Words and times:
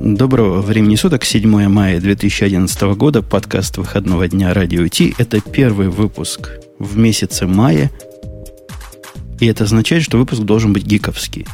Доброго 0.00 0.60
времени 0.62 0.94
суток, 0.94 1.24
7 1.24 1.68
мая 1.68 2.00
2011 2.00 2.80
года, 2.96 3.20
подкаст 3.20 3.78
выходного 3.78 4.28
дня 4.28 4.54
Радио 4.54 4.86
Ти. 4.86 5.12
Это 5.18 5.40
первый 5.40 5.88
выпуск 5.88 6.50
в 6.78 6.96
месяце 6.96 7.48
мая, 7.48 7.90
и 9.40 9.46
это 9.46 9.64
означает, 9.64 10.04
что 10.04 10.16
выпуск 10.16 10.42
должен 10.42 10.72
быть 10.72 10.84
гиковский. 10.84 11.46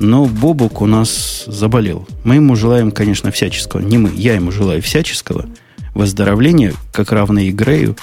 Но 0.00 0.24
Бобук 0.24 0.80
у 0.80 0.86
нас 0.86 1.44
заболел. 1.46 2.08
Мы 2.24 2.36
ему 2.36 2.56
желаем, 2.56 2.90
конечно, 2.90 3.30
всяческого. 3.30 3.80
Не 3.80 3.98
мы, 3.98 4.10
я 4.14 4.34
ему 4.34 4.50
желаю 4.50 4.80
всяческого. 4.80 5.46
Выздоровления, 5.94 6.72
как 6.90 7.12
равно 7.12 7.40
и 7.40 7.50
Грею, 7.50 7.96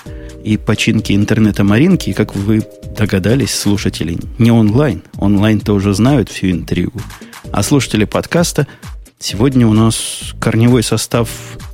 и 0.43 0.57
починки 0.57 1.13
интернета 1.13 1.63
Маринки, 1.63 2.11
и, 2.11 2.13
как 2.13 2.35
вы 2.35 2.63
догадались, 2.95 3.53
слушатели, 3.53 4.17
не 4.37 4.51
онлайн. 4.51 5.01
Онлайн-то 5.17 5.73
уже 5.73 5.95
знают 5.95 6.29
всю 6.29 6.51
интригу. 6.51 7.01
А 7.51 7.63
слушатели 7.63 8.05
подкаста 8.05 8.67
Сегодня 9.21 9.67
у 9.67 9.73
нас 9.73 10.33
корневой 10.39 10.81
состав 10.81 11.29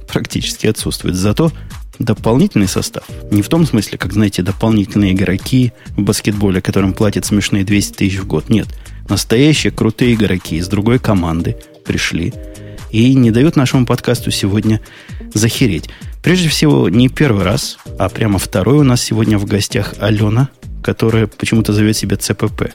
практически 0.06 0.68
отсутствует. 0.68 1.16
Зато 1.16 1.50
дополнительный 1.98 2.68
состав. 2.68 3.06
Не 3.32 3.42
в 3.42 3.48
том 3.48 3.66
смысле, 3.66 3.98
как, 3.98 4.12
знаете, 4.12 4.42
дополнительные 4.42 5.14
игроки 5.14 5.72
в 5.92 6.02
баскетболе, 6.02 6.60
которым 6.62 6.94
платят 6.94 7.26
смешные 7.26 7.64
200 7.64 7.94
тысяч 7.94 8.18
в 8.18 8.28
год. 8.28 8.50
Нет. 8.50 8.68
Настоящие 9.08 9.72
крутые 9.72 10.16
игроки 10.16 10.58
из 10.58 10.68
другой 10.68 11.00
команды 11.00 11.56
пришли 11.86 12.34
и 12.92 13.14
не 13.14 13.32
дают 13.32 13.56
нашему 13.56 13.86
подкасту 13.86 14.30
сегодня 14.30 14.82
захереть. 15.34 15.90
Прежде 16.22 16.50
всего, 16.50 16.90
не 16.90 17.08
первый 17.08 17.46
раз, 17.46 17.78
а 17.98 18.10
прямо 18.10 18.40
второй 18.40 18.80
у 18.80 18.84
нас 18.84 19.02
сегодня 19.02 19.38
в 19.38 19.46
гостях 19.46 19.94
Алена, 20.00 20.50
которая 20.84 21.28
почему-то 21.28 21.72
зовет 21.72 21.96
себя 21.96 22.18
ЦПП. 22.18 22.74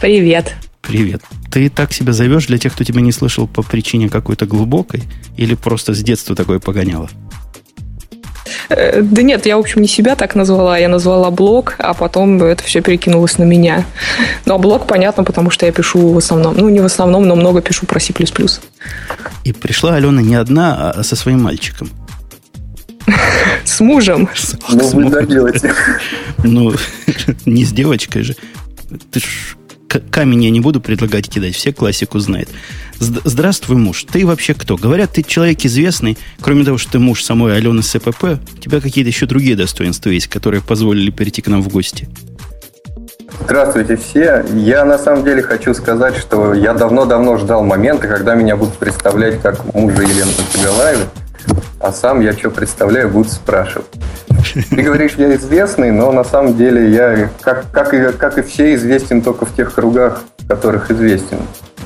Привет. 0.00 0.56
Привет. 0.82 1.22
Ты 1.54 1.70
так 1.70 1.92
себя 1.92 2.12
зовешь 2.12 2.48
для 2.48 2.58
тех, 2.58 2.72
кто 2.72 2.82
тебя 2.82 3.00
не 3.00 3.12
слышал 3.12 3.46
по 3.46 3.62
причине 3.62 4.08
какой-то 4.08 4.44
глубокой? 4.44 5.04
Или 5.36 5.54
просто 5.54 5.94
с 5.94 6.00
детства 6.00 6.34
такое 6.34 6.58
погоняло? 6.58 7.08
Э, 8.70 9.00
да 9.00 9.22
нет, 9.22 9.46
я, 9.46 9.56
в 9.56 9.60
общем, 9.60 9.80
не 9.80 9.86
себя 9.86 10.16
так 10.16 10.34
назвала. 10.34 10.76
Я 10.76 10.88
назвала 10.88 11.30
блог, 11.30 11.76
а 11.78 11.94
потом 11.94 12.42
это 12.42 12.64
все 12.64 12.80
перекинулось 12.80 13.38
на 13.38 13.44
меня. 13.44 13.84
Но 14.46 14.58
блог, 14.58 14.88
понятно, 14.88 15.22
потому 15.22 15.50
что 15.50 15.64
я 15.64 15.70
пишу 15.70 16.08
в 16.08 16.18
основном, 16.18 16.56
ну, 16.56 16.68
не 16.70 16.80
в 16.80 16.86
основном, 16.86 17.28
но 17.28 17.36
много 17.36 17.62
пишу 17.62 17.86
про 17.86 18.00
C++. 18.00 18.12
И 19.44 19.52
пришла 19.52 19.94
Алена 19.94 20.22
не 20.22 20.34
одна, 20.34 20.90
а 20.90 21.04
со 21.04 21.14
своим 21.14 21.44
мальчиком. 21.44 21.88
С 23.62 23.78
мужем. 23.78 24.28
Ну, 24.70 24.88
вы 24.88 25.08
доделаете. 25.08 25.72
Ну, 26.42 26.74
не 27.46 27.64
с 27.64 27.70
девочкой 27.70 28.24
же. 28.24 28.34
Ты 29.12 29.20
ж 29.20 29.56
камень 30.00 30.44
я 30.44 30.50
не 30.50 30.60
буду 30.60 30.80
предлагать 30.80 31.28
кидать, 31.28 31.54
все 31.54 31.72
классику 31.72 32.18
знают. 32.18 32.48
Здравствуй, 32.98 33.76
муж. 33.76 34.04
Ты 34.10 34.26
вообще 34.26 34.54
кто? 34.54 34.76
Говорят, 34.76 35.12
ты 35.12 35.22
человек 35.22 35.64
известный. 35.64 36.16
Кроме 36.40 36.64
того, 36.64 36.78
что 36.78 36.92
ты 36.92 36.98
муж 36.98 37.22
самой 37.22 37.56
Алены 37.56 37.82
СПП, 37.82 38.24
у 38.24 38.58
тебя 38.60 38.80
какие-то 38.80 39.08
еще 39.08 39.26
другие 39.26 39.56
достоинства 39.56 40.10
есть, 40.10 40.28
которые 40.28 40.62
позволили 40.62 41.10
перейти 41.10 41.42
к 41.42 41.48
нам 41.48 41.62
в 41.62 41.68
гости. 41.68 42.08
Здравствуйте 43.40 43.96
все. 43.96 44.44
Я 44.54 44.84
на 44.84 44.96
самом 44.96 45.24
деле 45.24 45.42
хочу 45.42 45.74
сказать, 45.74 46.16
что 46.16 46.54
я 46.54 46.72
давно-давно 46.72 47.36
ждал 47.36 47.64
момента, 47.64 48.06
когда 48.06 48.34
меня 48.34 48.56
будут 48.56 48.74
представлять 48.74 49.42
как 49.42 49.74
мужа 49.74 50.02
Елены 50.02 50.30
Погилаевой, 50.52 51.06
а 51.84 51.92
сам 51.92 52.20
я 52.20 52.32
что 52.32 52.50
представляю, 52.50 53.10
будут 53.10 53.30
спрашивать. 53.30 53.86
Ты 54.70 54.82
говоришь, 54.82 55.12
я 55.18 55.34
известный, 55.36 55.90
но 55.90 56.12
на 56.12 56.24
самом 56.24 56.56
деле 56.56 56.90
я, 56.90 57.30
как, 57.42 57.70
как, 57.70 57.92
и, 57.92 58.10
как 58.16 58.38
и 58.38 58.42
все, 58.42 58.74
известен 58.74 59.20
только 59.20 59.44
в 59.44 59.54
тех 59.54 59.74
кругах, 59.74 60.22
в 60.38 60.48
которых 60.48 60.90
известен. 60.90 61.38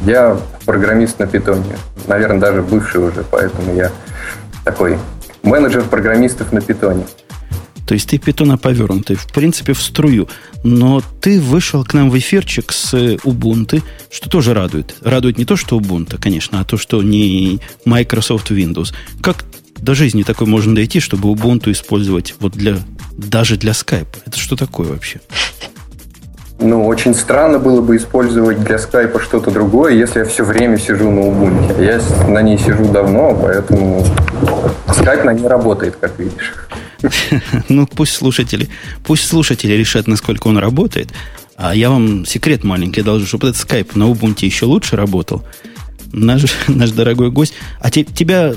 Я 0.03 0.39
программист 0.65 1.19
на 1.19 1.27
питоне. 1.27 1.77
Наверное, 2.07 2.39
даже 2.39 2.63
бывший 2.63 3.03
уже, 3.03 3.25
поэтому 3.29 3.75
я 3.75 3.91
такой 4.65 4.99
менеджер 5.43 5.83
программистов 5.83 6.53
на 6.53 6.61
питоне. 6.61 7.05
То 7.85 7.95
есть 7.95 8.09
ты 8.09 8.19
питона 8.19 8.57
повернутый, 8.57 9.17
в 9.17 9.33
принципе, 9.33 9.73
в 9.73 9.83
струю. 9.83 10.29
Но 10.63 11.03
ты 11.21 11.41
вышел 11.41 11.85
к 11.85 11.95
нам 11.95 12.11
в 12.11 12.19
эфирчик 12.19 12.71
с 12.71 12.95
Ubuntu, 12.95 13.83
что 14.11 14.29
тоже 14.29 14.55
радует. 14.55 14.95
Радует 15.01 15.39
не 15.39 15.45
то, 15.45 15.57
что 15.57 15.79
Ubuntu, 15.79 16.21
конечно, 16.21 16.61
а 16.61 16.65
то, 16.65 16.77
что 16.77 17.03
не 17.03 17.61
Microsoft 17.85 18.51
Windows. 18.51 18.95
Как 19.23 19.45
до 19.81 19.95
жизни 19.95 20.23
такой 20.23 20.47
можно 20.47 20.75
дойти, 20.75 21.01
чтобы 21.01 21.29
Ubuntu 21.31 21.73
использовать 21.73 22.35
вот 22.41 22.53
для, 22.53 22.79
даже 23.17 23.57
для 23.57 23.73
Skype. 23.73 24.09
Это 24.27 24.39
что 24.39 24.57
такое 24.57 24.89
вообще? 24.89 25.21
Ну, 26.61 26.87
очень 26.87 27.15
странно 27.15 27.61
было 27.61 27.81
бы 27.81 27.97
использовать 27.97 28.65
для 28.65 28.79
скайпа 28.79 29.21
что-то 29.21 29.53
другое, 29.53 29.95
если 29.95 30.21
я 30.21 30.25
все 30.25 30.45
время 30.45 30.77
сижу 30.77 31.09
на 31.09 31.21
Ubuntu. 31.21 31.85
Я 31.85 32.01
на 32.29 32.43
ней 32.43 32.59
сижу 32.59 32.85
давно, 32.87 33.39
поэтому 33.41 34.05
скайп 34.93 35.23
на 35.23 35.35
ней 35.35 35.47
работает, 35.47 35.97
как 36.01 36.19
видишь. 36.19 36.55
Ну, 37.69 37.87
пусть 37.87 38.13
слушатели, 38.13 38.69
пусть 39.05 39.29
слушатели 39.29 39.73
решат, 39.75 40.09
насколько 40.09 40.49
он 40.49 40.59
работает. 40.59 41.11
А 41.57 41.75
я 41.75 41.91
вам 41.91 42.27
секрет 42.27 42.65
маленький 42.65 43.03
должен, 43.03 43.29
чтобы 43.29 43.49
этот 43.49 43.61
скайп 43.61 43.95
на 43.95 44.05
Ubuntu 44.05 44.45
еще 44.45 44.67
лучше 44.67 44.97
работал. 44.97 45.45
Наш, 46.13 46.43
наш 46.67 46.91
дорогой 46.91 47.31
гость. 47.31 47.55
А 47.81 47.89
те, 47.93 48.03
тебя 48.03 48.55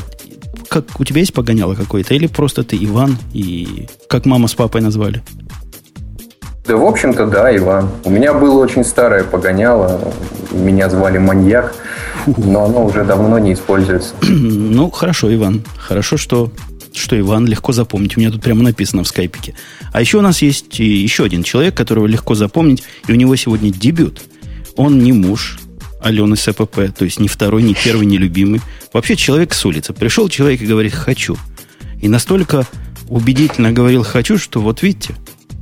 как 0.72 1.02
у 1.02 1.04
тебя 1.04 1.20
есть 1.20 1.34
погоняло 1.34 1.76
какое-то? 1.76 2.14
Или 2.14 2.28
просто 2.28 2.64
ты 2.64 2.78
Иван 2.78 3.18
и 3.34 3.88
как 4.08 4.26
мама 4.26 4.48
с 4.48 4.54
папой 4.54 4.80
назвали? 4.80 5.22
Да, 6.66 6.78
в 6.78 6.86
общем-то, 6.86 7.28
да, 7.28 7.54
Иван. 7.54 7.90
У 8.06 8.10
меня 8.10 8.34
было 8.34 8.64
очень 8.64 8.86
старое 8.86 9.26
погоняло. 9.26 10.14
Меня 10.54 10.90
звали 10.90 11.18
Маньяк, 11.18 11.76
но 12.26 12.64
оно 12.64 12.86
уже 12.86 13.04
давно 13.04 13.38
не 13.38 13.54
используется. 13.54 14.14
Ну, 14.22 14.90
хорошо, 14.90 15.34
Иван. 15.36 15.62
Хорошо, 15.78 16.16
что, 16.16 16.54
что 16.94 17.20
Иван 17.20 17.48
легко 17.48 17.74
запомнить. 17.74 18.16
У 18.16 18.22
меня 18.22 18.32
тут 18.32 18.42
прямо 18.42 18.64
написано 18.64 19.04
в 19.04 19.10
скайпике. 19.10 19.56
А 19.92 20.00
еще 20.00 20.20
у 20.20 20.22
нас 20.22 20.42
есть 20.42 20.80
еще 20.80 21.26
один 21.26 21.44
человек, 21.44 21.76
которого 21.76 22.06
легко 22.06 22.34
запомнить, 22.34 22.84
и 23.08 23.12
у 23.12 23.16
него 23.16 23.36
сегодня 23.36 23.74
дебют. 23.74 24.22
Он 24.78 25.00
не 25.00 25.12
муж, 25.12 25.60
Алены 26.02 26.36
СПП, 26.36 26.94
то 26.98 27.06
есть 27.06 27.20
ни 27.20 27.28
второй, 27.28 27.64
ни 27.64 27.74
первый, 27.74 28.06
ни 28.06 28.18
любимый. 28.18 28.62
Вообще 28.94 29.16
человек 29.16 29.54
с 29.54 29.66
улицы. 29.66 29.94
Пришел 29.94 30.30
человек 30.30 30.62
и 30.62 30.66
говорит 30.66 30.94
«хочу». 30.94 31.38
И 32.02 32.10
настолько 32.10 32.66
убедительно 33.08 33.72
говорил 33.72 34.04
«хочу», 34.04 34.38
что 34.38 34.62
вот 34.62 34.82
видите, 34.82 35.16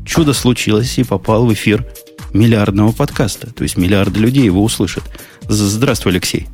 чудо 0.06 0.34
случилось 0.34 0.98
и 0.98 1.04
попал 1.04 1.46
в 1.46 1.54
эфир 1.54 1.86
миллиардного 2.34 2.92
подкаста. 2.92 3.52
То 3.54 3.64
есть 3.64 3.78
миллиарды 3.78 4.20
людей 4.20 4.46
его 4.46 4.64
услышат. 4.64 5.04
Здравствуй, 5.48 6.14
Алексей. 6.14 6.48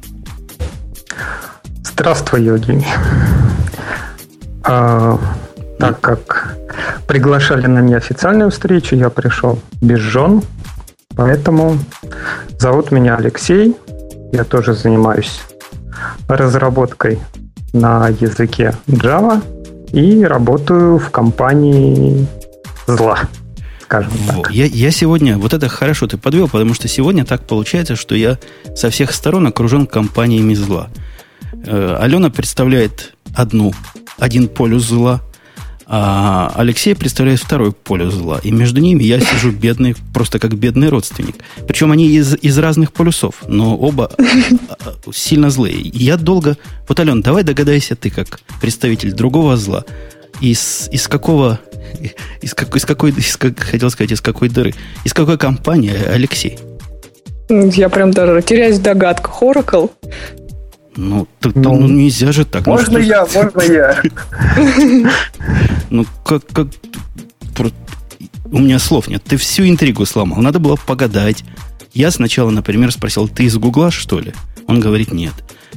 Здравствуй, 1.84 2.44
Евгений. 2.44 2.88
А, 4.64 5.20
так 5.80 6.02
как 6.02 6.58
приглашали 7.08 7.68
на 7.68 7.80
неофициальную 7.80 8.52
встречу, 8.52 8.96
я 8.96 9.10
пришел 9.10 9.62
без 9.82 10.00
жен, 10.00 10.42
Поэтому 11.16 11.78
зовут 12.60 12.92
меня 12.92 13.16
Алексей. 13.16 13.76
Я 14.32 14.44
тоже 14.44 14.74
занимаюсь 14.74 15.40
разработкой 16.28 17.20
на 17.74 18.10
языке 18.10 18.76
Java 18.88 19.42
и 19.92 20.24
работаю 20.24 20.98
в 20.98 21.10
компании 21.10 22.28
зла, 22.88 23.20
скажем 23.82 24.12
так. 24.28 24.52
Я, 24.52 24.66
я 24.66 24.92
сегодня, 24.92 25.38
вот 25.38 25.54
это 25.54 25.70
хорошо 25.70 26.08
ты 26.08 26.18
подвел, 26.18 26.48
потому 26.50 26.74
что 26.74 26.88
сегодня 26.88 27.26
так 27.26 27.46
получается, 27.46 27.96
что 27.96 28.16
я 28.16 28.38
со 28.76 28.90
всех 28.90 29.14
сторон 29.14 29.48
окружен 29.48 29.88
компаниями 29.88 30.54
зла. 30.54 30.90
Э, 31.66 31.98
Алена 32.00 32.30
представляет 32.30 33.14
одну, 33.36 33.74
один 34.18 34.48
полюс 34.48 34.84
зла– 34.84 35.22
а 35.88 36.52
Алексей 36.56 36.96
представляет 36.96 37.40
второе 37.40 37.72
поле 37.72 38.10
зла. 38.10 38.40
И 38.44 38.52
между 38.52 38.82
ними 38.82 39.04
я 39.04 39.20
сижу 39.20 39.52
бедный, 39.52 39.96
просто 40.14 40.40
как 40.40 40.56
бедный 40.56 40.90
родственник. 40.90 41.36
Причем 41.68 41.92
они 41.92 42.08
из, 42.08 42.36
из 42.36 42.58
разных 42.58 42.92
полюсов, 42.92 43.44
но 43.48 43.78
оба 43.78 44.12
а, 44.70 44.96
сильно 45.14 45.50
злые. 45.50 45.80
Я 45.80 46.18
долго... 46.18 46.58
Вот, 46.88 47.00
Ален, 47.00 47.22
давай 47.22 47.44
догадайся 47.44 47.96
ты, 47.96 48.10
как 48.10 48.40
представитель 48.62 49.14
другого 49.14 49.58
зла, 49.58 49.86
из, 50.42 50.90
из 50.92 51.08
какого... 51.08 51.60
Из, 52.42 52.54
как, 52.54 52.76
из 52.76 52.86
какой... 52.86 53.12
Из, 53.12 53.38
как, 53.38 53.60
хотел 53.60 53.90
сказать, 53.90 54.12
из 54.12 54.22
какой 54.22 54.50
дыры. 54.50 54.74
Из 55.04 55.14
какой 55.14 55.38
компании 55.38 55.94
Алексей? 56.08 56.58
Я 57.50 57.90
прям 57.90 58.12
даже 58.12 58.42
теряюсь 58.42 58.80
в 58.80 58.82
догадках. 58.82 59.42
Oracle? 59.42 59.92
Ну, 60.98 61.28
так, 61.40 61.56
ну, 61.56 61.76
ну 61.78 61.88
нельзя 61.88 62.32
же 62.32 62.46
так. 62.46 62.68
Можно 62.68 63.00
ну, 63.00 63.06
я, 63.06 63.26
можно 63.26 63.62
я. 63.62 64.02
Ну, 65.90 66.06
как, 66.24 66.46
как... 66.48 66.68
У 68.52 68.60
меня 68.60 68.80
слов 68.80 69.08
нет. 69.08 69.24
Ты 69.24 69.38
всю 69.38 69.68
интригу 69.68 70.06
сломал. 70.06 70.40
Надо 70.42 70.60
было 70.60 70.76
погадать. 70.76 71.44
Я 71.94 72.12
сначала, 72.12 72.50
например, 72.50 72.92
спросил, 72.92 73.28
ты 73.28 73.44
из 73.44 73.58
Гугла, 73.58 73.92
что 73.92 74.20
ли? 74.20 74.34
Он 74.68 74.80
говорит, 74.80 75.12
нет. 75.12 75.34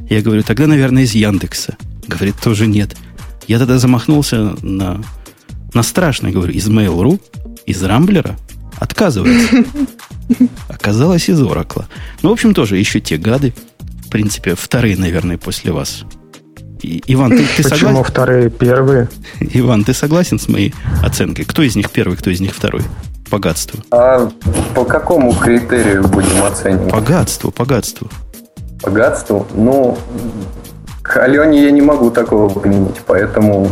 Я 0.08 0.22
говорю, 0.22 0.42
тогда, 0.42 0.66
наверное, 0.66 1.02
из 1.02 1.14
Яндекса. 1.14 1.76
Говорит, 2.06 2.36
тоже 2.42 2.66
нет. 2.66 2.96
Я 3.46 3.58
тогда 3.58 3.78
замахнулся 3.78 4.54
на, 4.62 5.02
на 5.74 5.82
страшное, 5.82 6.32
говорю, 6.32 6.52
из 6.52 6.68
Mail.ru, 6.68 7.20
из 7.66 7.82
Рамблера. 7.82 8.36
Отказывается. 8.78 9.64
Оказалось 10.68 11.28
из 11.28 11.40
Оракла. 11.40 11.88
Ну, 12.22 12.30
в 12.30 12.32
общем, 12.32 12.54
тоже 12.54 12.76
еще 12.76 13.00
те 13.00 13.16
гады 13.16 13.54
в 14.08 14.10
принципе, 14.10 14.55
вторые, 14.55 14.96
наверное, 14.96 15.37
после 15.37 15.70
вас. 15.70 16.05
И, 16.81 17.02
Иван, 17.08 17.32
ты, 17.32 17.44
ты 17.44 17.62
согласен? 17.62 17.87
Почему 17.87 18.02
вторые 18.02 18.49
первые? 18.49 19.08
Иван, 19.38 19.84
ты 19.84 19.93
согласен 19.93 20.38
с 20.38 20.49
моей 20.49 20.75
оценкой? 21.05 21.44
Кто 21.44 21.62
из 21.62 21.76
них 21.76 21.90
первый, 21.90 22.16
кто 22.16 22.31
из 22.31 22.40
них 22.40 22.55
второй? 22.55 22.81
Богатство. 23.31 23.78
А 23.90 24.31
по 24.75 24.87
какому 24.87 25.34
критерию 25.34 26.08
будем 26.08 26.43
оценивать? 26.43 26.90
Богатство, 26.90 27.52
богатство. 27.55 28.08
Богатство? 28.82 29.46
Ну, 29.52 29.99
Алене 31.16 31.62
я 31.62 31.70
не 31.70 31.81
могу 31.81 32.10
такого 32.10 32.49
применить, 32.49 33.00
поэтому 33.06 33.70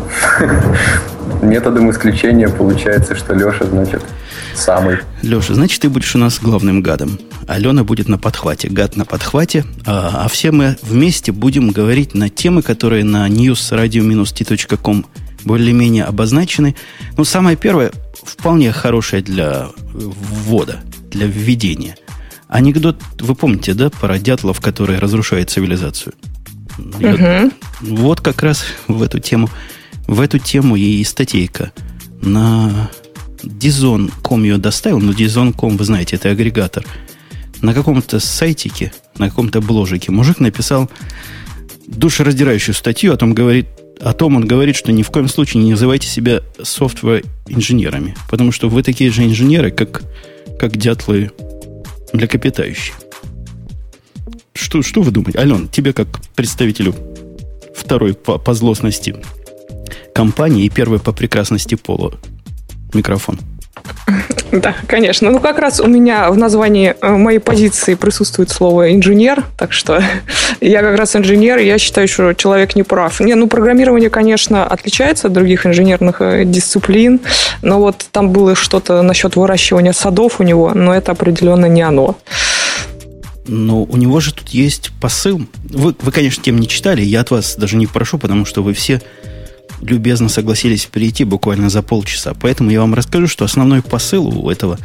методом 1.43 1.91
исключения 1.91 2.49
получается, 2.49 3.15
что 3.15 3.35
Леша, 3.35 3.67
значит, 3.67 4.03
самый. 4.55 4.99
Леша, 5.23 5.55
значит, 5.55 5.83
ты 5.83 5.89
будешь 5.89 6.15
у 6.15 6.19
нас 6.19 6.39
главным 6.41 6.83
гадом. 6.83 7.19
Алена 7.47 7.85
будет 7.85 8.09
на 8.09 8.19
подхвате, 8.19 8.69
гад 8.69 8.97
на 8.97 9.05
подхвате, 9.05 9.65
а, 9.87 10.25
а 10.25 10.29
все 10.29 10.51
мы 10.51 10.77
вместе 10.83 11.33
будем 11.33 11.71
говорить 11.71 12.15
на 12.15 12.29
темы, 12.29 12.63
которые 12.63 13.05
на 13.05 13.29
newsradio-t.com 13.29 15.07
более-менее 15.45 16.05
обозначены. 16.05 16.75
Ну, 17.17 17.25
самое 17.25 17.57
первое, 17.57 17.93
вполне 18.23 18.73
хорошее 18.73 19.23
для 19.23 19.69
ввода, 19.93 20.81
для 21.11 21.27
введения. 21.27 21.97
Анекдот, 22.49 23.01
вы 23.21 23.35
помните, 23.35 23.75
да, 23.75 23.91
про 23.91 24.19
дятлов, 24.19 24.61
которые 24.61 24.99
разрушают 24.99 25.51
цивилизацию? 25.51 26.15
Угу. 26.79 27.53
Вот 27.81 28.21
как 28.21 28.43
раз 28.43 28.65
в 28.87 29.03
эту 29.03 29.19
тему, 29.19 29.49
в 30.07 30.21
эту 30.21 30.39
тему 30.39 30.77
и 30.77 31.03
статейка 31.05 31.73
на 32.23 32.91
Dizon.com 33.43 34.43
ее 34.43 34.59
доставил, 34.59 35.01
но 35.01 35.13
Dizon.com, 35.13 35.77
вы 35.77 35.85
знаете, 35.85 36.17
это 36.17 36.31
агрегатор. 36.31 36.85
На 37.63 37.73
каком-то 37.73 38.21
сайтике, 38.21 38.93
на 39.19 39.29
каком-то 39.29 39.61
бложике 39.61 40.13
мужик 40.13 40.41
написал 40.41 40.91
душераздирающую 41.87 42.75
статью, 42.75 43.13
о 43.13 43.17
том 43.17 43.33
говорит, 43.33 43.67
о 44.01 44.13
том 44.13 44.37
он 44.37 44.47
говорит, 44.47 44.77
что 44.77 44.93
ни 44.93 45.03
в 45.03 45.11
коем 45.11 45.29
случае 45.29 45.63
не 45.63 45.71
называйте 45.71 46.07
себя 46.07 46.43
софтвер-инженерами, 46.63 48.15
потому 48.29 48.53
что 48.53 48.69
вы 48.69 48.83
такие 48.83 49.11
же 49.11 49.25
инженеры, 49.25 49.71
как, 49.71 50.03
как 50.59 50.77
дятлы 50.77 51.31
млекопитающие. 52.13 52.95
Что, 54.57 54.83
что 54.83 55.03
вы 55.03 55.11
думаете? 55.11 55.39
Ален, 55.39 55.69
тебе 55.69 55.93
как 55.93 56.09
представителю 56.35 56.95
второй 57.75 58.15
по, 58.15 58.39
по 58.39 58.55
злостности 58.55 59.15
компании 60.15 60.65
и 60.65 60.71
первой 60.71 60.99
по 60.99 61.13
прекрасности 61.13 61.75
пола 61.75 62.15
микрофон. 62.95 63.39
Да, 64.53 64.75
конечно. 64.87 65.31
Ну, 65.31 65.41
как 65.41 65.59
раз 65.59 65.81
у 65.81 65.87
меня 65.89 66.31
в 66.31 66.39
названии 66.39 66.95
э, 67.03 67.11
моей 67.11 67.41
позиции 67.41 67.95
присутствует 67.95 68.49
слово 68.49 68.95
инженер, 68.95 69.45
так 69.59 69.73
что 69.73 70.01
я 70.61 70.83
как 70.83 70.97
раз 70.97 71.17
инженер, 71.17 71.59
и 71.59 71.67
я 71.67 71.79
считаю, 71.79 72.07
что 72.07 72.33
человек 72.33 72.77
не 72.77 72.85
прав. 72.85 73.21
Не, 73.21 73.35
ну, 73.35 73.49
программирование, 73.49 74.09
конечно, 74.09 74.65
отличается 74.65 75.27
от 75.27 75.33
других 75.33 75.67
инженерных 75.67 76.21
э, 76.21 76.45
дисциплин, 76.45 77.21
но 77.63 77.81
вот 77.81 78.07
там 78.13 78.31
было 78.31 78.55
что-то 78.55 79.03
насчет 79.03 79.37
выращивания 79.37 79.93
садов 79.93 80.41
у 80.41 80.45
него, 80.45 80.73
но 80.75 80.95
это 80.95 81.13
определенно 81.13 81.67
не 81.67 81.83
оно. 81.83 82.17
Но 83.49 83.85
у 83.85 83.97
него 83.97 84.21
же 84.21 84.33
тут 84.33 84.49
есть 84.51 84.93
посыл. 85.01 85.47
Вы, 85.65 85.95
вы, 86.01 86.13
конечно, 86.13 86.43
тем 86.43 86.59
не 86.59 86.69
читали, 86.69 87.03
я 87.03 87.21
от 87.21 87.31
вас 87.31 87.57
даже 87.57 87.77
не 87.77 87.87
прошу, 87.87 88.19
потому 88.19 88.45
что 88.45 88.63
вы 88.63 88.73
все 88.73 89.01
любезно 89.81 90.29
согласились 90.29 90.87
прийти 90.87 91.25
буквально 91.25 91.71
за 91.71 91.83
полчаса. 91.83 92.35
Поэтому 92.35 92.71
я 92.71 92.81
вам 92.81 92.95
расскажу, 92.95 93.27
что 93.27 93.45
основной 93.45 93.83
посыл 93.83 94.27
у 94.27 94.51
этого 94.51 94.79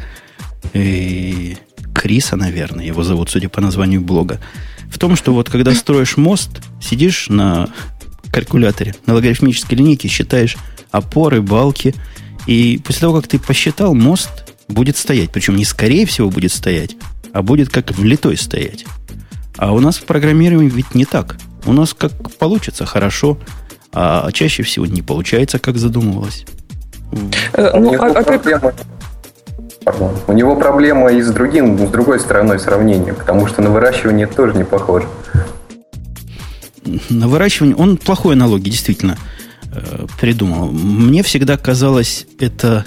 э, 0.74 1.54
Криса, 1.94 2.36
наверное, 2.36 2.84
его 2.84 3.02
зовут, 3.02 3.30
судя 3.30 3.48
по 3.48 3.60
названию 3.60 4.00
блога, 4.00 4.40
в 4.90 4.98
том, 4.98 5.16
что 5.16 5.32
вот 5.32 5.48
когда 5.48 5.74
строишь 5.74 6.16
мост, 6.16 6.50
сидишь 6.80 7.28
на 7.28 7.68
калькуляторе, 8.30 8.94
на 9.06 9.14
логарифмической 9.14 9.78
линейке, 9.78 10.08
считаешь 10.08 10.56
опоры, 10.90 11.40
балки, 11.40 11.94
и 12.46 12.80
после 12.84 13.00
того, 13.00 13.20
как 13.20 13.28
ты 13.28 13.38
посчитал, 13.38 13.94
мост 13.94 14.30
будет 14.68 14.96
стоять. 14.96 15.30
Причем 15.30 15.56
не 15.56 15.64
скорее 15.64 16.06
всего 16.06 16.30
будет 16.30 16.52
стоять, 16.52 16.96
а 17.32 17.42
будет 17.42 17.68
как 17.68 17.90
влитой 17.92 18.36
стоять. 18.36 18.84
А 19.56 19.72
у 19.72 19.80
нас 19.80 19.96
в 19.96 20.04
программировании 20.04 20.70
ведь 20.70 20.94
не 20.94 21.04
так. 21.04 21.36
У 21.66 21.72
нас 21.72 21.94
как 21.94 22.12
получится 22.38 22.86
хорошо, 22.86 23.38
а 23.92 24.30
чаще 24.32 24.62
всего 24.62 24.86
не 24.86 25.02
получается, 25.02 25.58
как 25.58 25.76
задумывалось. 25.76 26.44
Э, 27.52 27.78
ну, 27.78 27.94
а, 27.94 28.06
а 28.06 28.22
проблема... 28.22 28.72
Пардон. 29.84 30.16
У 30.28 30.32
него 30.32 30.54
проблема 30.56 31.10
и 31.10 31.20
с 31.20 31.30
другим, 31.30 31.76
с 31.88 31.90
другой 31.90 32.20
стороной 32.20 32.60
сравнения, 32.60 33.12
потому 33.12 33.46
что 33.48 33.62
на 33.62 33.70
выращивание 33.70 34.28
тоже 34.28 34.54
не 34.54 34.64
похоже. 34.64 35.08
На 37.10 37.28
выращивание 37.28 37.76
он 37.76 37.96
плохой 37.96 38.34
аналогии, 38.34 38.70
действительно, 38.70 39.18
э, 39.72 40.06
придумал. 40.20 40.70
Мне 40.70 41.22
всегда 41.22 41.56
казалось 41.56 42.26
это 42.38 42.84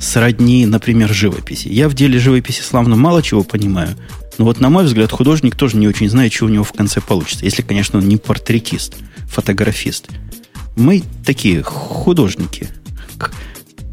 сродни, 0.00 0.66
например, 0.66 1.12
живописи. 1.12 1.68
Я 1.68 1.88
в 1.88 1.94
деле 1.94 2.18
живописи 2.18 2.62
славно 2.62 2.96
мало 2.96 3.22
чего 3.22 3.42
понимаю, 3.42 3.96
но 4.38 4.44
вот, 4.44 4.60
на 4.60 4.68
мой 4.68 4.84
взгляд, 4.84 5.12
художник 5.12 5.56
тоже 5.56 5.76
не 5.76 5.86
очень 5.86 6.08
знает, 6.08 6.32
что 6.32 6.46
у 6.46 6.48
него 6.48 6.64
в 6.64 6.72
конце 6.72 7.00
получится. 7.00 7.44
Если, 7.44 7.62
конечно, 7.62 7.98
он 7.98 8.08
не 8.08 8.16
портретист, 8.16 8.96
фотографист. 9.28 10.08
Мы 10.76 11.02
такие 11.24 11.62
художники. 11.62 12.68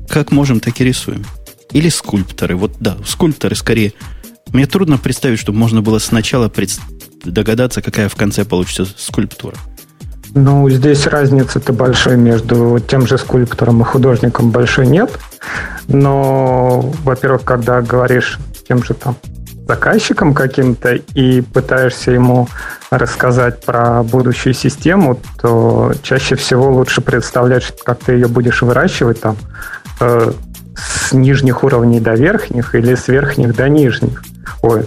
Как 0.07 0.31
можем, 0.31 0.59
так 0.59 0.81
и 0.81 0.83
рисуем. 0.83 1.23
Или 1.71 1.89
скульпторы. 1.89 2.55
Вот 2.55 2.77
да, 2.79 2.97
скульпторы 3.05 3.55
скорее. 3.55 3.93
Мне 4.51 4.65
трудно 4.65 4.97
представить, 4.97 5.39
чтобы 5.39 5.57
можно 5.57 5.81
было 5.81 5.99
сначала 5.99 6.49
пред... 6.49 6.77
догадаться, 7.23 7.81
какая 7.81 8.09
в 8.09 8.15
конце 8.15 8.43
получится 8.43 8.87
скульптура. 8.97 9.55
Ну, 10.33 10.69
здесь 10.69 11.07
разницы-то 11.07 11.73
большой 11.73 12.15
между 12.15 12.79
тем 12.79 13.05
же 13.05 13.17
скульптором 13.17 13.81
и 13.81 13.83
художником 13.83 14.51
большой 14.51 14.87
нет. 14.87 15.11
Но, 15.87 16.79
во-первых, 17.03 17.43
когда 17.43 17.81
говоришь 17.81 18.39
тем 18.67 18.83
же 18.83 18.93
там 18.93 19.15
заказчиком 19.67 20.33
каким-то 20.33 20.95
и 20.95 21.41
пытаешься 21.41 22.11
ему 22.11 22.47
рассказать 22.89 23.63
про 23.65 24.03
будущую 24.03 24.53
систему, 24.53 25.19
то 25.41 25.93
чаще 26.01 26.35
всего 26.35 26.71
лучше 26.71 27.01
представлять, 27.01 27.73
как 27.83 27.99
ты 27.99 28.13
ее 28.13 28.27
будешь 28.27 28.61
выращивать 28.61 29.21
там 29.21 29.37
э, 29.99 30.31
с 30.75 31.11
нижних 31.11 31.63
уровней 31.63 31.99
до 31.99 32.13
верхних 32.13 32.75
или 32.75 32.95
с 32.95 33.07
верхних 33.07 33.55
до 33.55 33.67
нижних. 33.69 34.23
Ой, 34.61 34.85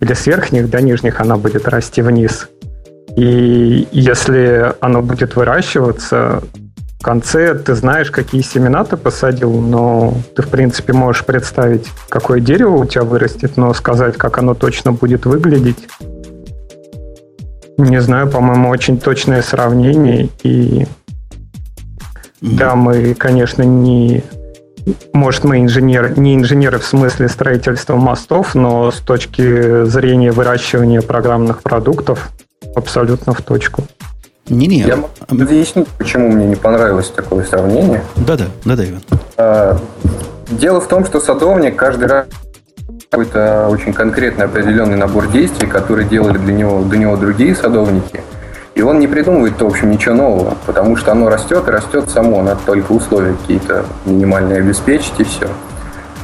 или 0.00 0.12
с 0.12 0.26
верхних 0.26 0.70
до 0.70 0.80
нижних 0.80 1.20
она 1.20 1.36
будет 1.36 1.68
расти 1.68 2.02
вниз. 2.02 2.48
И 3.16 3.86
если 3.92 4.74
оно 4.80 5.02
будет 5.02 5.36
выращиваться, 5.36 6.42
конце 7.04 7.54
ты 7.54 7.74
знаешь, 7.74 8.10
какие 8.10 8.40
семена 8.40 8.82
ты 8.82 8.96
посадил, 8.96 9.52
но 9.52 10.14
ты, 10.34 10.42
в 10.42 10.48
принципе, 10.48 10.94
можешь 10.94 11.24
представить, 11.24 11.86
какое 12.08 12.40
дерево 12.40 12.76
у 12.76 12.86
тебя 12.86 13.04
вырастет, 13.04 13.56
но 13.56 13.72
сказать, 13.74 14.16
как 14.16 14.38
оно 14.38 14.54
точно 14.54 14.92
будет 14.92 15.26
выглядеть, 15.26 15.86
не 17.76 18.00
знаю, 18.00 18.30
по-моему, 18.30 18.70
очень 18.70 18.98
точное 18.98 19.42
сравнение. 19.42 20.30
И 20.42 20.86
да, 22.40 22.74
мы, 22.74 23.14
конечно, 23.14 23.62
не... 23.62 24.24
Может, 25.12 25.44
мы 25.44 25.60
инженеры, 25.60 26.14
не 26.16 26.34
инженеры 26.34 26.78
в 26.78 26.84
смысле 26.84 27.28
строительства 27.28 27.96
мостов, 27.96 28.54
но 28.54 28.90
с 28.90 29.00
точки 29.00 29.84
зрения 29.84 30.30
выращивания 30.30 31.00
программных 31.00 31.62
продуктов 31.62 32.30
абсолютно 32.74 33.32
в 33.32 33.42
точку. 33.42 33.84
Не-не. 34.48 34.80
Я 34.80 34.96
могу 34.96 35.08
объяснить, 35.28 35.88
почему 35.88 36.30
мне 36.30 36.46
не 36.46 36.56
понравилось 36.56 37.10
такое 37.10 37.44
сравнение. 37.44 38.02
Да-да, 38.16 38.46
да-да, 38.64 38.84
Иван. 38.84 39.02
А, 39.36 39.78
дело 40.50 40.80
в 40.80 40.88
том, 40.88 41.04
что 41.06 41.20
садовник 41.20 41.76
каждый 41.76 42.08
раз 42.08 42.26
какой-то 43.10 43.68
очень 43.68 43.92
конкретный 43.92 44.44
определенный 44.44 44.96
набор 44.96 45.28
действий, 45.28 45.66
которые 45.66 46.06
делали 46.06 46.36
для 46.36 46.52
него, 46.52 46.82
для 46.82 46.98
него 46.98 47.16
другие 47.16 47.54
садовники. 47.54 48.20
И 48.74 48.82
он 48.82 48.98
не 48.98 49.06
придумывает, 49.06 49.60
в 49.60 49.66
общем, 49.66 49.90
ничего 49.90 50.14
нового, 50.14 50.56
потому 50.66 50.96
что 50.96 51.12
оно 51.12 51.30
растет 51.30 51.66
и 51.68 51.70
растет 51.70 52.10
само, 52.10 52.42
надо 52.42 52.60
только 52.66 52.90
условия 52.92 53.34
какие-то 53.34 53.84
минимальные 54.04 54.58
обеспечить 54.58 55.14
и 55.18 55.24
все. 55.24 55.48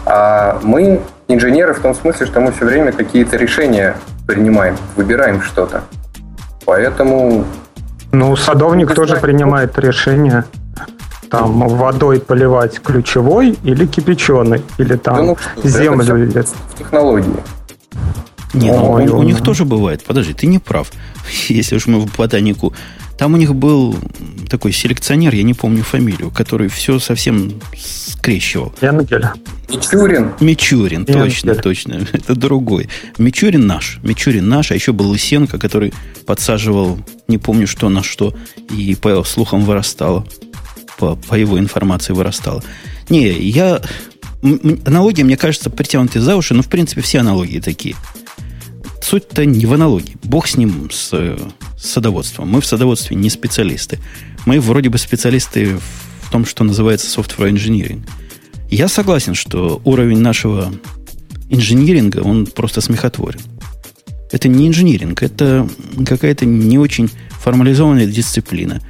А 0.04 0.58
мы 0.62 1.00
инженеры 1.28 1.74
в 1.74 1.78
том 1.78 1.94
смысле, 1.94 2.26
что 2.26 2.40
мы 2.40 2.50
все 2.50 2.64
время 2.64 2.90
какие-то 2.90 3.36
решения 3.36 3.96
принимаем, 4.26 4.76
выбираем 4.96 5.42
что-то. 5.42 5.82
Поэтому 6.70 7.44
ну, 8.12 8.36
садовник 8.36 8.94
тоже 8.94 9.16
принимает 9.16 9.76
решение 9.76 10.44
там 11.28 11.66
водой 11.68 12.20
поливать 12.20 12.80
ключевой 12.80 13.58
или 13.64 13.86
кипяченый, 13.86 14.62
или 14.78 14.94
там 14.94 15.16
да, 15.16 15.22
ну, 15.22 15.36
землю 15.64 16.16
или 16.16 16.44
технологии. 16.78 17.34
Не, 18.54 18.70
ну, 18.70 18.92
у, 18.92 19.18
у 19.18 19.22
них 19.24 19.42
тоже 19.42 19.64
бывает. 19.64 20.04
Подожди, 20.06 20.32
ты 20.32 20.46
не 20.46 20.60
прав. 20.60 20.92
Если 21.48 21.74
уж 21.74 21.88
мы 21.88 21.98
в 21.98 22.16
ботанику 22.16 22.72
Там 23.20 23.34
у 23.34 23.36
них 23.36 23.54
был 23.54 23.94
такой 24.48 24.72
селекционер, 24.72 25.34
я 25.34 25.42
не 25.42 25.52
помню 25.52 25.82
фамилию, 25.82 26.30
который 26.30 26.68
все 26.68 26.98
совсем 26.98 27.52
скрещивал. 27.76 28.74
Янгель. 28.80 29.26
Мичурин. 29.68 30.32
Мичурин, 30.40 31.04
точно, 31.04 31.54
точно. 31.54 32.06
Это 32.14 32.34
другой. 32.34 32.88
Мичурин 33.18 33.66
наш. 33.66 33.98
Мичурин 34.02 34.48
наш, 34.48 34.70
а 34.70 34.74
еще 34.74 34.94
был 34.94 35.10
Лысенко, 35.10 35.58
который 35.58 35.92
подсаживал, 36.24 36.98
не 37.28 37.36
помню 37.36 37.66
что 37.66 37.90
на 37.90 38.02
что, 38.02 38.34
и 38.74 38.94
по 38.94 39.22
слухам 39.24 39.66
вырастало. 39.66 40.26
По, 40.98 41.14
по 41.14 41.34
его 41.34 41.58
информации 41.58 42.14
вырастало. 42.14 42.64
Не, 43.10 43.28
я... 43.28 43.82
Аналогия, 44.86 45.24
мне 45.24 45.36
кажется, 45.36 45.68
притянуты 45.68 46.20
за 46.20 46.36
уши, 46.36 46.54
но, 46.54 46.62
в 46.62 46.68
принципе, 46.68 47.02
все 47.02 47.18
аналогии 47.18 47.60
такие. 47.60 47.96
Суть-то 49.10 49.44
не 49.44 49.66
в 49.66 49.72
аналогии. 49.72 50.16
Бог 50.22 50.46
с 50.46 50.56
ним, 50.56 50.88
с, 50.88 51.08
с 51.08 51.84
садоводством. 51.84 52.48
Мы 52.48 52.60
в 52.60 52.64
садоводстве 52.64 53.16
не 53.16 53.28
специалисты. 53.28 53.98
Мы 54.46 54.60
вроде 54.60 54.88
бы 54.88 54.98
специалисты 54.98 55.78
в 56.22 56.30
том, 56.30 56.46
что 56.46 56.62
называется 56.62 57.08
software 57.08 57.50
engineering. 57.50 58.08
Я 58.70 58.86
согласен, 58.86 59.34
что 59.34 59.82
уровень 59.84 60.20
нашего 60.20 60.72
инжиниринга, 61.48 62.18
он 62.18 62.46
просто 62.46 62.80
смехотворен. 62.80 63.40
Это 64.30 64.46
не 64.46 64.68
инжиниринг, 64.68 65.24
это 65.24 65.68
какая-то 66.06 66.46
не 66.46 66.78
очень 66.78 67.10
формализованная 67.30 68.06
дисциплина, 68.06 68.80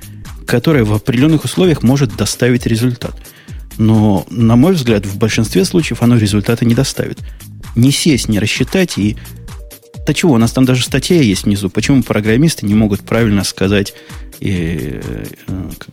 которая 0.46 0.84
в 0.84 0.92
определенных 0.92 1.44
условиях 1.44 1.82
может 1.82 2.14
доставить 2.14 2.66
результат. 2.66 3.16
Но, 3.78 4.26
на 4.28 4.56
мой 4.56 4.74
взгляд, 4.74 5.06
в 5.06 5.16
большинстве 5.16 5.64
случаев 5.64 6.02
оно 6.02 6.18
результата 6.18 6.66
не 6.66 6.74
доставит. 6.74 7.20
Не 7.74 7.90
сесть, 7.90 8.28
не 8.28 8.38
рассчитать 8.38 8.98
и 8.98 9.16
да 10.06 10.14
чего, 10.14 10.34
у 10.34 10.38
нас 10.38 10.52
там 10.52 10.64
даже 10.64 10.84
статья 10.84 11.20
есть 11.20 11.44
внизу. 11.44 11.70
Почему 11.70 12.02
программисты 12.02 12.66
не 12.66 12.74
могут 12.74 13.00
правильно 13.02 13.44
сказать 13.44 13.94
и, 14.40 15.00
э, 15.02 15.24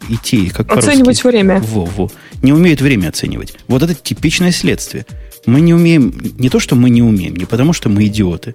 идти, 0.10 0.50
как 0.50 0.72
Оценивать 0.72 1.24
время. 1.24 1.60
Во, 1.60 1.86
во. 1.86 2.10
Не 2.42 2.54
умеют 2.54 2.82
время 2.82 3.10
оценивать. 3.10 3.56
Вот 3.68 3.84
это 3.84 3.94
типичное 3.94 4.52
следствие. 4.52 5.06
Мы 5.46 5.62
не 5.62 5.74
умеем, 5.74 6.14
не 6.38 6.50
то, 6.50 6.60
что 6.60 6.76
мы 6.76 6.90
не 6.90 7.02
умеем, 7.02 7.36
не 7.36 7.46
потому, 7.46 7.74
что 7.74 7.90
мы 7.90 8.06
идиоты, 8.06 8.54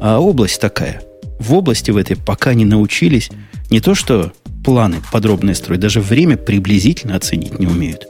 а 0.00 0.20
область 0.20 0.60
такая. 0.60 1.02
В 1.38 1.54
области 1.54 1.90
в 1.90 1.96
этой 1.96 2.16
пока 2.16 2.54
не 2.54 2.64
научились 2.64 3.30
не 3.70 3.80
то, 3.80 3.94
что 3.94 4.32
планы 4.64 4.98
подробные 5.12 5.54
строить, 5.54 5.80
даже 5.80 6.00
время 6.00 6.36
приблизительно 6.36 7.16
оценить 7.16 7.58
не 7.58 7.66
умеют. 7.66 8.09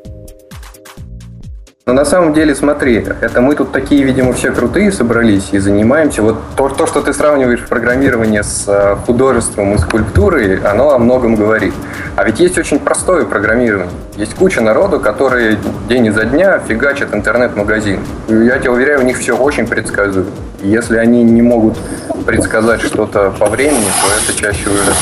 Но 1.91 1.95
на 1.95 2.05
самом 2.05 2.33
деле, 2.33 2.55
смотри, 2.55 3.05
это 3.21 3.41
мы 3.41 3.57
тут 3.57 3.73
такие, 3.73 4.05
видимо, 4.05 4.33
все 4.33 4.53
крутые 4.53 4.93
собрались 4.93 5.49
и 5.51 5.59
занимаемся. 5.59 6.23
Вот 6.23 6.37
то, 6.57 6.69
то 6.69 6.87
что 6.87 7.01
ты 7.01 7.13
сравниваешь 7.13 7.67
программирование 7.67 8.45
с 8.45 8.65
э, 8.69 8.95
художеством 9.05 9.75
и 9.75 9.79
скульптурой, 9.79 10.59
оно 10.59 10.93
о 10.93 10.99
многом 11.01 11.35
говорит. 11.35 11.75
А 12.15 12.23
ведь 12.23 12.39
есть 12.39 12.57
очень 12.59 12.79
простое 12.79 13.25
программирование. 13.25 13.91
Есть 14.15 14.37
куча 14.37 14.61
народу, 14.61 15.01
которые 15.01 15.59
день 15.89 16.07
изо 16.07 16.25
дня 16.27 16.61
фигачат 16.61 17.13
интернет-магазин. 17.13 17.99
Я 18.29 18.61
тебе 18.61 18.71
уверяю, 18.71 19.01
у 19.01 19.05
них 19.05 19.19
все 19.19 19.37
очень 19.37 19.67
предсказуемо. 19.67 20.31
Если 20.63 20.97
они 20.97 21.25
не 21.25 21.43
могут 21.43 21.77
предсказать 22.25 22.83
что-то 22.83 23.33
по 23.37 23.47
времени, 23.47 23.83
то 23.83 24.31
это 24.31 24.39
чаще 24.39 24.71
уже 24.71 24.85
там 24.85 24.95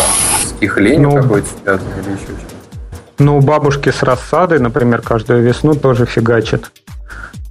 с 0.43 0.63
их 0.63 0.79
ленью 0.79 1.11
ну, 1.11 1.23
какой-то 1.23 1.49
или 1.67 2.13
еще 2.13 2.29
что-то. 2.29 2.58
Ну, 3.19 3.39
у 3.39 3.41
бабушки 3.41 3.91
с 3.91 4.03
рассадой, 4.03 4.61
например, 4.61 5.03
каждую 5.03 5.43
весну 5.43 5.75
тоже 5.75 6.07
фигачит. 6.07 6.71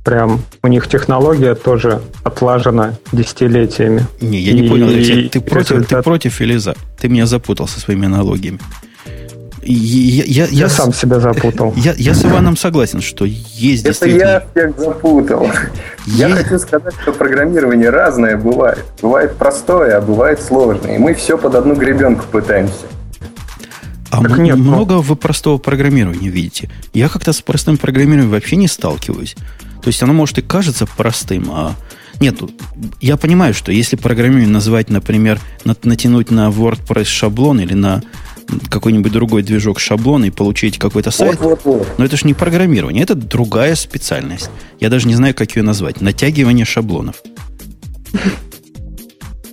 Прям 0.05 0.41
у 0.63 0.67
них 0.67 0.88
технология 0.88 1.53
тоже 1.53 2.01
отлажена 2.24 2.93
десятилетиями. 3.12 4.05
Не, 4.21 4.39
я 4.39 4.53
не 4.53 4.65
и, 4.65 4.69
понял, 4.69 4.88
Алексей, 4.88 5.27
ты, 5.27 5.41
против, 5.41 5.71
результат... 5.71 6.00
ты 6.00 6.03
против 6.03 6.39
или 6.39 6.55
за? 6.55 6.75
Ты 6.97 7.09
меня 7.09 7.25
запутал 7.25 7.67
со 7.67 7.81
своими 7.81 8.05
аналогиями. 8.05 8.59
Я, 9.69 10.24
я, 10.24 10.45
я, 10.45 10.45
я 10.45 10.69
сам 10.69 10.93
себя 10.93 11.19
запутал. 11.19 11.74
Я, 11.75 11.93
я 11.97 12.13
с 12.13 12.24
Иваном 12.24 12.55
согласен, 12.55 13.01
что 13.01 13.25
есть 13.25 13.83
Это 13.83 13.89
действительно... 13.89 14.21
я 14.21 14.43
всех 14.50 14.79
запутал. 14.79 15.43
Есть... 16.05 16.19
Я 16.19 16.29
хочу 16.29 16.57
сказать, 16.57 16.93
что 17.01 17.12
программирование 17.12 17.89
разное 17.89 18.38
бывает. 18.38 18.86
Бывает 19.01 19.36
простое, 19.36 19.97
а 19.97 20.01
бывает 20.01 20.41
сложное. 20.41 20.95
И 20.95 21.00
мы 21.00 21.13
все 21.13 21.38
под 21.38 21.55
одну 21.55 21.75
гребенку 21.75 22.24
пытаемся. 22.31 22.86
А 24.17 24.29
так 24.29 24.39
нет, 24.39 24.57
много 24.57 24.95
но... 24.95 25.01
вы 25.01 25.15
простого 25.15 25.57
программирования 25.57 26.29
видите. 26.29 26.69
Я 26.93 27.09
как-то 27.09 27.33
с 27.33 27.41
простым 27.41 27.77
программированием 27.77 28.29
вообще 28.29 28.55
не 28.55 28.67
сталкиваюсь. 28.67 29.36
То 29.81 29.88
есть 29.88 30.01
оно 30.03 30.13
может 30.13 30.38
и 30.39 30.41
кажется 30.41 30.86
простым, 30.86 31.50
а 31.51 31.75
нет, 32.19 32.39
я 33.00 33.15
понимаю, 33.15 33.53
что 33.53 33.71
если 33.71 33.95
программирование 33.95 34.50
назвать, 34.50 34.89
например, 34.89 35.39
натянуть 35.63 36.31
на 36.31 36.50
WordPress 36.50 37.05
шаблон 37.05 37.59
или 37.59 37.74
на 37.74 38.01
какой-нибудь 38.69 39.12
другой 39.12 39.43
движок 39.43 39.79
шаблон 39.79 40.25
и 40.25 40.29
получить 40.29 40.79
какой-то 40.79 41.12
сайт, 41.12 41.39
вот, 41.39 41.62
вот, 41.63 41.77
вот. 41.79 41.88
но 41.97 42.05
это 42.05 42.17
же 42.17 42.25
не 42.25 42.33
программирование, 42.33 43.03
это 43.03 43.13
другая 43.13 43.75
специальность. 43.75 44.50
Я 44.79 44.89
даже 44.89 45.07
не 45.07 45.15
знаю, 45.15 45.36
как 45.36 45.55
ее 45.55 45.63
назвать. 45.63 46.01
Натягивание 46.01 46.65
шаблонов. 46.65 47.21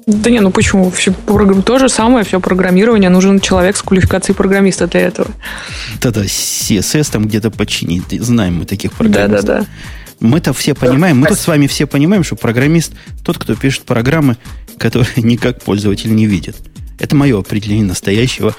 Да 0.06 0.30
не, 0.30 0.40
ну 0.40 0.50
почему? 0.50 0.90
Все, 0.90 1.12
то 1.12 1.78
же 1.78 1.88
самое, 1.88 2.24
все 2.24 2.38
программирование. 2.38 3.08
Нужен 3.08 3.40
человек 3.40 3.76
с 3.76 3.82
квалификацией 3.82 4.36
программиста 4.36 4.86
для 4.86 5.00
этого. 5.00 5.30
Да-да, 6.00 6.24
CSS 6.24 7.12
там 7.12 7.26
где-то 7.26 7.50
починить. 7.50 8.04
Знаем 8.10 8.58
мы 8.58 8.66
таких 8.66 8.92
программистов. 8.92 9.44
Да-да-да. 9.44 9.66
Мы-то 10.20 10.52
все 10.52 10.74
понимаем, 10.74 11.18
мы 11.18 11.26
тут 11.26 11.38
с 11.38 11.46
вами 11.46 11.66
все 11.66 11.86
понимаем, 11.86 12.22
что 12.22 12.36
программист 12.36 12.92
тот, 13.24 13.38
кто 13.38 13.54
пишет 13.54 13.82
программы, 13.82 14.36
которые 14.78 15.10
никак 15.16 15.62
пользователь 15.62 16.14
не 16.14 16.26
видит. 16.26 16.56
Это 16.98 17.16
мое 17.16 17.38
определение 17.38 17.86
настоящего 17.86 18.54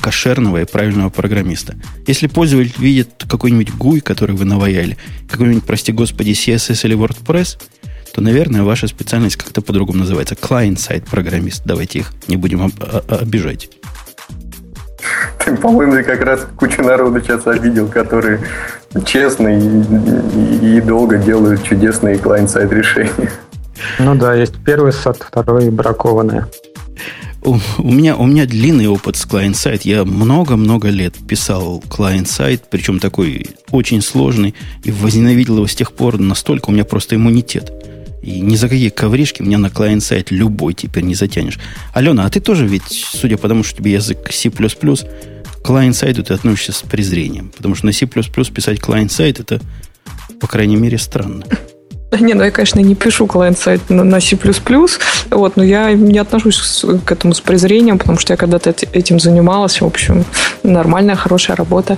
кошерного 0.00 0.62
и 0.62 0.64
правильного 0.64 1.10
программиста. 1.10 1.74
Если 2.06 2.26
пользователь 2.26 2.74
видит 2.78 3.24
какой-нибудь 3.28 3.70
GUI, 3.70 4.00
который 4.00 4.36
вы 4.36 4.44
наваяли, 4.44 4.96
какой-нибудь, 5.28 5.64
прости 5.64 5.92
господи, 5.92 6.30
CSS 6.30 6.86
или 6.86 6.96
WordPress– 6.96 7.58
то, 8.16 8.22
наверное, 8.22 8.62
ваша 8.62 8.88
специальность 8.88 9.36
как-то 9.36 9.60
по-другому 9.60 9.98
называется. 9.98 10.34
Client-сайт 10.34 11.04
программист. 11.04 11.64
Давайте 11.66 11.98
их 11.98 12.14
не 12.28 12.38
будем 12.38 12.72
обижать. 13.08 13.68
Ты, 15.44 15.54
по-моему, 15.54 16.02
как 16.02 16.22
раз 16.22 16.46
кучу 16.56 16.82
народу 16.82 17.20
сейчас 17.20 17.46
обидел, 17.46 17.88
которые 17.88 18.40
честно 19.04 19.48
и, 19.48 19.60
и, 20.64 20.78
и 20.78 20.80
долго 20.80 21.18
делают 21.18 21.62
чудесные 21.62 22.16
клиент-сайт 22.16 22.72
решения. 22.72 23.30
Ну 23.98 24.14
да, 24.14 24.32
есть 24.32 24.54
первый 24.64 24.94
сад, 24.94 25.18
второй 25.20 25.68
бракованные. 25.68 26.46
У, 27.42 27.58
у, 27.76 27.92
меня, 27.92 28.16
у 28.16 28.24
меня 28.24 28.46
длинный 28.46 28.88
опыт 28.88 29.16
с 29.16 29.26
клиент-сайт. 29.26 29.82
Я 29.82 30.06
много-много 30.06 30.88
лет 30.88 31.12
писал 31.28 31.84
клиент-сайт, 31.94 32.64
причем 32.70 32.98
такой 32.98 33.46
очень 33.70 34.00
сложный, 34.00 34.54
и 34.84 34.90
возненавидел 34.90 35.56
его 35.56 35.66
с 35.66 35.74
тех 35.74 35.92
пор 35.92 36.18
настолько, 36.18 36.70
у 36.70 36.72
меня 36.72 36.86
просто 36.86 37.16
иммунитет. 37.16 37.70
И 38.26 38.40
ни 38.40 38.56
за 38.56 38.68
какие 38.68 38.88
ковришки 38.88 39.40
меня 39.40 39.56
на 39.56 39.70
клиент-сайт 39.70 40.32
любой 40.32 40.74
теперь 40.74 41.04
не 41.04 41.14
затянешь. 41.14 41.60
Алена, 41.94 42.26
а 42.26 42.28
ты 42.28 42.40
тоже 42.40 42.66
ведь, 42.66 42.82
судя 42.90 43.36
по 43.36 43.46
тому, 43.46 43.62
что 43.62 43.76
тебе 43.76 43.92
язык 43.92 44.32
C++, 44.32 44.50
к 44.50 45.62
клиент-сайту 45.64 46.24
ты 46.24 46.34
относишься 46.34 46.72
с 46.72 46.82
презрением. 46.82 47.52
Потому 47.56 47.76
что 47.76 47.86
на 47.86 47.92
C++ 47.92 48.04
писать 48.04 48.80
клиент-сайт 48.80 49.38
это, 49.38 49.60
по 50.40 50.48
крайней 50.48 50.74
мере, 50.74 50.98
странно. 50.98 51.44
Не, 52.18 52.34
ну 52.34 52.42
я, 52.42 52.50
конечно, 52.50 52.80
не 52.80 52.96
пишу 52.96 53.28
клиент-сайт 53.28 53.90
на, 53.90 54.02
на 54.02 54.20
C++, 54.20 54.36
вот, 55.30 55.56
но 55.56 55.62
я 55.62 55.92
не 55.92 56.18
отношусь 56.18 56.84
к 57.04 57.12
этому 57.12 57.32
с 57.32 57.40
презрением, 57.40 57.96
потому 57.96 58.18
что 58.18 58.32
я 58.32 58.36
когда-то 58.36 58.74
этим 58.92 59.20
занималась. 59.20 59.80
В 59.80 59.86
общем, 59.86 60.24
нормальная, 60.64 61.14
хорошая 61.14 61.56
работа. 61.56 61.96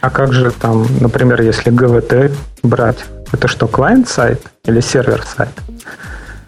А 0.00 0.08
как 0.08 0.32
же 0.32 0.50
там, 0.50 0.86
например, 1.00 1.42
если 1.42 1.70
ГВТ 1.70 2.32
брать? 2.62 2.98
Это 3.32 3.48
что, 3.48 3.66
клиент-сайт 3.66 4.42
или 4.66 4.80
сервер-сайт? 4.80 5.50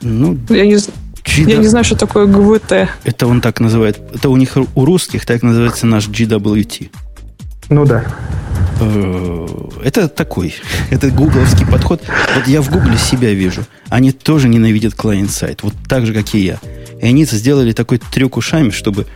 Ну, 0.03 0.39
я 0.51 0.67
не, 0.67 0.75
GW... 0.75 1.51
я 1.51 1.57
не 1.57 1.67
знаю, 1.67 1.85
что 1.85 1.97
такое 1.97 2.27
ГВТ. 2.27 2.89
Это 3.05 3.27
он 3.27 3.41
так 3.41 3.61
называет. 3.61 4.01
Это 4.15 4.29
у 4.29 4.37
них 4.37 4.57
у 4.57 4.85
русских 4.85 5.25
так 5.25 5.43
называется 5.43 5.87
наш 5.87 6.09
GWT. 6.09 6.91
Ну 7.71 7.87
да. 7.87 8.05
Э, 8.81 9.47
это 9.83 10.09
такой, 10.09 10.55
это 10.91 11.11
гугловский 11.11 11.67
подход. 11.67 12.03
Вот 12.37 12.47
я 12.47 12.61
в 12.61 12.71
гугле 12.71 12.99
себя 12.99 13.33
вижу. 13.33 13.65
Они 13.89 14.13
тоже 14.13 14.49
ненавидят 14.49 14.95
клиент-сайт, 14.95 15.63
вот 15.63 15.75
так 15.89 16.07
же, 16.07 16.13
как 16.13 16.35
и 16.35 16.41
я. 16.41 16.59
И 17.01 17.07
они 17.07 17.25
сделали 17.25 17.73
такой 17.73 17.99
трюк 17.99 18.37
ушами, 18.37 18.71
чтобы 18.71 19.07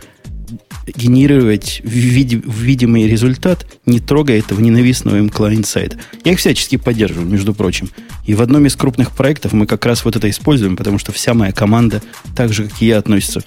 генерировать 0.87 1.81
вид, 1.83 2.43
видимый 2.45 3.07
результат, 3.07 3.65
не 3.85 3.99
трогая 3.99 4.39
этого 4.39 4.59
ненавистного 4.59 5.17
им 5.17 5.29
клиент-сайта. 5.29 5.97
Я 6.23 6.33
их 6.33 6.39
всячески 6.39 6.77
поддерживаю, 6.77 7.27
между 7.27 7.53
прочим. 7.53 7.89
И 8.25 8.33
в 8.33 8.41
одном 8.41 8.65
из 8.65 8.75
крупных 8.75 9.11
проектов 9.11 9.53
мы 9.53 9.65
как 9.65 9.85
раз 9.85 10.05
вот 10.05 10.15
это 10.15 10.29
используем, 10.29 10.77
потому 10.77 10.99
что 10.99 11.11
вся 11.11 11.33
моя 11.33 11.51
команда, 11.51 12.01
так 12.35 12.53
же, 12.53 12.67
как 12.67 12.81
и 12.81 12.87
я, 12.87 12.97
относится 12.97 13.43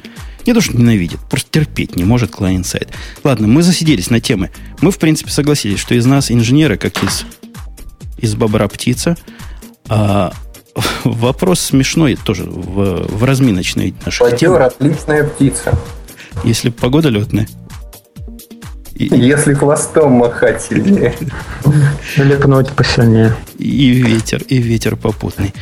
не 0.46 0.54
то, 0.54 0.60
что 0.60 0.76
ненавидит, 0.76 1.20
просто 1.30 1.48
терпеть 1.50 1.96
не 1.96 2.04
может 2.04 2.34
клиент-сайт. 2.34 2.88
Ладно, 3.22 3.46
мы 3.46 3.62
засиделись 3.62 4.10
на 4.10 4.20
темы. 4.20 4.50
Мы, 4.80 4.90
в 4.90 4.98
принципе, 4.98 5.30
согласились, 5.30 5.78
что 5.78 5.94
из 5.94 6.04
нас 6.04 6.30
инженеры, 6.30 6.76
как 6.76 7.02
из, 7.02 7.24
из 8.18 8.34
бобра 8.34 8.66
птица, 8.68 9.16
а 9.88 10.32
вопрос 11.04 11.60
смешной 11.60 12.16
тоже 12.16 12.44
в, 12.44 13.06
в 13.08 13.24
разминочной 13.24 13.94
нашей 14.04 14.18
Платер, 14.18 14.62
отличная 14.62 15.24
птица. 15.24 15.78
Если 16.44 16.70
погода 16.70 17.08
летная. 17.08 17.48
И, 18.94 19.06
Если 19.06 19.54
хвостом 19.54 20.12
махать 20.12 20.62
сильнее. 20.62 21.14
Или 22.16 22.36
пнуть 22.36 22.70
посильнее. 22.70 23.34
И 23.58 23.90
ветер, 23.90 24.42
и 24.48 24.58
ветер 24.58 24.96
попутный. 24.96 25.52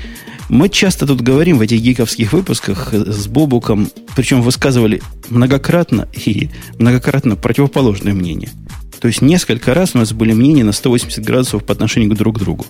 Мы 0.49 0.69
часто 0.69 1.07
тут 1.07 1.21
говорим 1.21 1.59
в 1.59 1.61
этих 1.61 1.81
гиковских 1.81 2.33
выпусках 2.33 2.93
с 2.93 3.29
Бобуком, 3.29 3.89
причем 4.17 4.43
высказывали 4.43 5.01
многократно 5.29 6.09
и 6.13 6.51
многократно 6.77 7.37
противоположное 7.37 8.15
мнение. 8.15 8.51
То 9.01 9.07
есть 9.07 9.23
несколько 9.23 9.75
раз 9.75 9.95
у 9.95 9.99
нас 9.99 10.13
были 10.13 10.33
мнения 10.33 10.65
на 10.65 10.73
180 10.73 11.25
градусов 11.25 11.65
по 11.65 11.73
отношению 11.73 12.17
друг 12.17 12.37
к 12.37 12.39
другу. 12.41 12.67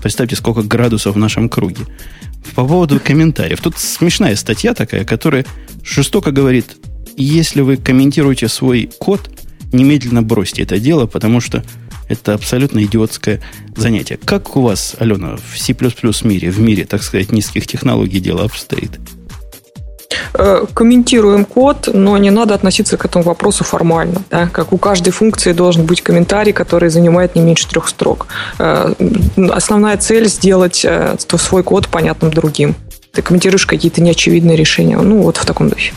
Представьте, 0.00 0.36
сколько 0.36 0.62
градусов 0.62 1.16
в 1.16 1.18
нашем 1.18 1.48
круге. 1.48 1.84
По 2.54 2.64
поводу 2.64 3.00
комментариев. 3.00 3.60
Тут 3.60 3.76
смешная 3.76 4.36
статья 4.36 4.72
такая, 4.72 5.04
которая 5.04 5.44
жестоко 5.82 6.30
говорит, 6.30 6.76
если 7.22 7.60
вы 7.60 7.76
комментируете 7.76 8.48
свой 8.48 8.90
код, 8.98 9.30
немедленно 9.72 10.22
бросьте 10.22 10.62
это 10.62 10.78
дело, 10.78 11.06
потому 11.06 11.40
что 11.40 11.64
это 12.08 12.34
абсолютно 12.34 12.82
идиотское 12.84 13.40
занятие. 13.76 14.18
Как 14.24 14.56
у 14.56 14.62
вас, 14.62 14.96
Алена, 14.98 15.36
в 15.36 15.58
C++ 15.58 15.74
мире, 16.24 16.50
в 16.50 16.58
мире, 16.58 16.84
так 16.84 17.02
сказать, 17.02 17.30
низких 17.30 17.66
технологий 17.66 18.18
дело 18.18 18.44
обстоит? 18.44 18.98
Э, 20.34 20.64
комментируем 20.74 21.44
код, 21.44 21.88
но 21.92 22.18
не 22.18 22.30
надо 22.30 22.54
относиться 22.54 22.96
к 22.96 23.04
этому 23.04 23.24
вопросу 23.24 23.64
формально. 23.64 24.22
Да? 24.30 24.48
Как 24.48 24.72
у 24.72 24.78
каждой 24.78 25.10
функции 25.10 25.52
должен 25.52 25.86
быть 25.86 26.02
комментарий, 26.02 26.52
который 26.52 26.88
занимает 26.90 27.36
не 27.36 27.42
меньше 27.42 27.68
трех 27.68 27.88
строк. 27.88 28.26
Э, 28.58 28.92
основная 29.50 29.96
цель 29.96 30.28
сделать 30.28 30.84
э, 30.84 31.16
свой 31.18 31.62
код 31.62 31.88
понятным 31.88 32.32
другим. 32.32 32.74
Ты 33.12 33.22
комментируешь 33.22 33.66
какие-то 33.66 34.02
неочевидные 34.02 34.56
решения. 34.56 34.98
Ну, 34.98 35.22
вот 35.22 35.36
в 35.36 35.44
таком 35.44 35.68
духе. 35.68 35.92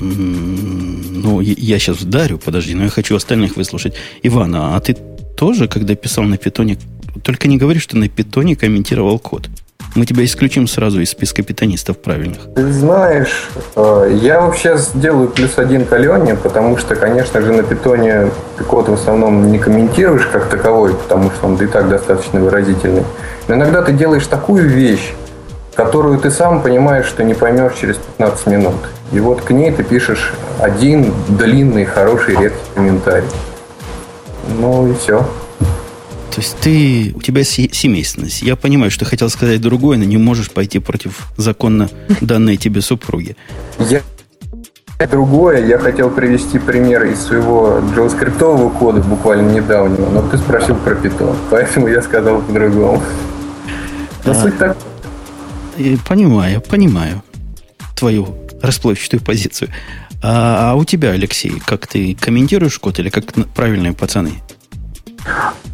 Ну, 0.00 1.40
я 1.40 1.78
сейчас 1.78 2.00
вдарю, 2.00 2.38
подожди, 2.38 2.74
но 2.74 2.84
я 2.84 2.90
хочу 2.90 3.16
остальных 3.16 3.56
выслушать. 3.56 3.94
Ивана, 4.22 4.76
а 4.76 4.80
ты 4.80 4.96
тоже, 5.36 5.68
когда 5.68 5.94
писал 5.94 6.24
на 6.24 6.36
питоне, 6.36 6.78
только 7.22 7.48
не 7.48 7.56
говори, 7.56 7.80
что 7.80 7.96
на 7.96 8.08
питоне 8.08 8.56
комментировал 8.56 9.18
код. 9.18 9.48
Мы 9.94 10.04
тебя 10.04 10.24
исключим 10.24 10.68
сразу 10.68 11.00
из 11.00 11.10
списка 11.10 11.42
питонистов 11.42 11.98
правильных. 11.98 12.38
Ты 12.54 12.72
знаешь, 12.72 13.48
э, 13.74 14.18
я 14.22 14.40
вообще 14.40 14.76
сделаю 14.76 15.28
плюс 15.28 15.56
один 15.56 15.86
к 15.86 15.92
Алене, 15.92 16.34
потому 16.34 16.76
что, 16.76 16.94
конечно 16.94 17.40
же, 17.40 17.52
на 17.52 17.62
питоне 17.62 18.30
ты 18.56 18.64
код 18.64 18.88
в 18.88 18.92
основном 18.92 19.50
не 19.50 19.58
комментируешь 19.58 20.26
как 20.26 20.50
таковой, 20.50 20.94
потому 20.94 21.30
что 21.30 21.46
он 21.46 21.56
и 21.56 21.66
так 21.66 21.88
достаточно 21.88 22.40
выразительный. 22.40 23.04
Но 23.48 23.54
иногда 23.54 23.82
ты 23.82 23.92
делаешь 23.92 24.26
такую 24.26 24.68
вещь, 24.68 25.14
которую 25.78 26.18
ты 26.18 26.32
сам 26.32 26.60
понимаешь, 26.60 27.06
что 27.06 27.22
не 27.22 27.34
поймешь 27.34 27.74
через 27.80 27.98
15 28.18 28.46
минут. 28.48 28.74
И 29.12 29.20
вот 29.20 29.42
к 29.42 29.52
ней 29.52 29.70
ты 29.70 29.84
пишешь 29.84 30.32
один 30.58 31.14
длинный, 31.28 31.84
хороший, 31.84 32.34
редкий 32.34 32.58
комментарий. 32.74 33.28
Ну 34.58 34.90
и 34.90 34.94
все. 34.96 35.20
То 35.60 36.40
есть 36.40 36.56
ты, 36.60 37.12
у 37.14 37.22
тебя 37.22 37.44
семейственность. 37.44 38.42
Я 38.42 38.56
понимаю, 38.56 38.90
что 38.90 39.04
хотел 39.04 39.30
сказать 39.30 39.60
другое, 39.60 39.98
но 39.98 40.04
не 40.04 40.16
можешь 40.16 40.50
пойти 40.50 40.80
против 40.80 41.28
законно 41.36 41.88
данной 42.20 42.56
тебе 42.56 42.80
супруги. 42.80 43.36
Я 43.78 44.00
другое. 45.08 45.64
Я 45.64 45.78
хотел 45.78 46.10
привести 46.10 46.58
пример 46.58 47.04
из 47.04 47.20
своего 47.20 47.80
JavaScript 47.94 48.78
кода 48.80 49.00
буквально 49.00 49.52
недавнего, 49.52 50.10
но 50.10 50.22
ты 50.22 50.38
спросил 50.38 50.74
про 50.74 50.96
Python, 50.96 51.36
поэтому 51.50 51.86
я 51.86 52.02
сказал 52.02 52.40
по-другому. 52.40 53.00
Но 54.24 54.32
а, 54.32 54.34
суть 54.34 54.58
Понимаю, 56.06 56.60
понимаю 56.60 57.22
твою 57.96 58.34
расплывчатую 58.62 59.22
позицию. 59.22 59.70
А, 60.22 60.72
а 60.72 60.74
у 60.74 60.84
тебя, 60.84 61.10
Алексей, 61.10 61.60
как 61.64 61.86
ты 61.86 62.16
комментируешь 62.20 62.78
код 62.78 62.98
или 62.98 63.08
как 63.08 63.24
правильные 63.54 63.92
пацаны? 63.92 64.32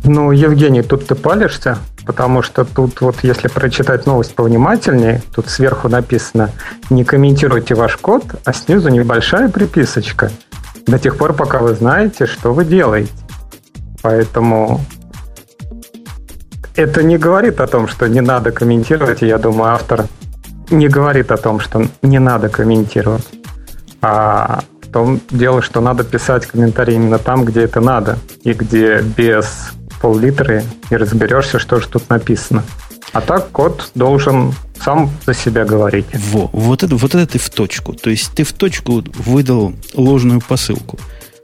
Ну, 0.04 0.32
Евгений, 0.32 0.82
тут 0.82 1.06
ты 1.06 1.14
палишься, 1.14 1.78
потому 2.04 2.42
что 2.42 2.64
тут 2.64 3.00
вот 3.00 3.16
если 3.22 3.48
прочитать 3.48 4.06
новость 4.06 4.34
повнимательнее, 4.34 5.22
тут 5.34 5.48
сверху 5.48 5.88
написано 5.88 6.50
«Не 6.90 7.04
комментируйте 7.04 7.74
ваш 7.74 7.96
код», 7.96 8.24
а 8.44 8.52
снизу 8.52 8.90
небольшая 8.90 9.48
приписочка 9.48 10.30
до 10.86 10.98
тех 10.98 11.16
пор, 11.16 11.32
пока 11.32 11.58
вы 11.60 11.74
знаете, 11.74 12.26
что 12.26 12.52
вы 12.52 12.66
делаете. 12.66 13.12
Поэтому 14.02 14.82
это 16.76 17.02
не 17.02 17.18
говорит 17.18 17.60
о 17.60 17.66
том, 17.66 17.88
что 17.88 18.08
не 18.08 18.20
надо 18.20 18.52
комментировать, 18.52 19.22
и 19.22 19.26
я 19.26 19.38
думаю, 19.38 19.72
автор 19.72 20.06
не 20.70 20.88
говорит 20.88 21.30
о 21.30 21.36
том, 21.36 21.60
что 21.60 21.86
не 22.02 22.18
надо 22.18 22.48
комментировать. 22.48 23.24
А 24.00 24.64
в 24.82 24.92
том 24.92 25.20
дело, 25.30 25.62
что 25.62 25.80
надо 25.80 26.04
писать 26.04 26.46
комментарии 26.46 26.94
именно 26.94 27.18
там, 27.18 27.44
где 27.44 27.62
это 27.62 27.80
надо, 27.80 28.18
и 28.42 28.52
где 28.52 29.00
без 29.00 29.70
пол-литры 30.00 30.64
не 30.90 30.96
разберешься, 30.96 31.58
что 31.58 31.80
же 31.80 31.88
тут 31.88 32.10
написано. 32.10 32.64
А 33.12 33.20
так 33.20 33.50
код 33.50 33.90
должен 33.94 34.52
сам 34.82 35.10
за 35.24 35.34
себя 35.34 35.64
говорить. 35.64 36.06
Во, 36.32 36.50
вот 36.52 36.82
это, 36.82 36.96
вот 36.96 37.14
это 37.14 37.26
ты 37.26 37.38
в 37.38 37.48
точку. 37.48 37.92
То 37.92 38.10
есть 38.10 38.32
ты 38.34 38.42
в 38.42 38.52
точку 38.52 39.04
выдал 39.18 39.72
ложную 39.94 40.40
посылку. 40.40 40.98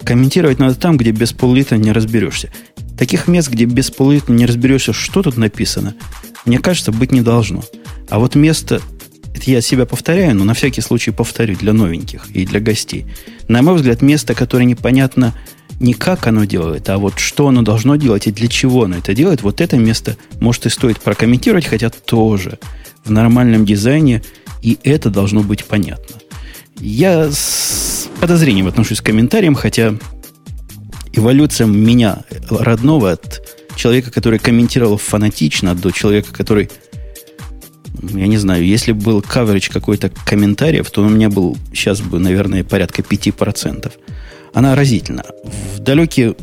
Комментировать 0.04 0.58
надо 0.58 0.74
там, 0.74 0.96
где 0.96 1.10
без 1.10 1.32
пол-литра 1.32 1.76
не 1.76 1.92
разберешься. 1.92 2.50
Таких 2.98 3.28
мест, 3.28 3.48
где 3.48 3.64
без 3.64 3.90
пол-литра 3.90 4.32
не 4.32 4.46
разберешься, 4.46 4.92
что 4.92 5.22
тут 5.22 5.36
написано, 5.36 5.94
мне 6.44 6.58
кажется, 6.58 6.92
быть 6.92 7.12
не 7.12 7.20
должно. 7.20 7.62
А 8.08 8.18
вот 8.18 8.34
место 8.34 8.80
это 9.34 9.50
я 9.50 9.60
себя 9.60 9.86
повторяю, 9.86 10.36
но 10.36 10.44
на 10.44 10.54
всякий 10.54 10.80
случай 10.80 11.10
повторю 11.12 11.56
для 11.56 11.72
новеньких 11.72 12.30
и 12.34 12.44
для 12.44 12.60
гостей. 12.60 13.06
На 13.48 13.62
мой 13.62 13.76
взгляд, 13.76 14.02
место, 14.02 14.34
которое 14.34 14.64
непонятно 14.64 15.34
не 15.78 15.94
как 15.94 16.26
оно 16.26 16.44
делает, 16.44 16.88
а 16.90 16.98
вот 16.98 17.18
что 17.18 17.48
оно 17.48 17.62
должно 17.62 17.96
делать 17.96 18.26
и 18.26 18.32
для 18.32 18.48
чего 18.48 18.84
оно 18.84 18.98
это 18.98 19.14
делает, 19.14 19.42
вот 19.42 19.62
это 19.62 19.76
место 19.76 20.16
может 20.40 20.66
и 20.66 20.68
стоит 20.68 21.00
прокомментировать, 21.00 21.66
хотя 21.66 21.88
тоже 21.88 22.58
в 23.04 23.10
нормальном 23.10 23.64
дизайне 23.64 24.22
и 24.62 24.78
это 24.84 25.08
должно 25.08 25.42
быть 25.42 25.64
понятно. 25.64 26.16
Я 26.78 27.30
подозрением 28.20 28.66
отношусь 28.66 29.00
к 29.00 29.04
комментариям, 29.04 29.54
хотя 29.54 29.94
эволюция 31.12 31.66
меня 31.66 32.22
родного 32.50 33.12
от 33.12 33.42
человека, 33.76 34.10
который 34.10 34.38
комментировал 34.38 34.98
фанатично, 34.98 35.74
до 35.74 35.90
человека, 35.90 36.32
который 36.32 36.70
я 38.02 38.26
не 38.26 38.38
знаю, 38.38 38.64
если 38.64 38.92
был 38.92 39.20
coverage 39.20 39.70
какой-то 39.72 40.10
комментариев, 40.24 40.90
то 40.90 41.02
у 41.02 41.08
меня 41.08 41.28
был 41.28 41.56
сейчас 41.72 42.00
бы, 42.00 42.18
наверное, 42.18 42.64
порядка 42.64 43.02
5%. 43.02 43.92
Она 44.54 44.74
разительна. 44.74 45.24
В 45.74 45.80
далекие 45.80 46.34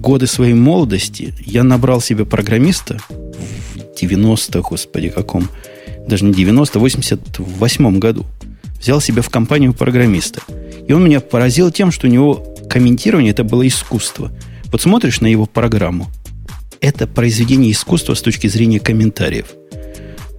годы 0.00 0.26
своей 0.26 0.54
молодости 0.54 1.34
я 1.44 1.64
набрал 1.64 2.00
себе 2.00 2.24
программиста 2.24 2.98
в 3.08 4.00
90 4.00 4.60
господи, 4.60 5.08
каком, 5.08 5.48
даже 6.06 6.24
не 6.24 6.32
90 6.32 6.78
88 6.78 7.98
году. 7.98 8.26
Взял 8.82 9.00
себе 9.00 9.22
в 9.22 9.30
компанию 9.30 9.72
программиста. 9.72 10.42
И 10.86 10.92
он 10.92 11.04
меня 11.04 11.20
поразил 11.20 11.70
тем, 11.70 11.90
что 11.90 12.06
у 12.06 12.10
него 12.10 12.54
комментирование 12.68 13.30
это 13.30 13.44
было 13.44 13.66
искусство. 13.66 14.30
Вот 14.66 14.82
смотришь 14.82 15.22
на 15.22 15.26
его 15.26 15.46
программу, 15.46 16.08
это 16.82 17.06
произведение 17.06 17.72
искусства 17.72 18.12
с 18.12 18.20
точки 18.20 18.48
зрения 18.48 18.78
комментариев– 18.80 19.46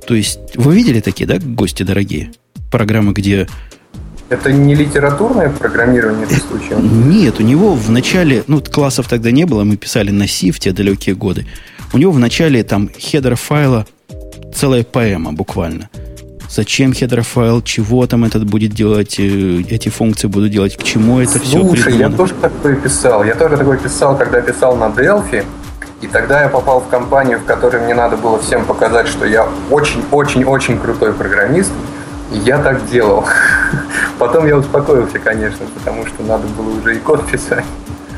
то 0.06 0.16
есть, 0.16 0.40
вы 0.56 0.76
видели 0.76 1.00
такие, 1.00 1.26
да, 1.26 1.38
гости 1.40 1.84
дорогие? 1.84 2.32
Программы, 2.72 3.14
где... 3.14 3.48
Это 4.30 4.52
не 4.52 4.74
литературное 4.74 5.50
программирование 5.50 6.26
в 6.26 6.32
случае? 6.32 6.80
Нет, 6.82 7.40
у 7.40 7.44
него 7.44 7.76
в 7.76 7.90
начале, 7.92 8.44
ну, 8.48 8.62
классов 8.62 9.08
тогда 9.08 9.32
не 9.32 9.46
было, 9.46 9.64
мы 9.64 9.78
писали 9.78 10.12
на 10.12 10.28
C 10.28 10.52
в 10.52 10.60
те 10.60 10.72
далекие 10.72 11.16
годы. 11.16 11.46
У 11.94 11.98
него 11.98 12.12
в 12.12 12.20
начале 12.20 12.64
там 12.64 12.90
хедер 12.98 13.36
файла 13.36 13.86
целая 14.54 14.84
поэма 14.84 15.34
буквально. 15.34 15.90
Зачем 16.54 16.94
хедер 16.94 17.24
файл, 17.24 17.64
чего 17.64 18.06
там 18.06 18.26
этот 18.26 18.44
будет 18.46 18.74
делать, 18.74 19.16
э, 19.18 19.64
эти 19.70 19.90
функции 19.90 20.28
будут 20.28 20.52
делать, 20.52 20.78
к 20.78 20.84
чему 20.84 21.20
это 21.20 21.32
Слушай, 21.32 21.46
все 21.46 21.60
Слушай, 21.62 21.98
я 21.98 22.10
тоже 22.12 22.36
такое 22.36 22.76
писал. 22.76 23.24
Я 23.24 23.34
тоже 23.34 23.58
такое 23.58 23.80
писал, 23.80 24.16
когда 24.16 24.40
писал 24.40 24.76
на 24.76 24.90
Delphi. 24.90 25.44
И 26.02 26.08
тогда 26.08 26.44
я 26.44 26.50
попал 26.50 26.82
в 26.82 26.90
компанию, 26.90 27.40
в 27.40 27.46
которой 27.46 27.82
мне 27.82 27.96
надо 27.96 28.18
было 28.18 28.40
всем 28.40 28.66
показать, 28.66 29.08
что 29.08 29.26
я 29.26 29.50
очень-очень-очень 29.72 30.78
крутой 30.78 31.14
программист. 31.14 31.72
И 32.32 32.38
я 32.38 32.62
так 32.62 32.88
делал. 32.88 33.26
Потом 34.20 34.46
я 34.46 34.56
успокоился, 34.56 35.18
конечно, 35.18 35.66
потому 35.74 36.06
что 36.06 36.22
надо 36.22 36.46
было 36.50 36.70
уже 36.80 36.98
и 36.98 37.00
код 37.00 37.26
писать. 37.32 37.66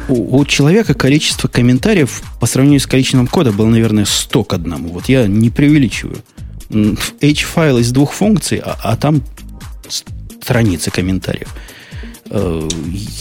У, 0.10 0.40
у 0.40 0.44
человека 0.44 0.94
количество 0.94 1.48
комментариев 1.48 2.22
по 2.42 2.48
сравнению 2.48 2.82
с 2.82 2.86
количеством 2.86 3.28
кода 3.28 3.54
было, 3.54 3.68
наверное, 3.68 4.04
100 4.04 4.44
к 4.44 4.54
одному. 4.54 4.90
Вот 4.90 5.06
я 5.06 5.26
не 5.26 5.50
преувеличиваю. 5.50 6.18
H-файл 6.70 7.78
из 7.78 7.92
двух 7.92 8.14
функций, 8.14 8.62
а, 8.64 8.78
а 8.84 8.98
там 8.98 9.22
страницы 10.42 10.92
комментариев. 10.92 11.54
Э, 12.30 12.68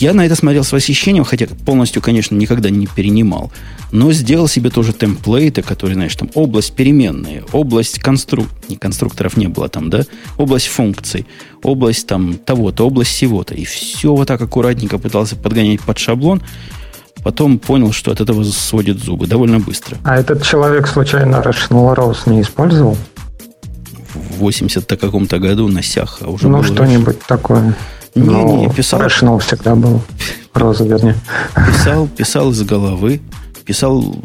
я 0.00 0.14
на 0.14 0.24
это 0.24 0.34
смотрел 0.34 0.64
с 0.64 0.72
восхищением, 0.72 1.24
хотя 1.24 1.46
полностью, 1.66 2.00
конечно, 2.00 2.34
никогда 2.34 2.70
не 2.70 2.86
перенимал. 2.86 3.52
Но 3.92 4.12
сделал 4.12 4.48
себе 4.48 4.70
тоже 4.70 4.92
темплейты, 4.92 5.62
которые, 5.62 5.94
знаешь, 5.94 6.16
там 6.16 6.30
область 6.34 6.74
переменные, 6.74 7.44
область 7.52 8.00
конструк... 8.00 8.48
Не, 8.68 8.76
конструкторов 8.76 9.36
не 9.36 9.46
было 9.46 9.68
там, 9.68 9.90
да? 9.90 10.02
Область 10.38 10.66
функций, 10.66 11.26
область 11.62 12.06
там 12.06 12.34
того-то, 12.34 12.86
область 12.86 13.10
всего-то. 13.10 13.54
И 13.54 13.64
все 13.64 14.14
вот 14.14 14.28
так 14.28 14.40
аккуратненько 14.40 14.98
пытался 14.98 15.36
подгонять 15.36 15.80
под 15.80 15.98
шаблон. 15.98 16.42
Потом 17.22 17.58
понял, 17.58 17.92
что 17.92 18.10
от 18.10 18.20
этого 18.20 18.42
сводит 18.44 18.98
зубы 18.98 19.26
довольно 19.26 19.58
быстро. 19.58 19.96
А 20.04 20.18
этот 20.18 20.42
человек 20.42 20.86
случайно 20.86 21.36
Rational 21.36 21.94
Rose 21.94 22.28
не 22.28 22.42
использовал? 22.42 22.96
В 24.14 24.38
80 24.38 24.86
каком-то 24.86 25.38
году 25.38 25.68
на 25.68 25.82
сях. 25.82 26.18
А 26.20 26.30
уже 26.30 26.48
ну, 26.48 26.62
что-нибудь 26.62 27.20
такое. 27.26 27.74
Не, 28.14 28.22
ну, 28.22 28.58
не, 28.58 28.70
писал. 28.70 29.00
Rational 29.00 29.38
всегда 29.40 29.74
был. 29.74 30.02
Роза, 30.52 30.84
вернее. 30.84 31.16
Писал, 31.54 32.06
писал 32.06 32.50
из 32.52 32.62
головы. 32.62 33.20
Писал, 33.64 34.16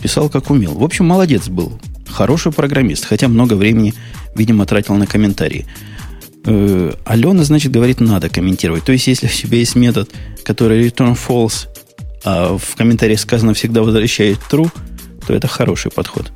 писал 0.00 0.28
как 0.28 0.50
умел. 0.50 0.74
В 0.74 0.84
общем, 0.84 1.06
молодец 1.06 1.48
был. 1.48 1.72
Хороший 2.08 2.52
программист, 2.52 3.06
хотя 3.06 3.28
много 3.28 3.54
времени, 3.54 3.94
видимо, 4.34 4.66
тратил 4.66 4.94
на 4.94 5.06
комментарии. 5.06 5.66
Э, 6.44 6.92
Алена, 7.04 7.42
значит, 7.44 7.72
говорит, 7.72 8.00
надо 8.00 8.28
комментировать. 8.28 8.84
То 8.84 8.92
есть, 8.92 9.06
если 9.06 9.26
у 9.26 9.30
тебя 9.30 9.58
есть 9.58 9.74
метод, 9.76 10.10
который 10.44 10.86
return 10.86 11.16
false, 11.16 11.68
а 12.24 12.56
в 12.56 12.76
комментариях 12.76 13.20
сказано 13.20 13.54
всегда 13.54 13.82
возвращает 13.82 14.38
true, 14.50 14.70
то 15.26 15.34
это 15.34 15.48
хороший 15.48 15.90
подход. 15.90 16.30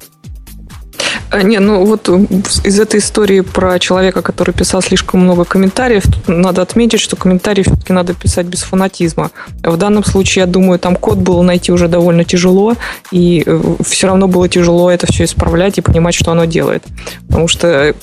А, 1.30 1.42
не, 1.42 1.58
ну 1.58 1.84
вот 1.84 2.08
из 2.08 2.78
этой 2.78 3.00
истории 3.00 3.40
про 3.40 3.78
человека, 3.78 4.22
который 4.22 4.52
писал 4.52 4.80
слишком 4.80 5.20
много 5.20 5.44
комментариев, 5.44 6.04
надо 6.28 6.62
отметить, 6.62 7.00
что 7.00 7.16
комментарии 7.16 7.62
все-таки 7.62 7.92
надо 7.92 8.14
писать 8.14 8.46
без 8.46 8.62
фанатизма. 8.62 9.30
В 9.62 9.76
данном 9.76 10.04
случае, 10.04 10.42
я 10.42 10.46
думаю, 10.46 10.78
там 10.78 10.94
код 10.94 11.18
было 11.18 11.42
найти 11.42 11.72
уже 11.72 11.88
довольно 11.88 12.24
тяжело, 12.24 12.74
и 13.10 13.42
э, 13.44 13.60
все 13.84 14.06
равно 14.06 14.28
было 14.28 14.48
тяжело 14.48 14.90
это 14.90 15.06
все 15.12 15.24
исправлять 15.24 15.78
и 15.78 15.80
понимать, 15.80 16.14
что 16.14 16.30
оно 16.30 16.44
делает. 16.44 16.84
Потому 17.26 17.48
что 17.48 17.66
э, 17.68 17.94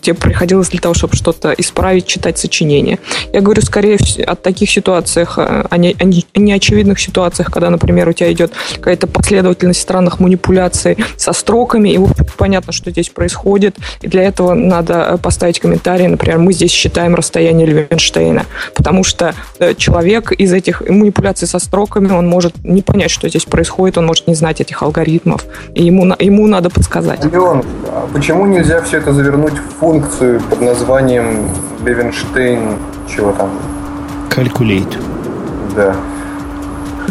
тебе 0.00 0.14
приходилось 0.14 0.70
для 0.70 0.80
того, 0.80 0.94
чтобы 0.94 1.14
что-то 1.14 1.52
исправить, 1.52 2.06
читать 2.06 2.38
сочинение. 2.38 2.98
Я 3.32 3.42
говорю 3.42 3.60
скорее 3.62 3.98
о 4.26 4.34
таких 4.34 4.70
ситуациях, 4.70 5.34
э, 5.36 5.66
о, 5.68 5.76
не, 5.76 5.94
о 6.00 6.38
неочевидных 6.38 6.98
ситуациях, 6.98 7.50
когда, 7.50 7.68
например, 7.68 8.08
у 8.08 8.12
тебя 8.12 8.32
идет 8.32 8.52
какая-то 8.76 9.06
последовательность 9.06 9.80
странных 9.80 10.20
манипуляций 10.20 10.96
со 11.16 11.32
строками, 11.34 11.90
и 11.90 11.98
понятно, 12.38 12.61
непонятно, 12.62 12.72
что 12.72 12.90
здесь 12.90 13.08
происходит, 13.08 13.76
и 14.02 14.08
для 14.08 14.22
этого 14.22 14.54
надо 14.54 14.94
э, 14.94 15.18
поставить 15.18 15.60
комментарий, 15.60 16.06
например, 16.06 16.38
мы 16.38 16.52
здесь 16.52 16.70
считаем 16.70 17.14
расстояние 17.14 17.66
Левенштейна, 17.66 18.44
потому 18.74 19.04
что 19.04 19.34
э, 19.58 19.74
человек 19.74 20.32
из 20.32 20.52
этих 20.52 20.82
манипуляций 20.88 21.48
со 21.48 21.58
строками, 21.58 22.12
он 22.12 22.28
может 22.28 22.52
не 22.64 22.82
понять, 22.82 23.10
что 23.10 23.28
здесь 23.28 23.44
происходит, 23.44 23.98
он 23.98 24.06
может 24.06 24.28
не 24.28 24.34
знать 24.34 24.60
этих 24.60 24.82
алгоритмов, 24.82 25.44
и 25.74 25.84
ему, 25.84 26.14
ему 26.18 26.46
надо 26.46 26.70
подсказать. 26.70 27.24
Леон, 27.24 27.62
а 27.86 28.08
почему 28.12 28.46
нельзя 28.46 28.80
все 28.82 28.98
это 28.98 29.12
завернуть 29.12 29.54
в 29.54 29.80
функцию 29.80 30.40
под 30.50 30.60
названием 30.60 31.48
Левенштейн, 31.84 32.76
чего 33.14 33.32
там? 33.32 33.50
Calculate. 34.30 34.96
Да. 35.76 35.96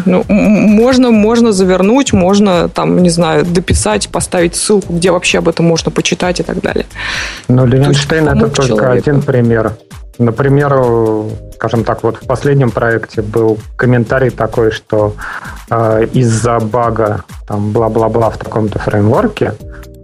Ну, 0.06 0.24
можно, 0.28 1.10
можно 1.10 1.52
завернуть, 1.52 2.12
можно, 2.12 2.68
там, 2.68 3.02
не 3.02 3.10
знаю, 3.10 3.44
дописать, 3.44 4.08
поставить 4.08 4.56
ссылку, 4.56 4.92
где 4.94 5.10
вообще 5.10 5.38
об 5.38 5.48
этом 5.48 5.66
можно 5.66 5.90
почитать 5.90 6.40
и 6.40 6.42
так 6.42 6.60
далее. 6.60 6.86
Но 7.48 7.66
Левенштейн 7.66 8.28
это 8.28 8.48
только 8.48 8.68
человеку. 8.68 9.08
один 9.10 9.22
пример. 9.22 9.72
Например, 10.18 10.72
скажем 11.54 11.84
так, 11.84 12.02
вот 12.02 12.16
в 12.16 12.26
последнем 12.26 12.70
проекте 12.70 13.22
был 13.22 13.58
комментарий 13.76 14.30
такой, 14.30 14.70
что 14.72 15.14
э, 15.70 16.06
из-за 16.12 16.58
бага 16.58 17.24
там 17.46 17.72
бла-бла-бла 17.72 18.30
в 18.30 18.36
таком-то 18.36 18.78
фреймворке 18.78 19.54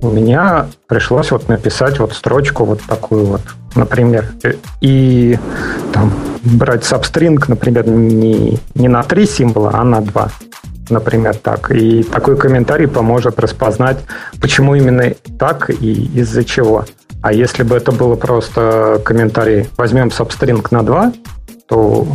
у 0.01 0.11
меня 0.11 0.69
пришлось 0.87 1.31
вот 1.31 1.49
написать 1.49 1.99
вот 1.99 2.13
строчку 2.13 2.65
вот 2.65 2.81
такую 2.83 3.27
вот, 3.27 3.41
например, 3.79 4.27
и 4.81 5.39
там 5.93 6.13
брать 6.43 6.85
сабстринг, 6.85 7.49
например, 7.49 7.89
не, 7.89 8.59
не 8.75 8.89
на 8.89 9.03
три 9.03 9.27
символа, 9.27 9.71
а 9.75 9.85
на 9.85 10.01
два. 10.01 10.31
Например, 10.91 11.35
так. 11.35 11.71
И 11.71 12.03
такой 12.03 12.37
комментарий 12.37 12.89
поможет 12.89 13.39
распознать, 13.39 13.99
почему 14.41 14.75
именно 14.75 15.15
так 15.39 15.71
и 15.71 16.11
из-за 16.15 16.45
чего. 16.45 16.85
А 17.23 17.33
если 17.33 17.63
бы 17.63 17.77
это 17.77 17.93
было 17.93 18.17
просто 18.17 19.01
комментарий 19.05 19.69
«возьмем 19.77 20.11
сабстринг 20.11 20.71
на 20.71 20.79
2», 20.79 21.15
то 21.69 22.07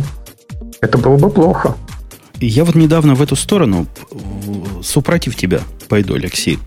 это 0.80 0.98
было 0.98 1.16
бы 1.16 1.30
плохо. 1.30 1.74
Я 2.40 2.64
вот 2.64 2.74
недавно 2.74 3.14
в 3.14 3.22
эту 3.22 3.36
сторону, 3.36 3.86
супротив 4.82 5.36
тебя 5.36 5.60
пойду, 5.88 6.14
Алексей, 6.14 6.58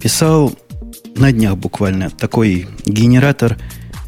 писал 0.00 0.52
на 1.16 1.32
днях 1.32 1.56
буквально 1.56 2.10
такой 2.10 2.68
генератор 2.84 3.56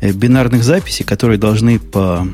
бинарных 0.00 0.64
записей, 0.64 1.04
которые 1.04 1.38
должны 1.38 1.78
по, 1.78 2.26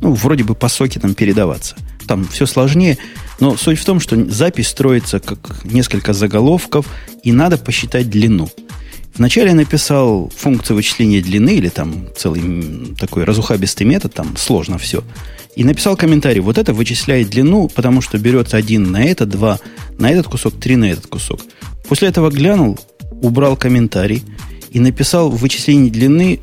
ну, 0.00 0.12
вроде 0.14 0.44
бы 0.44 0.54
по 0.54 0.68
сокетам 0.68 1.14
передаваться. 1.14 1.76
Там 2.06 2.26
все 2.26 2.46
сложнее, 2.46 2.98
но 3.40 3.56
суть 3.56 3.78
в 3.78 3.84
том, 3.84 4.00
что 4.00 4.16
запись 4.30 4.68
строится 4.68 5.20
как 5.20 5.64
несколько 5.64 6.12
заголовков, 6.12 6.86
и 7.22 7.32
надо 7.32 7.58
посчитать 7.58 8.10
длину. 8.10 8.50
Вначале 9.14 9.50
я 9.50 9.54
написал 9.54 10.32
функцию 10.34 10.76
вычисления 10.76 11.20
длины, 11.20 11.50
или 11.50 11.68
там 11.68 12.06
целый 12.16 12.94
такой 12.98 13.24
разухабистый 13.24 13.86
метод, 13.86 14.14
там 14.14 14.36
сложно 14.36 14.78
все. 14.78 15.04
И 15.54 15.64
написал 15.64 15.96
комментарий, 15.96 16.40
вот 16.40 16.56
это 16.56 16.72
вычисляет 16.72 17.28
длину, 17.28 17.68
потому 17.68 18.00
что 18.00 18.18
берется 18.18 18.56
один 18.56 18.90
на 18.90 19.04
это, 19.04 19.26
два 19.26 19.60
на 19.98 20.10
этот 20.10 20.28
кусок, 20.28 20.58
три 20.58 20.76
на 20.76 20.90
этот 20.90 21.06
кусок. 21.06 21.40
После 21.86 22.08
этого 22.08 22.30
глянул, 22.30 22.78
убрал 23.20 23.56
комментарий 23.56 24.22
и 24.70 24.80
написал 24.80 25.30
в 25.30 25.36
вычислении 25.36 25.90
длины 25.90 26.40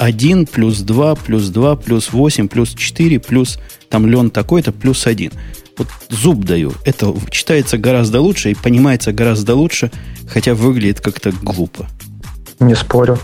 1 0.00 0.46
плюс 0.46 0.80
2 0.80 1.14
плюс 1.14 1.48
2 1.48 1.76
плюс 1.76 2.12
8 2.12 2.48
плюс 2.48 2.70
4 2.70 3.20
плюс 3.20 3.58
там 3.90 4.06
лен 4.06 4.30
такой-то 4.30 4.72
плюс 4.72 5.06
1. 5.06 5.30
Вот 5.76 5.88
зуб 6.08 6.44
даю. 6.44 6.72
Это 6.84 7.14
читается 7.30 7.76
гораздо 7.76 8.20
лучше 8.20 8.50
и 8.50 8.54
понимается 8.54 9.12
гораздо 9.12 9.54
лучше, 9.54 9.90
хотя 10.26 10.54
выглядит 10.54 11.00
как-то 11.00 11.32
глупо. 11.42 11.86
Не 12.60 12.74
спорю. 12.74 13.18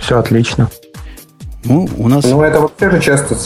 Все 0.00 0.18
отлично. 0.18 0.68
Ну, 1.64 1.88
у 1.96 2.08
нас... 2.08 2.24
Ну, 2.24 2.42
это 2.42 2.60
вообще 2.60 2.90
же 2.90 3.00
часто, 3.00 3.36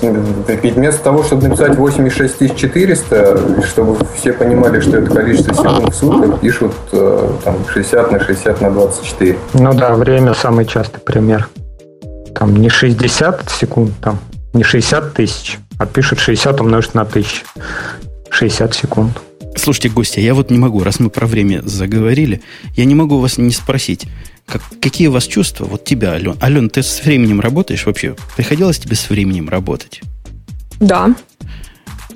ведь 0.48 0.74
вместо 0.74 1.04
того, 1.04 1.22
чтобы 1.22 1.48
написать 1.48 1.76
86400, 1.76 3.62
чтобы 3.64 3.96
все 4.16 4.32
понимали, 4.32 4.80
что 4.80 4.96
это 4.96 5.14
количество 5.14 5.54
секунд 5.54 5.94
в 5.94 5.96
сутках, 5.96 6.40
пишут 6.40 6.72
э, 6.92 7.30
там 7.44 7.56
60 7.72 8.10
на 8.10 8.18
60 8.18 8.60
на 8.60 8.70
24. 8.70 9.38
Ну 9.54 9.72
да, 9.74 9.94
время 9.94 10.34
самый 10.34 10.66
частый 10.66 11.00
пример. 11.00 11.48
Там 12.34 12.56
не 12.56 12.68
60 12.68 13.50
секунд, 13.50 13.92
там 14.00 14.18
не 14.52 14.62
60 14.62 15.14
тысяч, 15.14 15.58
а 15.78 15.86
пишут 15.86 16.18
60 16.20 16.60
умножить 16.60 16.94
на 16.94 17.02
1000. 17.02 17.44
60 18.30 18.74
секунд. 18.74 19.18
Слушайте, 19.56 19.88
гости, 19.88 20.20
я 20.20 20.34
вот 20.34 20.50
не 20.50 20.58
могу, 20.58 20.82
раз 20.82 21.00
мы 21.00 21.10
про 21.10 21.26
время 21.26 21.62
заговорили, 21.64 22.42
я 22.76 22.84
не 22.84 22.94
могу 22.94 23.18
вас 23.18 23.38
не 23.38 23.50
спросить, 23.50 24.06
как, 24.46 24.62
какие 24.80 25.08
у 25.08 25.12
вас 25.12 25.26
чувства? 25.26 25.66
Вот 25.66 25.84
тебя, 25.84 26.12
Ален. 26.12 26.36
Ален, 26.40 26.70
ты 26.70 26.82
с 26.82 27.04
временем 27.04 27.40
работаешь 27.40 27.84
вообще? 27.84 28.16
Приходилось 28.36 28.78
тебе 28.78 28.96
с 28.96 29.10
временем 29.10 29.48
работать? 29.48 30.00
Да. 30.80 31.14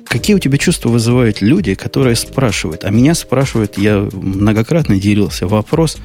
Какие 0.05 0.35
у 0.35 0.39
тебя 0.39 0.57
чувства 0.57 0.89
вызывают 0.89 1.41
люди, 1.41 1.75
которые 1.75 2.15
спрашивают? 2.15 2.85
А 2.85 2.89
меня 2.89 3.13
спрашивают, 3.13 3.77
я 3.77 4.07
многократно 4.13 4.99
делился, 4.99 5.47
вопрос, 5.47 5.97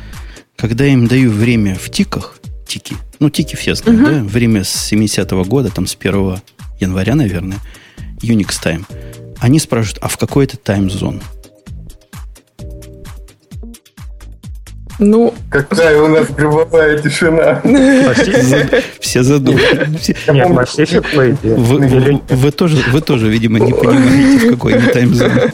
когда 0.56 0.84
я 0.84 0.92
им 0.92 1.06
даю 1.06 1.30
время 1.30 1.76
в 1.76 1.88
тиках, 1.90 2.37
тики, 2.68 2.96
ну, 3.18 3.30
тики 3.30 3.56
все 3.56 3.74
знают, 3.74 4.00
угу. 4.00 4.10
да? 4.10 4.22
Время 4.22 4.62
с 4.62 4.92
70-го 4.92 5.44
года, 5.44 5.70
там, 5.70 5.86
с 5.86 5.96
1 5.98 6.40
января, 6.78 7.14
наверное, 7.14 7.58
Unix 8.22 8.50
Time. 8.62 8.84
Они 9.40 9.58
спрашивают, 9.58 9.98
а 10.02 10.08
в 10.08 10.18
какой 10.18 10.44
это 10.44 10.56
тайм-зон? 10.56 11.22
Ну... 14.98 15.32
Какая 15.48 16.02
у 16.02 16.08
нас 16.08 16.28
гробовая 16.28 16.98
тишина. 16.98 17.62
Все 19.00 19.22
задумались. 19.22 20.08
Нет, 20.26 20.48
Вы 22.28 22.50
тоже, 22.50 22.82
вы 22.90 23.00
тоже, 23.00 23.28
видимо, 23.28 23.60
не 23.60 23.72
понимаете, 23.72 24.48
в 24.48 24.50
какой 24.50 24.74
таймзоне. 24.74 25.52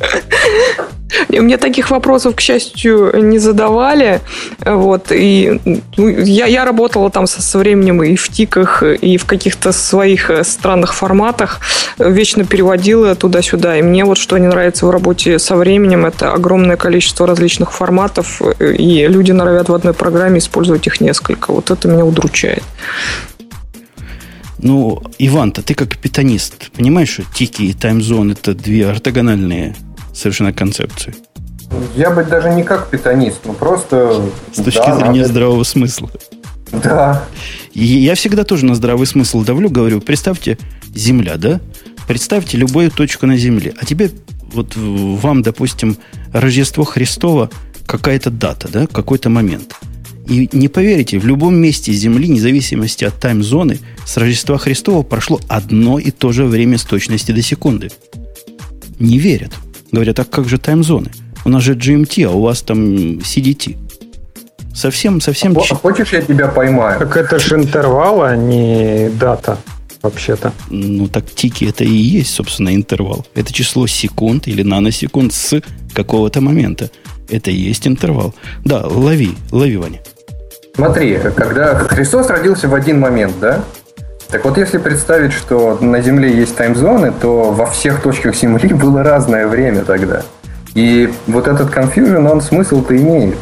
Мне 1.29 1.57
таких 1.57 1.91
вопросов, 1.91 2.37
к 2.37 2.41
счастью, 2.41 3.13
не 3.23 3.39
задавали. 3.39 4.21
Вот, 4.65 5.13
и 5.13 5.61
ну, 5.97 6.09
я, 6.09 6.47
я 6.47 6.65
работала 6.65 7.11
там 7.11 7.27
со, 7.27 7.43
со 7.43 7.59
временем 7.59 8.03
и 8.03 8.17
в 8.17 8.29
тиках, 8.29 8.83
и 8.83 9.17
в 9.17 9.25
каких-то 9.25 9.73
своих 9.73 10.31
э, 10.31 10.45
странных 10.45 10.95
форматах. 10.95 11.61
Вечно 11.99 12.45
переводила 12.45 13.15
туда-сюда. 13.15 13.79
И 13.79 13.83
мне 13.83 14.05
вот 14.05 14.19
что 14.19 14.39
не 14.39 14.47
нравится 14.47 14.87
в 14.87 14.91
работе 14.91 15.39
со 15.39 15.57
временем, 15.57 16.07
это 16.07 16.33
огромное 16.33 16.77
количество 16.77 17.27
различных 17.27 17.73
форматов, 17.73 18.41
и 18.61 19.07
люди 19.07 19.33
норовят 19.33 19.69
в 19.69 19.75
одной 19.75 19.95
программе 19.95 20.39
использовать 20.39 20.87
их 20.87 21.01
несколько. 21.01 21.53
Вот 21.53 21.71
это 21.71 21.89
меня 21.89 22.05
удручает. 22.05 22.63
Ну, 24.59 25.03
Иван-то, 25.19 25.63
ты 25.63 25.75
как 25.75 25.99
питанист, 25.99 26.71
понимаешь, 26.71 27.11
что 27.11 27.23
тики 27.35 27.63
и 27.63 27.75
таймзон 27.75 28.33
это 28.33 28.55
две 28.55 28.89
ортогональные 28.89 29.75
совершенно 30.15 30.53
концепции? 30.53 31.15
Я 31.97 32.11
бы 32.11 32.25
даже 32.25 32.51
не 32.51 32.63
как 32.63 32.89
питанист, 32.89 33.41
ну 33.45 33.53
просто... 33.53 34.23
С 34.53 34.63
точки 34.63 34.87
да, 34.87 34.97
зрения 34.97 35.21
надо... 35.21 35.29
здравого 35.29 35.65
смысла. 35.65 36.11
Да. 36.73 37.25
И 37.73 37.85
я 37.85 38.15
всегда 38.15 38.45
тоже 38.45 38.65
на 38.65 38.75
здравый 38.75 39.07
смысл 39.07 39.43
давлю, 39.43 39.71
говорю, 39.71 40.01
представьте, 40.01 40.59
Земля, 40.95 41.37
да? 41.37 41.61
Представьте 42.07 42.57
любую 42.57 42.91
точку 42.91 43.27
на 43.27 43.37
Земле. 43.37 43.75
А 43.81 43.85
тебе, 43.85 44.11
вот 44.53 44.77
вам, 44.77 45.43
допустим, 45.43 45.97
Рождество 46.33 46.85
Христово, 46.85 47.51
какая-то 47.87 48.31
дата, 48.31 48.69
да, 48.69 48.87
какой-то 48.87 49.31
момент. 49.31 49.75
И 50.27 50.49
не 50.53 50.69
поверите, 50.69 51.19
в 51.19 51.27
любом 51.27 51.57
месте 51.57 51.93
Земли, 51.93 52.29
независимости 52.29 53.05
от 53.05 53.21
тайм-зоны, 53.21 53.81
с 54.07 54.17
Рождества 54.17 54.59
Христова 54.59 55.03
прошло 55.03 55.41
одно 55.49 55.99
и 55.99 56.11
то 56.11 56.33
же 56.33 56.45
время 56.45 56.79
с 56.79 56.85
точности 56.85 57.33
до 57.33 57.43
секунды. 57.43 57.91
Не 58.99 59.19
верят. 59.19 59.53
Говорят, 59.95 60.19
а 60.19 60.25
как 60.25 60.49
же 60.49 60.59
тайм-зоны? 60.59 61.13
У 61.45 61.49
нас 61.49 61.63
же 61.63 61.75
GMT, 61.75 62.25
а 62.25 62.31
у 62.33 62.41
вас 62.41 62.63
там 62.63 63.19
CDT. 63.19 63.77
Совсем, 64.75 65.21
совсем... 65.21 65.57
А 65.57 65.75
хочешь, 65.77 66.13
я 66.13 66.21
тебя 66.21 66.49
поймаю? 66.49 66.99
Так 66.99 67.17
это 67.17 67.39
же 67.39 67.55
интервал, 67.55 68.23
а 68.23 68.35
не 68.35 69.09
дата, 69.21 69.57
вообще-то. 70.03 70.53
Ну, 70.69 71.07
так 71.07 71.31
тики 71.31 71.67
это 71.67 71.85
и 71.85 71.93
есть, 71.93 72.35
собственно, 72.35 72.75
интервал. 72.75 73.25
Это 73.37 73.53
число 73.53 73.87
секунд 73.87 74.49
или 74.49 74.65
наносекунд 74.65 75.33
с 75.33 75.63
какого-то 75.95 76.41
момента. 76.41 76.91
Это 77.29 77.53
и 77.53 77.55
есть 77.55 77.87
интервал. 77.87 78.35
Да, 78.65 78.85
лови, 78.89 79.37
лови, 79.53 79.77
Ваня. 79.77 80.01
Смотри, 80.75 81.21
когда 81.37 81.79
Христос 81.79 82.29
родился 82.31 82.67
в 82.67 82.75
один 82.75 82.99
момент, 82.99 83.37
да? 83.41 83.63
Так 84.35 84.45
вот, 84.45 84.59
если 84.59 84.79
представить, 84.79 85.33
что 85.33 85.79
на 85.81 86.01
Земле 86.01 86.29
есть 86.29 86.57
таймзоны, 86.57 87.13
то 87.13 87.53
во 87.53 87.67
всех 87.67 88.03
точках 88.03 88.35
Земли 88.35 88.75
было 88.75 89.05
разное 89.05 89.47
время 89.47 89.85
тогда. 89.85 90.23
И 90.75 91.09
вот 91.29 91.47
этот 91.47 91.73
confusion, 91.73 92.29
он 92.29 92.41
смысл-то 92.41 92.97
имеет. 92.97 93.37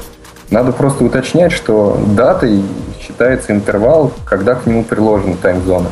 Надо 0.50 0.70
просто 0.70 1.02
уточнять, 1.02 1.50
что 1.50 1.98
датой 2.14 2.62
считается 3.00 3.52
интервал, 3.52 4.12
когда 4.26 4.54
к 4.54 4.66
нему 4.66 4.84
приложена 4.84 5.34
таймзона. 5.38 5.88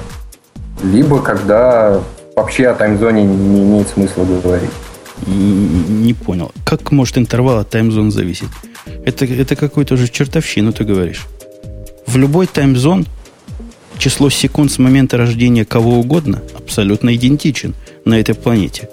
Либо 0.82 1.22
когда 1.22 1.98
вообще 2.36 2.68
о 2.68 2.74
таймзоне 2.74 3.24
не 3.24 3.62
имеет 3.62 3.88
смысла 3.88 4.26
говорить. 4.26 4.68
Не 5.26 6.12
понял. 6.12 6.52
Как 6.66 6.92
может 6.92 7.16
интервал 7.16 7.60
от 7.60 7.70
таймзон 7.70 8.10
зависеть? 8.10 8.50
Это, 9.06 9.24
это 9.24 9.56
какой-то 9.56 9.94
уже 9.94 10.08
чертовщину 10.08 10.74
ты 10.74 10.84
говоришь. 10.84 11.26
В 12.06 12.18
любой 12.18 12.46
таймзон 12.46 13.06
число 14.00 14.30
секунд 14.30 14.72
с 14.72 14.78
момента 14.78 15.16
рождения 15.16 15.64
кого 15.64 16.00
угодно 16.00 16.42
абсолютно 16.56 17.14
идентичен 17.14 17.74
на 18.04 18.18
этой 18.18 18.34
планете. 18.34 18.88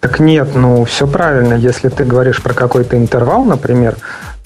Так 0.00 0.18
нет, 0.18 0.54
ну 0.54 0.84
все 0.84 1.06
правильно. 1.06 1.54
Если 1.54 1.90
ты 1.90 2.04
говоришь 2.04 2.42
про 2.42 2.54
какой-то 2.54 2.96
интервал, 2.96 3.44
например, 3.44 3.96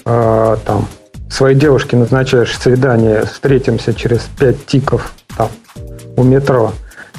э, 0.05 0.57
там 0.67 0.89
своей 1.31 1.57
девушке 1.57 1.97
назначаешь 1.97 2.57
свидание, 2.59 3.25
встретимся 3.25 3.95
через 3.95 4.29
пять 4.39 4.67
тиков 4.67 5.15
там, 5.37 5.49
у 6.17 6.25
метро, 6.25 6.73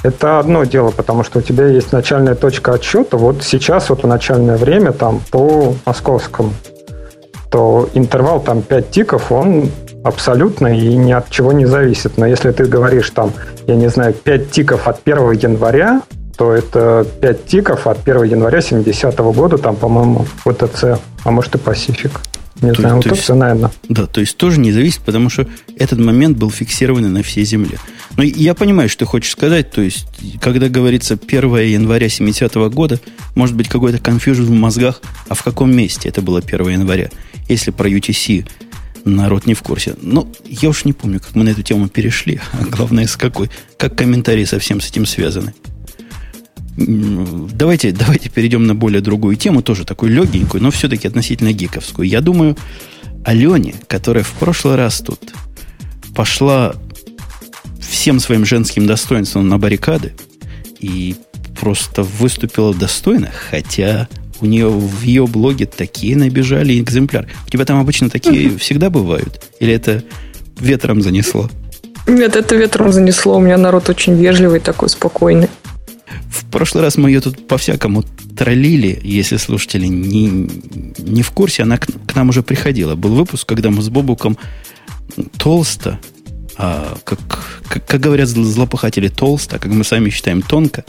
это 0.03 0.39
одно 0.39 0.65
дело, 0.65 0.91
потому 0.91 1.23
что 1.23 1.39
у 1.39 1.41
тебя 1.41 1.65
есть 1.67 1.91
начальная 1.91 2.35
точка 2.35 2.73
отсчета. 2.73 3.17
Вот 3.17 3.43
сейчас 3.43 3.89
вот 3.89 4.03
начальное 4.03 4.57
время 4.57 4.91
там 4.91 5.21
по 5.31 5.73
московскому, 5.85 6.53
то 7.49 7.89
интервал 7.93 8.41
там 8.41 8.61
5 8.61 8.91
тиков, 8.91 9.31
он 9.31 9.71
абсолютно 10.05 10.67
и 10.67 10.95
ни 10.95 11.11
от 11.11 11.31
чего 11.31 11.51
не 11.51 11.65
зависит. 11.65 12.17
Но 12.17 12.27
если 12.27 12.51
ты 12.51 12.65
говоришь 12.65 13.09
там, 13.09 13.33
я 13.65 13.75
не 13.75 13.89
знаю, 13.89 14.13
5 14.13 14.51
тиков 14.51 14.87
от 14.87 15.01
1 15.03 15.31
января, 15.31 16.03
то 16.37 16.53
это 16.53 17.07
5 17.21 17.45
тиков 17.45 17.87
от 17.87 18.07
1 18.07 18.23
января 18.23 18.61
70 18.61 19.15
-го 19.19 19.33
года, 19.33 19.57
там, 19.57 19.75
по-моему, 19.75 20.27
ВТЦ, 20.45 20.99
а 21.23 21.31
может 21.31 21.55
и 21.55 21.57
Пасифик. 21.57 22.11
Не 22.61 22.71
то, 22.71 22.81
знаю, 22.81 23.01
то 23.01 23.09
есть, 23.09 23.27
наверное. 23.29 23.71
Да, 23.89 24.05
то 24.05 24.21
есть 24.21 24.37
тоже 24.37 24.59
не 24.59 24.71
зависит, 24.71 25.01
потому 25.01 25.29
что 25.29 25.47
этот 25.77 25.99
момент 25.99 26.37
был 26.37 26.51
фиксирован 26.51 27.11
на 27.11 27.23
всей 27.23 27.43
Земле. 27.43 27.77
Но 28.15 28.23
я 28.23 28.53
понимаю, 28.53 28.89
что 28.89 28.99
ты 28.99 29.05
хочешь 29.05 29.31
сказать. 29.31 29.71
То 29.71 29.81
есть, 29.81 30.07
когда 30.39 30.69
говорится 30.69 31.17
1 31.17 31.55
января 31.55 32.09
70 32.09 32.55
-го 32.55 32.69
года, 32.69 32.99
может 33.33 33.55
быть 33.55 33.67
какой-то 33.67 33.97
конфьюжн 33.97 34.43
в 34.43 34.51
мозгах, 34.51 35.01
а 35.29 35.33
в 35.33 35.43
каком 35.43 35.75
месте 35.75 36.09
это 36.09 36.21
было 36.21 36.41
1 36.41 36.69
января. 36.69 37.09
Если 37.49 37.71
про 37.71 37.89
UTC 37.89 38.45
народ 39.05 39.45
не 39.45 39.53
в 39.53 39.61
курсе. 39.61 39.95
Но 40.01 40.27
я 40.45 40.69
уж 40.69 40.83
не 40.85 40.93
помню, 40.93 41.19
как 41.19 41.35
мы 41.35 41.43
на 41.43 41.49
эту 41.49 41.61
тему 41.61 41.87
перешли. 41.87 42.41
А 42.53 42.65
главное, 42.65 43.07
с 43.07 43.15
какой. 43.15 43.49
Как 43.77 43.95
комментарии 43.97 44.45
совсем 44.45 44.81
с 44.81 44.89
этим 44.89 45.05
связаны. 45.05 45.53
Давайте, 46.77 47.91
давайте 47.91 48.29
перейдем 48.29 48.67
на 48.67 48.75
более 48.75 49.01
другую 49.01 49.37
тему, 49.37 49.61
тоже 49.61 49.85
такую 49.85 50.11
легенькую, 50.11 50.61
но 50.61 50.71
все-таки 50.71 51.07
относительно 51.07 51.53
гиковскую. 51.53 52.07
Я 52.07 52.19
думаю, 52.19 52.57
Алене, 53.23 53.75
которая 53.87 54.23
в 54.23 54.31
прошлый 54.33 54.75
раз 54.75 54.99
тут 54.99 55.33
пошла 56.13 56.75
всем 57.79 58.19
своим 58.19 58.45
женским 58.45 58.87
достоинством 58.87 59.47
на 59.47 59.57
баррикады 59.57 60.13
и 60.79 61.15
просто 61.59 62.03
выступила 62.03 62.73
достойно, 62.73 63.31
хотя 63.49 64.09
у 64.41 64.45
нее 64.45 64.69
в 64.69 65.01
ее 65.01 65.27
блоге 65.27 65.65
такие 65.65 66.15
набежали 66.15 66.79
экземпляр. 66.79 67.27
У 67.47 67.49
тебя 67.49 67.65
там 67.65 67.79
обычно 67.79 68.09
такие 68.09 68.57
всегда 68.57 68.89
бывают? 68.89 69.41
Или 69.59 69.73
это 69.73 70.03
ветром 70.59 71.01
занесло? 71.01 71.49
Нет, 72.07 72.35
это 72.35 72.55
ветром 72.55 72.91
занесло. 72.91 73.37
У 73.37 73.39
меня 73.39 73.57
народ 73.57 73.89
очень 73.89 74.15
вежливый, 74.15 74.59
такой 74.59 74.89
спокойный. 74.89 75.49
В 76.29 76.45
прошлый 76.51 76.83
раз 76.83 76.97
мы 76.97 77.09
ее 77.09 77.21
тут 77.21 77.47
по-всякому 77.47 78.03
троллили, 78.37 78.99
если 79.03 79.37
слушатели 79.37 79.87
не, 79.87 80.49
не 80.97 81.23
в 81.23 81.31
курсе, 81.31 81.63
она 81.63 81.77
к, 81.77 81.85
к 81.85 82.15
нам 82.15 82.29
уже 82.29 82.43
приходила. 82.43 82.95
Был 82.95 83.15
выпуск, 83.15 83.47
когда 83.47 83.69
мы 83.69 83.81
с 83.81 83.89
Бобуком 83.89 84.37
толсто, 85.37 85.99
а, 86.57 86.97
как, 87.03 87.19
как, 87.67 87.85
как 87.85 88.01
говорят 88.01 88.27
злопыхатели, 88.27 89.07
толсто, 89.07 89.59
как 89.59 89.71
мы 89.71 89.83
сами 89.83 90.09
считаем, 90.09 90.41
тонко, 90.41 90.85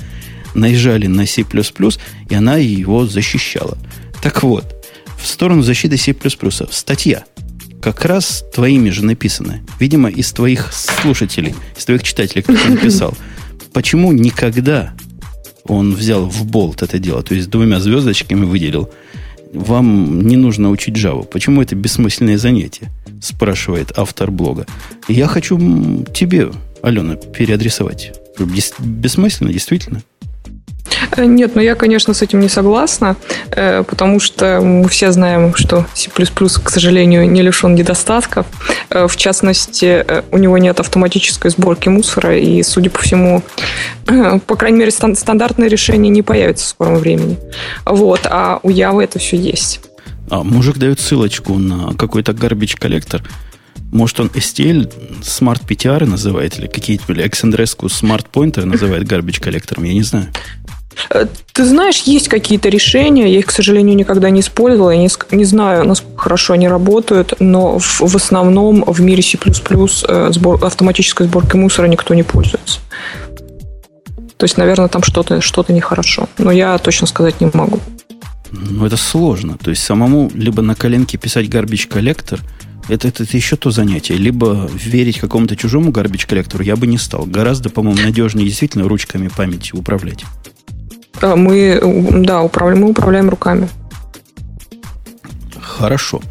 наезжали 0.57 1.07
на 1.07 1.27
C++, 1.27 1.45
и 2.29 2.35
она 2.35 2.57
его 2.57 3.07
защищала. 3.07 3.79
Так 4.23 4.43
вот, 4.43 4.65
в 5.21 5.27
сторону 5.27 5.63
защиты 5.63 5.97
C++, 5.97 6.15
статья, 6.71 7.25
как 7.81 8.05
раз 8.05 8.45
твоими 8.53 8.91
же 8.91 9.05
написанная. 9.05 9.63
Видимо, 9.79 10.09
из 10.09 10.33
твоих 10.33 10.73
слушателей, 10.73 11.55
из 11.77 11.85
твоих 11.85 12.03
читателей 12.03 12.43
кто-то 12.43 12.69
написал. 12.71 13.15
Почему 13.73 14.13
никогда 14.13 14.95
он 15.69 15.95
взял 15.95 16.27
в 16.27 16.45
болт 16.47 16.83
это 16.83 16.99
дело, 16.99 17.23
то 17.23 17.35
есть 17.35 17.51
двумя 17.51 17.81
звездочками 17.81 18.45
выделил. 18.45 18.91
Вам 19.53 20.27
не 20.27 20.37
нужно 20.37 20.71
учить 20.71 20.97
Java. 20.97 21.25
Почему 21.25 21.63
это 21.63 21.75
бессмысленное 21.77 22.37
занятие? 22.37 22.91
Спрашивает 23.23 23.93
автор 23.97 24.31
блога. 24.31 24.67
Я 25.09 25.27
хочу 25.29 26.05
тебе, 26.15 26.51
Алена, 26.83 27.17
переадресовать. 27.17 28.13
Бессмысленно, 28.39 29.53
действительно. 29.53 30.03
Э, 31.17 31.25
нет, 31.25 31.55
ну 31.55 31.63
я, 31.63 31.75
конечно, 31.75 32.15
с 32.15 32.23
этим 32.23 32.41
не 32.41 32.49
согласна, 32.49 33.17
э, 33.51 33.83
потому 33.83 34.21
что 34.21 34.61
мы 34.61 34.89
все 34.89 35.13
знаем, 35.13 35.55
что 35.55 35.87
C++, 35.95 36.11
к 36.11 36.71
сожалению, 36.71 37.31
не 37.31 37.43
лишен 37.43 37.75
недостатков. 37.75 38.47
Э, 38.91 39.07
в 39.07 39.17
частности, 39.17 40.05
у 40.31 40.39
него 40.39 40.59
нет 40.59 40.81
автоматической 40.81 41.51
сборки 41.51 41.89
мусора, 41.89 42.39
и, 42.39 42.63
судя 42.63 42.91
по 42.91 43.01
всему, 43.01 43.43
по 44.47 44.57
крайней 44.57 44.79
мере, 44.79 44.91
стандартное 44.91 45.69
решение 45.69 46.11
не 46.11 46.23
появится 46.23 46.67
в 46.67 46.69
скором 46.69 46.97
времени. 46.97 47.39
Вот, 47.85 48.21
а 48.25 48.61
у 48.63 48.71
Явы 48.71 49.05
это 49.05 49.19
все 49.19 49.37
есть. 49.37 49.81
А 50.31 50.43
мужик 50.43 50.77
дает 50.77 51.01
ссылочку 51.01 51.55
на 51.55 51.95
какой-то 51.95 52.33
garbage 52.33 52.79
коллектор. 52.79 53.23
Может, 53.93 54.21
он 54.21 54.27
STL 54.29 54.93
Smart 55.23 55.67
PTR 55.67 56.05
называет, 56.07 56.59
или 56.59 56.67
какие-то, 56.67 57.13
или 57.13 57.25
Xandrescu 57.25 57.87
Smart 57.87 58.27
Pointer 58.33 58.65
называет 58.65 59.05
garbage 59.05 59.41
коллектором, 59.41 59.85
я 59.85 59.95
не 59.95 60.03
знаю. 60.03 60.29
Э, 61.11 61.27
ты 61.53 61.65
знаешь, 61.65 62.03
есть 62.03 62.29
какие-то 62.29 62.69
решения, 62.69 63.31
я 63.31 63.39
их, 63.39 63.47
к 63.47 63.51
сожалению, 63.51 63.97
никогда 63.97 64.31
не 64.31 64.41
использовала, 64.41 64.91
я 64.91 64.99
не, 64.99 65.09
не 65.31 65.45
знаю, 65.45 65.85
насколько 65.85 66.23
хорошо 66.23 66.55
они 66.55 66.69
работают, 66.69 67.35
но 67.39 67.79
в, 67.79 68.01
в 68.01 68.17
основном 68.17 68.85
в 68.87 69.01
мире 69.01 69.23
C++ 69.23 69.39
э, 69.39 70.33
сбор, 70.33 70.65
автоматической 70.65 71.27
сборкой 71.27 71.61
мусора 71.61 71.87
никто 71.87 72.15
не 72.15 72.23
пользуется. 72.23 72.81
То 74.37 74.45
есть, 74.45 74.59
наверное, 74.59 74.89
там 74.89 75.03
что-то 75.03 75.41
что 75.41 75.65
нехорошо. 75.69 76.29
Но 76.39 76.51
я 76.51 76.77
точно 76.79 77.07
сказать 77.07 77.41
не 77.41 77.51
могу. 77.53 77.81
Ну, 78.51 78.85
это 78.85 78.97
сложно. 78.97 79.57
То 79.57 79.71
есть, 79.71 79.83
самому 79.83 80.31
либо 80.35 80.63
на 80.63 80.75
коленке 80.75 81.17
писать 81.17 81.47
garbage 81.47 81.89
коллектор, 81.89 82.41
это, 82.89 83.09
это, 83.09 83.25
это 83.25 83.37
еще 83.37 83.57
то 83.57 83.71
занятие. 83.71 84.15
Либо 84.15 84.71
верить 84.73 85.19
какому-то 85.19 85.57
чужому 85.57 85.91
garbage 85.91 86.27
коллектору 86.27 86.63
я 86.63 86.77
бы 86.77 86.87
не 86.87 86.99
стал. 86.99 87.25
Гораздо, 87.25 87.71
по-моему, 87.71 88.01
надежнее 88.03 88.47
действительно 88.47 88.87
ручками 88.89 89.29
памяти 89.29 89.73
управлять. 89.75 90.25
А, 91.21 91.37
мы, 91.37 91.81
да, 92.25 92.43
управляем, 92.43 92.83
мы 92.83 92.91
управляем 92.91 93.29
руками. 93.31 93.69
Хорошо. 95.61 96.23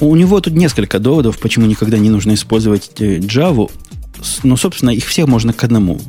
У 0.00 0.14
него 0.16 0.40
тут 0.40 0.54
несколько 0.54 0.98
доводов, 0.98 1.38
почему 1.38 1.66
никогда 1.66 1.98
не 1.98 2.10
нужно 2.10 2.34
использовать 2.34 2.90
э, 3.00 3.18
Java. 3.18 3.70
ну, 4.42 4.56
собственно, 4.56 4.90
их 4.90 5.06
всех 5.06 5.26
можно 5.26 5.52
к 5.52 5.62
одному 5.64 6.00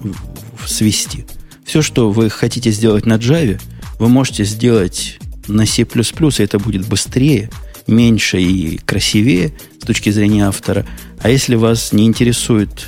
свести. 0.65 1.25
Все, 1.65 1.81
что 1.81 2.11
вы 2.11 2.29
хотите 2.29 2.71
сделать 2.71 3.05
на 3.05 3.13
Java, 3.13 3.59
вы 3.99 4.09
можете 4.09 4.43
сделать 4.43 5.19
на 5.47 5.65
C++, 5.65 5.83
и 5.83 6.43
это 6.43 6.59
будет 6.59 6.87
быстрее, 6.87 7.49
меньше 7.87 8.41
и 8.41 8.77
красивее 8.77 9.53
с 9.81 9.85
точки 9.85 10.09
зрения 10.09 10.47
автора. 10.47 10.85
А 11.21 11.29
если 11.29 11.55
вас 11.55 11.93
не 11.93 12.05
интересует, 12.05 12.87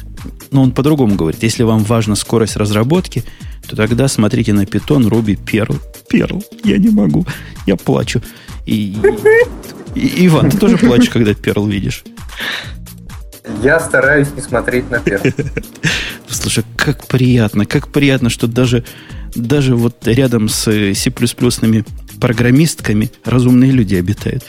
ну, 0.51 0.63
он 0.63 0.71
по-другому 0.71 1.15
говорит, 1.15 1.43
если 1.43 1.63
вам 1.63 1.83
важна 1.83 2.15
скорость 2.15 2.55
разработки, 2.55 3.23
то 3.67 3.75
тогда 3.75 4.07
смотрите 4.07 4.53
на 4.53 4.63
Python, 4.63 5.09
Ruby, 5.09 5.37
Perl. 5.37 5.79
Perl, 6.11 6.43
я 6.63 6.77
не 6.77 6.89
могу, 6.89 7.25
я 7.65 7.75
плачу. 7.75 8.21
И, 8.65 8.95
и, 9.95 10.27
Иван, 10.27 10.49
ты 10.49 10.57
тоже 10.57 10.77
плачешь, 10.77 11.09
когда 11.09 11.31
Perl 11.31 11.69
видишь? 11.69 12.03
Я 13.63 13.79
стараюсь 13.79 14.27
не 14.35 14.41
смотреть 14.41 14.89
на 14.89 14.95
Perl. 14.95 15.63
Слушай, 16.29 16.63
как 16.75 17.07
приятно, 17.07 17.65
как 17.65 17.89
приятно, 17.89 18.29
что 18.29 18.47
даже, 18.47 18.83
даже 19.35 19.75
вот 19.75 20.07
рядом 20.07 20.49
с 20.49 20.93
C++ 20.93 21.11
программистками 22.19 23.11
разумные 23.25 23.71
люди 23.71 23.95
обитают. 23.95 24.43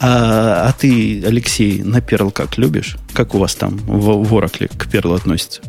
А, 0.00 0.68
а 0.68 0.72
ты, 0.78 1.24
Алексей, 1.24 1.82
на 1.82 1.98
Perl 1.98 2.30
как 2.30 2.56
любишь? 2.56 2.96
Как 3.14 3.34
у 3.34 3.38
вас 3.38 3.54
там 3.54 3.78
в, 3.78 4.22
в 4.22 4.34
Oracle 4.34 4.68
к 4.68 4.86
Perl 4.86 5.16
относится? 5.16 5.60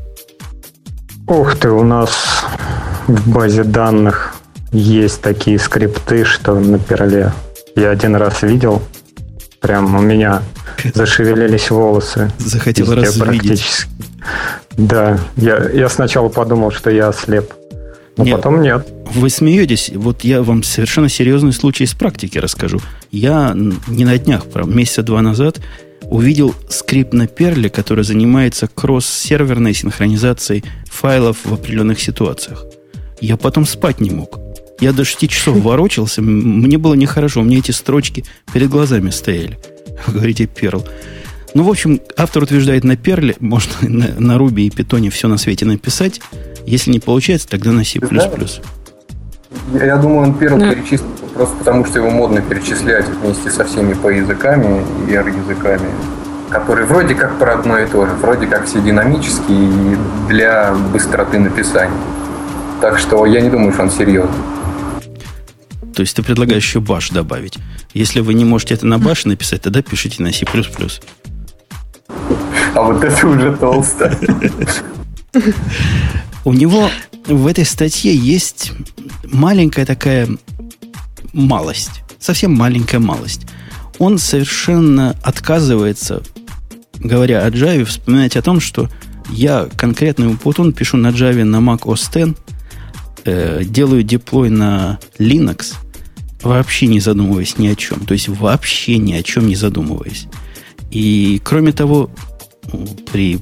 Ух 1.29 1.55
ты, 1.57 1.69
у 1.69 1.83
нас 1.83 2.43
в 3.07 3.29
базе 3.29 3.63
данных 3.63 4.33
есть 4.71 5.21
такие 5.21 5.59
скрипты, 5.59 6.25
что 6.25 6.55
на 6.55 6.79
перле 6.79 7.31
я 7.75 7.91
один 7.91 8.15
раз 8.15 8.41
видел, 8.41 8.81
прям 9.61 9.95
у 9.95 10.01
меня 10.01 10.41
зашевелились 10.95 11.69
волосы. 11.69 12.31
Захотел 12.39 12.91
раз 12.95 13.15
практически. 13.15 13.87
Да, 14.71 15.19
я, 15.35 15.69
я 15.69 15.87
сначала 15.87 16.29
подумал, 16.29 16.71
что 16.71 16.89
я 16.89 17.09
ослеп. 17.09 17.53
Но 18.17 18.23
нет, 18.23 18.37
потом 18.37 18.63
нет. 18.63 18.87
Вы 19.13 19.29
смеетесь. 19.29 19.91
Вот 19.93 20.23
я 20.23 20.41
вам 20.41 20.63
совершенно 20.63 21.09
серьезный 21.09 21.53
случай 21.53 21.83
из 21.83 21.93
практики 21.93 22.39
расскажу. 22.39 22.79
Я 23.11 23.53
не 23.55 24.03
на 24.03 24.17
днях, 24.17 24.45
месяца 24.65 25.03
два 25.03 25.21
назад 25.21 25.59
увидел 26.10 26.56
скрипт 26.69 27.13
на 27.13 27.28
перле, 27.28 27.69
который 27.69 28.04
занимается 28.04 28.67
кросс-серверной 28.67 29.74
синхронизацией 29.74 30.63
файлов 30.89 31.38
в 31.43 31.54
определенных 31.54 32.00
ситуациях. 32.02 32.65
Я 33.22 33.38
потом 33.38 33.65
спать 33.65 34.02
не 34.02 34.10
мог. 34.10 34.39
Я 34.80 34.93
до 34.93 35.06
6 35.06 35.30
часов 35.30 35.58
ворочался, 35.63 36.22
мне 36.22 36.78
было 36.78 36.93
нехорошо, 36.93 37.41
у 37.41 37.43
меня 37.43 37.60
эти 37.60 37.72
строчки 37.72 38.26
перед 38.54 38.69
глазами 38.69 39.10
стояли. 39.10 39.60
Вы 40.08 40.13
говорите, 40.13 40.48
перл. 40.48 40.86
Ну, 41.56 41.63
в 41.63 41.69
общем, 41.69 42.00
автор 42.15 42.43
утверждает 42.43 42.84
на 42.84 42.95
перле, 42.95 43.36
можно 43.39 43.74
на, 43.82 44.08
на 44.19 44.38
Ruby 44.38 44.62
и 44.62 44.69
Python 44.69 45.10
все 45.10 45.28
на 45.28 45.38
свете 45.38 45.65
написать. 45.65 46.22
Если 46.65 46.91
не 46.91 47.00
получается, 47.00 47.48
тогда 47.48 47.72
на 47.72 47.84
C++. 47.84 48.00
Я 49.73 49.97
думаю, 49.97 50.29
он 50.29 50.34
перл 50.34 50.58
да. 50.58 50.73
перечислил 50.73 51.08
просто 51.34 51.55
потому, 51.58 51.86
что 51.86 51.99
его 51.99 52.10
модно 52.10 52.41
перечислять 52.41 53.08
вместе 53.08 53.49
со 53.49 53.63
всеми 53.63 53.93
по 53.93 54.10
языками 54.10 54.84
и 55.08 55.13
R-языками, 55.13 55.89
которые 56.49 56.86
вроде 56.86 57.15
как 57.15 57.38
про 57.38 57.53
одно 57.53 57.79
и 57.79 57.86
то 57.86 58.05
же, 58.05 58.12
вроде 58.13 58.47
как 58.47 58.65
все 58.65 58.82
динамические 58.82 59.69
и 59.69 59.97
для 60.27 60.73
быстроты 60.91 61.39
написания. 61.39 61.93
Так 62.82 62.99
что 62.99 63.25
я 63.25 63.41
не 63.41 63.49
думаю, 63.49 63.71
что 63.73 63.84
он 63.84 63.91
серьезный. 63.91 64.36
То 65.95 66.01
есть 66.01 66.15
ты 66.15 66.23
предлагаешь 66.23 66.63
еще 66.63 66.79
баш 66.79 67.10
добавить. 67.10 67.58
Если 67.93 68.21
вы 68.21 68.34
не 68.34 68.45
можете 68.45 68.73
это 68.73 68.86
на 68.86 68.97
баш 68.99 69.25
написать, 69.25 69.62
тогда 69.62 69.82
пишите 69.82 70.23
на 70.23 70.32
C++. 70.32 70.45
А 72.75 72.82
вот 72.82 73.03
это 73.03 73.27
уже 73.27 73.55
толсто. 73.55 74.17
У 76.45 76.54
него 76.54 76.89
в 77.25 77.47
этой 77.47 77.65
статье 77.65 78.15
есть 78.15 78.71
маленькая 79.23 79.86
такая 79.86 80.30
малость. 81.34 82.02
Совсем 82.19 82.54
маленькая 82.54 82.99
малость. 82.99 83.41
Он 83.97 84.17
совершенно 84.17 85.15
отказывается, 85.21 86.23
говоря 86.95 87.45
о 87.45 87.49
Java, 87.49 87.84
вспоминать 87.84 88.38
о 88.38 88.41
том, 88.41 88.60
что 88.60 88.89
я 89.30 89.67
конкретно 89.78 90.25
Putun 90.25 90.71
пишу 90.71 90.97
на 90.97 91.10
Java 91.10 91.43
на 91.43 91.58
Mac 91.58 91.82
OS 91.82 92.30
X, 92.30 92.38
э, 93.25 93.63
делаю 93.63 94.04
деплой 94.04 94.49
на 94.49 94.99
Linux, 95.19 95.75
вообще 96.41 96.88
не 96.88 96.99
задумываясь 96.99 97.58
ни 97.58 97.67
о 97.67 97.75
чем. 97.75 98.06
То 98.06 98.13
есть 98.13 98.30
вообще 98.30 98.97
ни 98.97 99.13
о 99.13 99.23
чем 99.23 99.47
не 99.47 99.56
задумываясь. 99.56 100.28
И 100.89 101.41
кроме 101.43 101.73
того, 101.73 102.10
при 103.12 103.39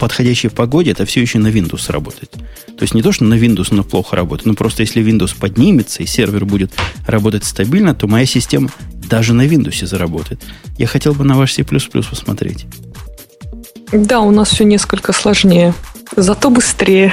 подходящей 0.00 0.50
погоде 0.50 0.90
это 0.90 1.04
все 1.04 1.20
еще 1.20 1.38
на 1.38 1.48
Windows 1.48 1.92
работает. 1.92 2.32
То 2.32 2.82
есть 2.82 2.94
не 2.94 3.02
то, 3.02 3.12
что 3.12 3.24
на 3.24 3.34
Windows 3.34 3.68
но 3.70 3.84
плохо 3.84 4.16
работает, 4.16 4.46
но 4.46 4.54
просто 4.54 4.82
если 4.82 5.04
Windows 5.04 5.36
поднимется 5.38 6.02
и 6.02 6.06
сервер 6.06 6.46
будет 6.46 6.72
работать 7.06 7.44
стабильно, 7.44 7.94
то 7.94 8.08
моя 8.08 8.26
система 8.26 8.70
даже 9.08 9.34
на 9.34 9.46
Windows 9.46 9.84
заработает. 9.86 10.40
Я 10.78 10.86
хотел 10.86 11.12
бы 11.12 11.24
на 11.24 11.36
ваш 11.36 11.52
C++ 11.52 11.62
посмотреть. 11.62 12.66
Да, 13.92 14.20
у 14.20 14.30
нас 14.30 14.50
все 14.50 14.64
несколько 14.64 15.12
сложнее, 15.12 15.74
зато 16.16 16.50
быстрее. 16.50 17.12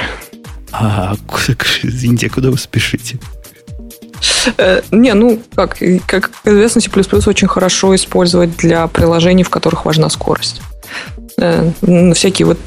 А, 0.72 1.14
извините, 1.82 2.28
а 2.28 2.30
куда 2.30 2.50
вы 2.50 2.58
спешите? 2.58 3.18
Э, 4.56 4.80
не, 4.90 5.12
ну, 5.14 5.40
как, 5.54 5.78
как 6.06 6.30
известно, 6.44 6.80
C++ 6.80 6.88
очень 7.26 7.48
хорошо 7.48 7.94
использовать 7.94 8.56
для 8.56 8.86
приложений, 8.86 9.44
в 9.44 9.50
которых 9.50 9.84
важна 9.84 10.08
скорость. 10.08 10.62
Э, 11.40 11.70
всякие 12.14 12.46
вот 12.46 12.58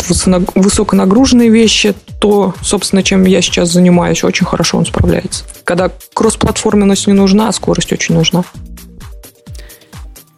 высоконагруженные 0.55 1.49
вещи, 1.49 1.93
то, 2.21 2.55
собственно, 2.61 3.03
чем 3.03 3.25
я 3.25 3.41
сейчас 3.41 3.69
занимаюсь, 3.69 4.23
очень 4.23 4.45
хорошо 4.45 4.77
он 4.77 4.85
справляется. 4.85 5.43
Когда 5.65 5.91
кроссплатформенность 6.13 7.07
не 7.07 7.13
нужна, 7.13 7.49
а 7.49 7.51
скорость 7.51 7.91
очень 7.91 8.15
нужна. 8.15 8.45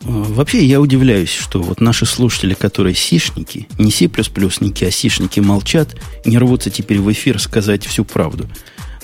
Вообще 0.01 0.65
я 0.65 0.81
удивляюсь, 0.81 1.29
что 1.29 1.61
вот 1.61 1.79
наши 1.79 2.05
слушатели, 2.05 2.55
которые 2.55 2.95
сишники, 2.95 3.67
не 3.77 3.91
C++ники, 3.91 4.83
а 4.83 4.91
сишники 4.91 5.39
молчат, 5.39 5.95
не 6.25 6.37
рвутся 6.39 6.71
теперь 6.71 6.99
в 6.99 7.11
эфир 7.11 7.39
сказать 7.39 7.85
всю 7.85 8.03
правду. 8.03 8.49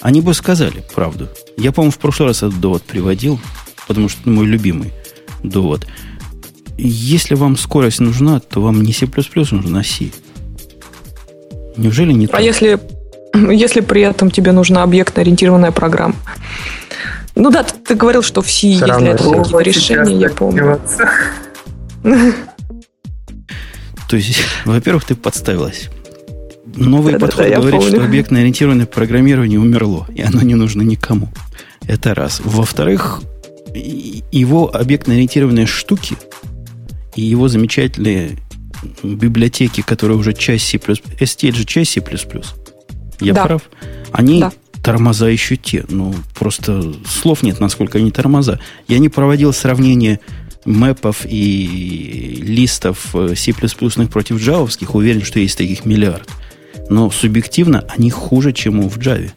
Они 0.01 0.21
бы 0.21 0.33
сказали 0.33 0.83
правду. 0.95 1.29
Я, 1.55 1.71
по-моему, 1.71 1.91
в 1.91 1.99
прошлый 1.99 2.29
раз 2.29 2.37
этот 2.37 2.59
довод 2.59 2.83
приводил, 2.83 3.39
потому 3.87 4.09
что 4.09 4.21
это 4.21 4.29
мой 4.31 4.47
любимый 4.47 4.91
довод– 5.43 5.85
если 6.87 7.35
вам 7.35 7.57
скорость 7.57 7.99
нужна, 7.99 8.39
то 8.39 8.61
вам 8.61 8.81
не 8.81 8.93
C++ 8.93 9.07
нужна 9.51 9.83
C. 9.83 10.05
Неужели 11.77 12.13
не 12.13 12.25
а 12.25 12.29
так? 12.29 12.39
А 12.39 12.43
если, 12.43 12.79
если 13.53 13.81
при 13.81 14.01
этом 14.01 14.31
тебе 14.31 14.51
нужна 14.51 14.83
объектно-ориентированная 14.83 15.71
программа? 15.71 16.15
Ну 17.35 17.51
да, 17.51 17.63
ты, 17.63 17.73
ты 17.75 17.95
говорил, 17.95 18.21
что 18.21 18.41
в 18.41 18.49
C 18.49 18.67
есть 18.67 18.83
для 18.83 18.97
этого 18.99 19.43
какие-то 19.43 19.63
решения, 19.63 20.17
я 20.17 20.29
помню. 20.29 20.79
То 24.09 24.15
есть, 24.15 24.39
во-первых, 24.65 25.05
ты 25.05 25.15
подставилась. 25.15 25.89
Новый 26.75 27.13
да, 27.13 27.19
подход 27.19 27.49
да, 27.49 27.55
говорит, 27.57 27.83
что 27.83 28.03
объектно-ориентированное 28.03 28.85
программирование 28.85 29.59
умерло, 29.59 30.07
и 30.13 30.21
оно 30.21 30.41
не 30.41 30.55
нужно 30.55 30.81
никому. 30.81 31.29
Это 31.87 32.15
раз. 32.15 32.41
Во-вторых, 32.43 33.21
его 33.73 34.73
объектно-ориентированные 34.73 35.65
штуки– 35.65 36.17
и 37.19 37.25
его 37.25 37.47
замечательные 37.49 38.38
библиотеки, 39.03 39.82
которые 39.82 40.17
уже 40.17 40.34
часть 40.34 40.67
C++, 40.67 40.77
STL 40.77 41.53
же 41.53 41.65
часть 41.65 41.91
C++. 41.91 42.03
Я 43.19 43.34
да. 43.34 43.45
прав? 43.45 43.63
Они 44.12 44.39
да. 44.39 44.53
тормоза 44.82 45.27
еще 45.27 45.58
те. 45.58 45.84
Ну, 45.89 46.15
просто 46.34 46.93
слов 47.05 47.43
нет, 47.43 47.60
насколько 47.60 47.97
они 47.97 48.12
тормоза. 48.12 48.60
Я 48.88 48.99
не 48.99 49.10
проводил 49.10 49.51
сравнение 49.51 50.21
мэпов 50.63 51.25
и 51.25 52.39
листов 52.41 53.13
э, 53.13 53.36
C++ 53.36 53.53
против 53.53 54.38
джавовских. 54.38 54.95
Уверен, 54.95 55.23
что 55.23 55.39
есть 55.39 55.58
таких 55.58 55.86
миллиард. 55.86 56.29
Но 56.89 57.12
субъективно 57.12 57.86
они 57.89 58.10
хуже, 58.10 58.53
чем 58.53 58.88
в 58.88 58.97
Java. 58.97 59.32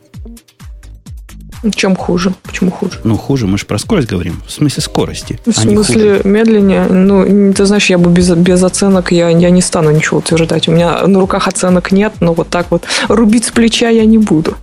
Чем 1.75 1.95
хуже? 1.95 2.35
Почему 2.43 2.71
хуже? 2.71 3.01
Ну, 3.05 3.17
хуже, 3.17 3.47
мы 3.47 3.57
же 3.57 3.67
про 3.67 3.79
скорость 3.79 4.09
говорим. 4.09 4.43
В 4.47 4.51
смысле 4.51 4.83
скорости. 4.83 5.39
В 5.47 5.51
а 5.51 5.53
смысле 5.53 6.21
медленнее? 6.25 6.87
Ну, 6.87 7.53
ты 7.53 7.65
знаешь, 7.67 7.89
я 7.89 7.99
бы 7.99 8.11
без, 8.11 8.31
без 8.31 8.63
оценок 8.65 9.13
я, 9.13 9.29
я 9.29 9.51
не 9.51 9.63
стану 9.63 9.91
ничего 9.93 10.19
утверждать. 10.19 10.69
У 10.69 10.73
меня 10.73 11.07
на 11.07 11.21
руках 11.21 11.47
оценок 11.47 11.93
нет, 11.93 12.15
но 12.21 12.35
вот 12.35 12.49
так 12.49 12.71
вот 12.71 12.85
рубить 13.09 13.45
с 13.45 13.51
плеча 13.51 13.89
я 13.91 14.05
не 14.05 14.19
буду. 14.19 14.57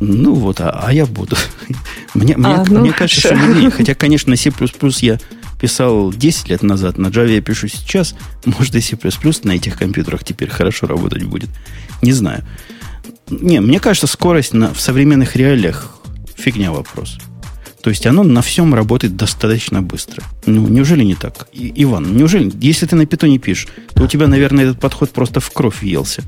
Ну 0.00 0.34
вот, 0.34 0.60
а, 0.60 0.84
а 0.86 0.92
я 0.92 1.06
буду. 1.06 1.36
Мне, 2.14 2.34
а, 2.34 2.38
мне, 2.38 2.64
ну, 2.68 2.80
мне 2.80 2.92
кажется, 2.92 3.20
что 3.20 3.34
медленнее. 3.34 3.70
Хотя, 3.70 3.94
конечно, 3.96 4.30
на 4.30 4.36
C++ 4.36 4.52
я 5.00 5.18
писал 5.60 6.12
10 6.12 6.48
лет 6.48 6.62
назад, 6.62 6.96
на 6.96 7.08
Java 7.08 7.34
я 7.34 7.40
пишу 7.40 7.66
сейчас. 7.66 8.14
Может, 8.44 8.76
и 8.76 8.80
C++ 8.80 8.96
на 9.42 9.52
этих 9.52 9.78
компьютерах 9.78 10.22
теперь 10.22 10.48
хорошо 10.48 10.86
работать 10.86 11.24
будет. 11.24 11.50
Не 12.02 12.12
знаю. 12.12 12.44
Не, 13.30 13.60
мне 13.60 13.80
кажется, 13.80 14.06
скорость 14.06 14.52
на, 14.52 14.72
в 14.72 14.80
современных 14.80 15.34
реалиях 15.36 15.90
фигня 16.36 16.72
вопрос. 16.72 17.18
То 17.82 17.90
есть 17.90 18.06
оно 18.06 18.22
на 18.22 18.40
всем 18.40 18.74
работает 18.74 19.14
достаточно 19.14 19.82
быстро. 19.82 20.22
Ну, 20.46 20.66
неужели 20.68 21.04
не 21.04 21.14
так? 21.14 21.48
И, 21.52 21.70
Иван, 21.82 22.16
неужели, 22.16 22.50
если 22.60 22.86
ты 22.86 22.96
на 22.96 23.04
питоне 23.04 23.38
пишешь, 23.38 23.68
то 23.94 24.04
у 24.04 24.06
тебя, 24.06 24.26
наверное, 24.26 24.64
этот 24.64 24.80
подход 24.80 25.10
просто 25.10 25.40
в 25.40 25.50
кровь 25.50 25.82
въелся. 25.82 26.22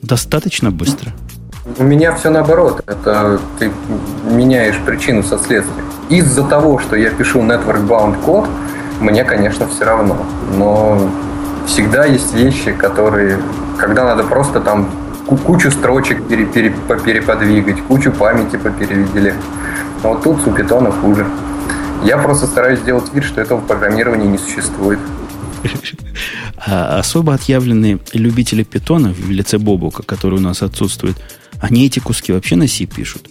Достаточно 0.00 0.70
быстро. 0.70 1.12
У 1.78 1.82
меня 1.82 2.14
все 2.14 2.30
наоборот. 2.30 2.84
Это 2.86 3.40
ты 3.58 3.72
меняешь 4.30 4.76
причину 4.86 5.24
со 5.24 5.38
следствием. 5.38 5.86
Из-за 6.08 6.44
того, 6.44 6.78
что 6.78 6.94
я 6.94 7.10
пишу 7.10 7.40
network 7.40 7.88
bound 7.88 8.22
код, 8.22 8.48
мне, 9.00 9.24
конечно, 9.24 9.66
все 9.66 9.84
равно. 9.84 10.24
Но 10.56 11.10
всегда 11.66 12.04
есть 12.04 12.32
вещи, 12.32 12.70
которые, 12.70 13.40
когда 13.76 14.04
надо 14.04 14.22
просто 14.22 14.60
там 14.60 14.88
кучу 15.34 15.70
строчек 15.70 16.26
пере, 16.28 16.46
пере, 16.46 16.74
переподвигать, 17.04 17.82
кучу 17.82 18.12
памяти 18.12 18.56
попереведели. 18.56 19.34
Но 20.02 20.10
вот 20.10 20.22
тут 20.22 20.46
у 20.46 20.52
питона 20.52 20.90
хуже. 20.90 21.26
Я 22.04 22.18
просто 22.18 22.46
стараюсь 22.46 22.80
сделать 22.80 23.12
вид, 23.12 23.24
что 23.24 23.40
этого 23.40 23.60
в 23.60 23.66
программировании 23.66 24.26
не 24.26 24.38
существует. 24.38 24.98
А 26.56 26.98
особо 26.98 27.34
отъявленные 27.34 27.98
любители 28.12 28.62
питона 28.62 29.12
в 29.12 29.30
лице 29.30 29.58
Бобука, 29.58 30.02
который 30.02 30.38
у 30.38 30.42
нас 30.42 30.62
отсутствует, 30.62 31.16
они 31.60 31.86
эти 31.86 31.98
куски 31.98 32.32
вообще 32.32 32.56
на 32.56 32.68
C 32.68 32.86
пишут? 32.86 33.28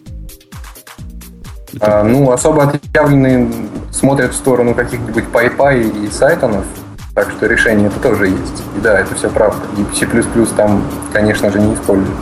А, 1.79 2.03
ну, 2.03 2.31
особо 2.31 2.63
отъявленные 2.63 3.51
смотрят 3.91 4.33
в 4.33 4.35
сторону 4.35 4.73
каких-нибудь 4.73 5.25
PyPy 5.31 6.05
и 6.05 6.11
Сайтонов, 6.11 6.65
так 7.15 7.31
что 7.31 7.47
решение 7.47 7.87
это 7.87 7.99
тоже 8.01 8.27
есть. 8.27 8.63
И 8.77 8.81
да, 8.81 8.99
это 8.99 9.15
все 9.15 9.29
правда. 9.29 9.61
И 9.77 9.95
C++ 9.95 10.05
там, 10.57 10.83
конечно 11.13 11.49
же, 11.49 11.59
не 11.59 11.73
используют. 11.73 12.19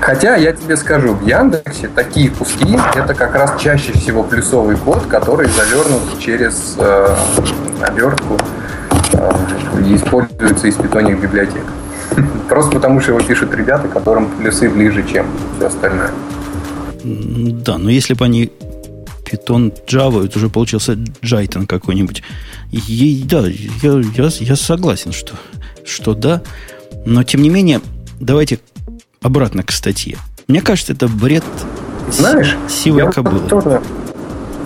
Хотя 0.00 0.36
я 0.36 0.52
тебе 0.52 0.76
скажу, 0.76 1.12
в 1.12 1.26
Яндексе 1.26 1.88
такие 1.88 2.30
куски 2.30 2.78
это 2.94 3.14
как 3.14 3.34
раз 3.34 3.60
чаще 3.60 3.92
всего 3.92 4.22
плюсовый 4.22 4.76
код, 4.76 5.04
который 5.06 5.48
завернут 5.48 6.18
через 6.18 6.76
э, 6.78 7.16
обертку 7.82 8.38
э, 9.12 9.32
и 9.84 9.96
используется 9.96 10.68
из 10.68 10.76
питонных 10.76 11.20
библиотек. 11.20 11.64
Просто 12.48 12.72
потому, 12.72 13.00
что 13.00 13.12
его 13.12 13.20
пишут 13.20 13.54
ребята, 13.54 13.88
которым 13.88 14.30
плюсы 14.38 14.70
ближе, 14.70 15.04
чем 15.06 15.26
все 15.56 15.66
остальное. 15.66 16.10
Да, 17.04 17.76
но 17.76 17.90
если 17.90 18.14
бы 18.14 18.24
они 18.24 18.52
Python 19.28 19.72
Java, 19.86 20.24
это 20.24 20.38
уже 20.38 20.48
получился 20.48 20.92
Jython 20.92 21.66
какой-нибудь. 21.66 22.22
И, 22.70 23.24
да, 23.28 23.46
я, 23.46 24.00
я, 24.16 24.28
я 24.40 24.56
согласен, 24.56 25.12
что, 25.12 25.34
что 25.84 26.14
да. 26.14 26.42
Но, 27.04 27.22
тем 27.22 27.42
не 27.42 27.50
менее, 27.50 27.80
давайте 28.20 28.60
обратно 29.22 29.62
к 29.62 29.72
статье. 29.72 30.18
Мне 30.46 30.60
кажется, 30.60 30.92
это 30.92 31.08
бред 31.08 31.44
Знаешь, 32.10 32.56
сивой 32.68 33.10
кобылы. 33.12 33.48
Тоже, 33.48 33.82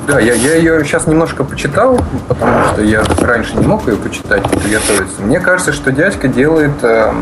да, 0.07 0.19
я, 0.19 0.35
я 0.35 0.57
ее 0.57 0.85
сейчас 0.85 1.07
немножко 1.07 1.45
почитал, 1.45 2.01
потому 2.27 2.67
что 2.69 2.83
я 2.83 3.05
раньше 3.21 3.57
не 3.57 3.67
мог 3.67 3.87
ее 3.87 3.97
почитать 3.97 4.45
и 4.53 4.57
приготовиться. 4.57 5.23
Мне 5.23 5.39
кажется, 5.39 5.73
что 5.73 5.93
дядька 5.93 6.27
делает 6.27 6.73
э, 6.83 7.13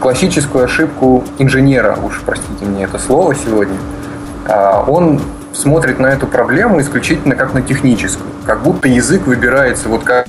классическую 0.00 0.64
ошибку 0.64 1.24
инженера, 1.38 1.96
уж 1.96 2.20
простите 2.26 2.64
мне 2.64 2.84
это 2.84 2.98
слово 2.98 3.36
сегодня. 3.36 3.76
Э, 4.46 4.82
он 4.88 5.20
смотрит 5.58 5.98
на 5.98 6.06
эту 6.06 6.26
проблему 6.26 6.80
исключительно 6.80 7.34
как 7.34 7.52
на 7.52 7.62
техническую, 7.62 8.30
как 8.46 8.62
будто 8.62 8.88
язык 8.88 9.26
выбирается 9.26 9.88
вот 9.88 10.04
как 10.04 10.28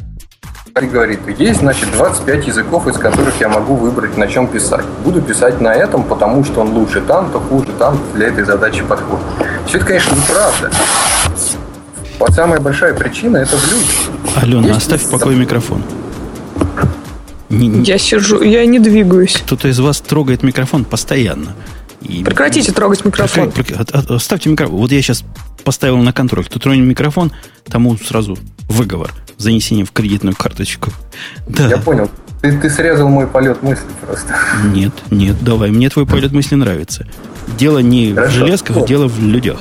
говорит, 0.91 1.19
есть, 1.37 1.59
значит, 1.59 1.91
25 1.91 2.47
языков, 2.47 2.87
из 2.87 2.95
которых 2.97 3.39
я 3.41 3.49
могу 3.49 3.75
выбрать, 3.75 4.15
на 4.17 4.27
чем 4.27 4.47
писать. 4.47 4.85
Буду 5.03 5.21
писать 5.21 5.59
на 5.59 5.73
этом, 5.73 6.03
потому 6.03 6.45
что 6.45 6.61
он 6.61 6.69
лучше 6.69 7.01
там, 7.01 7.31
то 7.31 7.39
хуже 7.39 7.67
там, 7.77 7.99
для 8.13 8.27
этой 8.27 8.45
задачи 8.45 8.81
подходит. 8.83 9.25
Все 9.67 9.77
это, 9.77 9.87
конечно, 9.87 10.15
неправда. 10.15 10.71
Вот 12.17 12.31
самая 12.31 12.61
большая 12.61 12.93
причина– 12.93 13.37
это 13.37 13.57
в 13.57 13.71
людях. 13.71 14.35
Алена, 14.41 14.67
есть 14.67 14.77
оставь 14.77 15.01
в 15.01 15.11
покое 15.11 15.37
микрофон. 15.37 15.83
Не, 17.49 17.81
я 17.81 17.97
сижу, 17.97 18.41
я 18.41 18.65
не 18.65 18.79
двигаюсь. 18.79 19.41
Кто-то 19.45 19.67
из 19.67 19.79
вас 19.79 19.99
трогает 19.99 20.43
микрофон 20.43 20.85
постоянно. 20.85 21.55
И... 22.01 22.23
Прекратите 22.23 22.71
трогать 22.71 23.03
микрофон. 23.03 23.51
Оставьте 24.09 24.49
микрофон. 24.49 24.77
Вот 24.77 24.91
я 24.91 25.01
сейчас 25.01 25.23
поставил 25.63 25.97
на 25.97 26.13
контроль. 26.13 26.45
Кто 26.45 26.59
тронет 26.59 26.85
микрофон, 26.85 27.31
тому 27.65 27.97
сразу 27.97 28.37
выговор. 28.67 29.11
Занесение 29.37 29.85
в 29.85 29.91
кредитную 29.91 30.35
карточку. 30.35 30.91
Да. 31.47 31.67
Я 31.67 31.77
понял. 31.77 32.09
Ты, 32.41 32.57
ты 32.57 32.69
срезал 32.69 33.09
мой 33.09 33.27
полет 33.27 33.61
мысли 33.63 33.83
просто. 34.05 34.33
Нет, 34.73 34.93
нет, 35.11 35.35
давай. 35.41 35.71
Мне 35.71 35.89
твой 35.89 36.05
полет 36.05 36.31
мысли 36.31 36.55
нравится. 36.55 37.05
Дело 37.57 37.79
не 37.79 38.13
Хорошо. 38.13 38.31
в 38.31 38.33
железках, 38.35 38.75
вот. 38.77 38.87
дело 38.87 39.07
в 39.07 39.19
людях. 39.21 39.59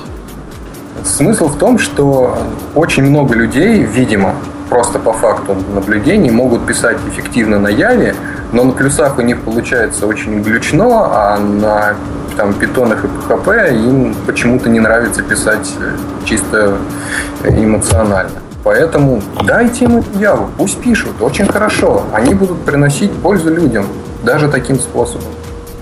Смысл 1.04 1.48
в 1.48 1.58
том, 1.58 1.78
что 1.78 2.38
очень 2.74 3.02
много 3.04 3.34
людей, 3.34 3.82
видимо, 3.82 4.36
просто 4.68 4.98
по 4.98 5.12
факту 5.12 5.56
наблюдений 5.74 6.30
могут 6.30 6.66
писать 6.66 6.98
эффективно 7.08 7.58
на 7.58 7.68
Яве, 7.68 8.14
но 8.52 8.64
на 8.64 8.72
плюсах 8.72 9.18
у 9.18 9.22
них 9.22 9.40
получается 9.40 10.06
очень 10.06 10.42
глючно, 10.42 11.06
а 11.10 11.38
на 11.38 11.96
там, 12.38 12.54
питонах 12.54 13.04
и 13.04 13.08
PHP 13.08 13.74
им 13.74 14.14
почему-то 14.24 14.70
не 14.70 14.78
нравится 14.78 15.22
писать 15.22 15.74
чисто 16.24 16.78
эмоционально. 17.44 18.40
Поэтому 18.62 19.20
дайте 19.44 19.86
им 19.86 20.04
Яву, 20.20 20.48
пусть 20.56 20.80
пишут, 20.80 21.20
очень 21.20 21.46
хорошо. 21.46 22.04
Они 22.12 22.34
будут 22.34 22.64
приносить 22.64 23.10
пользу 23.10 23.52
людям, 23.52 23.86
даже 24.22 24.48
таким 24.48 24.78
способом. 24.78 25.32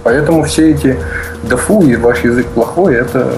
Поэтому 0.03 0.45
все 0.45 0.71
эти 0.71 0.99
«да 1.43 1.57
и 1.57 1.97
ваш 1.97 2.25
язык 2.25 2.47
плохой»— 2.47 2.95
это 2.97 3.35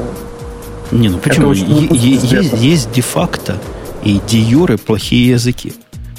не, 0.93 1.09
ну 1.09 1.19
почему? 1.19 1.53
Есть, 1.53 2.53
есть 2.53 2.93
де-факто 2.93 3.57
и 4.05 4.21
де-юре 4.29 4.79
плохие 4.79 5.31
языки. 5.31 5.75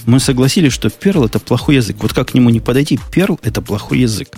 Мы 0.06 0.20
согласились, 0.20 0.74
что 0.74 0.90
Perl 0.90 1.26
это 1.26 1.40
плохой 1.40 1.76
язык. 1.76 1.96
Вот 2.02 2.14
как 2.14 2.32
к 2.32 2.34
нему 2.34 2.50
не 2.50 2.60
подойти, 2.60 3.00
Perl 3.16 3.40
это 3.42 3.62
плохой 3.62 4.00
язык. 4.00 4.30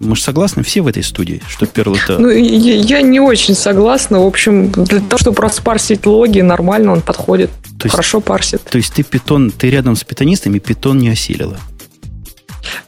Мы 0.00 0.16
же 0.16 0.22
согласны 0.22 0.62
все 0.62 0.80
в 0.80 0.86
этой 0.86 1.02
студии, 1.02 1.40
что 1.48 1.66
Perl 1.66 1.96
это... 1.96 2.18
Ну, 2.18 2.28
я, 2.30 2.74
я 2.74 3.02
не 3.02 3.20
очень 3.20 3.54
согласна. 3.54 4.20
В 4.20 4.26
общем, 4.26 4.70
для 4.70 5.00
того, 5.00 5.18
чтобы 5.18 5.40
распарсить 5.42 6.04
логи, 6.04 6.40
нормально 6.40 6.92
он 6.92 7.00
подходит. 7.00 7.50
То 7.78 7.86
есть, 7.86 7.92
Хорошо 7.92 8.20
парсит. 8.20 8.62
То 8.62 8.78
есть 8.78 8.92
ты 8.92 9.02
питон, 9.02 9.50
ты 9.50 9.70
рядом 9.70 9.94
с 9.96 10.04
питонистами 10.04 10.58
питон 10.58 10.98
не 10.98 11.10
осилила? 11.10 11.58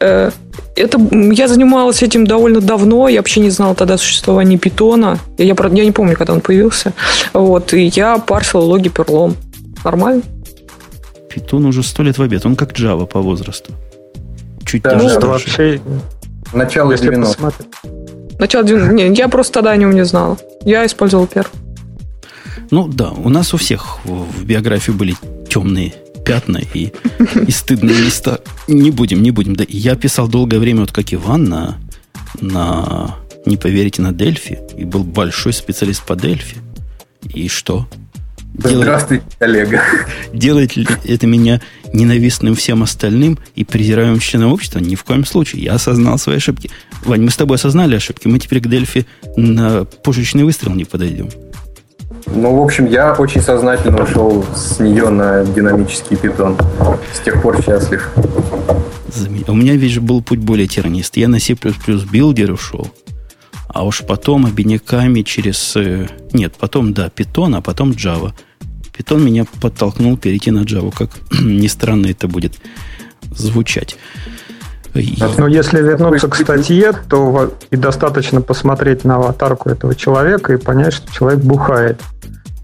Э, 0.01 0.31
это, 0.75 1.01
я 1.13 1.49
занималась 1.49 2.03
этим 2.03 2.27
довольно 2.27 2.61
давно, 2.61 3.09
я 3.09 3.21
вообще 3.21 3.41
не 3.41 3.51
знала 3.51 3.75
тогда 3.75 3.99
существования 3.99 4.59
питона. 4.59 5.19
Я, 5.39 5.45
я, 5.45 5.55
я 5.55 5.85
не 5.85 5.93
помню, 5.93 6.17
когда 6.17 6.33
он 6.33 6.41
появился. 6.41 6.93
Вот, 7.33 7.73
и 7.73 7.87
я 7.87 8.19
парсила 8.19 8.63
логи 8.63 8.89
перлом. 8.89 9.37
Нормально? 9.85 10.23
Питон 11.33 11.67
уже 11.67 11.83
сто 11.83 12.03
лет 12.03 12.19
в 12.19 12.23
обед. 12.23 12.45
Он 12.47 12.57
как 12.57 12.73
Java 12.73 13.07
по 13.07 13.21
возрасту. 13.21 13.73
Чуть 14.65 14.83
да, 14.83 14.97
даже. 14.97 15.17
Это 15.17 15.27
вообще 15.27 15.81
начало 16.53 16.93
90-х. 16.93 17.65
Начало 18.39 18.65
90 18.65 18.95
Не, 18.95 19.15
я 19.15 19.29
просто 19.29 19.55
тогда 19.55 19.71
о 19.71 19.77
нем 19.77 19.93
не 19.95 20.05
знала. 20.05 20.39
Я 20.65 20.85
использовал 20.85 21.27
пер. 21.27 21.49
Ну 22.71 22.89
да, 22.89 23.11
у 23.11 23.29
нас 23.29 23.55
у 23.55 23.57
всех 23.57 24.05
в 24.05 24.45
биографии 24.45 24.93
были 24.93 25.15
темные 25.49 25.95
пятна 26.25 26.59
и, 26.75 26.93
и 27.47 27.51
стыдные 27.51 27.97
места. 28.05 28.41
Не 28.67 28.91
будем, 28.91 29.23
не 29.23 29.31
будем. 29.31 29.55
Да, 29.55 29.65
я 29.69 29.95
писал 29.95 30.29
долгое 30.29 30.59
время, 30.59 30.81
вот 30.81 30.93
как 30.93 31.15
Иван, 31.15 31.45
на, 31.45 31.79
на 32.41 33.17
не 33.47 33.57
поверите, 33.57 34.03
на 34.03 34.13
Дельфи. 34.13 34.59
И 34.77 34.85
был 34.85 35.05
большой 35.05 35.53
специалист 35.53 36.05
по 36.05 36.17
Дельфи. 36.17 36.57
И 37.23 37.49
что? 37.49 37.87
Делает, 38.57 38.83
Здравствуйте, 38.83 39.25
коллега. 39.39 39.83
Делает 40.33 40.77
ли 40.77 40.87
это 41.05 41.27
меня 41.27 41.61
ненавистным 41.93 42.55
всем 42.55 42.83
остальным 42.83 43.39
и 43.55 43.65
презираемым 43.65 44.19
членом 44.19 44.53
общества? 44.53 44.79
Ни 44.79 44.95
в 44.95 45.05
коем 45.05 45.27
случае. 45.27 45.63
Я 45.63 45.75
осознал 45.75 46.19
свои 46.19 46.37
ошибки. 46.37 46.71
Вань, 47.05 47.21
мы 47.21 47.31
с 47.31 47.37
тобой 47.37 47.57
осознали 47.57 47.97
ошибки. 47.97 48.29
Мы 48.29 48.39
теперь 48.39 48.61
к 48.61 48.69
Дельфи 48.69 49.07
на 49.37 49.85
пушечный 49.85 50.45
выстрел 50.45 50.73
не 50.73 50.85
подойдем. 50.85 51.29
Ну, 52.27 52.57
в 52.57 52.63
общем, 52.63 52.87
я 52.87 53.13
очень 53.13 53.43
сознательно 53.43 54.03
ушел 54.03 54.45
с 54.55 54.81
нее 54.81 55.11
на 55.11 55.45
динамический 55.45 56.17
Python. 56.17 56.57
С 57.13 57.21
тех 57.21 57.41
пор 57.43 57.63
счастлив. 57.63 58.09
У 59.47 59.55
меня 59.55 59.77
ведь 59.77 59.93
же 59.93 60.01
был 60.01 60.23
путь 60.23 60.39
более 60.39 60.67
тернист. 60.67 61.19
Я 61.19 61.29
на 61.29 61.41
C++ 61.41 61.55
Builder 62.11 62.53
ушел. 62.53 62.91
А 63.69 63.85
уж 63.85 64.03
потом 64.07 64.47
обиняками 64.47 65.21
через... 65.21 65.77
Э, 65.77 66.09
нет, 66.33 66.55
потом, 66.59 66.95
да, 66.95 67.11
Python, 67.15 67.57
а 67.59 67.61
потом 67.61 67.91
Java. 67.91 68.33
Python 68.99 69.21
меня 69.21 69.45
подтолкнул 69.61 70.17
перейти 70.17 70.51
на 70.51 70.61
Java. 70.61 70.93
Как 70.97 71.11
ни 71.41 71.67
странно 71.67 72.07
это 72.07 72.29
будет 72.29 72.55
звучать. 73.31 73.97
Но 75.37 75.47
если 75.47 75.83
вернуться 75.83 76.29
к 76.29 76.37
статье, 76.37 76.93
то 77.09 77.55
и 77.71 77.77
достаточно 77.77 78.41
посмотреть 78.41 79.05
на 79.05 79.17
аватарку 79.17 79.69
этого 79.69 79.95
человека 79.95 80.55
и 80.55 80.57
понять, 80.57 80.95
что 80.95 81.13
человек 81.13 81.41
бухает. 81.41 82.01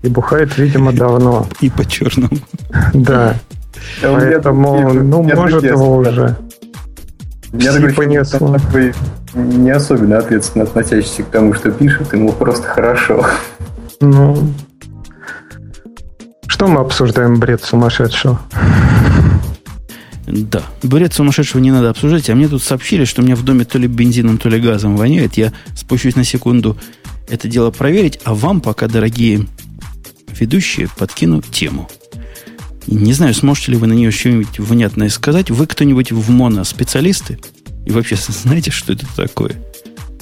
И 0.02 0.08
бухает, 0.08 0.56
видимо, 0.56 0.92
давно. 0.94 1.46
И 1.60 1.70
по 1.70 1.84
черному. 1.84 2.38
Да. 2.94 3.36
Поэтому, 4.00 4.92
ну, 4.92 5.22
может, 5.22 5.64
его 5.64 5.96
уже. 5.96 6.36
Я 7.52 7.72
такой, 7.72 8.06
не 8.06 9.70
особенно 9.70 10.18
ответственно 10.18 10.64
относящийся 10.64 11.22
к 11.24 11.26
тому, 11.26 11.52
что 11.52 11.70
пишет, 11.70 12.12
ему 12.12 12.32
просто 12.32 12.66
хорошо. 12.66 13.26
Ну, 14.00 14.38
что 16.62 16.70
мы 16.70 16.78
обсуждаем 16.78 17.40
бред 17.40 17.64
сумасшедшего? 17.64 18.40
Да, 20.28 20.62
бред 20.84 21.12
сумасшедшего 21.12 21.60
не 21.60 21.72
надо 21.72 21.90
обсуждать, 21.90 22.30
а 22.30 22.36
мне 22.36 22.46
тут 22.46 22.62
сообщили, 22.62 23.04
что 23.04 23.20
у 23.20 23.24
меня 23.24 23.34
в 23.34 23.42
доме 23.42 23.64
то 23.64 23.78
ли 23.78 23.88
бензином, 23.88 24.38
то 24.38 24.48
ли 24.48 24.60
газом 24.60 24.96
воняет. 24.96 25.34
Я 25.36 25.52
спущусь 25.74 26.14
на 26.14 26.22
секунду 26.22 26.78
это 27.28 27.48
дело 27.48 27.72
проверить, 27.72 28.20
а 28.22 28.32
вам 28.32 28.60
пока, 28.60 28.86
дорогие 28.86 29.48
ведущие, 30.38 30.88
подкину 30.96 31.42
тему. 31.42 31.90
Не 32.86 33.12
знаю, 33.12 33.34
сможете 33.34 33.72
ли 33.72 33.78
вы 33.78 33.88
на 33.88 33.94
нее 33.94 34.12
что-нибудь 34.12 34.60
внятное 34.60 35.08
сказать. 35.08 35.50
Вы 35.50 35.66
кто-нибудь 35.66 36.12
в 36.12 36.30
моно 36.30 36.62
специалисты? 36.62 37.40
И 37.86 37.90
вообще 37.90 38.14
знаете, 38.28 38.70
что 38.70 38.92
это 38.92 39.06
такое? 39.16 39.56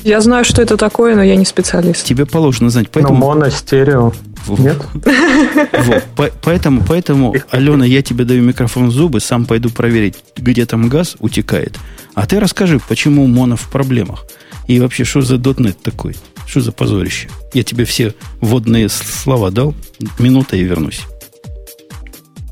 Я 0.02 0.22
знаю, 0.22 0.46
что 0.46 0.62
это 0.62 0.78
такое, 0.78 1.14
но 1.14 1.22
я 1.22 1.36
не 1.36 1.44
специалист. 1.44 2.02
Тебе 2.02 2.24
положено 2.24 2.70
знать. 2.70 2.88
Поэтому... 2.90 3.18
Ну, 3.18 3.26
моно, 3.26 3.50
стерео. 3.50 4.14
Нет? 4.58 4.76
Вот. 6.16 6.32
Поэтому, 6.42 6.82
поэтому, 6.86 7.34
Алена, 7.50 7.84
я 7.84 8.02
тебе 8.02 8.24
даю 8.24 8.42
микрофон 8.42 8.88
в 8.88 8.92
зубы, 8.92 9.20
сам 9.20 9.46
пойду 9.46 9.70
проверить, 9.70 10.16
где 10.36 10.66
там 10.66 10.88
газ 10.88 11.16
утекает. 11.20 11.76
А 12.14 12.26
ты 12.26 12.40
расскажи, 12.40 12.80
почему 12.88 13.26
моно 13.26 13.56
в 13.56 13.68
проблемах? 13.70 14.26
И 14.66 14.78
вообще, 14.80 15.04
что 15.04 15.22
за 15.22 15.36
.NET 15.36 15.76
такой? 15.82 16.16
Что 16.46 16.60
за 16.60 16.72
позорище? 16.72 17.28
Я 17.54 17.62
тебе 17.62 17.84
все 17.84 18.14
водные 18.40 18.88
слова 18.88 19.50
дал. 19.50 19.74
Минута 20.18 20.56
и 20.56 20.62
вернусь. 20.62 21.02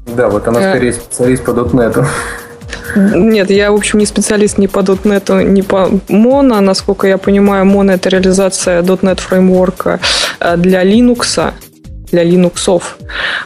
Да, 0.07 0.28
вот 0.28 0.46
она 0.49 0.61
э. 0.61 0.70
скорее 0.70 0.92
специалист 0.92 1.44
по 1.44 1.51
.NET. 1.51 2.07
Нет, 2.96 3.51
я, 3.51 3.70
в 3.70 3.74
общем, 3.74 3.99
не 3.99 4.07
специалист 4.07 4.59
ни 4.59 4.66
по 4.66 4.80
.NET, 4.80 5.44
ни 5.44 5.61
по 5.62 5.88
Mono. 6.09 6.61
Насколько 6.61 7.07
я 7.07 7.18
понимаю, 7.18 7.66
Mono– 7.66 7.92
это 7.94 8.09
реализация 8.09 8.82
.NET 8.82 9.20
фреймворка 9.20 10.01
э, 10.40 10.57
для 10.57 10.84
Linux, 10.84 11.53
для 12.11 12.24
Linux. 12.24 12.82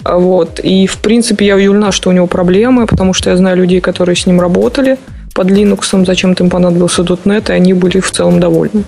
Вот. 0.05 0.61
И, 0.61 0.87
в 0.87 0.99
принципе, 0.99 1.47
я 1.47 1.57
удивлена, 1.57 1.93
что 1.93 2.11
у 2.11 2.13
него 2.13 2.27
проблемы, 2.27 2.87
потому 2.87 3.13
что 3.15 3.31
я 3.31 3.37
знаю 3.37 3.57
людей, 3.57 3.81
которые 3.81 4.17
с 4.17 4.27
ним 4.27 4.41
работали 4.41 4.99
под 5.35 5.51
Linux, 5.51 6.05
зачем-то 6.05 6.45
им 6.45 6.51
понадобился 6.51 7.03
.NET, 7.03 7.51
и 7.51 7.53
они 7.53 7.75
были 7.75 8.01
в 8.01 8.11
целом 8.11 8.41
довольны. 8.41 8.85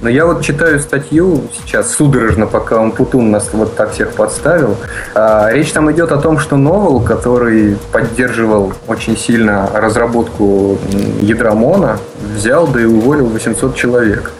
Но 0.00 0.08
я 0.08 0.26
вот 0.26 0.42
читаю 0.42 0.78
статью 0.78 1.42
сейчас 1.52 1.92
судорожно, 1.92 2.46
пока 2.46 2.80
он 2.80 2.92
Путун 2.92 3.32
нас 3.32 3.48
вот 3.52 3.74
так 3.74 3.92
всех 3.92 4.12
подставил. 4.12 4.76
А, 5.14 5.50
речь 5.50 5.72
там 5.72 5.90
идет 5.90 6.12
о 6.12 6.18
том, 6.18 6.38
что 6.38 6.56
Новел, 6.56 7.00
который 7.00 7.76
поддерживал 7.90 8.72
очень 8.86 9.16
сильно 9.16 9.68
разработку 9.74 10.78
ядра 11.20 11.52
Мона, 11.54 11.98
взял 12.36 12.68
да 12.68 12.80
и 12.80 12.84
уволил 12.84 13.26
800 13.26 13.74
человек. 13.74 14.30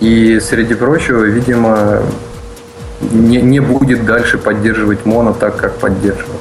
И, 0.00 0.40
среди 0.40 0.74
прочего, 0.74 1.24
видимо, 1.24 2.02
не, 3.00 3.40
не 3.40 3.60
будет 3.60 4.04
дальше 4.04 4.38
поддерживать 4.38 5.06
Моно 5.06 5.32
так, 5.32 5.56
как 5.56 5.76
поддерживал. 5.76 6.36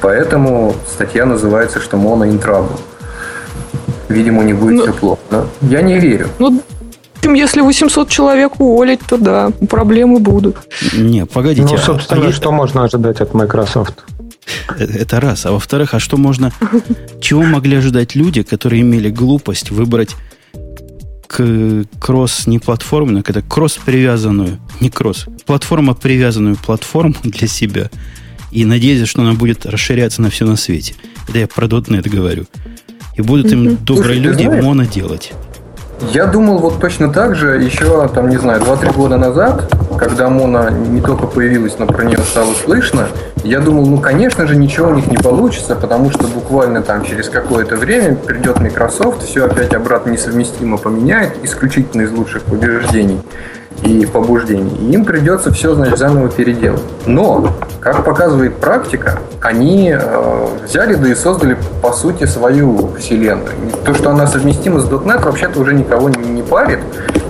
Поэтому 0.00 0.74
статья 0.86 1.24
называется, 1.24 1.80
что 1.80 1.96
Моно 1.96 2.26
in 2.26 2.42
trouble. 2.42 2.78
Видимо, 4.08 4.44
не 4.44 4.52
будет 4.52 4.76
ну, 4.76 4.82
все 4.82 4.92
плохо. 4.92 5.20
Да? 5.30 5.46
Я 5.62 5.82
не 5.82 5.98
верю. 5.98 6.28
Ну, 6.38 6.62
общем, 7.26 7.34
если 7.34 7.60
800 7.60 8.08
человек 8.08 8.60
уволить, 8.60 9.00
то 9.08 9.16
да, 9.16 9.50
проблемы 9.68 10.20
будут. 10.20 10.56
Не, 10.96 11.26
погодите. 11.26 11.68
Ну, 11.72 11.78
собственно, 11.78 12.28
а, 12.28 12.32
что 12.32 12.52
можно 12.52 12.84
ожидать 12.84 13.20
от 13.20 13.34
Microsoft? 13.34 14.04
Э, 14.78 14.84
это 14.84 15.20
раз. 15.20 15.46
А 15.46 15.52
во-вторых, 15.52 15.94
а 15.94 15.98
что 15.98 16.16
можно... 16.16 16.52
Чего 17.20 17.42
могли 17.42 17.76
ожидать 17.76 18.14
люди, 18.14 18.42
которые 18.42 18.82
имели 18.82 19.10
глупость 19.10 19.70
выбрать 19.70 20.14
к 21.36 21.84
кросс 22.00 22.46
не 22.46 22.58
платформенную, 22.58 23.22
это 23.26 23.42
кросс 23.42 23.78
привязанную, 23.84 24.58
не 24.80 24.88
кросс, 24.88 25.26
платформа 25.44 25.92
привязанную 25.94 26.56
платформу 26.56 27.14
для 27.24 27.46
себя 27.46 27.90
и 28.50 28.64
надеяться, 28.64 29.04
что 29.04 29.20
она 29.20 29.34
будет 29.34 29.66
расширяться 29.66 30.22
на 30.22 30.30
все 30.30 30.46
на 30.46 30.56
свете. 30.56 30.94
Это 31.28 31.38
я 31.38 31.46
про 31.46 31.66
.NET 31.66 32.08
говорю. 32.08 32.46
И 33.16 33.20
будут 33.20 33.52
им 33.52 33.76
добрые 33.76 34.18
люди 34.18 34.44
моно 34.46 34.84
делать. 34.84 35.32
Я 36.14 36.26
думал 36.26 36.58
вот 36.58 36.80
точно 36.80 37.12
так 37.12 37.36
же 37.36 37.62
еще, 37.62 38.08
там, 38.08 38.30
не 38.30 38.38
знаю, 38.38 38.62
2-3 38.62 38.94
года 38.94 39.18
назад, 39.18 39.70
когда 39.98 40.28
Мона 40.28 40.70
не 40.70 41.00
только 41.00 41.26
появилась, 41.26 41.78
но 41.78 41.86
про 41.86 42.04
нее 42.04 42.18
стало 42.18 42.54
слышно, 42.54 43.08
я 43.44 43.60
думал, 43.60 43.86
ну, 43.86 43.98
конечно 43.98 44.46
же, 44.46 44.56
ничего 44.56 44.88
у 44.88 44.94
них 44.94 45.06
не 45.06 45.16
получится, 45.16 45.76
потому 45.76 46.10
что 46.10 46.26
буквально 46.26 46.82
там 46.82 47.04
через 47.04 47.28
какое-то 47.28 47.76
время 47.76 48.16
придет 48.16 48.60
Microsoft, 48.60 49.22
все 49.22 49.46
опять 49.46 49.74
обратно 49.74 50.10
несовместимо 50.10 50.78
поменяет, 50.78 51.32
исключительно 51.42 52.02
из 52.02 52.12
лучших 52.12 52.42
побеждений 52.42 53.20
и 53.82 54.06
побуждений. 54.06 54.92
Им 54.92 55.04
придется 55.04 55.52
все, 55.52 55.74
значит, 55.74 55.98
заново 55.98 56.28
переделать. 56.28 56.82
Но, 57.06 57.52
как 57.80 58.04
показывает 58.04 58.56
практика, 58.56 59.18
они 59.40 59.94
э, 59.96 60.46
взяли 60.64 60.94
да 60.94 61.08
и 61.08 61.14
создали, 61.14 61.56
по 61.82 61.92
сути, 61.92 62.24
свою 62.24 62.92
вселенную. 62.98 63.50
То, 63.84 63.94
что 63.94 64.10
она 64.10 64.26
совместима 64.26 64.80
с 64.80 64.88
.NET, 64.88 65.24
вообще-то 65.24 65.60
уже 65.60 65.74
никого 65.74 66.08
не, 66.08 66.28
не 66.28 66.42
парит. 66.42 66.80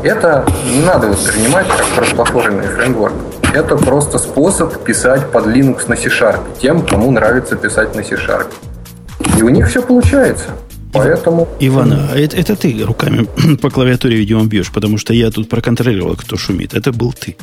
Это 0.02 0.44
не 0.64 0.84
надо 0.84 1.08
воспринимать 1.08 1.66
как 1.68 1.84
кросс-платформенный 1.96 2.68
фреймворк. 2.68 3.14
Это 3.52 3.76
просто 3.76 4.18
способ 4.18 4.76
писать 4.84 5.26
под 5.30 5.46
Linux 5.46 5.84
на 5.88 5.96
C-Sharp 5.96 6.40
тем, 6.60 6.84
кому 6.86 7.10
нравится 7.10 7.56
писать 7.56 7.94
на 7.94 8.02
C-Sharp. 8.02 8.46
И 9.38 9.42
у 9.42 9.48
них 9.48 9.68
все 9.68 9.82
получается. 9.82 10.50
Поэтому... 10.96 11.48
Ивана, 11.60 12.10
а 12.12 12.18
это, 12.18 12.36
это 12.36 12.56
ты 12.56 12.84
руками 12.84 13.26
по 13.60 13.70
клавиатуре, 13.70 14.16
видимо, 14.16 14.44
бьешь, 14.44 14.70
потому 14.70 14.98
что 14.98 15.14
я 15.14 15.30
тут 15.30 15.48
проконтролировал, 15.48 16.16
кто 16.16 16.36
шумит. 16.36 16.74
Это 16.74 16.92
был 16.92 17.12
ты. 17.12 17.36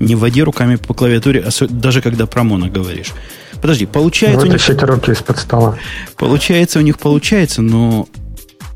Не 0.00 0.14
вводи 0.14 0.42
руками 0.42 0.76
по 0.76 0.94
клавиатуре, 0.94 1.44
даже 1.70 2.02
когда 2.02 2.26
про 2.26 2.42
моно 2.42 2.68
говоришь. 2.68 3.12
Подожди, 3.60 3.86
получается... 3.86 4.46
Вытащить 4.46 4.70
у 4.70 4.72
них... 4.72 4.82
руки 4.82 5.12
из-под 5.12 5.38
стола. 5.38 5.78
Получается, 6.16 6.78
у 6.78 6.82
них 6.82 6.98
получается, 6.98 7.62
но 7.62 8.08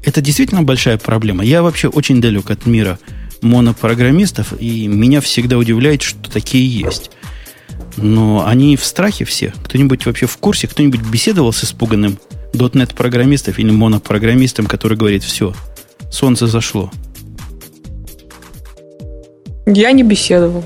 это 0.04 0.20
действительно 0.20 0.62
большая 0.62 0.96
проблема. 0.96 1.44
Я 1.44 1.62
вообще 1.62 1.88
очень 1.88 2.20
далек 2.20 2.50
от 2.50 2.66
мира 2.66 2.98
монопрограммистов, 3.42 4.54
и 4.58 4.86
меня 4.86 5.20
всегда 5.20 5.58
удивляет, 5.58 6.02
что 6.02 6.30
такие 6.30 6.66
есть. 6.66 7.10
Но 7.96 8.46
они 8.46 8.76
в 8.76 8.84
страхе 8.84 9.24
все. 9.24 9.52
Кто-нибудь 9.64 10.06
вообще 10.06 10.26
в 10.26 10.36
курсе? 10.38 10.68
Кто-нибудь 10.68 11.00
беседовал 11.00 11.52
с 11.52 11.64
испуганным 11.64 12.18
.NET 12.52 12.94
программистов 12.94 13.58
или 13.58 13.70
монопрограммистом, 13.70 14.66
который 14.66 14.96
говорит, 14.96 15.22
все, 15.22 15.54
солнце 16.10 16.46
зашло? 16.46 16.90
Я 19.66 19.92
не 19.92 20.02
беседовал. 20.02 20.64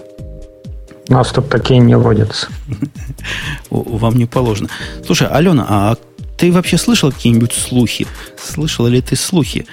У 1.08 1.12
нас 1.12 1.30
тут 1.32 1.48
такие 1.48 1.80
не 1.80 1.96
водятся. 1.96 2.48
Вам 3.70 4.16
не 4.16 4.26
положено. 4.26 4.68
Слушай, 5.04 5.28
Алена, 5.28 5.66
а 5.68 5.96
ты 6.38 6.52
вообще 6.52 6.78
слышал 6.78 7.10
какие-нибудь 7.10 7.52
слухи? 7.52 8.06
Слышала 8.38 8.86
ли 8.86 9.00
ты 9.00 9.16
слухи 9.16 9.66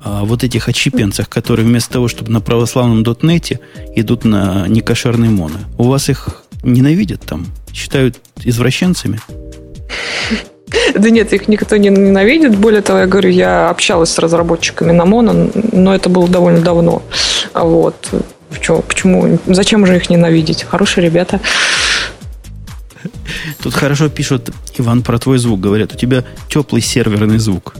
о 0.00 0.24
вот 0.24 0.44
этих 0.44 0.68
отщепенцах, 0.68 1.28
которые 1.28 1.66
вместо 1.66 1.92
того, 1.92 2.08
чтобы 2.08 2.30
на 2.30 2.40
православном 2.40 3.02
дотнете, 3.02 3.60
идут 3.94 4.24
на 4.24 4.66
некошерный 4.68 5.28
моно? 5.28 5.58
У 5.78 5.84
вас 5.84 6.08
их 6.08 6.42
ненавидят 6.62 7.22
там? 7.22 7.46
Считают 7.72 8.20
извращенцами? 8.42 9.20
Да 10.94 11.10
нет, 11.10 11.32
их 11.32 11.48
никто 11.48 11.76
не 11.76 11.88
ненавидит. 11.88 12.56
Более 12.56 12.82
того, 12.82 13.00
я 13.00 13.06
говорю, 13.06 13.30
я 13.30 13.68
общалась 13.68 14.10
с 14.10 14.18
разработчиками 14.18 14.92
на 14.92 15.04
Моно, 15.04 15.50
но 15.72 15.94
это 15.94 16.08
было 16.08 16.28
довольно 16.28 16.60
давно. 16.60 17.02
Вот. 17.52 18.10
Почему? 18.50 18.82
Почему? 18.82 19.38
Зачем 19.46 19.86
же 19.86 19.96
их 19.96 20.10
ненавидеть? 20.10 20.64
Хорошие 20.64 21.04
ребята. 21.04 21.40
Тут 23.62 23.74
хорошо 23.74 24.08
пишут, 24.08 24.50
Иван, 24.78 25.02
про 25.02 25.18
твой 25.18 25.38
звук. 25.38 25.60
Говорят, 25.60 25.94
у 25.94 25.96
тебя 25.96 26.24
теплый 26.48 26.80
серверный 26.80 27.38
звук. 27.38 27.74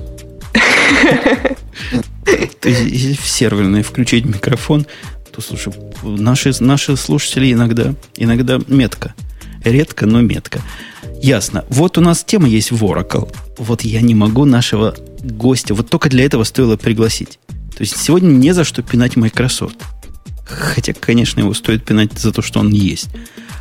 В 2.62 3.26
серверный 3.28 3.82
включить 3.82 4.24
микрофон, 4.24 4.86
то, 5.30 5.40
слушай, 5.40 5.72
наши, 6.02 6.52
наши 6.60 6.96
слушатели 6.96 7.52
иногда, 7.52 7.94
иногда 8.16 8.58
метко. 8.68 9.14
Редко, 9.64 10.06
но 10.06 10.20
метко. 10.20 10.62
Ясно. 11.22 11.64
Вот 11.70 11.96
у 11.98 12.00
нас 12.00 12.22
тема 12.22 12.48
есть 12.48 12.70
в 12.70 12.84
Oracle. 12.84 13.34
Вот 13.58 13.82
я 13.82 14.02
не 14.02 14.14
могу 14.14 14.44
нашего 14.44 14.94
гостя, 15.20 15.74
вот 15.74 15.88
только 15.88 16.10
для 16.10 16.24
этого 16.24 16.44
стоило 16.44 16.76
пригласить. 16.76 17.38
То 17.48 17.80
есть 17.80 17.96
сегодня 17.96 18.28
не 18.28 18.52
за 18.52 18.64
что 18.64 18.82
пинать 18.82 19.16
Microsoft. 19.16 19.78
Хотя, 20.44 20.92
конечно, 20.92 21.40
его 21.40 21.54
стоит 21.54 21.84
пинать 21.84 22.12
за 22.18 22.32
то, 22.32 22.42
что 22.42 22.60
он 22.60 22.70
есть. 22.70 23.08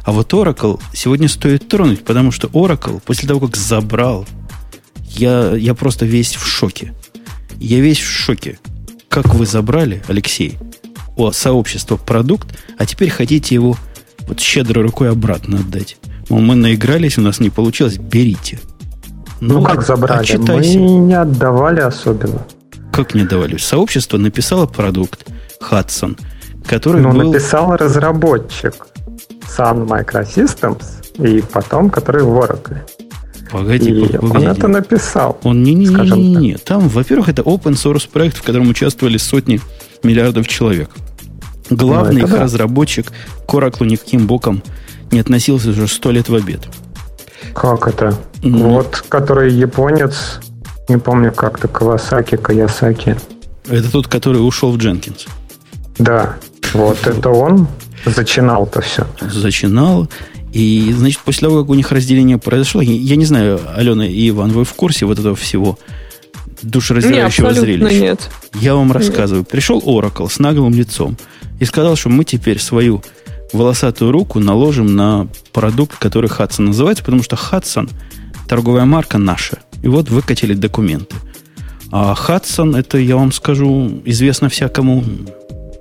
А 0.04 0.12
вот 0.12 0.34
Oracle 0.34 0.82
сегодня 0.93 1.30
стоит 1.30 1.68
тронуть, 1.70 2.04
потому 2.04 2.32
что 2.32 2.47
Oracle, 2.49 3.01
после 3.04 3.28
того, 3.28 3.47
как 3.47 3.56
забрал, 3.56 4.28
я, 5.08 5.56
я 5.56 5.74
просто 5.74 6.06
весь 6.06 6.36
в 6.36 6.45
шоке. 6.45 6.93
Я 7.58 7.80
весь 7.80 7.99
в 7.99 8.10
шоке. 8.10 8.60
Как 9.08 9.34
вы 9.34 9.45
забрали, 9.45 10.04
Алексей, 10.08 10.58
у 11.16 11.32
сообщества 11.32 11.95
продукт, 11.95 12.47
а 12.78 12.86
теперь 12.86 13.10
хотите 13.10 13.56
его 13.56 13.78
вот 14.28 14.39
щедрой 14.39 14.84
рукой 14.84 15.09
обратно 15.09 15.59
отдать. 15.59 15.97
Мол, 16.30 16.39
мы 16.39 16.55
наигрались, 16.55 17.17
у 17.17 17.21
нас 17.21 17.39
не 17.39 17.49
получилось, 17.49 17.97
берите. 17.97 18.59
Ну, 19.41 19.59
ну 19.59 19.63
как 19.63 19.86
забрали? 19.86 20.21
Отчитайся. 20.21 20.80
Мы 20.80 20.99
не 20.99 21.13
отдавали 21.13 21.82
особенно. 21.82 22.45
Как 22.91 23.13
не 23.13 23.21
отдавали? 23.21 23.57
Сообщество 23.57 24.17
написало 24.17 24.65
продукт 24.67 25.26
Hudson, 25.61 26.17
который 26.65 27.01
ну, 27.01 27.11
был... 27.11 27.32
написал 27.32 27.76
разработчик. 27.76 28.74
Sun 29.57 29.86
Microsystems, 29.88 30.84
и 31.19 31.41
потом 31.41 31.89
который 31.89 32.24
в 32.24 32.30
Oracle. 32.30 32.78
Погоди, 33.51 33.91
и 33.91 34.17
погоди. 34.17 34.45
он 34.45 34.51
это 34.51 34.67
написал. 34.67 35.38
Он 35.43 35.61
не, 35.61 35.76
не, 35.76 35.86
не, 35.86 36.09
не, 36.09 36.36
не. 36.36 36.57
Там, 36.57 36.88
во-первых, 36.88 37.30
это 37.30 37.43
open 37.43 37.74
source 37.74 38.09
проект, 38.11 38.38
в 38.38 38.41
котором 38.41 38.69
участвовали 38.69 39.17
сотни 39.17 39.59
миллиардов 40.01 40.47
человек. 40.47 40.89
Главный 41.76 42.21
Ну, 42.21 42.28
их 42.28 42.32
да. 42.32 42.41
разработчик 42.41 43.11
к 43.47 43.53
Oracle 43.53 43.86
никаким 43.86 44.28
боком 44.28 44.61
не 45.11 45.19
относился 45.19 45.69
уже 45.69 45.88
сто 45.88 46.11
лет 46.11 46.30
в 46.30 46.36
обед. 46.36 46.61
Как 47.53 47.88
это? 47.88 48.15
Ну. 48.41 48.69
Вот, 48.69 49.03
который 49.09 49.51
японец, 49.53 50.39
не 50.89 50.97
помню 50.97 51.32
как-то, 51.32 51.67
Кавасаки, 51.67 52.36
Каясаки. 52.36 53.15
Это 53.67 53.91
тот, 53.91 54.07
который 54.07 54.38
ушел 54.38 54.71
в 54.71 54.78
Дженкинс. 54.78 55.26
Да, 55.99 56.36
вот 56.74 56.97
это 57.05 57.30
он 57.30 57.67
зачинал-то 58.05 58.82
все. 58.82 59.05
Зачинал. 59.21 60.09
И, 60.51 60.93
значит, 60.95 61.19
после 61.21 61.47
того, 61.47 61.61
как 61.61 61.69
у 61.69 61.74
них 61.74 61.91
разделение 61.91 62.38
произошло, 62.38 62.82
я, 62.82 62.93
я 62.93 63.15
не 63.15 63.26
знаю, 63.26 63.59
Алена 63.76 64.05
и 64.05 64.30
Иван, 64.30 64.51
вы 64.51 64.65
в 64.65 64.74
курсе 64.74 65.05
вот 65.05 65.17
этого 65.19 65.36
всего 65.36 65.80
душераздирающего 66.61 67.49
абсолютно 67.49 67.88
зрелища? 67.89 68.01
нет. 68.01 68.30
Я 68.55 68.76
вам 68.76 68.91
рассказываю. 68.91 69.43
Пришел 69.43 69.80
Oracle 69.80 70.30
с 70.32 70.39
наглым 70.39 70.74
лицом 70.74 71.17
и 71.60 71.66
сказал, 71.66 71.95
что 71.95 72.10
мы 72.10 72.24
теперь 72.24 72.60
свою 72.60 73.04
волосатую 73.54 74.12
руку 74.12 74.39
наложим 74.39 74.95
на 74.95 75.28
продукт, 75.51 75.97
который 75.97 76.30
Hudson 76.30 76.64
называется, 76.64 77.04
потому 77.04 77.24
что 77.24 77.36
Hudson 77.36 77.89
торговая 78.47 78.86
марка 78.86 79.18
наша. 79.18 79.60
И 79.82 79.88
вот 79.88 80.10
выкатили 80.10 80.54
документы. 80.54 81.16
А 81.91 82.16
Hudson, 82.16 82.78
это, 82.78 82.97
я 82.97 83.16
вам 83.16 83.32
скажу, 83.32 84.01
известно 84.06 84.49
всякому, 84.49 85.04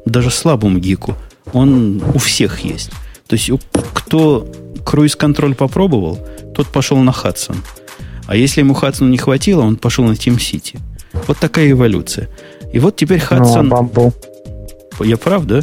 даже 0.05 0.31
слабому 0.31 0.79
гику. 0.79 1.17
Он 1.53 2.03
у 2.15 2.19
всех 2.19 2.61
есть. 2.61 2.91
То 3.27 3.37
есть, 3.37 3.51
кто 3.95 4.47
круиз-контроль 4.85 5.55
попробовал, 5.55 6.19
тот 6.55 6.69
пошел 6.69 6.99
на 6.99 7.11
Hudson. 7.11 7.57
А 8.27 8.37
если 8.37 8.61
ему 8.61 8.75
Hudson 8.75 9.09
не 9.09 9.19
хватило, 9.19 9.63
он 9.63 9.77
пошел 9.77 10.05
на 10.05 10.13
Team 10.13 10.37
City. 10.37 10.79
Вот 11.27 11.39
такая 11.39 11.71
эволюция. 11.71 12.29
И 12.73 12.79
вот 12.79 12.97
теперь 12.97 13.23
Ну, 13.71 13.87
а. 14.07 14.32
Я 15.01 15.17
прав, 15.17 15.47
да? 15.47 15.63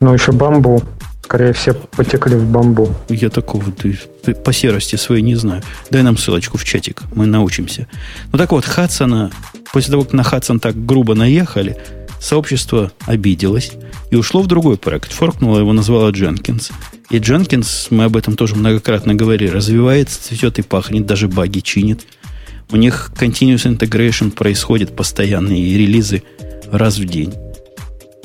Ну, 0.00 0.12
еще 0.12 0.32
бамбу. 0.32 0.82
Скорее 1.22 1.52
все 1.52 1.72
потекли 1.72 2.36
в 2.36 2.44
бамбу. 2.44 2.94
Я 3.08 3.30
такого 3.30 3.72
ты, 3.72 3.98
ты 4.22 4.34
по 4.34 4.52
серости 4.52 4.96
своей 4.96 5.22
не 5.22 5.34
знаю. 5.34 5.62
Дай 5.90 6.02
нам 6.02 6.18
ссылочку 6.18 6.58
в 6.58 6.64
чатик, 6.64 7.02
мы 7.14 7.26
научимся. 7.26 7.86
Ну 8.30 8.38
так 8.38 8.52
вот, 8.52 8.64
Хадсона, 8.64 9.30
после 9.72 9.90
того, 9.90 10.04
как 10.04 10.12
на 10.12 10.22
Хадсон 10.22 10.60
так 10.60 10.84
грубо 10.84 11.14
наехали, 11.14 11.78
сообщество 12.20 12.92
обиделось 13.06 13.72
и 14.10 14.16
ушло 14.16 14.42
в 14.42 14.46
другой 14.46 14.76
проект. 14.76 15.12
Форкнуло 15.12 15.58
его, 15.58 15.72
назвало 15.72 16.10
Дженкинс. 16.10 16.70
И 17.10 17.18
Дженкинс, 17.18 17.88
мы 17.90 18.04
об 18.04 18.16
этом 18.16 18.36
тоже 18.36 18.54
многократно 18.54 19.14
говорили, 19.14 19.50
развивается, 19.50 20.22
цветет 20.22 20.58
и 20.58 20.62
пахнет, 20.62 21.06
даже 21.06 21.28
баги 21.28 21.60
чинит. 21.60 22.06
У 22.70 22.76
них 22.76 23.10
continuous 23.18 23.66
integration 23.66 24.30
происходит 24.30 24.94
постоянные 24.94 25.78
релизы 25.78 26.22
раз 26.70 26.98
в 26.98 27.04
день. 27.06 27.34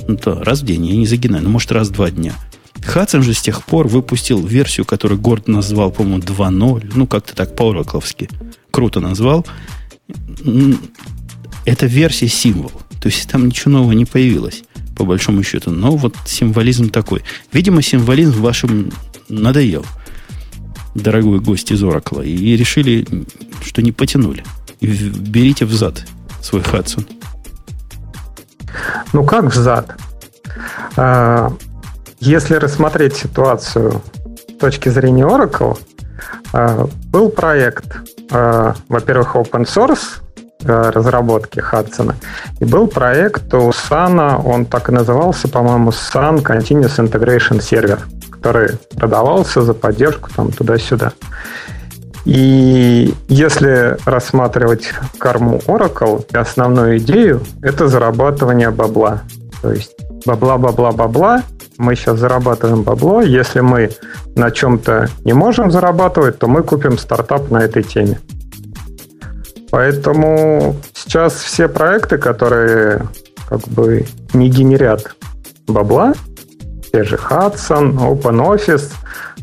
Ну, 0.10 0.18
то 0.18 0.44
раз 0.44 0.62
в 0.62 0.66
день, 0.66 0.88
я 0.88 0.96
не 0.96 1.06
загинаю, 1.06 1.44
но 1.44 1.52
может 1.52 1.72
раз 1.72 1.90
в 1.90 1.92
два 1.92 2.10
дня. 2.10 2.34
Хадсон 2.82 3.22
же 3.22 3.36
с 3.36 3.42
тех 3.44 3.64
пор 3.64 3.88
выпустил 3.88 4.44
версию, 4.44 4.88
которую 4.88 5.22
Горд 5.22 5.48
назвал, 5.48 5.92
по-моему, 5.92 6.24
2.0. 6.24 6.94
Ну, 6.96 7.06
как-то 7.06 7.36
так 7.36 7.56
по-оракловски. 7.56 8.28
Круто 8.72 9.02
назвал. 9.02 9.46
Это 11.64 11.86
версия 11.86 12.28
символ. 12.28 12.72
То 13.00 13.10
есть 13.10 13.30
там 13.30 13.46
ничего 13.46 13.74
нового 13.74 13.92
не 13.92 14.06
появилось, 14.06 14.64
по 14.98 15.06
большому 15.06 15.44
счету. 15.44 15.70
Но 15.70 15.96
вот 15.96 16.16
символизм 16.26 16.90
такой. 16.90 17.22
Видимо, 17.54 17.84
символизм 17.84 18.42
вашим 18.42 18.92
надоел, 19.28 19.86
дорогой 20.96 21.40
гость 21.40 21.72
из 21.72 21.84
Оракла. 21.84 22.24
И 22.24 22.58
решили, 22.58 23.06
что 23.64 23.84
не 23.84 23.92
потянули. 23.92 24.44
И 24.80 24.88
берите 24.88 25.66
взад 25.66 26.08
свой 26.42 26.64
Хадсон. 26.64 27.06
Ну, 29.14 29.24
как 29.24 29.46
взад? 29.46 29.96
А, 30.98 31.52
Если 32.20 32.56
рассмотреть 32.56 33.16
ситуацию 33.16 34.02
с 34.50 34.60
точки 34.60 34.90
зрения 34.90 35.24
Oracle, 35.24 35.78
а, 36.54 36.88
был 37.12 37.30
проект, 37.30 37.88
а, 38.32 38.76
во-первых, 38.90 39.36
open 39.36 39.66
source 39.66 40.22
разработки 40.66 41.60
Hudson, 41.60 42.14
и 42.60 42.66
был 42.66 42.88
проект 42.88 43.54
у 43.54 43.70
Sun, 43.70 44.44
он 44.46 44.66
так 44.66 44.90
и 44.90 44.92
назывался, 44.92 45.48
по-моему, 45.48 45.92
Sun 45.92 46.44
Continuous 46.44 47.00
Integration 47.00 47.60
Server, 47.60 48.00
который 48.30 48.78
продавался 48.98 49.62
за 49.62 49.74
поддержку 49.74 50.30
там 50.36 50.52
туда-сюда. 50.52 51.14
И 52.26 53.14
если 53.28 53.98
рассматривать 54.06 54.92
корму 55.18 55.60
Oracle, 55.68 56.26
основную 56.36 56.98
идею, 56.98 57.42
это 57.62 57.88
зарабатывание 57.88 58.72
бабла. 58.72 59.24
То 59.62 59.72
есть 59.72 59.96
бабла-бабла-бабла, 60.26 61.44
мы 61.78 61.96
сейчас 61.96 62.20
зарабатываем 62.20 62.84
бабло. 62.84 63.22
Если 63.22 63.62
мы 63.62 63.92
на 64.36 64.52
чем-то 64.52 65.10
не 65.24 65.34
можем 65.34 65.72
зарабатывать, 65.72 66.38
то 66.38 66.48
мы 66.48 66.64
купим 66.64 66.98
стартап 66.98 67.50
на 67.50 67.60
этой 67.60 67.84
теме. 67.84 68.20
Поэтому 69.72 70.76
сейчас 70.94 71.34
все 71.36 71.68
проекты, 71.68 72.18
которые 72.18 73.08
как 73.48 73.62
бы 73.68 74.06
не 74.34 74.50
генерят 74.50 75.16
бабла, 75.68 76.14
те 76.92 77.04
же 77.04 77.16
Hudson, 77.16 77.96
OpenOffice, 77.98 78.92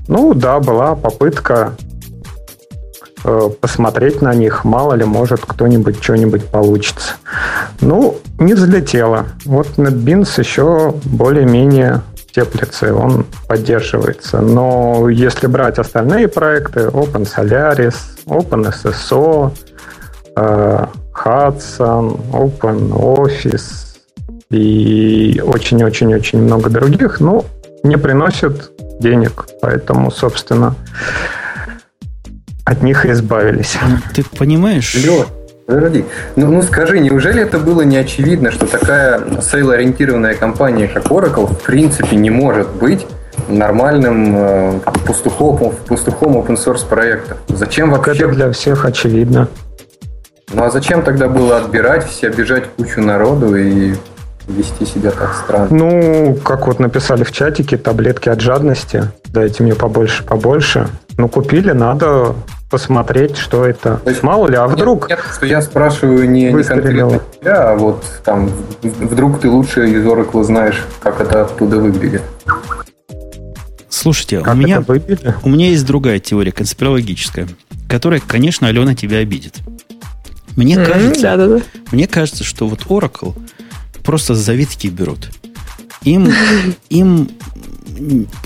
ну 0.08 0.34
да, 0.34 0.58
была 0.60 0.94
попытка 0.94 1.72
посмотреть 3.60 4.22
на 4.22 4.34
них, 4.34 4.64
мало 4.64 4.94
ли, 4.94 5.04
может, 5.04 5.40
кто-нибудь 5.46 6.02
что-нибудь 6.02 6.46
получится. 6.46 7.14
Ну, 7.80 8.18
не 8.38 8.54
взлетело. 8.54 9.26
Вот 9.44 9.66
NetBeans 9.76 10.38
еще 10.38 10.94
более-менее 11.04 12.02
теплится, 12.36 12.94
он 12.94 13.24
поддерживается. 13.48 14.40
Но 14.40 15.08
если 15.08 15.46
брать 15.46 15.78
остальные 15.78 16.28
проекты, 16.28 16.80
OpenSolaris, 16.80 17.94
OpenSSO, 18.26 19.52
э, 20.36 20.86
Hudson, 21.24 22.20
OpenOffice 22.32 23.96
и 24.50 25.42
очень-очень-очень 25.44 26.42
много 26.42 26.68
других, 26.68 27.20
ну, 27.20 27.44
не 27.82 27.96
приносят 27.96 28.70
денег. 29.00 29.46
Поэтому, 29.62 30.10
собственно, 30.10 30.74
от 32.66 32.82
них 32.82 33.06
и 33.06 33.12
избавились. 33.12 33.78
Ну, 33.88 33.96
Ты 34.12 34.24
понимаешь? 34.36 34.94
Лёш, 34.96 35.26
подожди. 35.66 36.04
Ну, 36.34 36.50
ну 36.50 36.62
скажи, 36.62 36.98
неужели 36.98 37.40
это 37.40 37.58
было 37.58 37.82
не 37.82 37.96
очевидно, 37.96 38.50
что 38.50 38.66
такая 38.66 39.20
сейл-ориентированная 39.40 40.34
компания, 40.34 40.88
как 40.88 41.06
Oracle, 41.06 41.46
в 41.46 41.62
принципе 41.62 42.16
не 42.16 42.28
может 42.28 42.68
быть 42.68 43.06
нормальным 43.48 44.34
э, 44.36 44.80
пастухом, 45.06 45.74
пастухом 45.86 46.36
open 46.36 46.56
source 46.56 46.86
проекта? 46.86 47.36
Зачем 47.48 47.92
вообще? 47.92 48.24
это 48.24 48.28
для 48.28 48.50
всех 48.50 48.84
очевидно. 48.84 49.48
Ну 50.52 50.64
а 50.64 50.70
зачем 50.70 51.02
тогда 51.02 51.28
было 51.28 51.58
отбирать 51.58 52.08
все, 52.08 52.28
обижать 52.28 52.64
кучу 52.76 53.00
народу 53.00 53.54
и 53.54 53.94
вести 54.48 54.86
себя 54.86 55.12
так 55.12 55.34
странно? 55.34 55.68
Ну, 55.70 56.34
как 56.44 56.66
вот 56.66 56.80
написали 56.80 57.22
в 57.22 57.30
чатике, 57.30 57.76
таблетки 57.76 58.28
от 58.28 58.40
жадности. 58.40 59.10
Дайте 59.26 59.62
мне 59.62 59.74
побольше, 59.74 60.24
побольше. 60.24 60.88
Ну, 61.16 61.28
купили, 61.28 61.72
надо 61.72 62.34
посмотреть, 62.70 63.36
что 63.36 63.64
это. 63.64 63.98
То 63.98 64.10
есть- 64.10 64.22
Мало 64.22 64.48
ли, 64.48 64.56
а 64.56 64.66
вдруг... 64.66 65.08
Нет, 65.08 65.20
что 65.34 65.46
я 65.46 65.62
спрашиваю 65.62 66.28
не, 66.28 66.52
не 66.52 66.62
конкретно 66.64 67.20
тебя, 67.40 67.72
а 67.72 67.76
вот 67.76 68.04
там 68.24 68.50
вдруг 68.82 69.40
ты 69.40 69.48
лучше 69.50 69.88
из 69.88 70.04
Oracle 70.04 70.42
знаешь, 70.42 70.82
как 71.00 71.20
это 71.20 71.42
оттуда 71.42 71.78
выглядит. 71.78 72.22
Слушайте, 73.88 74.40
Как 74.40 74.54
у 74.54 74.56
меня, 74.56 74.84
у 75.42 75.48
меня 75.48 75.70
есть 75.70 75.86
другая 75.86 76.18
теория 76.20 76.52
конспирологическая, 76.52 77.48
которая, 77.88 78.20
конечно, 78.20 78.68
Алена 78.68 78.94
тебя 78.94 79.18
обидит. 79.18 79.54
Мне 80.54 80.76
кажется, 80.76 81.22
Да-да-да. 81.22 81.60
мне 81.92 82.06
кажется, 82.06 82.44
что 82.44 82.66
вот 82.66 82.80
Oracle 82.86 83.34
просто 84.04 84.34
завитки 84.34 84.88
берут. 84.88 85.30
Им, 86.02 86.32
им 86.90 87.28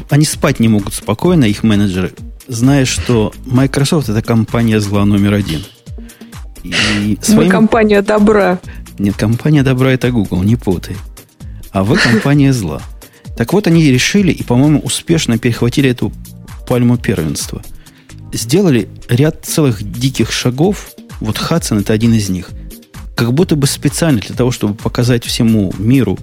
они 0.08 0.24
спать 0.24 0.60
не 0.60 0.68
могут 0.68 0.94
спокойно, 0.94 1.44
их 1.44 1.62
менеджеры, 1.62 2.12
зная, 2.51 2.84
что 2.84 3.32
Microsoft 3.46 4.09
это 4.09 4.22
компания 4.22 4.80
зла 4.80 5.05
номер 5.05 5.34
один. 5.34 5.62
И 6.62 6.70
Мы 6.70 7.18
своим- 7.22 7.51
компания 7.51 8.03
добра. 8.03 8.59
Нет, 8.98 9.16
компания 9.16 9.62
добра 9.62 9.92
это 9.92 10.11
Google, 10.11 10.42
не 10.42 10.57
путай. 10.57 10.96
А 11.70 11.84
вы 11.84 11.96
компания 11.96 12.53
зла. 12.53 12.82
Так 13.36 13.53
вот, 13.53 13.66
они 13.66 13.84
решили 13.84 14.32
и, 14.32 14.42
по-моему, 14.42 14.80
успешно 14.80 15.38
перехватили 15.38 15.88
эту 15.88 16.12
пальму 16.66 16.98
первенства. 16.98 17.62
Сделали 18.32 18.88
ряд 19.09 19.44
целых 19.46 19.82
диких 19.82 20.32
шагов. 20.32 20.90
Вот 21.20 21.38
Хадсон 21.38 21.78
это 21.78 21.92
один 21.92 22.12
из 22.14 22.28
них. 22.28 22.51
Как 23.16 23.32
будто 23.32 23.57
бы 23.57 23.66
специально 23.66 24.20
для 24.20 24.34
того, 24.34 24.51
чтобы 24.51 24.74
показать 24.74 25.24
всему 25.24 25.72
миру 25.78 26.18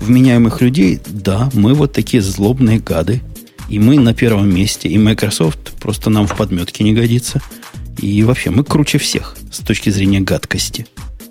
вменяемых 0.00 0.60
людей, 0.60 1.00
да, 1.06 1.50
мы 1.52 1.74
вот 1.74 1.92
такие 1.92 2.22
злобные 2.22 2.78
гады. 2.78 3.20
И 3.68 3.78
мы 3.78 3.98
на 3.98 4.14
первом 4.14 4.54
месте, 4.54 4.88
и 4.88 4.98
Microsoft 4.98 5.72
просто 5.80 6.10
нам 6.10 6.26
в 6.26 6.36
подметке 6.36 6.84
не 6.84 6.92
годится. 6.92 7.40
И 7.98 8.22
вообще, 8.22 8.50
мы 8.50 8.64
круче 8.64 8.98
всех 8.98 9.36
с 9.50 9.58
точки 9.58 9.90
зрения 9.90 10.20
гадкости. 10.20 10.86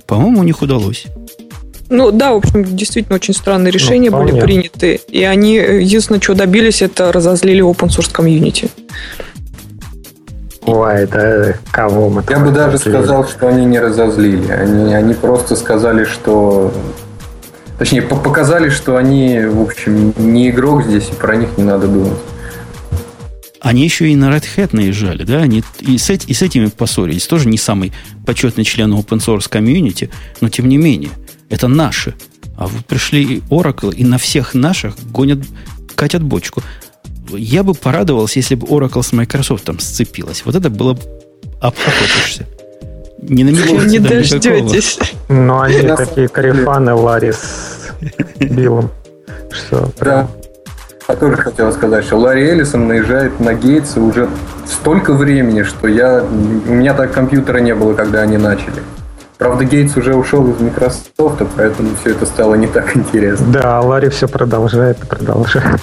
По-моему, 0.07 0.41
у 0.41 0.43
них 0.43 0.61
удалось. 0.61 1.05
Ну 1.89 2.11
да, 2.11 2.33
в 2.33 2.37
общем, 2.37 2.63
действительно 2.75 3.15
очень 3.15 3.33
странные 3.33 3.71
ну, 3.71 3.75
решения 3.75 4.09
ну, 4.09 4.23
были 4.23 4.39
приняты. 4.39 4.99
И 5.09 5.23
они, 5.23 5.55
единственное, 5.55 6.19
что 6.19 6.33
добились, 6.33 6.81
это 6.81 7.11
разозлили 7.11 7.63
open 7.63 7.89
source 7.89 8.11
комьюнити. 8.11 8.69
Ой, 10.65 10.95
это 10.95 11.59
кого 11.71 12.09
мы 12.09 12.23
Я 12.27 12.39
бы 12.39 12.51
даже 12.51 12.79
сказал, 12.79 13.27
что 13.27 13.47
они 13.47 13.65
не 13.65 13.79
разозлили. 13.79 14.51
Они, 14.51 14.93
они 14.93 15.13
просто 15.13 15.55
сказали, 15.55 16.05
что... 16.05 16.73
Точнее, 17.77 18.01
показали, 18.01 18.69
что 18.69 18.97
они, 18.97 19.39
в 19.39 19.61
общем, 19.61 20.13
не 20.17 20.49
игрок 20.49 20.85
здесь, 20.85 21.09
и 21.09 21.13
про 21.13 21.35
них 21.35 21.57
не 21.57 21.63
надо 21.63 21.87
думать. 21.87 22.17
Они 23.59 23.83
еще 23.83 24.09
и 24.09 24.15
на 24.15 24.25
Red 24.25 24.45
Hat 24.55 24.69
наезжали, 24.73 25.23
да? 25.23 25.39
Они 25.41 25.63
и 25.79 25.97
с, 25.97 26.09
и 26.09 26.33
с 26.33 26.41
этими 26.41 26.67
поссорились. 26.67 27.27
Тоже 27.27 27.49
не 27.49 27.57
самый 27.57 27.91
почетный 28.25 28.63
член 28.63 28.93
open 28.93 29.19
source 29.19 29.49
комьюнити, 29.49 30.09
но 30.39 30.49
тем 30.49 30.69
не 30.69 30.77
менее, 30.77 31.09
это 31.49 31.67
наши. 31.67 32.13
А 32.57 32.67
вот 32.67 32.85
пришли 32.85 33.41
Oracle 33.49 33.93
и 33.93 34.05
на 34.05 34.17
всех 34.17 34.53
наших 34.53 34.95
гонят, 35.11 35.39
катят 35.95 36.23
бочку 36.23 36.63
я 37.31 37.63
бы 37.63 37.73
порадовался, 37.73 38.39
если 38.39 38.55
бы 38.55 38.67
Oracle 38.67 39.03
с 39.03 39.11
Microsoft 39.13 39.63
там 39.63 39.79
сцепилась. 39.79 40.43
Вот 40.45 40.55
это 40.55 40.69
было 40.69 40.93
бы 40.93 41.01
охотишься. 41.61 42.47
Не 43.21 43.43
намечается 43.43 43.87
Не 43.87 43.99
дождетесь. 43.99 44.99
Но 45.29 45.61
они 45.61 45.81
такие 45.81 46.27
карифаны 46.27 46.93
Ларри 46.93 47.31
с 47.31 47.91
Биллом. 48.39 48.91
Что 49.51 49.89
да. 49.99 50.27
Я 51.07 51.15
тоже 51.15 51.37
хотел 51.37 51.71
сказать, 51.71 52.03
что 52.03 52.17
Ларри 52.17 52.47
Эллисон 52.47 52.87
наезжает 52.87 53.39
на 53.39 53.53
Гейтса 53.53 54.01
уже 54.01 54.27
столько 54.65 55.13
времени, 55.13 55.61
что 55.61 55.87
я, 55.87 56.23
у 56.23 56.73
меня 56.73 56.95
так 56.95 57.13
компьютера 57.13 57.59
не 57.59 57.75
было, 57.75 57.93
когда 57.93 58.21
они 58.21 58.37
начали. 58.37 58.81
Правда, 59.37 59.65
Гейтс 59.65 59.95
уже 59.97 60.15
ушел 60.15 60.49
из 60.49 60.59
Microsoft, 60.59 61.41
поэтому 61.55 61.89
все 62.01 62.11
это 62.11 62.25
стало 62.25 62.55
не 62.55 62.67
так 62.67 62.95
интересно. 62.97 63.45
Да, 63.51 63.81
Ларри 63.81 64.09
все 64.09 64.27
продолжает 64.27 65.03
и 65.03 65.05
продолжает. 65.05 65.81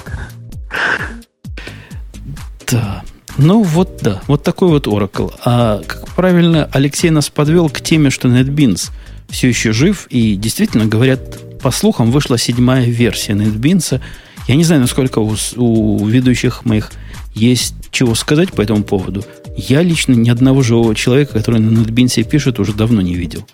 Да. 2.71 3.03
Ну 3.39 3.63
вот 3.63 3.99
да, 4.03 4.23
вот 4.27 4.43
такой 4.43 4.69
вот 4.69 4.87
Oracle. 4.87 5.33
А 5.45 5.81
как 5.87 6.09
правильно 6.09 6.69
Алексей 6.73 7.11
нас 7.11 7.31
подвел 7.31 7.69
к 7.69 7.81
теме, 7.81 8.11
что 8.11 8.29
NetBeans 8.29 8.91
все 9.29 9.49
еще 9.49 9.73
жив, 9.73 10.07
и 10.11 10.37
действительно, 10.37 10.87
говорят, 10.87 11.59
по 11.61 11.71
слухам, 11.71 12.11
вышла 12.11 12.39
седьмая 12.39 12.85
версия 12.85 13.33
NetBeans. 13.33 14.01
Я 14.49 14.57
не 14.57 14.65
знаю, 14.65 14.83
насколько 14.83 15.21
у, 15.21 15.37
у 15.57 16.07
ведущих 16.07 16.65
моих 16.65 16.91
есть 17.35 17.75
чего 17.91 18.15
сказать 18.15 18.53
по 18.53 18.61
этому 18.61 18.83
поводу. 18.83 19.25
Я 19.57 19.83
лично 19.83 20.13
ни 20.13 20.29
одного 20.29 20.63
живого 20.63 20.95
человека, 20.95 21.35
который 21.35 21.61
на 21.61 21.79
NetBeans 21.79 22.23
пишет, 22.25 22.59
уже 22.59 22.73
давно 22.73 23.01
не 23.01 23.15
видел. 23.15 23.47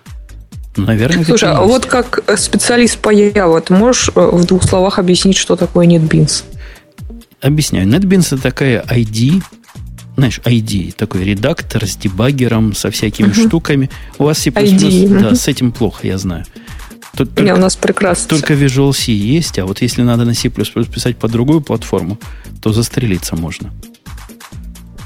Наверное, 0.76 1.24
Слушай, 1.24 1.50
а 1.50 1.62
вот 1.62 1.86
как 1.86 2.22
специалист 2.38 2.98
по 2.98 3.12
Java, 3.12 3.60
ты 3.60 3.74
можешь 3.74 4.10
э, 4.14 4.30
в 4.32 4.44
двух 4.44 4.62
словах 4.62 4.98
объяснить, 4.98 5.36
что 5.36 5.56
такое 5.56 5.86
NetBeans? 5.86 6.44
Объясняю. 7.40 7.88
NetBeans 7.88 8.34
это 8.34 8.42
такая 8.42 8.82
ID, 8.82 9.42
знаешь, 10.18 10.40
ID, 10.44 10.94
такой 10.96 11.22
редактор 11.22 11.86
с 11.86 11.96
дебаггером, 11.96 12.74
со 12.74 12.90
всякими 12.90 13.32
штуками. 13.32 13.88
У 14.18 14.24
вас 14.24 14.38
C++, 14.38 14.50
ID. 14.50 15.20
да, 15.20 15.34
с 15.36 15.46
этим 15.46 15.70
плохо, 15.70 16.08
я 16.08 16.18
знаю. 16.18 16.44
Тут 17.16 17.34
только, 17.34 17.54
у 17.54 17.56
нас 17.56 17.76
прекрасно. 17.76 18.28
Только 18.28 18.54
Visual 18.54 18.92
C 18.92 19.12
есть, 19.12 19.60
а 19.60 19.66
вот 19.66 19.80
если 19.80 20.02
надо 20.02 20.24
на 20.24 20.34
C++ 20.34 20.50
писать 20.50 21.16
по 21.16 21.28
другую 21.28 21.60
платформу, 21.60 22.18
то 22.60 22.72
застрелиться 22.72 23.36
можно. 23.36 23.72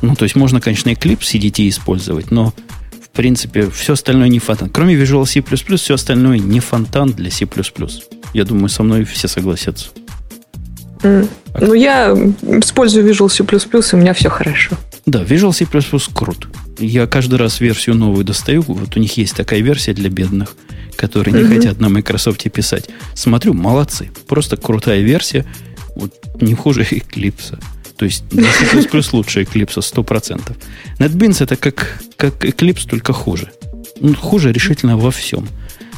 Ну, 0.00 0.16
то 0.16 0.24
есть 0.24 0.34
можно, 0.34 0.62
конечно, 0.62 0.88
Eclipse 0.88 1.20
CDT 1.20 1.68
использовать, 1.68 2.30
но 2.30 2.54
в 3.02 3.10
принципе 3.10 3.68
все 3.68 3.92
остальное 3.92 4.28
не 4.28 4.38
фонтан. 4.38 4.70
Кроме 4.70 4.94
Visual 4.94 5.26
C++, 5.26 5.42
все 5.76 5.94
остальное 5.94 6.38
не 6.38 6.60
фонтан 6.60 7.12
для 7.12 7.30
C++. 7.30 7.46
Я 8.32 8.44
думаю, 8.44 8.70
со 8.70 8.82
мной 8.82 9.04
все 9.04 9.28
согласятся. 9.28 9.90
Mm. 11.02 11.28
Ну, 11.60 11.74
я 11.74 12.12
использую 12.12 13.06
Visual 13.08 13.28
C++, 13.28 13.44
и 13.44 13.96
у 13.96 13.98
меня 13.98 14.14
все 14.14 14.30
хорошо. 14.30 14.76
Да, 15.06 15.22
Visual 15.22 15.52
C++ 15.52 15.66
крут. 16.14 16.48
Я 16.78 17.06
каждый 17.06 17.38
раз 17.38 17.60
версию 17.60 17.96
новую 17.96 18.24
достаю. 18.24 18.62
Вот 18.62 18.96
у 18.96 19.00
них 19.00 19.16
есть 19.16 19.36
такая 19.36 19.60
версия 19.60 19.92
для 19.92 20.08
бедных, 20.08 20.56
которые 20.96 21.34
не 21.34 21.44
хотят 21.44 21.80
на 21.80 21.88
Microsoft 21.88 22.42
писать. 22.50 22.88
Смотрю, 23.14 23.52
молодцы. 23.52 24.10
Просто 24.26 24.56
крутая 24.56 25.00
версия. 25.02 25.44
Вот 25.94 26.12
не 26.40 26.54
хуже 26.54 26.82
Eclipse. 26.82 27.58
То 27.96 28.06
есть 28.06 28.24
для 28.30 28.48
C++ 28.50 28.88
лучше 29.12 29.42
Eclipse 29.42 29.78
100%. 29.78 30.56
NetBeans 30.98 31.42
это 31.42 31.56
как, 31.56 32.00
как 32.16 32.44
Eclipse, 32.44 32.88
только 32.88 33.12
хуже. 33.12 33.50
Ну, 34.00 34.14
хуже 34.14 34.52
решительно 34.52 34.96
во 34.96 35.10
всем. 35.10 35.48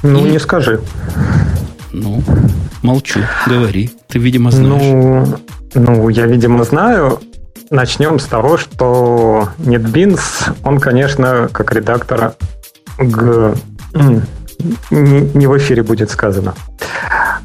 Ну, 0.02 0.26
И... 0.26 0.30
не 0.30 0.38
скажи. 0.38 0.80
Ну, 1.94 2.24
молчу, 2.82 3.20
говори. 3.46 3.88
Ты, 4.08 4.18
видимо, 4.18 4.50
знаешь. 4.50 4.82
Ну, 4.82 5.38
ну, 5.74 6.08
я, 6.08 6.26
видимо, 6.26 6.64
знаю. 6.64 7.20
Начнем 7.70 8.18
с 8.18 8.24
того, 8.24 8.56
что 8.56 9.48
NetBeans, 9.58 10.56
он, 10.64 10.80
конечно, 10.80 11.48
как 11.52 11.72
редактор 11.72 12.34
г... 12.98 13.54
не 14.90 15.46
в 15.46 15.56
эфире 15.56 15.84
будет 15.84 16.10
сказано. 16.10 16.54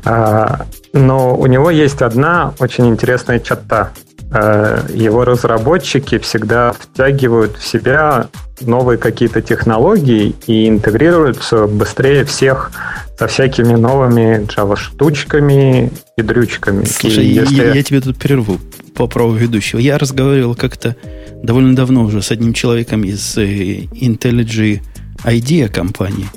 А, 0.04 0.66
но 0.94 1.36
у 1.36 1.46
него 1.48 1.70
есть 1.70 2.02
одна 2.02 2.54
очень 2.60 2.88
интересная 2.88 3.40
черта. 3.40 3.92
А, 4.32 4.86
его 4.94 5.26
разработчики 5.26 6.18
всегда 6.20 6.74
втягивают 6.74 7.58
в 7.58 7.66
себя 7.66 8.28
новые 8.62 8.98
какие-то 8.98 9.42
технологии 9.42 10.36
и 10.46 10.68
интегрируются 10.68 11.66
быстрее 11.68 12.26
всех 12.26 12.72
со 13.18 13.28
всякими 13.28 13.74
новыми 13.74 14.46
Java-штучками 14.46 15.92
и 16.18 16.22
дрючками. 16.22 16.86
Слушай, 16.86 17.26
и 17.26 17.34
если... 17.34 17.56
я, 17.56 17.74
я 17.74 17.84
тебе 17.84 18.02
тут 18.02 18.18
прерву 18.18 18.60
по 18.96 19.08
праву 19.08 19.34
ведущего. 19.34 19.80
Я 19.80 19.98
разговаривал 19.98 20.56
как-то 20.56 20.96
довольно 21.42 21.76
давно 21.76 22.04
уже 22.04 22.22
с 22.22 22.32
одним 22.32 22.54
человеком 22.54 23.04
из 23.04 23.38
э, 23.38 23.84
IntelliJ 23.84 24.82
IDEA 25.24 25.70
компании. 25.70 26.28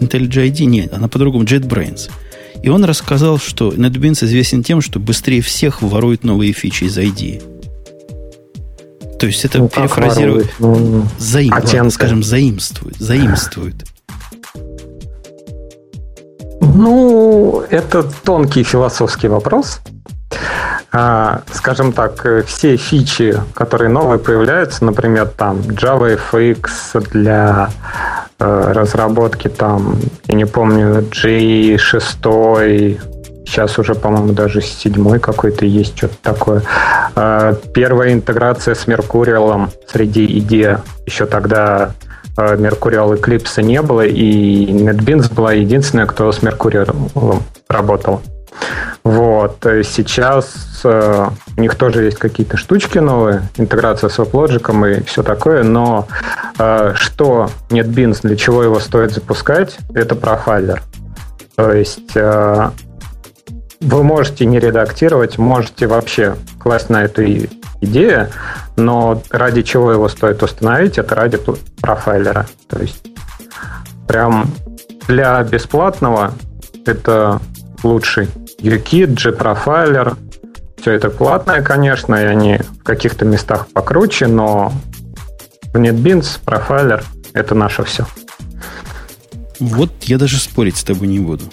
IntelliJ 0.00 0.50
ID, 0.50 0.64
нет, 0.66 0.94
она 0.94 1.08
по-другому, 1.08 1.44
JetBrains. 1.44 2.10
И 2.62 2.68
он 2.68 2.84
рассказал, 2.84 3.38
что 3.38 3.70
NetBeans 3.70 4.24
известен 4.24 4.62
тем, 4.62 4.80
что 4.80 5.00
быстрее 5.00 5.40
всех 5.40 5.82
ворует 5.82 6.24
новые 6.24 6.52
фичи 6.52 6.84
из 6.84 6.98
IDEA. 6.98 7.42
То 9.18 9.26
есть 9.26 9.44
это 9.44 9.58
ну, 9.58 9.68
перефразирует, 9.68 10.50
ну, 10.58 11.04
заим, 11.18 11.52
ладно, 11.52 11.90
скажем, 11.90 12.22
заимствует, 12.22 12.96
заимствует. 12.96 13.84
Ну, 16.60 17.62
это 17.68 18.02
тонкий 18.02 18.62
философский 18.62 19.28
вопрос. 19.28 19.80
А, 20.92 21.42
скажем 21.52 21.92
так, 21.92 22.26
все 22.46 22.76
фичи, 22.76 23.38
которые 23.54 23.90
новые 23.90 24.18
появляются, 24.18 24.84
например, 24.84 25.28
там 25.28 25.58
JavaFX 25.58 27.10
для 27.10 27.70
разработки, 28.40 29.48
там, 29.48 29.96
я 30.26 30.34
не 30.34 30.46
помню, 30.46 31.02
G6, 31.02 32.98
Сейчас 33.50 33.80
уже, 33.80 33.96
по-моему, 33.96 34.32
даже 34.32 34.60
седьмой 34.60 35.18
какой-то 35.18 35.66
есть 35.66 35.96
что-то 35.96 36.14
такое. 36.22 36.62
А, 37.16 37.54
первая 37.74 38.12
интеграция 38.12 38.76
с 38.76 38.86
Меркуриалом 38.86 39.70
среди 39.90 40.24
идея. 40.38 40.82
Еще 41.04 41.26
тогда 41.26 41.94
а, 42.36 42.54
Mercurial 42.54 43.20
Eclipse 43.20 43.60
не 43.62 43.82
было, 43.82 44.02
и 44.02 44.66
NetBeans 44.66 45.34
была 45.34 45.52
единственная, 45.52 46.06
кто 46.06 46.30
с 46.30 46.38
Mercurial 46.38 47.42
работал. 47.68 48.20
Вот. 49.04 49.58
Сейчас 49.62 50.80
э, 50.84 51.28
у 51.56 51.60
них 51.60 51.74
тоже 51.74 52.04
есть 52.04 52.18
какие-то 52.18 52.56
штучки 52.56 52.98
новые, 52.98 53.42
интеграция 53.56 54.10
с 54.10 54.18
WebLogic 54.18 54.98
и 54.98 55.02
все 55.04 55.22
такое, 55.22 55.62
но 55.62 56.06
э, 56.58 56.92
что 56.94 57.50
NetBeans, 57.70 58.20
для 58.22 58.36
чего 58.36 58.62
его 58.62 58.78
стоит 58.78 59.12
запускать, 59.12 59.78
это 59.94 60.14
профайлер. 60.14 60.82
То 61.56 61.72
есть 61.72 62.12
э, 62.14 62.70
вы 63.80 64.02
можете 64.02 64.44
не 64.44 64.60
редактировать, 64.60 65.38
можете 65.38 65.86
вообще 65.86 66.36
класть 66.58 66.90
на 66.90 67.04
эту 67.04 67.24
идею, 67.80 68.28
но 68.76 69.22
ради 69.30 69.62
чего 69.62 69.92
его 69.92 70.08
стоит 70.08 70.42
установить, 70.42 70.98
это 70.98 71.14
ради 71.14 71.38
профайлера. 71.80 72.46
То 72.68 72.80
есть 72.80 73.06
прям 74.06 74.50
для 75.08 75.42
бесплатного 75.42 76.32
это 76.86 77.40
лучший 77.82 78.28
UKit, 78.60 79.14
G-профайлер. 79.14 80.16
Все 80.80 80.92
это 80.92 81.10
платное, 81.10 81.62
конечно, 81.62 82.14
и 82.14 82.24
они 82.24 82.58
в 82.80 82.82
каких-то 82.82 83.24
местах 83.24 83.66
покруче, 83.68 84.26
но 84.26 84.72
в 85.72 85.76
NetBeans 85.76 86.40
профайлер— 86.44 87.04
это 87.32 87.54
наше 87.54 87.84
все. 87.84 88.06
Вот 89.58 89.90
я 90.02 90.16
даже 90.16 90.38
спорить 90.38 90.76
с 90.76 90.84
тобой 90.84 91.08
не 91.08 91.20
буду. 91.20 91.44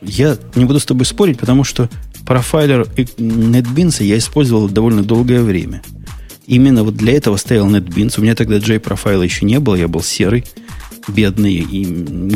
Я 0.00 0.36
не 0.54 0.64
буду 0.64 0.78
с 0.78 0.86
тобой 0.86 1.06
спорить, 1.06 1.40
потому 1.40 1.64
что 1.64 1.88
профайлер 2.24 2.82
NetBeans 2.82 4.02
я 4.04 4.16
использовал 4.16 4.68
довольно 4.68 5.02
долгое 5.02 5.42
время. 5.42 5.82
Именно 6.46 6.84
вот 6.84 6.94
для 6.94 7.14
этого 7.16 7.36
стоял 7.36 7.68
NetBeans. 7.68 8.14
У 8.18 8.22
меня 8.22 8.34
тогда 8.34 8.58
J-профайла 8.58 9.22
еще 9.22 9.44
не 9.44 9.58
было, 9.58 9.74
я 9.74 9.88
был 9.88 10.02
серый, 10.02 10.44
бедный 11.08 11.54
и 11.54 11.84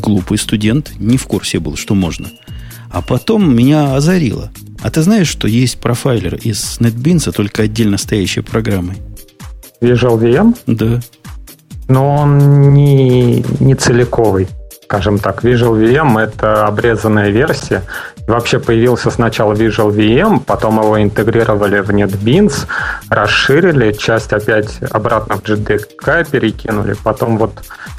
глупый 0.00 0.38
студент, 0.38 0.92
не 0.98 1.16
в 1.16 1.26
курсе 1.26 1.60
был, 1.60 1.76
что 1.76 1.94
можно. 1.94 2.28
А 2.92 3.00
потом 3.02 3.54
меня 3.54 3.94
озарило. 3.96 4.50
А 4.82 4.90
ты 4.90 5.02
знаешь, 5.02 5.28
что 5.28 5.48
есть 5.48 5.80
профайлер 5.80 6.34
из 6.34 6.78
NetBeans, 6.78 7.32
только 7.32 7.62
отдельно 7.62 7.96
стоящей 7.98 8.42
программой? 8.42 8.98
Visual 9.80 10.18
VM? 10.18 10.56
Да. 10.66 11.00
Но 11.88 12.16
он 12.16 12.72
не, 12.72 13.44
не 13.60 13.74
целиковый 13.74 14.48
скажем 14.92 15.18
так. 15.18 15.42
Visual 15.42 15.80
VM— 15.80 16.20
это 16.22 16.66
обрезанная 16.66 17.30
версия. 17.30 17.82
Вообще 18.26 18.58
появился 18.58 19.10
сначала 19.10 19.54
Visual 19.54 19.90
VM, 19.90 20.40
потом 20.40 20.80
его 20.80 21.02
интегрировали 21.02 21.80
в 21.80 21.88
NetBeans, 21.88 22.66
расширили, 23.08 23.92
часть 23.92 24.34
опять 24.34 24.80
обратно 24.90 25.36
в 25.36 25.42
JDK 25.44 26.30
перекинули, 26.30 26.94
потом 27.02 27.38
вот 27.38 27.52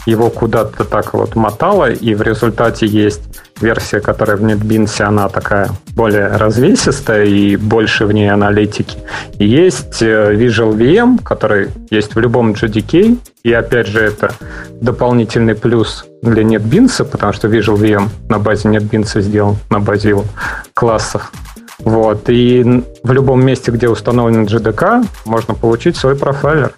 его 0.06 0.30
куда-то 0.30 0.84
так 0.84 1.16
вот 1.16 1.36
мотало, 1.36 1.89
и 1.89 2.14
в 2.14 2.22
результате 2.22 2.86
есть 2.86 3.24
версия, 3.64 3.99
которая 3.99 4.38
в 4.38 4.43
NetBeans, 4.43 5.01
она 5.01 5.30
такая 5.30 5.70
более 5.95 6.28
развесистая 6.28 7.26
и 7.26 7.55
больше 7.55 8.05
в 8.05 8.11
ней 8.11 8.30
аналитики. 8.30 8.97
И 9.39 9.45
есть 9.47 10.01
э, 10.01 10.34
Visual 10.36 10.76
VM, 10.76 11.24
который 11.24 11.70
есть 11.89 12.16
в 12.16 12.20
любом 12.20 12.51
JDK, 12.51 13.18
и 13.43 13.53
опять 13.53 13.88
же 13.88 13.99
это 13.99 14.34
дополнительный 14.82 15.55
плюс 15.55 16.05
для 16.22 16.43
NetBeans, 16.43 17.03
потому 17.05 17.34
что 17.34 17.47
Visual 17.47 17.78
VM 17.78 18.09
на 18.30 18.39
базе 18.39 18.70
NetBeans 18.70 19.22
сделан, 19.22 19.57
на 19.70 19.80
базе 19.80 20.09
его 20.09 20.26
классов. 20.74 21.32
Вот. 21.80 22.30
И 22.30 22.84
в 23.03 23.11
любом 23.11 23.45
месте, 23.45 23.72
где 23.72 23.89
установлен 23.89 24.45
JDK, 24.45 25.05
можно 25.26 25.53
получить 25.53 25.97
свой 25.97 26.16
профайлер. 26.16 26.74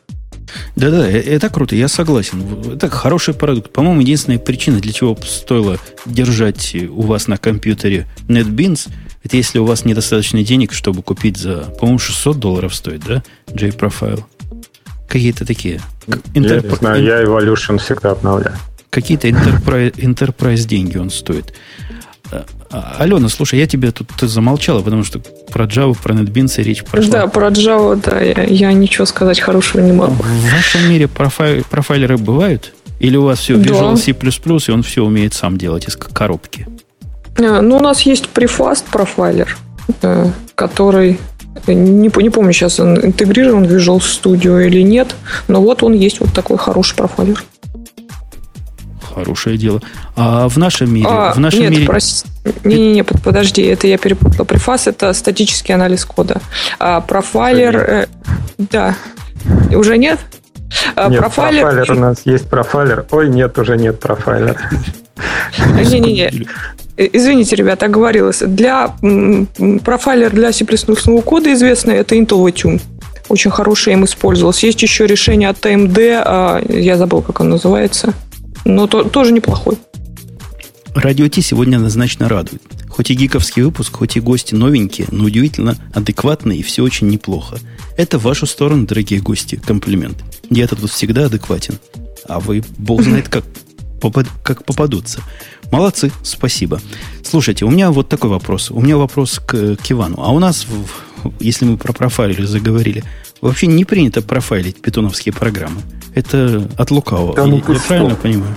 Да-да, 0.76 1.10
э, 1.10 1.20
это 1.20 1.50
круто, 1.50 1.76
я 1.76 1.88
согласен. 1.88 2.74
Это 2.74 2.90
хороший 2.90 3.34
продукт. 3.34 3.72
По-моему, 3.72 4.02
единственная 4.02 4.40
причина, 4.40 4.80
для 4.80 4.94
чего 4.94 5.18
стоило 5.26 5.78
держать 6.06 6.76
у 6.76 7.02
вас 7.02 7.28
на 7.28 7.38
компьютере 7.38 8.08
NetBeans, 8.28 8.90
это 9.24 9.38
если 9.38 9.58
у 9.58 9.66
вас 9.66 9.86
недостаточно 9.86 10.44
денег, 10.44 10.72
чтобы 10.72 11.02
купить 11.02 11.38
за, 11.38 11.62
по-моему, 11.80 11.98
600 11.98 12.40
долларов 12.40 12.76
стоит, 12.76 13.04
да, 13.06 13.24
J-Profile. 13.48 14.24
Какие-то 15.08 15.46
такие. 15.46 15.82
Интерп... 16.34 16.66
Я 16.66 16.70
не 16.70 16.76
знаю, 16.76 17.04
я 17.04 17.24
Evolution 17.24 17.78
всегда 17.80 18.12
обновляю. 18.12 18.56
Какие-то 18.90 19.28
enterprise, 19.28 19.94
enterprise 19.96 20.68
деньги 20.68 20.98
он 20.98 21.10
стоит. 21.10 21.54
А, 22.32 22.96
Алена, 23.00 23.30
слушай, 23.30 23.60
я 23.60 23.68
тебе 23.68 23.92
тут 23.92 24.08
замолчала, 24.20 24.82
потому 24.82 25.04
что 25.04 25.20
про 25.52 25.66
Java, 25.66 25.96
про 26.02 26.14
NetBeans 26.14 26.62
речь 26.62 26.84
прошла. 26.84 27.12
Да, 27.12 27.28
про 27.28 27.48
Java, 27.48 27.96
да, 27.96 28.20
я, 28.20 28.44
я 28.44 28.74
ничего 28.74 29.06
сказать 29.06 29.40
хорошего 29.40 29.82
не 29.82 29.92
могу. 29.92 30.14
В 30.14 30.52
вашем 30.52 30.90
мире 30.90 31.08
профай, 31.08 31.64
профайлеры 31.70 32.18
бывают? 32.18 32.74
Или 33.00 33.18
у 33.18 33.24
вас 33.24 33.40
все 33.40 33.56
Visual 33.56 33.92
да. 33.92 33.98
C++, 33.98 34.12
и 34.12 34.72
он 34.74 34.84
все 34.84 35.04
умеет 35.04 35.34
сам 35.34 35.58
делать 35.58 35.88
из 35.88 35.96
коробки? 35.96 36.68
А, 37.38 37.62
ну, 37.62 37.78
у 37.78 37.80
нас 37.80 38.02
есть 38.02 38.30
Prefast 38.34 38.86
профайлер, 38.92 39.58
э, 40.02 40.32
который 40.56 41.20
не, 41.68 42.12
не 42.16 42.30
помню 42.30 42.54
сейчас, 42.54 42.80
он 42.80 42.98
интегрирован 43.04 43.66
в 43.66 43.72
Visual 43.72 44.00
Studio 44.00 44.66
или 44.66 44.82
нет, 44.82 45.16
но 45.48 45.62
вот 45.62 45.84
он 45.84 45.94
есть 45.94 46.20
вот 46.20 46.34
такой 46.34 46.58
хороший 46.58 46.96
профайлер. 46.96 47.44
Хорошее 49.16 49.58
дело. 49.58 49.82
А 50.18 50.50
в 50.50 50.58
нашем 50.58 50.94
мире... 50.94 51.08
А, 51.10 51.34
в 51.34 51.40
нашем 51.40 51.62
нет, 51.62 51.72
мире... 51.72 51.86
Прос... 51.86 52.26
Не-не-не, 52.66 53.04
подожди, 53.04 53.62
это 53.62 53.88
я 53.88 53.98
перепутала. 53.98 54.44
Префас– 54.44 54.88
это 54.88 55.14
статический 55.14 55.74
анализ 55.74 56.04
кода. 56.04 56.42
А 56.80 57.00
профайлер... 57.00 57.78
Э, 57.78 58.08
да. 58.58 58.96
Уже 59.72 59.98
нет? 59.98 60.20
А, 60.98 61.08
нет, 61.08 61.22
профайлер... 61.22 61.62
профайлер 61.62 61.92
у 61.94 62.00
нас 62.00 62.22
есть 62.26 62.50
профайлер. 62.50 63.06
Ой, 63.12 63.30
нет, 63.30 63.58
уже 63.58 63.78
нет 63.78 64.02
профайлера. 64.02 64.58
Не-не-не. 65.58 66.48
Извините, 66.98 67.56
ребята, 67.56 67.86
оговорилась. 67.86 68.40
Для 68.40 68.96
профайлер 69.86 70.32
для 70.32 70.52
C++ 70.52 70.66
кода 70.66 71.54
известный 71.54 71.96
это 71.96 72.16
Intel 72.16 72.46
Tune. 72.52 72.82
Очень 73.30 73.52
хороший 73.52 73.94
им 73.94 74.04
использовался. 74.04 74.66
Есть 74.66 74.82
еще 74.82 75.08
решение 75.08 75.48
от 75.48 75.66
AMD, 75.66 76.22
а, 76.26 76.62
я 76.68 76.98
забыл, 76.98 77.22
как 77.22 77.40
он 77.40 77.50
называется 77.50 78.14
но 78.66 78.88
то, 78.88 79.04
тоже 79.04 79.32
неплохой. 79.32 79.78
Радио 80.94 81.28
Ти 81.28 81.42
сегодня 81.42 81.78
однозначно 81.78 82.28
радует. 82.28 82.62
Хоть 82.90 83.12
и 83.12 83.14
гиковский 83.14 83.62
выпуск, 83.62 83.98
хоть 83.98 84.16
и 84.16 84.22
гости 84.22 84.56
новенькие, 84.56 85.08
но 85.12 85.26
удивительно 85.26 85.78
адекватные 85.94 86.60
и 86.60 86.64
все 86.64 86.82
очень 86.82 87.10
неплохо. 87.10 87.60
Это 87.98 88.18
в 88.18 88.24
вашу 88.24 88.46
сторону, 88.46 88.86
дорогие 88.86 89.20
гости, 89.22 89.56
комплимент. 89.56 90.24
Я-то 90.50 90.76
тут 90.76 90.92
всегда 90.92 91.26
адекватен. 91.26 91.78
А 92.28 92.40
вы, 92.40 92.64
бог 92.78 93.04
знает, 93.04 93.28
как, 93.28 93.44
попад, 94.02 94.28
как 94.44 94.64
попадутся. 94.66 95.22
Молодцы, 95.72 96.12
спасибо. 96.24 96.82
Слушайте, 97.24 97.66
у 97.66 97.70
меня 97.70 97.92
вот 97.92 98.08
такой 98.08 98.30
вопрос. 98.30 98.72
У 98.72 98.80
меня 98.80 98.98
вопрос 98.98 99.40
к, 99.46 99.76
к 99.76 99.92
Ивану. 99.92 100.16
А 100.20 100.32
у 100.32 100.40
нас, 100.40 100.66
если 101.40 101.66
мы 101.66 101.78
про 101.78 101.92
профайлеры 101.92 102.48
заговорили, 102.48 103.04
вообще 103.42 103.68
не 103.68 103.84
принято 103.84 104.22
профайлить 104.22 104.82
питоновские 104.82 105.34
программы. 105.34 105.82
Это 106.16 106.64
от 106.78 106.92
лукавого. 106.92 107.36
Да, 107.36 107.46
ну, 107.46 107.58
я, 107.58 107.80
правильно 107.88 108.16
понимаю? 108.16 108.56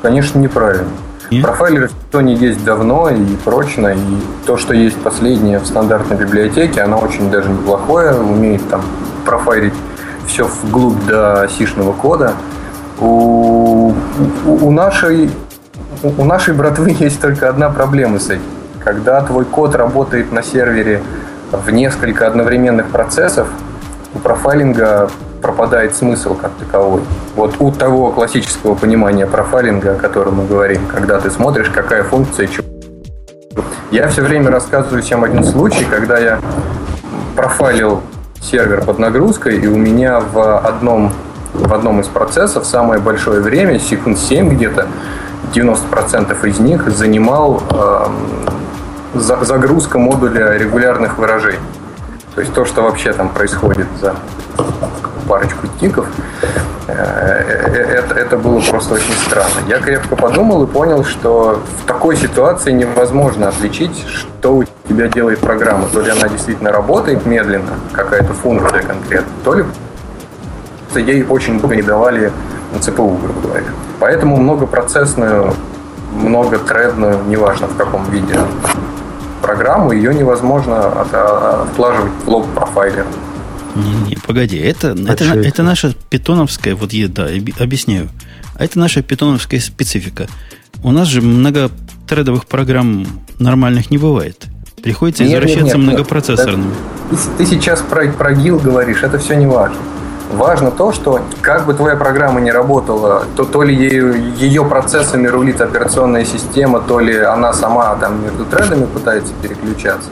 Конечно, 0.00 0.38
неправильно. 0.38 0.88
Нет? 1.30 1.44
Профайлеры 1.44 1.88
в 1.88 1.92
Python 1.92 2.34
есть 2.34 2.64
давно 2.64 3.10
и 3.10 3.36
прочно, 3.44 3.88
и 3.88 4.46
то, 4.46 4.56
что 4.56 4.74
есть 4.74 4.96
последнее 4.96 5.58
в 5.58 5.66
стандартной 5.66 6.16
библиотеке, 6.16 6.80
оно 6.82 6.98
очень 6.98 7.30
даже 7.30 7.50
неплохое, 7.50 8.14
умеет 8.18 8.68
там 8.68 8.82
профайлить 9.24 9.74
все 10.26 10.44
вглубь 10.44 11.04
до 11.06 11.48
сишного 11.56 11.92
кода. 11.92 12.34
У, 13.00 13.92
у, 14.46 14.66
у 14.66 14.70
нашей 14.70 15.30
у 16.02 16.24
нашей 16.24 16.54
братвы 16.54 16.96
есть 16.98 17.20
только 17.20 17.48
одна 17.48 17.70
проблема 17.70 18.18
с 18.18 18.30
этим. 18.30 18.42
Когда 18.80 19.20
твой 19.22 19.44
код 19.44 19.74
работает 19.74 20.32
на 20.32 20.42
сервере 20.42 21.02
в 21.52 21.70
несколько 21.70 22.26
одновременных 22.26 22.88
процессов, 22.88 23.48
у 24.14 24.18
профайлинга 24.18 25.10
пропадает 25.40 25.94
смысл 25.94 26.34
как 26.34 26.52
таковой. 26.52 27.02
Вот 27.34 27.56
у 27.58 27.72
того 27.72 28.12
классического 28.12 28.74
понимания 28.74 29.26
профайлинга, 29.26 29.92
о 29.92 29.96
котором 29.96 30.36
мы 30.36 30.46
говорим, 30.46 30.86
когда 30.86 31.20
ты 31.20 31.30
смотришь, 31.30 31.68
какая 31.68 32.04
функция 32.04 32.46
чего. 32.46 32.66
Я 33.90 34.08
все 34.08 34.22
время 34.22 34.50
рассказываю 34.50 35.02
всем 35.02 35.24
один 35.24 35.44
случай, 35.44 35.84
когда 35.84 36.18
я 36.18 36.40
профайлил 37.36 38.00
сервер 38.40 38.84
под 38.84 38.98
нагрузкой, 38.98 39.58
и 39.58 39.66
у 39.66 39.76
меня 39.76 40.20
в 40.20 40.58
одном, 40.58 41.12
в 41.52 41.72
одном 41.72 42.00
из 42.00 42.06
процессов 42.06 42.66
самое 42.66 43.00
большое 43.00 43.40
время, 43.40 43.78
секунд 43.78 44.18
7 44.18 44.48
где-то, 44.54 44.86
90% 45.54 46.48
из 46.48 46.58
них 46.58 46.88
занимал 46.88 47.62
э, 47.70 48.06
загрузка 49.14 49.98
модуля 49.98 50.56
регулярных 50.56 51.18
выражений. 51.18 51.58
То 52.34 52.40
есть 52.40 52.54
то, 52.54 52.64
что 52.64 52.82
вообще 52.82 53.12
там 53.12 53.28
происходит 53.28 53.86
за 54.00 54.14
парочку 55.28 55.66
тиков, 55.78 56.06
э, 56.88 56.92
э, 56.92 57.98
это, 57.98 58.14
это 58.14 58.36
было 58.38 58.60
просто 58.60 58.94
очень 58.94 59.12
странно. 59.26 59.68
Я 59.68 59.78
крепко 59.78 60.16
подумал 60.16 60.64
и 60.64 60.66
понял, 60.66 61.04
что 61.04 61.62
в 61.82 61.86
такой 61.86 62.16
ситуации 62.16 62.72
невозможно 62.72 63.48
отличить, 63.48 64.06
что 64.06 64.56
у 64.56 64.64
тебя 64.88 65.08
делает 65.08 65.40
программа. 65.40 65.86
То 65.88 66.00
ли 66.00 66.10
она 66.10 66.28
действительно 66.28 66.72
работает 66.72 67.26
медленно, 67.26 67.72
какая-то 67.92 68.32
функция 68.32 68.82
конкретно, 68.82 69.32
то 69.44 69.54
ли 69.54 69.64
ей 70.94 71.24
очень 71.24 71.60
долго 71.60 71.76
не 71.76 71.82
давали 71.82 72.32
ЦПУ, 72.80 73.16
грубо 73.22 73.40
говоря. 73.42 73.66
Поэтому 74.00 74.36
многопроцессную, 74.36 75.54
многотредную, 76.12 77.18
неважно 77.26 77.66
в 77.66 77.76
каком 77.76 78.04
виде, 78.10 78.38
программу, 79.42 79.92
ее 79.92 80.14
невозможно 80.14 80.88
отлаживать 81.02 82.12
в 82.24 82.28
лог 82.28 82.46
профайлер. 82.54 83.06
Не-не, 83.74 84.16
погоди, 84.16 84.58
это, 84.58 84.88
это, 84.88 85.24
это, 85.24 85.38
это 85.40 85.62
наша 85.62 85.94
питоновская, 86.10 86.74
вот 86.74 86.92
я 86.92 87.08
да, 87.08 87.28
объясняю. 87.58 88.08
А 88.54 88.64
это 88.64 88.78
наша 88.78 89.02
питоновская 89.02 89.60
специфика. 89.60 90.26
У 90.82 90.90
нас 90.90 91.08
же 91.08 91.22
многотредовых 91.22 92.46
программ 92.46 93.06
нормальных 93.38 93.90
не 93.90 93.98
бывает. 93.98 94.46
Приходится 94.82 95.24
нет, 95.24 95.34
возвращаться 95.34 95.76
нет, 95.76 95.76
нет, 95.76 95.94
многопроцессорным. 95.94 96.74
Ты, 97.10 97.16
ты 97.38 97.46
сейчас 97.46 97.80
про, 97.80 98.08
про 98.10 98.34
ГИЛ 98.34 98.58
говоришь, 98.58 99.02
это 99.02 99.18
все 99.18 99.36
не 99.36 99.46
важно. 99.46 99.76
Важно 100.32 100.70
то, 100.70 100.92
что 100.92 101.20
как 101.42 101.66
бы 101.66 101.74
твоя 101.74 101.94
программа 101.94 102.40
не 102.40 102.50
работала, 102.50 103.24
то, 103.36 103.44
то 103.44 103.62
ли 103.62 103.74
ею, 103.74 104.34
ее 104.36 104.64
процессами 104.64 105.26
рулит 105.26 105.60
операционная 105.60 106.24
система, 106.24 106.80
то 106.80 107.00
ли 107.00 107.18
она 107.18 107.52
сама 107.52 107.94
там 107.96 108.22
между 108.22 108.46
тредами 108.46 108.86
пытается 108.86 109.32
переключаться. 109.42 110.08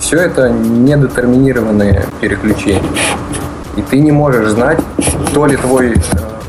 Все 0.00 0.18
это 0.20 0.48
недетерминированные 0.48 2.06
переключения. 2.20 2.82
И 3.76 3.82
ты 3.82 3.98
не 3.98 4.10
можешь 4.10 4.48
знать, 4.48 4.80
то 5.34 5.46
ли 5.46 5.56
твой 5.56 5.92
э, 5.92 5.96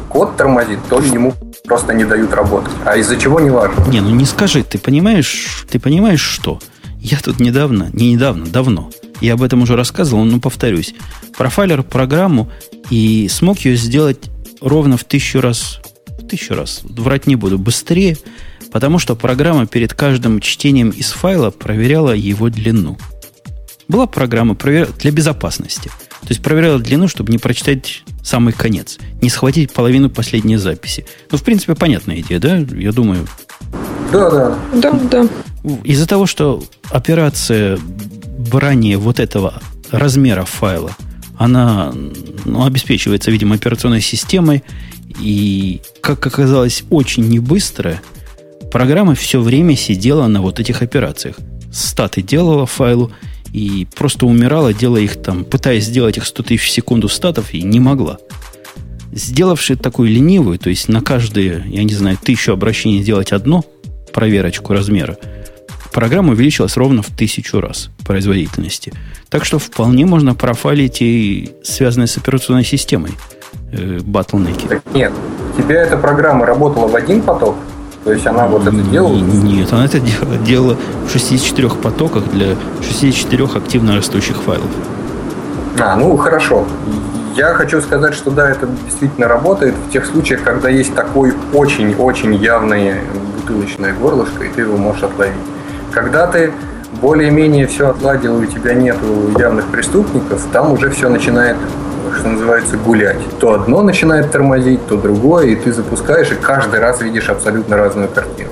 код 0.08 0.38
тормозит, 0.38 0.80
то 0.90 1.00
ли 1.00 1.10
ему 1.10 1.34
просто 1.66 1.94
не 1.94 2.06
дают 2.06 2.34
работать. 2.34 2.72
А 2.86 2.96
из-за 2.96 3.18
чего 3.18 3.40
не 3.40 3.50
важно. 3.50 3.84
Не, 3.90 4.00
ну 4.00 4.12
не 4.12 4.26
скажи, 4.26 4.64
ты 4.64 4.78
понимаешь, 4.78 5.66
ты 5.70 5.78
понимаешь 5.80 6.22
что? 6.22 6.60
Я 7.00 7.18
тут 7.20 7.40
недавно, 7.40 7.90
не 7.94 8.14
недавно, 8.14 8.46
давно, 8.46 8.90
я 9.22 9.34
об 9.34 9.44
этом 9.44 9.62
уже 9.62 9.76
рассказывал, 9.76 10.24
но 10.24 10.40
повторюсь, 10.40 10.94
профайлер 11.38 11.84
программу 11.84 12.50
и 12.90 13.28
смог 13.30 13.60
ее 13.60 13.76
сделать 13.76 14.30
ровно 14.62 14.98
в 14.98 15.04
тысячу 15.04 15.42
раз, 15.42 15.80
в 16.08 16.28
тысячу 16.28 16.56
раз, 16.56 16.82
врать 16.84 17.28
не 17.28 17.36
буду, 17.36 17.58
быстрее, 17.58 18.18
потому 18.72 19.00
что 19.00 19.16
программа 19.16 19.68
перед 19.68 19.94
каждым 19.94 20.40
чтением 20.40 20.90
из 20.90 21.12
файла 21.12 21.52
проверяла 21.52 22.12
его 22.12 22.50
длину. 22.50 22.98
Была 23.88 24.06
программа 24.06 24.56
для 24.56 25.12
безопасности. 25.12 25.90
То 26.22 26.28
есть 26.30 26.44
проверяла 26.44 26.80
длину, 26.80 27.08
чтобы 27.08 27.32
не 27.32 27.38
прочитать 27.38 28.04
самый 28.22 28.54
конец, 28.54 29.00
не 29.22 29.30
схватить 29.30 29.72
половину 29.72 30.10
последней 30.10 30.58
записи. 30.58 31.06
Ну, 31.32 31.38
в 31.38 31.44
принципе, 31.44 31.76
понятная 31.76 32.20
идея, 32.20 32.40
да? 32.40 32.58
Я 32.58 32.92
думаю. 32.92 33.28
Да, 34.12 34.30
да. 34.30 34.60
Да, 34.74 34.92
да. 34.92 35.28
Из-за 35.84 36.08
того, 36.08 36.26
что 36.26 36.64
операция 36.90 37.78
брания 38.52 38.98
вот 38.98 39.20
этого 39.20 39.62
размера 39.92 40.46
файла, 40.46 40.92
она 41.38 41.94
ну, 42.46 42.66
обеспечивается, 42.66 43.32
видимо, 43.32 43.56
операционной 43.56 44.02
системой, 44.02 44.64
и, 45.20 45.82
как 46.02 46.26
оказалось, 46.26 46.84
очень 46.90 47.28
небыстрая, 47.28 48.02
программа 48.72 49.16
все 49.16 49.42
время 49.42 49.76
сидела 49.76 50.28
на 50.28 50.42
вот 50.42 50.60
этих 50.60 50.82
операциях. 50.82 51.36
Статы 51.72 52.22
делала 52.22 52.66
файлу 52.66 53.12
и 53.54 53.88
просто 53.96 54.26
умирала, 54.26 54.74
делая 54.74 55.02
их 55.02 55.22
там, 55.22 55.44
пытаясь 55.44 55.86
сделать 55.86 56.18
их 56.18 56.26
100 56.26 56.44
тысяч 56.44 56.66
в 56.66 56.70
секунду 56.70 57.10
статов, 57.10 57.54
и 57.54 57.62
не 57.64 57.80
могла. 57.80 58.20
Сделавши 59.12 59.76
такую 59.76 60.10
ленивую, 60.10 60.60
то 60.60 60.70
есть 60.70 60.88
на 60.88 61.02
каждые, 61.02 61.64
я 61.68 61.84
не 61.84 61.94
знаю, 61.94 62.18
тысячу 62.22 62.54
обращений 62.54 63.02
сделать 63.02 63.32
одно, 63.32 63.66
проверочку 64.14 64.74
размера, 64.74 65.18
программа 65.92 66.32
увеличилась 66.34 66.78
ровно 66.78 67.02
в 67.02 67.08
тысячу 67.08 67.60
раз 67.60 67.90
производительности. 68.06 68.94
Так 69.30 69.46
что 69.46 69.60
вполне 69.60 70.06
можно 70.06 70.36
профайлить 70.36 71.02
и 71.02 71.52
связанные 71.64 72.08
с 72.08 72.18
операционной 72.18 72.64
системой 72.64 73.12
э, 73.72 74.00
батлнеки. 74.02 74.68
Нет, 74.94 75.12
у 75.58 75.62
тебя 75.62 75.82
эта 75.82 75.98
программа 75.98 76.46
работала 76.46 76.88
в 76.88 76.96
один 76.96 77.22
поток, 77.22 77.56
то 78.04 78.14
есть 78.14 78.26
она 78.26 78.48
вот 78.48 78.64
это 78.66 78.76
делала? 78.78 79.16
Нет, 79.16 79.72
она 79.74 79.86
это 79.86 80.00
делала, 80.00 80.38
делала 80.38 80.78
в 81.08 81.12
64 81.12 81.70
потоках 81.70 82.30
для 82.32 82.56
64 82.82 83.46
активно 83.56 83.96
растущих 83.96 84.38
файлов. 84.38 84.70
А, 85.80 85.96
ну 85.96 86.16
хорошо. 86.18 86.66
Я 87.36 87.54
хочу 87.54 87.80
сказать, 87.82 88.14
что 88.16 88.32
да, 88.32 88.50
это 88.50 88.68
действительно 88.86 89.28
работает 89.28 89.76
в 89.76 89.92
тех 89.92 90.06
случаях, 90.06 90.44
когда 90.44 90.70
есть 90.70 90.94
такой 90.96 91.34
очень-очень 91.54 92.36
явное 92.36 93.02
бутылочное 93.38 93.94
горлышко, 93.94 94.44
и 94.44 94.50
ты 94.50 94.62
его 94.62 94.78
можешь 94.78 95.04
отловить. 95.04 95.36
Когда 96.00 96.28
ты 96.28 96.54
более-менее 97.02 97.68
все 97.68 97.90
отладил, 97.90 98.42
и 98.42 98.46
у 98.46 98.50
тебя 98.50 98.74
нет 98.74 98.96
явных 99.38 99.66
преступников, 99.66 100.42
там 100.54 100.72
уже 100.72 100.90
все 100.92 101.10
начинает 101.10 101.58
что 102.18 102.30
называется, 102.30 102.78
гулять. 102.78 103.18
То 103.40 103.54
одно 103.54 103.82
начинает 103.82 104.32
тормозить, 104.32 104.88
то 104.88 104.96
другое, 104.96 105.48
и 105.48 105.56
ты 105.58 105.74
запускаешь, 105.74 106.32
и 106.32 106.36
каждый 106.36 106.80
раз 106.80 107.02
видишь 107.02 107.28
абсолютно 107.28 107.76
разную 107.76 108.08
картину. 108.08 108.50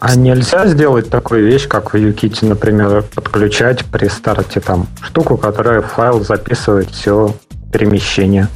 А 0.00 0.16
нельзя 0.16 0.66
сделать 0.66 1.08
такую 1.10 1.46
вещь, 1.46 1.68
как 1.68 1.92
в 1.92 1.96
UKIT, 1.96 2.48
например, 2.48 3.04
подключать 3.14 3.84
при 3.84 4.08
старте 4.08 4.58
там 4.58 4.88
штуку, 5.00 5.36
которая 5.36 5.80
файл 5.80 6.24
записывает 6.24 6.90
все 6.90 7.34
перемещения. 7.72 8.48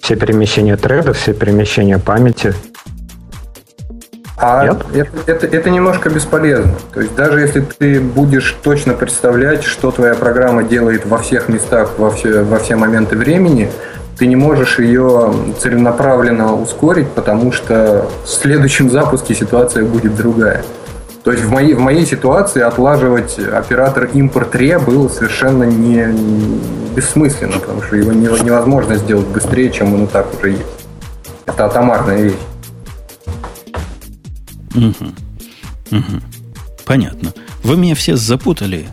Все 0.00 0.16
перемещения 0.16 0.76
треда, 0.76 1.14
все 1.14 1.32
перемещения 1.32 1.98
памяти 1.98 2.54
а 4.44 4.64
это, 4.92 5.08
это, 5.26 5.46
это 5.46 5.70
немножко 5.70 6.10
бесполезно. 6.10 6.72
То 6.92 7.00
есть 7.00 7.14
даже 7.14 7.40
если 7.40 7.60
ты 7.60 8.00
будешь 8.00 8.56
точно 8.64 8.92
представлять, 8.92 9.62
что 9.62 9.92
твоя 9.92 10.14
программа 10.14 10.64
делает 10.64 11.06
во 11.06 11.18
всех 11.18 11.48
местах, 11.48 11.92
во 11.96 12.10
все, 12.10 12.42
во 12.42 12.58
все 12.58 12.74
моменты 12.74 13.16
времени, 13.16 13.70
ты 14.18 14.26
не 14.26 14.34
можешь 14.34 14.80
ее 14.80 15.32
целенаправленно 15.60 16.54
ускорить, 16.54 17.08
потому 17.10 17.52
что 17.52 18.10
в 18.24 18.28
следующем 18.28 18.90
запуске 18.90 19.32
ситуация 19.32 19.84
будет 19.84 20.16
другая. 20.16 20.64
То 21.22 21.30
есть 21.30 21.44
в 21.44 21.50
моей, 21.52 21.74
в 21.74 21.78
моей 21.78 22.04
ситуации 22.04 22.62
отлаживать 22.62 23.38
оператор 23.38 24.08
импорт-ре 24.12 24.80
было 24.80 25.06
совершенно 25.06 25.62
не, 25.62 26.08
бессмысленно, 26.96 27.60
потому 27.60 27.82
что 27.82 27.94
его 27.94 28.10
невозможно 28.10 28.96
сделать 28.96 29.28
быстрее, 29.28 29.70
чем 29.70 29.94
он 29.94 30.04
и 30.04 30.06
так 30.08 30.26
уже 30.36 30.50
есть. 30.50 30.66
Это 31.46 31.66
атомарная 31.66 32.22
вещь. 32.22 32.34
Угу. 34.74 35.98
Угу. 35.98 36.20
Понятно. 36.84 37.32
Вы 37.62 37.76
меня 37.76 37.94
все 37.94 38.16
запутали. 38.16 38.86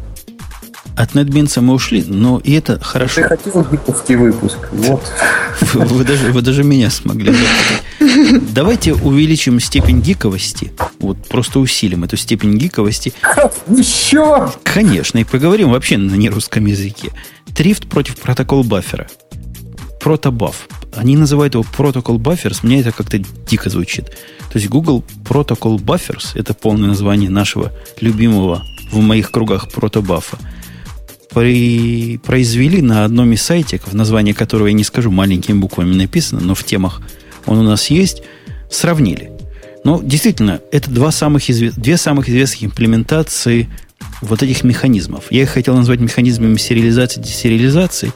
От 0.96 1.14
NetBeans 1.14 1.62
мы 1.62 1.76
ушли, 1.76 2.04
но 2.06 2.42
и 2.44 2.52
это 2.54 2.78
хорошо. 2.82 3.22
Ты 3.22 3.28
хотел 3.30 3.66
гиковский 3.72 4.16
выпуск. 4.16 4.58
Вот. 4.74 5.02
Вы, 5.74 5.86
вы, 5.86 6.04
даже, 6.04 6.32
вы 6.34 6.42
даже 6.42 6.64
меня 6.64 6.90
смогли 6.90 7.32
запутать. 7.32 8.54
Давайте 8.54 8.94
увеличим 8.94 9.62
степень 9.62 10.02
гиковости. 10.02 10.74
Вот 11.00 11.18
просто 11.30 11.60
усилим 11.60 12.04
эту 12.04 12.18
степень 12.18 12.58
гиковости. 12.58 13.14
Еще? 13.70 14.52
Конечно, 14.64 15.20
и 15.20 15.24
поговорим 15.24 15.72
вообще 15.72 15.98
на 15.98 16.16
нерусском 16.16 16.66
языке. 16.66 17.12
Трифт 17.56 17.88
против 17.88 18.18
протокол 18.18 18.64
баффера. 18.64 19.08
Протобаф. 20.10 20.68
Они 20.96 21.16
называют 21.16 21.54
его 21.54 21.64
Protocol 21.64 22.18
Buffers. 22.18 22.62
Мне 22.64 22.80
это 22.80 22.92
как-то 22.92 23.20
дико 23.20 23.70
звучит. 23.70 24.06
То 24.52 24.58
есть 24.58 24.68
Google 24.68 25.04
Protocol 25.24 25.78
Buffers, 25.78 26.32
это 26.34 26.56
полное 26.56 26.88
название 26.88 27.30
нашего 27.30 27.72
любимого 28.02 28.64
в 28.92 28.98
моих 29.02 29.30
кругах 29.30 29.72
протобафа, 29.72 30.40
при, 31.32 32.18
произвели 32.26 32.82
на 32.82 33.06
одном 33.06 33.34
из 33.34 33.44
сайтиков, 33.44 33.94
название 33.94 34.34
которого 34.34 34.66
я 34.66 34.74
не 34.74 34.84
скажу, 34.84 35.12
маленькими 35.12 35.60
буквами 35.60 35.94
написано, 35.94 36.42
но 36.42 36.56
в 36.56 36.64
темах 36.64 37.04
он 37.46 37.60
у 37.60 37.64
нас 37.64 37.92
есть, 37.92 38.24
сравнили. 38.72 39.32
Но 39.84 40.02
действительно, 40.02 40.60
это 40.72 40.90
два 40.90 41.12
самых 41.12 41.48
извест... 41.52 41.78
две 41.78 41.98
самых 41.98 42.30
известных 42.30 42.64
имплементации 42.64 43.70
вот 44.22 44.42
этих 44.42 44.64
механизмов. 44.64 45.26
Я 45.30 45.44
их 45.44 45.52
хотел 45.52 45.76
назвать 45.76 46.00
механизмами 46.00 46.58
сериализации, 46.58 47.22
десериализации 47.22 48.12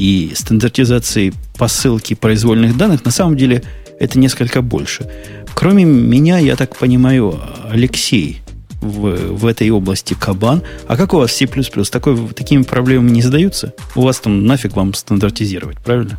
и 0.00 0.32
стандартизации 0.34 1.34
посылки 1.58 2.14
произвольных 2.14 2.76
данных. 2.76 3.04
На 3.04 3.10
самом 3.10 3.36
деле 3.36 3.62
это 3.98 4.18
несколько 4.18 4.62
больше. 4.62 5.06
Кроме 5.54 5.84
меня, 5.84 6.38
я 6.38 6.56
так 6.56 6.74
понимаю, 6.74 7.38
Алексей 7.70 8.40
в, 8.80 9.34
в 9.34 9.46
этой 9.46 9.68
области 9.68 10.14
кабан. 10.14 10.62
А 10.88 10.96
как 10.96 11.12
у 11.12 11.18
вас 11.18 11.32
C++? 11.32 11.46
Такой, 11.46 12.16
такими 12.28 12.62
проблемами 12.62 13.10
не 13.10 13.20
задаются? 13.20 13.74
У 13.94 14.00
вас 14.00 14.20
там 14.20 14.46
нафиг 14.46 14.74
вам 14.74 14.94
стандартизировать, 14.94 15.76
правильно? 15.84 16.18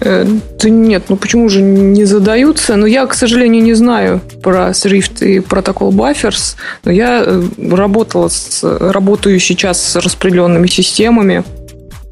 Э, 0.00 0.26
да 0.60 0.68
нет, 0.68 1.04
ну 1.08 1.16
почему 1.16 1.48
же 1.48 1.62
не 1.62 2.04
задаются? 2.04 2.76
Но 2.76 2.84
я, 2.84 3.06
к 3.06 3.14
сожалению, 3.14 3.62
не 3.62 3.72
знаю 3.72 4.20
про 4.42 4.70
Swift 4.72 5.24
и 5.24 5.40
протокол 5.40 5.94
Buffers, 5.94 6.56
но 6.84 6.92
я 6.92 7.22
э, 7.24 7.42
работала 7.70 8.28
с, 8.28 8.62
работаю 8.62 9.40
сейчас 9.40 9.82
с 9.82 9.96
распределенными 9.96 10.66
системами, 10.66 11.42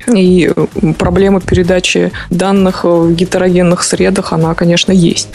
и 0.06 0.52
проблема 0.98 1.40
передачи 1.40 2.12
данных 2.30 2.84
в 2.84 3.12
гетерогенных 3.14 3.82
средах, 3.82 4.32
она, 4.32 4.54
конечно, 4.54 4.92
есть. 4.92 5.28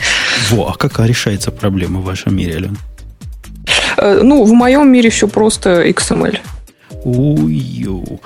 Во, 0.50 0.70
а 0.70 0.78
как 0.78 1.00
решается 1.00 1.52
проблема 1.52 2.00
в 2.00 2.04
вашем 2.04 2.36
мире, 2.36 2.56
Ален? 2.56 2.78
Э, 3.98 4.22
ну, 4.24 4.44
в 4.44 4.54
моем 4.54 4.92
мире 4.92 5.10
все 5.10 5.28
просто 5.28 5.88
XML. 5.88 6.38
Ую. 7.04 8.20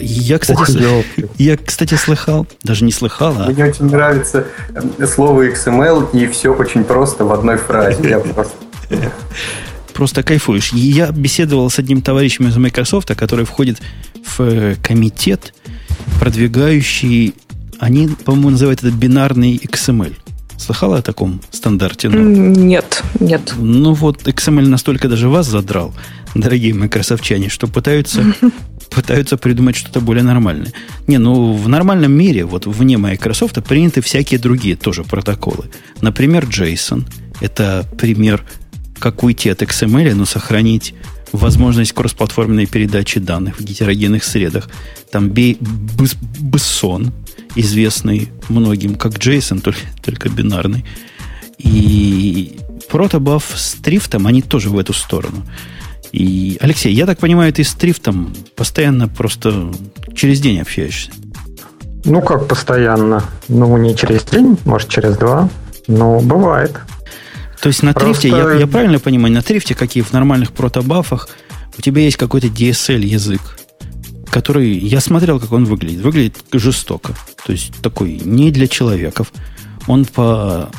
Я, 0.00 0.38
кстати, 0.38 0.58
Ох, 0.58 0.68
сл... 0.68 0.78
я, 1.38 1.56
кстати, 1.56 1.94
слыхал, 1.94 2.46
даже 2.62 2.84
не 2.84 2.92
слыхал, 2.92 3.34
а... 3.38 3.50
Мне 3.50 3.64
очень 3.64 3.86
нравится 3.86 4.46
э, 4.98 5.06
слово 5.06 5.48
XML, 5.48 6.10
и 6.12 6.26
все 6.28 6.54
очень 6.54 6.84
просто 6.84 7.24
в 7.24 7.32
одной 7.32 7.56
фразе. 7.56 8.08
Я 8.08 8.18
просто... 8.34 8.54
Просто 9.92 10.22
кайфуешь. 10.22 10.72
Я 10.72 11.10
беседовал 11.10 11.68
с 11.70 11.78
одним 11.80 12.02
товарищем 12.02 12.46
из 12.46 12.56
Microsoft, 12.56 13.12
который 13.16 13.44
входит 13.44 13.78
в 14.24 14.40
э, 14.40 14.76
комитет, 14.80 15.52
продвигающий, 16.20 17.34
они, 17.78 18.08
по-моему, 18.08 18.50
называют 18.50 18.80
это 18.82 18.90
бинарный 18.90 19.56
XML. 19.56 20.14
Слыхала 20.56 20.98
о 20.98 21.02
таком 21.02 21.40
стандарте? 21.50 22.08
Ну, 22.08 22.20
нет, 22.20 23.02
нет. 23.20 23.54
Ну 23.56 23.92
вот, 23.92 24.26
XML 24.26 24.66
настолько 24.66 25.08
даже 25.08 25.28
вас 25.28 25.46
задрал, 25.46 25.94
дорогие 26.34 26.74
майкрософтчане, 26.74 27.48
что 27.48 27.68
пытаются, 27.68 28.24
пытаются 28.90 29.36
придумать 29.36 29.76
что-то 29.76 30.00
более 30.00 30.24
нормальное. 30.24 30.72
Не, 31.06 31.18
ну 31.18 31.52
в 31.52 31.68
нормальном 31.68 32.12
мире, 32.12 32.44
вот 32.44 32.66
вне 32.66 32.98
Microsoft, 32.98 33.62
приняты 33.64 34.00
всякие 34.00 34.40
другие 34.40 34.74
тоже 34.74 35.04
протоколы. 35.04 35.70
Например, 36.00 36.44
JSON. 36.44 37.04
Это 37.40 37.86
пример, 37.96 38.44
как 38.98 39.22
уйти 39.22 39.50
от 39.50 39.62
XML, 39.62 40.14
но 40.14 40.24
сохранить 40.24 40.94
возможность 41.32 41.92
кроссплатформенной 41.92 42.66
передачи 42.66 43.20
данных 43.20 43.58
в 43.58 43.64
гетерогенных 43.64 44.24
средах. 44.24 44.68
Там 45.10 45.30
Бессон, 45.30 47.12
известный 47.54 48.28
многим 48.48 48.94
как 48.94 49.14
JSON, 49.14 49.60
только, 49.60 49.80
только 50.02 50.28
бинарный. 50.28 50.84
И 51.58 52.58
протобаф 52.88 53.52
с 53.54 53.74
трифтом, 53.74 54.26
они 54.26 54.42
тоже 54.42 54.70
в 54.70 54.78
эту 54.78 54.92
сторону. 54.92 55.44
И, 56.12 56.56
Алексей, 56.60 56.92
я 56.92 57.06
так 57.06 57.18
понимаю, 57.18 57.52
ты 57.52 57.64
с 57.64 57.74
Трифтом 57.74 58.34
постоянно 58.56 59.08
просто 59.08 59.70
через 60.14 60.40
день 60.40 60.60
общаешься. 60.60 61.10
Ну, 62.04 62.22
как 62.22 62.48
постоянно? 62.48 63.24
Ну, 63.48 63.76
не 63.76 63.94
через 63.94 64.24
день, 64.24 64.56
может, 64.64 64.88
через 64.88 65.16
два. 65.16 65.50
Но 65.86 66.20
бывает. 66.20 66.80
То 67.60 67.68
есть 67.68 67.82
на 67.82 67.92
Просто... 67.92 68.22
Трифте, 68.22 68.28
я, 68.28 68.52
я 68.52 68.66
правильно 68.66 68.98
понимаю, 68.98 69.34
на 69.34 69.42
Трифте, 69.42 69.74
как 69.74 69.96
и 69.96 70.02
в 70.02 70.12
нормальных 70.12 70.52
протобафах, 70.52 71.28
у 71.76 71.82
тебя 71.82 72.02
есть 72.02 72.16
какой-то 72.16 72.46
DSL 72.48 73.04
язык, 73.04 73.58
который... 74.30 74.76
Я 74.78 75.00
смотрел, 75.00 75.40
как 75.40 75.52
он 75.52 75.64
выглядит. 75.64 76.00
Выглядит 76.00 76.36
жестоко. 76.52 77.14
То 77.44 77.52
есть 77.52 77.72
такой 77.82 78.20
не 78.24 78.50
для 78.50 78.68
человеков. 78.68 79.32
Он 79.86 80.04
по 80.04 80.70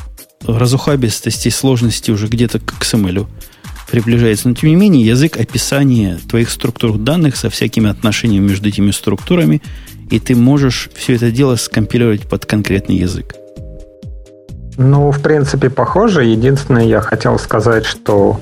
разухабистости 0.46 1.48
и 1.48 1.50
сложности 1.50 2.10
уже 2.10 2.28
где-то 2.28 2.60
к 2.60 2.74
XML 2.80 3.26
приближается. 3.90 4.48
Но, 4.48 4.54
тем 4.54 4.70
не 4.70 4.76
менее, 4.76 5.04
язык 5.04 5.36
описания 5.36 6.18
твоих 6.28 6.50
структур 6.50 6.96
данных 6.96 7.36
со 7.36 7.50
всякими 7.50 7.90
отношениями 7.90 8.48
между 8.48 8.68
этими 8.68 8.90
структурами, 8.90 9.60
и 10.10 10.18
ты 10.18 10.34
можешь 10.34 10.88
все 10.94 11.14
это 11.14 11.30
дело 11.30 11.56
скомпилировать 11.56 12.28
под 12.28 12.46
конкретный 12.46 12.96
язык. 12.96 13.34
Ну, 14.82 15.10
в 15.10 15.20
принципе, 15.20 15.68
похоже. 15.68 16.24
Единственное, 16.24 16.84
я 16.84 17.02
хотел 17.02 17.38
сказать, 17.38 17.84
что 17.84 18.40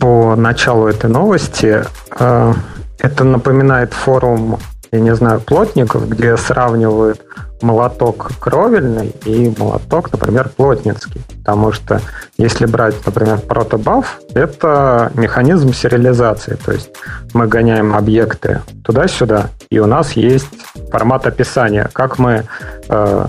по 0.00 0.34
началу 0.34 0.88
этой 0.88 1.08
новости 1.08 1.84
э, 2.18 2.54
это 2.98 3.22
напоминает 3.22 3.92
форум, 3.92 4.58
я 4.90 4.98
не 4.98 5.14
знаю, 5.14 5.40
плотников, 5.40 6.08
где 6.08 6.36
сравнивают 6.36 7.22
молоток 7.62 8.32
кровельный 8.40 9.14
и 9.24 9.54
молоток, 9.56 10.10
например, 10.10 10.48
плотницкий. 10.48 11.22
Потому 11.38 11.70
что 11.70 12.00
если 12.36 12.66
брать, 12.66 12.96
например, 13.06 13.38
протобаф, 13.38 14.18
это 14.34 15.12
механизм 15.14 15.72
сериализации. 15.72 16.56
То 16.56 16.72
есть 16.72 16.90
мы 17.32 17.46
гоняем 17.46 17.94
объекты 17.94 18.62
туда-сюда, 18.84 19.50
и 19.70 19.78
у 19.78 19.86
нас 19.86 20.14
есть 20.14 20.48
формат 20.90 21.28
описания, 21.28 21.88
как 21.92 22.18
мы 22.18 22.44
э, 22.88 23.26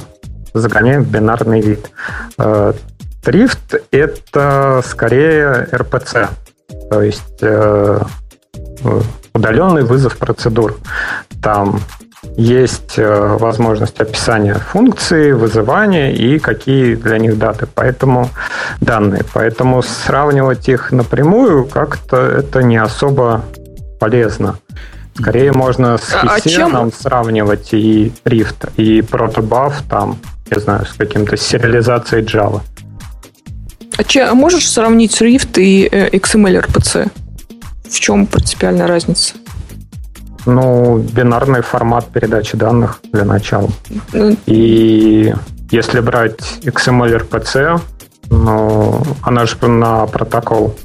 загоняем 0.53 1.03
в 1.03 1.11
бинарный 1.11 1.61
вид. 1.61 1.91
Трифт 3.23 3.73
э,— 3.73 3.79
это 3.91 4.81
скорее 4.85 5.67
RPC, 5.71 6.27
то 6.89 7.01
есть 7.01 7.39
э, 7.41 7.99
удаленный 9.33 9.83
вызов 9.83 10.17
процедур. 10.17 10.77
Там 11.41 11.79
есть 12.35 12.97
э, 12.97 13.37
возможность 13.37 13.99
описания 13.99 14.55
функции, 14.55 15.31
вызывания 15.31 16.11
и 16.11 16.39
какие 16.39 16.95
для 16.95 17.17
них 17.17 17.37
даты. 17.37 17.67
Поэтому 17.73 18.29
данные. 18.81 19.23
Поэтому 19.33 19.81
сравнивать 19.81 20.69
их 20.69 20.91
напрямую 20.91 21.65
как-то 21.65 22.17
это 22.17 22.63
не 22.63 22.77
особо 22.77 23.43
полезно. 23.99 24.57
Скорее 25.15 25.51
можно 25.51 25.97
с 25.97 26.11
а, 26.13 26.37
а 26.37 26.89
сравнивать 26.91 27.73
и 27.73 28.11
Rift, 28.25 28.71
и 28.77 29.01
Protobuf 29.01 29.73
там 29.89 30.17
не 30.55 30.61
знаю, 30.61 30.85
с 30.85 30.93
каким-то 30.93 31.37
сериализацией 31.37 32.25
Java. 32.25 32.61
А, 33.97 34.03
че, 34.03 34.23
а 34.23 34.33
можешь 34.33 34.69
сравнить 34.69 35.19
Swift 35.19 35.59
и 35.59 35.87
э, 35.91 36.09
XML 36.09 36.65
RPC? 36.65 37.11
В 37.89 37.99
чем 37.99 38.25
принципиальная 38.25 38.87
разница? 38.87 39.35
Ну, 40.45 40.97
бинарный 40.97 41.61
формат 41.61 42.07
передачи 42.07 42.57
данных 42.57 42.99
для 43.11 43.23
начала. 43.23 43.69
Mm. 44.11 44.37
И 44.47 45.33
если 45.71 45.99
брать 46.01 46.39
XML 46.63 47.27
RPC, 47.27 47.79
ну, 48.29 49.01
она 49.21 49.45
же 49.45 49.55
на 49.67 50.05
протокол 50.07 50.75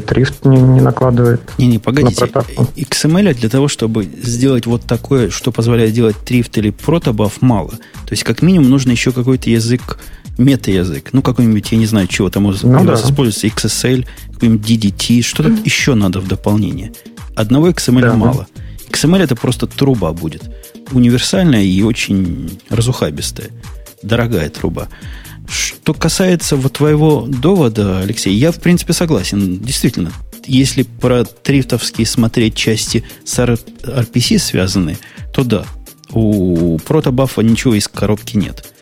и 0.00 0.02
Трифт 0.02 0.44
не, 0.44 0.60
не 0.60 0.80
накладывает. 0.80 1.40
Не-не, 1.58 1.78
погодите. 1.78 2.24
XML 2.24 3.34
для 3.34 3.48
того, 3.48 3.68
чтобы 3.68 4.04
сделать 4.04 4.66
вот 4.66 4.82
такое, 4.82 5.30
что 5.30 5.52
позволяет 5.52 5.92
делать 5.92 6.16
Трифт 6.24 6.58
или 6.58 6.70
протобаф, 6.70 7.40
мало. 7.40 7.70
То 7.70 8.12
есть, 8.12 8.24
как 8.24 8.42
минимум, 8.42 8.70
нужно 8.70 8.90
еще 8.90 9.12
какой-то 9.12 9.50
язык, 9.50 9.98
мета-язык. 10.38 11.10
Ну, 11.12 11.22
какой-нибудь, 11.22 11.72
я 11.72 11.78
не 11.78 11.86
знаю, 11.86 12.06
чего 12.06 12.30
там 12.30 12.44
ну, 12.44 12.84
да. 12.84 12.94
используется, 12.94 13.46
XSL, 13.46 14.06
какой-нибудь 14.32 14.68
DDT, 14.68 15.22
что-то 15.22 15.50
mm. 15.50 15.62
еще 15.64 15.94
надо 15.94 16.20
в 16.20 16.28
дополнение. 16.28 16.92
Одного 17.36 17.68
XML 17.70 18.00
да, 18.00 18.14
мало. 18.14 18.46
XML 18.90 19.22
это 19.22 19.36
просто 19.36 19.66
труба 19.66 20.12
будет. 20.12 20.50
Универсальная 20.92 21.62
и 21.62 21.82
очень 21.82 22.58
разухабистая. 22.68 23.50
Дорогая 24.02 24.48
труба. 24.50 24.88
Что 25.50 25.94
касается 25.94 26.54
вот 26.54 26.74
твоего 26.74 27.26
довода, 27.26 27.98
Алексей, 28.00 28.32
я 28.34 28.52
в 28.52 28.60
принципе 28.60 28.92
согласен. 28.92 29.58
Действительно, 29.58 30.12
если 30.46 30.82
про 30.82 31.24
трифтовские 31.24 32.06
смотреть 32.06 32.54
части 32.54 33.02
с 33.24 33.36
RPC 33.38 34.38
связанные, 34.38 34.96
то 35.34 35.42
да, 35.42 35.64
у 36.12 36.78
протобафа 36.78 37.40
ничего 37.42 37.74
из 37.74 37.88
коробки 37.88 38.36
нет. 38.36 38.72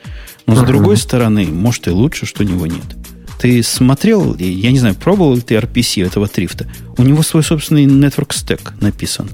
Но 0.46 0.56
с 0.56 0.62
другой 0.66 0.98
стороны, 0.98 1.46
может 1.46 1.88
и 1.88 1.90
лучше, 1.90 2.26
что 2.26 2.42
у 2.42 2.46
него 2.46 2.66
нет. 2.66 2.84
Ты 3.40 3.62
смотрел, 3.62 4.36
я 4.36 4.70
не 4.70 4.78
знаю, 4.78 4.94
пробовал 4.94 5.36
ли 5.36 5.40
ты 5.40 5.54
RPC 5.54 6.04
этого 6.04 6.28
трифта? 6.28 6.70
У 6.98 7.02
него 7.02 7.22
свой 7.22 7.42
собственный 7.42 7.86
network 7.86 8.28
stack 8.28 8.72
написан. 8.82 9.30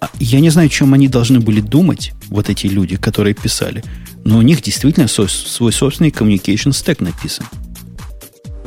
А 0.00 0.10
я 0.20 0.40
не 0.40 0.50
знаю, 0.50 0.68
чем 0.68 0.94
они 0.94 1.08
должны 1.08 1.40
были 1.40 1.60
думать, 1.60 2.12
вот 2.28 2.50
эти 2.50 2.66
люди, 2.66 2.96
которые 2.96 3.34
писали. 3.34 3.82
Но 4.24 4.38
у 4.38 4.42
них 4.42 4.62
действительно 4.62 5.08
свой, 5.08 5.28
свой 5.28 5.72
собственный 5.72 6.10
communication 6.10 6.70
stack 6.70 7.02
написан. 7.02 7.46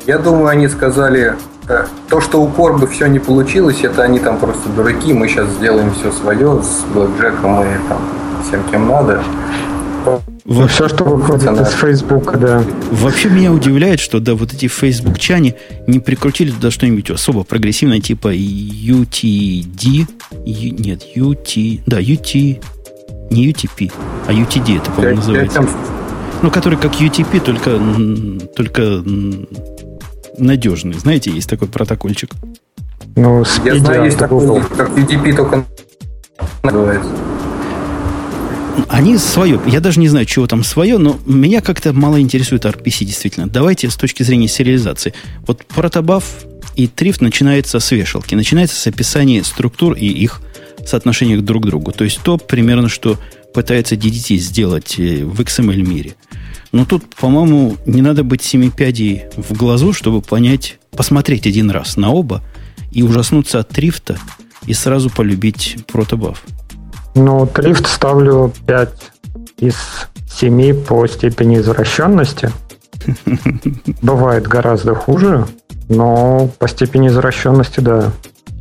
Я 0.06 0.20
думаю, 0.20 0.47
они 0.47 0.68
сказали, 0.68 1.36
то, 2.10 2.22
что 2.22 2.41
у 2.41 2.47
Корба 2.47 2.88
все 2.88 3.08
не 3.08 3.20
получилось, 3.20 3.80
это 3.82 4.03
они 4.03 4.20
там 4.20 4.38
просто 4.38 4.70
дураки, 4.70 5.14
мы 5.14 5.28
сейчас 5.28 5.49
сделаем 5.49 5.93
все 5.93 6.12
свое 6.12 6.62
с 6.62 6.84
Блэкджеком 6.93 7.64
и 7.64 7.88
там 7.89 8.01
всем, 8.47 8.64
кем 8.70 8.88
надо. 8.88 9.24
Вот 10.45 10.70
все, 10.70 10.88
что 10.88 11.03
выходит 11.03 11.49
из 11.60 11.70
Фейсбука, 11.70 12.38
да. 12.38 12.64
Вообще 12.91 13.30
меня 13.30 13.51
удивляет, 13.51 13.99
что 13.99 14.20
да, 14.20 14.36
вот 14.36 14.53
эти 14.53 14.68
фейсбукчане 14.68 15.56
не 15.88 15.99
прикрутили 15.99 16.51
туда 16.51 16.70
что-нибудь 16.70 17.10
особо 17.10 17.43
прогрессивное, 17.43 17.99
типа 17.99 18.36
UTD, 18.36 20.08
Ю, 20.45 20.76
нет, 20.78 21.01
UT, 21.16 21.82
да, 21.88 21.99
UT, 21.99 22.62
не 23.30 23.52
UTP, 23.52 23.92
а 24.28 24.34
UTD 24.34 24.78
это, 24.78 24.92
по-моему, 24.92 25.18
называется. 25.18 25.68
Ну, 26.42 26.52
который 26.52 26.78
как 26.78 26.94
UTP, 26.94 27.40
только, 27.40 27.80
только 28.56 29.04
надежный. 30.38 30.94
Знаете, 30.94 31.32
есть 31.32 31.50
такой 31.50 31.68
протокольчик. 31.68 32.32
Ну, 33.16 33.44
Я 33.64 33.76
знаю, 33.80 34.06
есть 34.06 34.18
такой, 34.18 34.62
как 34.78 34.90
UTP, 34.90 35.36
только 35.36 35.66
называется. 36.64 37.10
Они 38.90 39.18
свое. 39.18 39.60
Я 39.66 39.80
даже 39.80 40.00
не 40.00 40.10
знаю, 40.10 40.26
чего 40.26 40.48
там 40.48 40.64
свое, 40.64 40.98
но 40.98 41.18
меня 41.26 41.62
как-то 41.62 41.94
мало 41.94 42.20
интересует 42.20 42.66
RPC, 42.66 43.06
действительно. 43.06 43.48
Давайте 43.48 43.90
с 43.90 43.96
точки 43.96 44.24
зрения 44.24 44.48
сериализации. 44.48 45.14
Вот 45.48 45.66
протобаф 45.66 46.26
и 46.76 46.88
трифт 46.88 47.22
начинается 47.22 47.80
с 47.80 47.92
вешалки, 47.92 48.36
начинается 48.36 48.76
с 48.76 48.86
описания 48.88 49.44
структур 49.44 49.94
и 49.94 50.08
их 50.08 50.42
соотношения 50.86 51.38
друг 51.38 51.64
к 51.64 51.66
другу. 51.68 51.92
То 51.92 52.04
есть 52.04 52.22
то 52.24 52.38
примерно, 52.38 52.90
что 52.90 53.18
пытается 53.54 53.96
DDT 53.96 54.36
сделать 54.36 55.00
э, 55.00 55.24
в 55.24 55.40
XML 55.40 55.82
мире. 55.82 56.16
Но 56.72 56.86
тут, 56.86 57.16
по-моему, 57.16 57.78
не 57.86 58.02
надо 58.02 58.24
быть 58.24 58.42
семи 58.42 58.70
пядей 58.70 59.24
в 59.38 59.54
глазу, 59.54 59.94
чтобы 59.94 60.22
понять, 60.22 60.78
посмотреть 60.92 61.48
один 61.48 61.72
раз 61.72 61.96
на 61.96 62.12
оба 62.12 62.42
и 62.92 63.02
ужаснуться 63.02 63.60
от 63.60 63.70
трифта 63.70 64.18
и 64.68 64.74
сразу 64.74 65.09
полюбить 65.09 65.78
протобаф. 65.88 66.43
Ну, 67.16 67.47
трифт 67.47 67.88
ставлю 67.88 68.54
5 68.68 68.89
из 69.59 69.76
7 70.38 70.84
по 70.84 71.08
степени 71.08 71.59
извращенности. 71.59 72.51
Бывает 74.01 74.47
гораздо 74.47 74.96
хуже, 74.96 75.47
но 75.88 76.50
по 76.59 76.68
степени 76.68 77.08
извращенности, 77.08 77.80
да, 77.80 78.12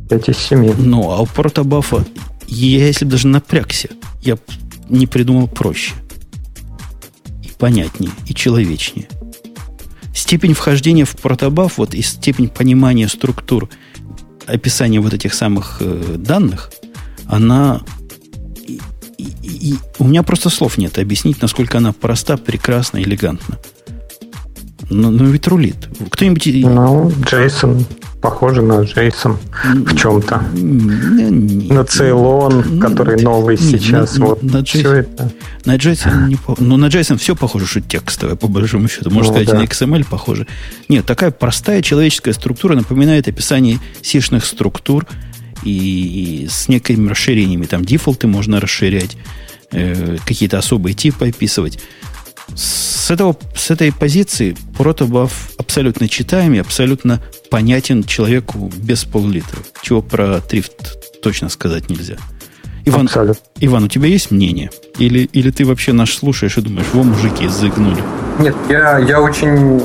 5 0.09 0.29
из 0.29 0.37
7. 0.37 0.73
Ну, 0.77 1.11
а 1.11 1.21
у 1.21 1.25
протобафа, 1.25 2.05
я 2.47 2.87
если 2.87 3.05
бы 3.05 3.11
даже 3.11 3.27
напрягся, 3.27 3.89
я 4.21 4.37
не 4.89 5.07
придумал 5.07 5.47
проще. 5.47 5.93
И 7.43 7.49
понятнее, 7.57 8.11
и 8.27 8.33
человечнее. 8.33 9.07
Степень 10.13 10.53
вхождения 10.53 11.05
в 11.05 11.15
протобаф, 11.15 11.77
вот 11.77 11.93
и 11.93 12.01
степень 12.01 12.49
понимания 12.49 13.07
структур 13.07 13.69
описания 14.45 14.99
вот 14.99 15.13
этих 15.13 15.33
самых 15.33 15.77
э, 15.81 16.15
данных, 16.17 16.71
она 17.27 17.81
и 19.17 19.75
у 19.97 20.03
меня 20.03 20.23
просто 20.23 20.49
слов 20.49 20.77
нет 20.77 20.97
объяснить, 20.97 21.41
насколько 21.41 21.77
она 21.77 21.93
проста, 21.93 22.37
прекрасна, 22.37 23.01
элегантна. 23.01 23.57
Но, 24.89 25.09
но 25.09 25.25
ведь 25.25 25.47
рулит. 25.47 25.89
Кто-нибудь... 26.11 26.45
Ну, 26.63 27.11
Джейсон 27.21 27.85
похоже 28.25 28.63
на 28.63 28.81
JSON 28.81 29.37
в 29.85 29.95
чем-то. 29.95 30.37
На 30.37 31.81
Ceylon, 31.81 32.79
который 32.79 33.21
новый 33.21 33.55
сейчас. 33.55 34.17
вот 34.17 34.41
на 34.41 34.57
JSON, 34.57 35.31
на 35.65 35.75
JSON 35.75 36.27
не 36.27 36.37
Ну, 36.57 36.77
на 36.77 36.87
JSON 36.87 37.17
все 37.17 37.35
похоже, 37.35 37.67
что 37.67 37.81
текстовое, 37.81 38.35
по 38.35 38.47
большому 38.47 38.87
счету. 38.87 39.11
Можно 39.11 39.33
ну, 39.33 39.43
сказать, 39.43 39.61
на 39.61 39.65
XML 39.65 40.07
похоже. 40.09 40.47
Нет, 40.89 41.05
такая 41.05 41.29
простая 41.29 41.83
человеческая 41.83 42.33
структура 42.33 42.75
напоминает 42.75 43.27
описание 43.27 43.79
сишных 44.01 44.45
структур 44.45 45.05
и, 45.63 46.45
и 46.45 46.47
с 46.47 46.67
некими 46.67 47.07
расширениями. 47.07 47.67
Там 47.67 47.85
дефолты 47.85 48.25
можно 48.25 48.59
расширять, 48.59 49.17
э, 49.71 50.17
какие-то 50.25 50.57
особые 50.57 50.95
типы 50.95 51.29
описывать. 51.29 51.79
С, 52.55 53.11
этого, 53.11 53.37
с 53.55 53.69
этой 53.69 53.91
позиции 53.91 54.55
протобаф 54.77 55.51
абсолютно 55.59 56.07
читаемый, 56.07 56.61
абсолютно 56.61 57.21
понятен 57.49 58.03
человеку 58.03 58.71
без 58.77 59.03
пол-литра. 59.05 59.59
Чего 59.81 60.01
про 60.01 60.41
трифт 60.41 61.21
точно 61.21 61.49
сказать 61.49 61.89
нельзя. 61.89 62.17
Иван, 62.85 63.09
Иван, 63.59 63.85
у 63.85 63.87
тебя 63.87 64.07
есть 64.07 64.29
мнение? 64.29 64.69
Или, 64.99 65.21
или 65.33 65.49
ты 65.49 65.65
вообще 65.65 65.91
наш 65.91 66.15
слушаешь 66.15 66.57
и 66.57 66.61
думаешь, 66.61 66.85
во, 66.93 67.03
мужики, 67.03 67.47
загнули? 67.47 68.01
Нет, 68.39 68.55
я, 68.69 68.99
я 68.99 69.21
очень... 69.21 69.81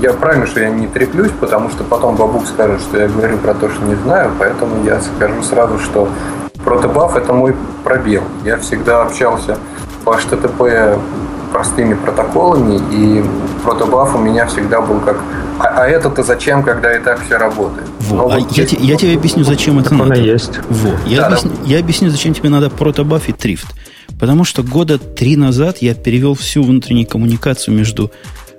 Я 0.00 0.12
правильно, 0.12 0.46
что 0.46 0.60
я 0.60 0.70
не 0.70 0.86
треплюсь, 0.86 1.32
потому 1.40 1.70
что 1.70 1.84
потом 1.84 2.16
бабук 2.16 2.46
скажет, 2.46 2.80
что 2.80 2.98
я 2.98 3.08
говорю 3.08 3.38
про 3.38 3.54
то, 3.54 3.70
что 3.70 3.82
не 3.84 3.94
знаю, 3.94 4.32
поэтому 4.38 4.84
я 4.84 5.00
скажу 5.00 5.42
сразу, 5.42 5.78
что 5.78 6.10
протобаф– 6.64 7.16
это 7.16 7.32
мой 7.32 7.54
пробел. 7.84 8.22
Я 8.44 8.58
всегда 8.58 9.02
общался 9.02 9.58
по 10.04 10.14
HTTP 10.14 10.98
простыми 11.52 11.94
протоколами, 11.94 12.80
и 12.92 13.24
протобаф 13.64 14.14
у 14.14 14.18
меня 14.18 14.46
всегда 14.46 14.80
был 14.80 15.00
как 15.00 15.20
а, 15.58 15.84
а 15.84 15.86
это-то 15.86 16.22
зачем, 16.22 16.62
когда 16.62 16.94
и 16.94 17.02
так 17.02 17.24
все 17.24 17.38
работает? 17.38 17.86
Во, 18.00 18.30
а 18.30 18.38
вот 18.38 18.52
я, 18.52 18.64
я 18.64 18.96
тебе 18.96 19.14
объясню, 19.14 19.42
зачем 19.44 19.78
это 19.78 19.94
надо. 19.94 20.14
есть. 20.14 20.58
Во, 20.68 20.90
я, 21.06 21.20
да, 21.20 21.26
объясню, 21.28 21.50
да. 21.50 21.56
я 21.64 21.78
объясню, 21.78 22.10
зачем 22.10 22.34
тебе 22.34 22.50
надо 22.50 22.68
протобаф 22.68 23.28
и 23.28 23.32
трифт. 23.32 23.66
Потому 24.20 24.44
что 24.44 24.62
года 24.62 24.98
три 24.98 25.36
назад 25.36 25.78
я 25.78 25.94
перевел 25.94 26.34
всю 26.34 26.62
внутреннюю 26.62 27.06
коммуникацию 27.06 27.74
между, 27.74 28.10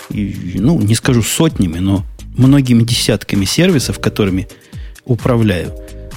ну, 0.09 0.79
не 0.79 0.95
скажу 0.95 1.21
сотнями, 1.21 1.79
но 1.79 2.03
многими 2.35 2.83
десятками 2.83 3.45
сервисов, 3.45 3.99
которыми 3.99 4.47
управляю, 5.05 5.73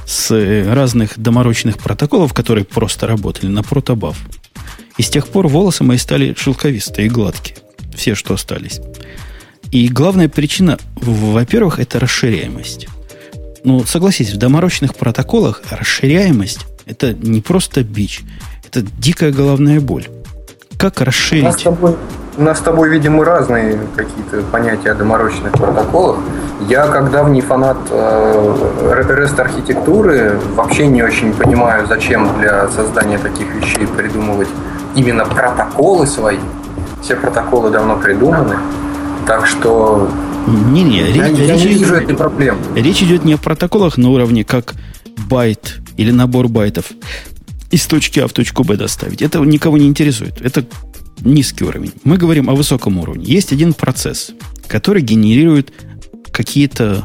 с 0.06 0.30
разных 0.72 1.18
доморочных 1.18 1.78
протоколов, 1.78 2.32
которые 2.32 2.64
просто 2.64 3.06
работали, 3.06 3.50
на 3.50 3.62
протобаф. 3.62 4.16
И 5.00 5.02
с 5.02 5.08
тех 5.08 5.28
пор 5.28 5.48
волосы 5.48 5.82
мои 5.82 5.96
стали 5.96 6.34
шелковистые 6.36 7.06
и 7.06 7.08
гладкие. 7.08 7.56
Все, 7.94 8.14
что 8.14 8.34
остались. 8.34 8.82
И 9.70 9.88
главная 9.88 10.28
причина, 10.28 10.76
во-первых, 11.00 11.78
это 11.78 11.98
расширяемость. 11.98 12.86
Ну, 13.64 13.82
согласитесь, 13.86 14.34
в 14.34 14.36
доморощенных 14.36 14.94
протоколах 14.94 15.62
расширяемость– 15.70 16.66
это 16.84 17.14
не 17.14 17.40
просто 17.40 17.82
бич, 17.82 18.20
это 18.66 18.82
дикая 18.82 19.32
головная 19.32 19.80
боль. 19.80 20.06
Как 20.76 21.00
расширить? 21.00 21.44
У 21.44 21.46
нас 21.46 21.60
с 21.60 21.62
тобой, 21.62 21.96
у 22.36 22.42
нас 22.42 22.58
с 22.58 22.60
тобой 22.60 22.90
видимо, 22.90 23.24
разные 23.24 23.78
какие-то 23.96 24.42
понятия 24.52 24.90
о 24.90 24.94
доморощенных 24.94 25.52
протоколах. 25.52 26.18
Я, 26.68 26.86
как 26.88 27.10
давний 27.10 27.40
фанат 27.40 27.78
э, 27.88 29.04
REST-архитектуры, 29.08 30.38
вообще 30.54 30.88
не 30.88 31.02
очень 31.02 31.32
понимаю, 31.32 31.86
зачем 31.86 32.38
для 32.38 32.68
создания 32.68 33.16
таких 33.16 33.46
вещей 33.54 33.86
придумывать 33.86 34.48
именно 34.94 35.24
протоколы 35.24 36.06
свои. 36.06 36.38
Все 37.02 37.16
протоколы 37.16 37.70
давно 37.70 37.96
придуманы. 37.96 38.58
Так 39.26 39.46
что 39.46 40.10
не-не, 40.46 40.98
я, 40.98 41.06
речь, 41.06 41.38
я 41.38 41.54
речь, 41.54 41.64
не 41.64 41.68
вижу 41.74 41.94
этой 41.94 42.16
проблемы. 42.16 42.58
Речь 42.74 43.02
идет 43.02 43.24
не 43.24 43.34
о 43.34 43.38
протоколах 43.38 43.96
на 43.98 44.10
уровне, 44.10 44.44
как 44.44 44.74
байт 45.28 45.78
или 45.96 46.10
набор 46.10 46.48
байтов 46.48 46.86
из 47.70 47.86
точки 47.86 48.20
А 48.20 48.26
в 48.26 48.32
точку 48.32 48.64
Б 48.64 48.76
доставить. 48.76 49.22
Это 49.22 49.38
никого 49.40 49.78
не 49.78 49.86
интересует. 49.86 50.40
Это 50.40 50.64
низкий 51.20 51.64
уровень. 51.64 51.92
Мы 52.04 52.16
говорим 52.16 52.50
о 52.50 52.54
высоком 52.54 52.98
уровне. 52.98 53.24
Есть 53.24 53.52
один 53.52 53.72
процесс, 53.74 54.32
который 54.66 55.02
генерирует 55.02 55.72
какие-то 56.32 57.04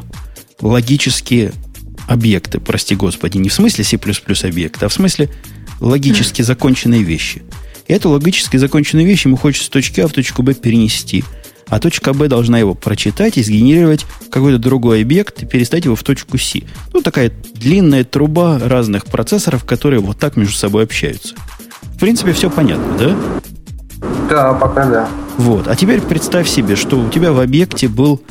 логические 0.60 1.52
объекты, 2.08 2.60
прости 2.60 2.94
господи, 2.94 3.38
не 3.38 3.48
в 3.48 3.52
смысле 3.52 3.84
C++ 3.84 3.98
объекты, 4.44 4.86
а 4.86 4.88
в 4.88 4.92
смысле 4.92 5.28
логически 5.80 6.42
законченные 6.42 7.02
вещи. 7.02 7.42
И 7.88 7.92
эту 7.92 8.10
логически 8.10 8.56
законченную 8.56 9.06
вещь 9.06 9.24
ему 9.24 9.36
хочется 9.36 9.66
с 9.66 9.70
точки 9.70 10.00
А 10.00 10.08
в 10.08 10.12
точку 10.12 10.42
Б 10.42 10.54
перенести– 10.54 11.24
а 11.68 11.80
точка 11.80 12.12
B 12.12 12.28
должна 12.28 12.58
его 12.58 12.74
прочитать 12.74 13.38
и 13.38 13.42
сгенерировать 13.42 14.06
какой-то 14.30 14.58
другой 14.58 15.02
объект 15.02 15.42
и 15.42 15.46
перестать 15.46 15.84
его 15.84 15.96
в 15.96 16.02
точку 16.02 16.38
C. 16.38 16.62
Ну, 16.92 17.02
такая 17.02 17.32
длинная 17.54 18.04
труба 18.04 18.60
разных 18.62 19.06
процессоров, 19.06 19.64
которые 19.64 20.00
вот 20.00 20.18
так 20.18 20.36
между 20.36 20.54
собой 20.54 20.84
общаются. 20.84 21.34
В 21.82 21.98
принципе, 21.98 22.32
все 22.32 22.50
понятно, 22.50 22.96
да? 22.98 23.16
Да, 24.30 24.52
пока 24.54 24.86
да. 24.86 25.08
Вот. 25.38 25.66
А 25.66 25.74
теперь 25.74 26.00
представь 26.00 26.48
себе, 26.48 26.76
что 26.76 27.00
у 27.00 27.10
тебя 27.10 27.32
в 27.32 27.40
объекте 27.40 27.88
был, 27.88 28.22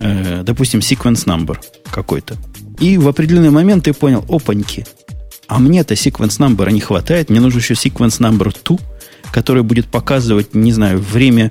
э, 0.00 0.42
допустим, 0.44 0.80
sequence 0.80 1.24
number 1.24 1.56
какой-то. 1.90 2.36
И 2.78 2.98
в 2.98 3.08
определенный 3.08 3.50
момент 3.50 3.84
ты 3.84 3.92
понял, 3.92 4.24
опаньки, 4.28 4.84
а 5.46 5.58
мне-то 5.58 5.94
sequence 5.94 6.38
number 6.38 6.70
не 6.70 6.80
хватает, 6.80 7.30
мне 7.30 7.40
нужен 7.40 7.60
еще 7.60 7.74
sequence 7.74 8.20
number 8.20 8.54
2, 8.64 8.78
который 9.32 9.62
будет 9.62 9.86
показывать, 9.86 10.54
не 10.54 10.72
знаю, 10.72 10.98
время 10.98 11.50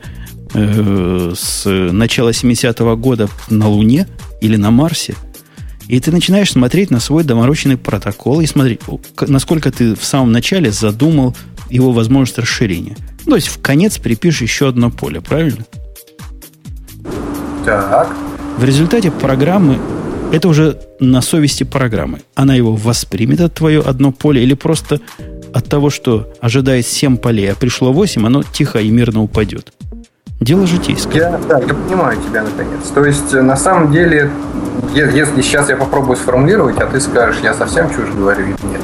э, 0.53 1.33
с 1.35 1.65
начала 1.65 2.29
70-го 2.29 2.95
года 2.95 3.27
на 3.49 3.67
Луне 3.67 4.07
или 4.39 4.55
на 4.55 4.71
Марсе, 4.71 5.15
и 5.87 5.99
ты 5.99 6.11
начинаешь 6.11 6.51
смотреть 6.51 6.91
на 6.91 6.99
свой 6.99 7.23
доморощенный 7.23 7.77
протокол 7.77 8.39
и 8.39 8.45
смотреть, 8.45 8.79
насколько 9.27 9.71
ты 9.71 9.95
в 9.95 10.03
самом 10.03 10.31
начале 10.31 10.71
задумал 10.71 11.35
его 11.69 11.91
возможность 11.91 12.37
расширения. 12.37 12.95
то 13.25 13.35
есть 13.35 13.47
в 13.47 13.61
конец 13.61 13.97
припишешь 13.97 14.41
еще 14.41 14.69
одно 14.69 14.89
поле, 14.89 15.21
правильно? 15.21 15.65
Так. 17.65 18.15
В 18.57 18.63
результате 18.63 19.11
программы, 19.11 19.79
это 20.31 20.47
уже 20.47 20.79
на 20.99 21.21
совести 21.21 21.63
программы. 21.63 22.21
Она 22.35 22.55
его 22.55 22.75
воспримет, 22.75 23.39
это 23.39 23.49
твое 23.49 23.81
одно 23.81 24.11
поле, 24.11 24.43
или 24.43 24.53
просто 24.53 24.99
от 25.53 25.69
того, 25.69 25.89
что 25.89 26.29
ожидает 26.41 26.85
7 26.85 27.17
полей, 27.17 27.51
а 27.51 27.55
пришло 27.55 27.91
8, 27.91 28.25
оно 28.25 28.43
тихо 28.43 28.79
и 28.79 28.89
мирно 28.89 29.21
упадет. 29.21 29.73
Дело 30.39 30.65
житейское. 30.65 31.15
Я, 31.15 31.39
да, 31.47 31.59
я 31.59 31.73
понимаю 31.73 32.17
тебя 32.19 32.43
наконец. 32.43 32.87
То 32.95 33.05
есть, 33.05 33.31
э, 33.33 33.41
на 33.41 33.55
самом 33.55 33.91
деле, 33.91 34.31
если 34.93 35.41
сейчас 35.41 35.69
я 35.69 35.77
попробую 35.77 36.17
сформулировать, 36.17 36.79
а 36.79 36.87
ты 36.87 36.99
скажешь, 36.99 37.41
я 37.43 37.53
совсем 37.53 37.89
чушь 37.89 38.09
говорю 38.09 38.45
или 38.45 38.55
нет. 38.71 38.81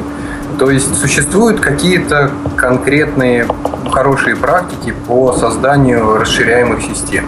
То 0.59 0.69
есть 0.69 0.95
существуют 0.99 1.59
какие-то 1.59 2.31
конкретные 2.55 3.47
хорошие 3.91 4.35
практики 4.35 4.93
по 5.07 5.33
созданию 5.33 6.17
расширяемых 6.17 6.81
систем. 6.81 7.25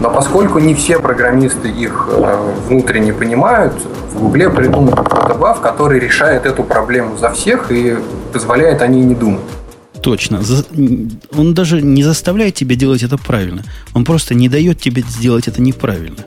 Но 0.00 0.10
поскольку 0.10 0.58
не 0.58 0.74
все 0.74 0.98
программисты 0.98 1.68
их 1.68 2.08
э, 2.10 2.36
внутренне 2.68 3.12
понимают, 3.12 3.74
в 4.12 4.20
Гугле 4.20 4.48
придумали 4.48 4.94
протобаф, 4.94 5.60
который 5.60 5.98
решает 5.98 6.46
эту 6.46 6.62
проблему 6.62 7.16
за 7.16 7.30
всех 7.30 7.70
и 7.70 7.96
позволяет 8.32 8.82
о 8.82 8.86
ней 8.86 9.02
не 9.02 9.14
думать. 9.14 9.42
Точно. 10.02 10.42
Он 11.32 11.54
даже 11.54 11.82
не 11.82 12.02
заставляет 12.02 12.54
тебя 12.54 12.76
делать 12.76 13.02
это 13.02 13.18
правильно. 13.18 13.64
Он 13.94 14.04
просто 14.04 14.34
не 14.34 14.48
дает 14.48 14.80
тебе 14.80 15.02
сделать 15.02 15.48
это 15.48 15.60
неправильно. 15.60 16.24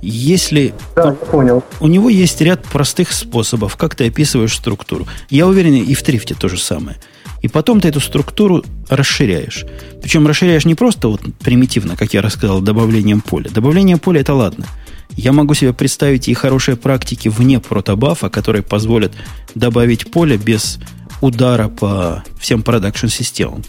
Если 0.00 0.74
да, 0.94 1.12
понял. 1.12 1.64
у 1.80 1.88
него 1.88 2.08
есть 2.08 2.40
ряд 2.40 2.62
простых 2.62 3.12
способов, 3.12 3.76
как 3.76 3.96
ты 3.96 4.06
описываешь 4.06 4.54
структуру. 4.54 5.06
Я 5.28 5.46
уверен, 5.46 5.74
и 5.74 5.94
в 5.94 6.02
трифте 6.02 6.34
то 6.34 6.48
же 6.48 6.58
самое. 6.58 6.98
И 7.42 7.48
потом 7.48 7.80
ты 7.80 7.88
эту 7.88 8.00
структуру 8.00 8.64
расширяешь. 8.88 9.64
Причем 10.02 10.26
расширяешь 10.26 10.64
не 10.64 10.74
просто 10.74 11.08
вот 11.08 11.20
примитивно, 11.40 11.96
как 11.96 12.14
я 12.14 12.22
рассказал, 12.22 12.60
добавлением 12.60 13.20
поля. 13.20 13.48
Добавление 13.50 13.96
поля 13.96 14.20
это 14.20 14.34
ладно. 14.34 14.66
Я 15.10 15.32
могу 15.32 15.54
себе 15.54 15.72
представить 15.72 16.28
и 16.28 16.34
хорошие 16.34 16.76
практики 16.76 17.28
вне 17.28 17.60
протобафа, 17.60 18.28
которые 18.28 18.62
позволят 18.62 19.12
добавить 19.54 20.10
поле 20.10 20.36
без 20.36 20.78
удара 21.20 21.68
по 21.68 22.24
всем 22.38 22.62
продакшн-системам. 22.62 23.64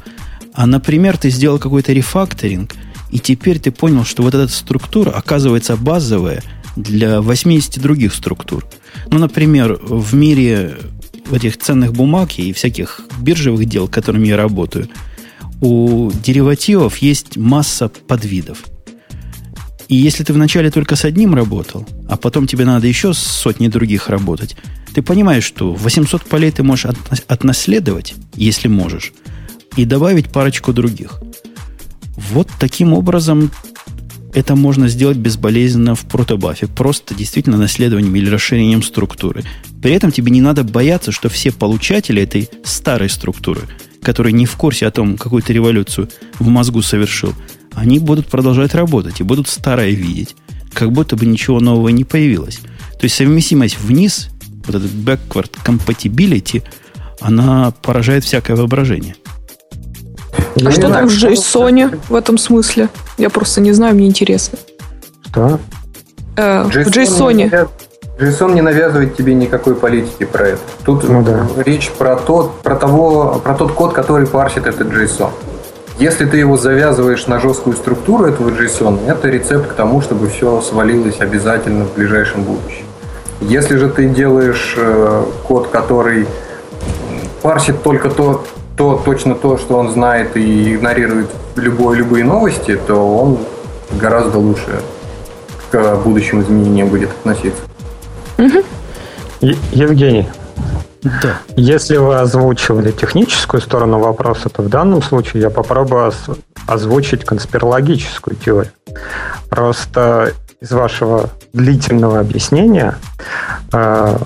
А, 0.54 0.66
например, 0.66 1.18
ты 1.18 1.30
сделал 1.30 1.60
какой-то 1.60 1.94
рефакторинг, 1.94 2.76
и 3.12 3.20
теперь 3.20 3.60
ты 3.60 3.72
понял, 3.72 4.06
что 4.06 4.24
вот 4.24 4.36
эта 4.36 4.52
структура 4.52 5.12
оказывается 5.12 5.76
базовая 5.76 6.44
для 6.76 7.22
80 7.22 7.82
других 7.82 8.14
структур. 8.14 8.66
Ну, 9.10 9.20
например, 9.20 9.80
в 9.82 10.14
мире 10.14 10.78
этих 11.32 11.58
ценных 11.58 11.94
бумаг 11.94 12.38
и 12.38 12.54
всяких 12.54 13.02
биржевых 13.20 13.66
дел, 13.66 13.88
которыми 13.88 14.28
я 14.28 14.38
работаю, 14.38 14.90
у 15.62 16.12
деривативов 16.24 16.98
есть 16.98 17.38
масса 17.38 17.90
подвидов. 17.90 18.64
И 19.90 19.96
если 19.96 20.24
ты 20.24 20.34
вначале 20.34 20.70
только 20.70 20.96
с 20.96 21.04
одним 21.04 21.34
работал, 21.34 21.86
а 22.08 22.16
потом 22.16 22.46
тебе 22.46 22.64
надо 22.64 22.86
еще 22.86 23.14
с 23.14 23.18
сотней 23.18 23.70
других 23.70 24.08
работать, 24.08 24.56
ты 24.94 25.02
понимаешь, 25.02 25.44
что 25.44 25.74
800 25.74 26.24
полей 26.26 26.52
ты 26.52 26.62
можешь 26.62 26.86
от, 26.86 26.98
отнаследовать, 27.28 28.14
если 28.36 28.68
можешь, 28.68 29.14
и 29.76 29.86
добавить 29.86 30.30
парочку 30.30 30.74
других. 30.74 31.20
Вот 32.16 32.48
таким 32.60 32.94
образом 32.94 33.52
это 34.36 34.56
можно 34.56 34.88
сделать 34.90 35.18
безболезненно 35.18 35.96
в 35.96 36.02
протобафе, 36.02 36.68
просто 36.68 37.16
действительно 37.16 37.58
наследованием 37.58 38.16
или 38.16 38.30
расширением 38.30 38.84
структуры. 38.84 39.44
При 39.82 39.92
этом 39.94 40.12
тебе 40.12 40.30
не 40.30 40.42
надо 40.42 40.64
бояться, 40.64 41.12
что 41.12 41.30
все 41.30 41.52
получатели 41.52 42.22
этой 42.22 42.48
старой 42.64 43.10
структуры, 43.10 43.62
которые 44.04 44.34
не 44.34 44.46
в 44.46 44.56
курсе 44.56 44.86
о 44.86 44.92
том, 44.92 45.18
какую 45.18 45.42
то 45.42 45.52
революцию 45.52 46.10
в 46.38 46.48
мозгу 46.48 46.84
совершил, 46.84 47.34
они 47.80 48.00
будут 48.00 48.28
продолжать 48.28 48.76
работать 48.76 49.22
и 49.22 49.24
будут 49.24 49.48
старое 49.48 49.92
видеть, 49.92 50.36
как 50.74 50.92
будто 50.92 51.16
бы 51.16 51.26
ничего 51.26 51.60
нового 51.60 51.90
не 51.90 52.04
появилось. 52.04 52.60
То 53.00 53.04
есть 53.04 53.16
совместимость 53.16 53.80
вниз, 53.80 54.30
вот 54.66 54.76
этот 54.76 54.92
backward 54.92 55.52
compatibility, 55.64 56.64
она 57.22 57.72
поражает 57.82 58.26
всякое 58.26 58.56
воображение. 58.56 59.16
А 60.64 60.72
что 60.72 60.90
там 60.90 61.08
в 61.08 61.12
JSON 61.12 62.00
в 62.10 62.16
этом 62.16 62.38
смысле? 62.38 62.90
Я 63.18 63.30
просто 63.30 63.62
не 63.62 63.72
знаю, 63.72 63.96
мне 63.96 64.08
интересно. 64.08 64.60
Что? 65.30 65.60
Э, 66.36 66.64
в 66.64 66.70
JSON. 66.70 67.70
JSON 68.20 68.54
не 68.54 68.62
навязывает 68.62 69.16
тебе 69.16 69.34
никакой 69.34 69.76
политики 69.76 70.26
про 70.26 70.50
это. 70.50 70.62
Тут 70.84 71.08
ну, 71.08 71.24
да. 71.24 71.48
речь 71.64 71.90
про 71.92 72.18
тот, 72.18 72.62
про, 72.62 72.76
того, 72.76 73.42
про 73.42 73.56
тот 73.56 73.72
код, 73.72 73.94
который 73.94 74.28
парсит 74.28 74.66
этот 74.66 74.90
JSON. 74.90 75.32
Если 76.00 76.24
ты 76.24 76.38
его 76.38 76.56
завязываешь 76.56 77.28
на 77.28 77.42
жесткую 77.42 77.76
структуру 77.76 78.24
этого 78.24 78.52
JSON, 78.52 79.06
это 79.06 79.28
рецепт 79.28 79.68
к 79.68 79.74
тому, 79.74 80.02
чтобы 80.02 80.30
все 80.30 80.62
свалилось 80.62 81.20
обязательно 81.20 81.84
в 81.84 81.94
ближайшем 81.94 82.44
будущем. 82.44 82.86
Если 83.42 83.76
же 83.76 83.90
ты 83.90 84.08
делаешь 84.08 84.76
э, 84.78 85.24
код, 85.46 85.68
который 85.68 86.26
парсит 87.42 87.84
только 87.84 88.10
то, 88.10 88.46
то, 88.78 89.02
точно 89.04 89.36
то, 89.36 89.58
что 89.58 89.78
он 89.78 89.92
знает 89.92 90.38
и 90.38 90.76
игнорирует 90.76 91.28
любой, 91.58 91.98
любые 91.98 92.24
новости, 92.24 92.80
то 92.88 92.96
он 92.96 93.38
гораздо 93.92 94.38
лучше 94.38 94.80
к 95.70 95.96
будущим 95.98 96.42
изменениям 96.42 96.88
будет 96.88 97.10
относиться. 97.10 97.62
Евгений, 99.42 100.30
да. 101.02 101.38
Если 101.56 101.98
вы 101.98 102.18
озвучивали 102.20 102.92
техническую 102.92 103.62
сторону 103.62 104.00
вопроса, 104.00 104.50
то 104.50 104.62
в 104.62 104.70
данном 104.70 105.02
случае 105.02 105.44
я 105.44 105.50
попробую 105.50 106.12
озвучить 106.68 107.24
конспирологическую 107.24 108.36
теорию. 108.36 108.74
Просто 109.50 110.34
из 110.60 110.72
вашего 110.72 111.30
длительного 111.54 112.20
объяснения 112.20 112.96
э, 113.72 114.18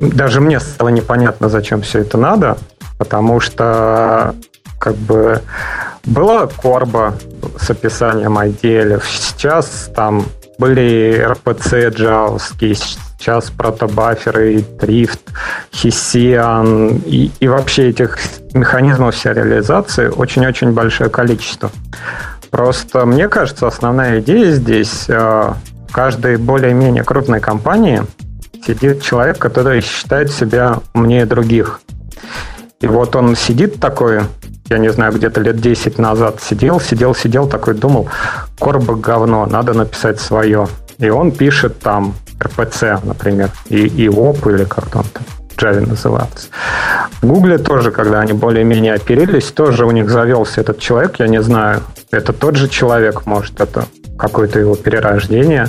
даже 0.00 0.40
мне 0.40 0.58
стало 0.60 0.88
непонятно, 0.88 1.48
зачем 1.48 1.82
все 1.82 2.00
это 2.00 2.16
надо, 2.16 2.56
потому 2.98 3.40
что 3.40 4.34
как 4.78 4.94
бы 4.96 5.42
была 6.04 6.46
корба 6.46 7.14
с 7.60 7.68
описанием 7.70 8.38
отделов, 8.38 9.06
сейчас 9.06 9.90
там 9.94 10.24
были 10.58 11.26
RPC 11.30 11.90
джавовские, 11.90 12.76
сейчас 13.18 13.50
протобаферы, 13.50 14.62
Трифт, 14.62 15.20
Hessian 15.72 17.02
и, 17.06 17.30
и 17.40 17.48
вообще 17.48 17.90
этих 17.90 18.18
механизмов 18.54 19.16
сериализации 19.16 20.08
очень-очень 20.08 20.72
большое 20.72 21.10
количество. 21.10 21.70
Просто 22.50 23.04
мне 23.06 23.28
кажется, 23.28 23.66
основная 23.66 24.20
идея 24.20 24.52
здесь 24.52 25.06
э, 25.08 25.52
в 25.88 25.92
каждой 25.92 26.36
более-менее 26.36 27.04
крупной 27.04 27.40
компании 27.40 28.02
сидит 28.66 29.02
человек, 29.02 29.38
который 29.38 29.80
считает 29.80 30.30
себя 30.30 30.80
умнее 30.94 31.26
других. 31.26 31.80
И 32.80 32.86
вот 32.86 33.16
он 33.16 33.36
сидит 33.36 33.80
такой, 33.80 34.22
я 34.68 34.78
не 34.78 34.90
знаю, 34.90 35.12
где-то 35.12 35.40
лет 35.40 35.60
10 35.60 35.98
назад 35.98 36.42
сидел, 36.42 36.80
сидел, 36.80 37.14
сидел, 37.14 37.48
такой 37.48 37.74
думал, 37.74 38.08
корба 38.58 38.94
говно, 38.94 39.46
надо 39.46 39.72
написать 39.72 40.20
свое. 40.20 40.68
И 40.98 41.08
он 41.08 41.32
пишет 41.32 41.78
там 41.80 42.14
РПЦ, 42.42 43.02
например, 43.04 43.50
и, 43.68 44.08
ОП 44.08 44.46
или 44.48 44.64
как 44.64 44.88
там 44.88 45.04
там. 45.12 45.24
Java 45.56 45.88
назывался. 45.88 46.48
В 47.22 47.26
Гугле 47.26 47.56
тоже, 47.56 47.90
когда 47.90 48.20
они 48.20 48.34
более-менее 48.34 48.92
оперились, 48.92 49.46
тоже 49.46 49.86
у 49.86 49.90
них 49.90 50.10
завелся 50.10 50.60
этот 50.60 50.78
человек, 50.78 51.18
я 51.18 51.28
не 51.28 51.42
знаю, 51.42 51.82
это 52.10 52.34
тот 52.34 52.56
же 52.56 52.68
человек, 52.68 53.24
может, 53.24 53.58
это 53.58 53.86
какое-то 54.16 54.58
его 54.58 54.76
перерождение, 54.76 55.68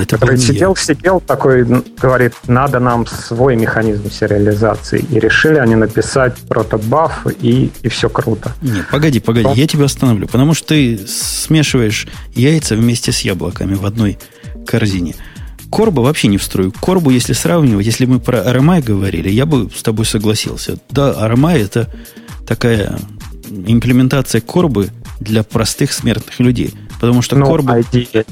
это 0.00 0.18
который 0.18 0.38
сидел, 0.38 0.74
сидел, 0.76 1.20
такой, 1.20 1.64
говорит, 1.64 2.34
надо 2.46 2.80
нам 2.80 3.06
свой 3.06 3.56
механизм 3.56 4.10
сериализации. 4.10 5.04
И 5.10 5.20
решили 5.20 5.58
они 5.58 5.76
написать 5.76 6.36
протобаф, 6.48 7.26
и, 7.40 7.70
и 7.82 7.88
все 7.88 8.08
круто. 8.08 8.52
Не, 8.62 8.82
погоди, 8.90 9.20
погоди, 9.20 9.46
Но... 9.46 9.54
я 9.54 9.66
тебя 9.66 9.84
остановлю, 9.84 10.26
потому 10.26 10.54
что 10.54 10.68
ты 10.68 10.98
смешиваешь 11.06 12.08
яйца 12.34 12.74
вместе 12.74 13.12
с 13.12 13.20
яблоками 13.20 13.74
в 13.74 13.86
одной 13.86 14.18
корзине. 14.66 15.14
Корба 15.70 16.00
вообще 16.00 16.28
не 16.28 16.38
встрою. 16.38 16.72
Корбу, 16.72 17.10
если 17.10 17.32
сравнивать, 17.32 17.86
если 17.86 18.06
мы 18.06 18.20
про 18.20 18.38
RMI 18.38 18.82
говорили, 18.82 19.28
я 19.28 19.46
бы 19.46 19.68
с 19.74 19.82
тобой 19.82 20.04
согласился. 20.04 20.78
Да, 20.90 21.12
RMI 21.12 21.58
это 21.58 21.92
такая 22.46 22.98
имплементация 23.48 24.40
корбы 24.40 24.90
для 25.20 25.42
простых 25.42 25.92
смертных 25.92 26.38
людей. 26.40 26.74
Потому 27.00 27.22
что 27.22 27.36
ну, 27.36 27.46
корба, 27.46 27.80
idea. 27.80 28.26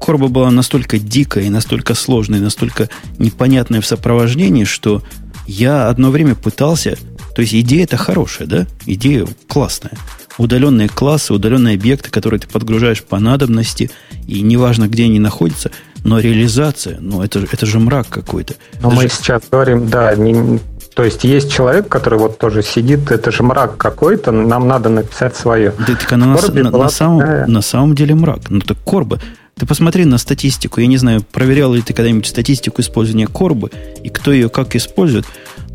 корба 0.00 0.28
была 0.28 0.50
настолько 0.50 0.98
дикая 0.98 1.50
настолько 1.50 1.94
сложная, 1.94 2.40
настолько 2.40 2.88
непонятная 3.18 3.80
в 3.80 3.86
сопровождении, 3.86 4.64
что 4.64 5.02
я 5.46 5.88
одно 5.88 6.10
время 6.10 6.34
пытался... 6.34 6.96
То 7.34 7.42
есть 7.42 7.54
идея 7.54 7.84
это 7.84 7.96
хорошая, 7.96 8.48
да? 8.48 8.66
Идея 8.86 9.26
классная. 9.48 9.92
Удаленные 10.38 10.88
классы, 10.88 11.34
удаленные 11.34 11.74
объекты, 11.74 12.10
которые 12.10 12.40
ты 12.40 12.48
подгружаешь 12.48 13.02
по 13.02 13.18
надобности, 13.18 13.90
и 14.26 14.40
неважно, 14.40 14.88
где 14.88 15.04
они 15.04 15.18
находятся, 15.18 15.70
но 16.04 16.18
реализация, 16.18 16.98
ну, 17.00 17.22
это, 17.22 17.40
это 17.40 17.66
же 17.66 17.78
мрак 17.78 18.08
какой-то. 18.08 18.54
Но 18.80 18.88
это 18.88 18.96
мы 18.96 19.02
же... 19.02 19.08
сейчас 19.10 19.42
говорим, 19.50 19.88
да, 19.88 20.14
не, 20.14 20.60
то 20.94 21.04
есть 21.04 21.24
есть 21.24 21.52
человек, 21.52 21.88
который 21.88 22.18
вот 22.18 22.38
тоже 22.38 22.62
сидит, 22.62 23.10
это 23.10 23.30
же 23.30 23.42
мрак 23.42 23.76
какой-то, 23.76 24.32
нам 24.32 24.66
надо 24.66 24.88
написать 24.88 25.36
свое. 25.36 25.72
Да, 25.78 25.94
так 25.94 26.12
она 26.12 26.26
на, 26.26 26.62
на, 26.62 26.70
на, 26.70 26.88
самом, 26.88 27.50
на 27.50 27.62
самом 27.62 27.94
деле 27.94 28.14
мрак. 28.14 28.50
Ну 28.50 28.60
так 28.60 28.78
Корба, 28.84 29.20
ты 29.56 29.66
посмотри 29.66 30.04
на 30.04 30.18
статистику. 30.18 30.80
Я 30.80 30.86
не 30.86 30.96
знаю, 30.96 31.22
проверял 31.22 31.72
ли 31.74 31.82
ты 31.82 31.92
когда-нибудь 31.92 32.26
статистику 32.26 32.80
использования 32.80 33.26
Корбы 33.26 33.70
и 34.02 34.08
кто 34.08 34.32
ее 34.32 34.48
как 34.48 34.74
использует. 34.74 35.26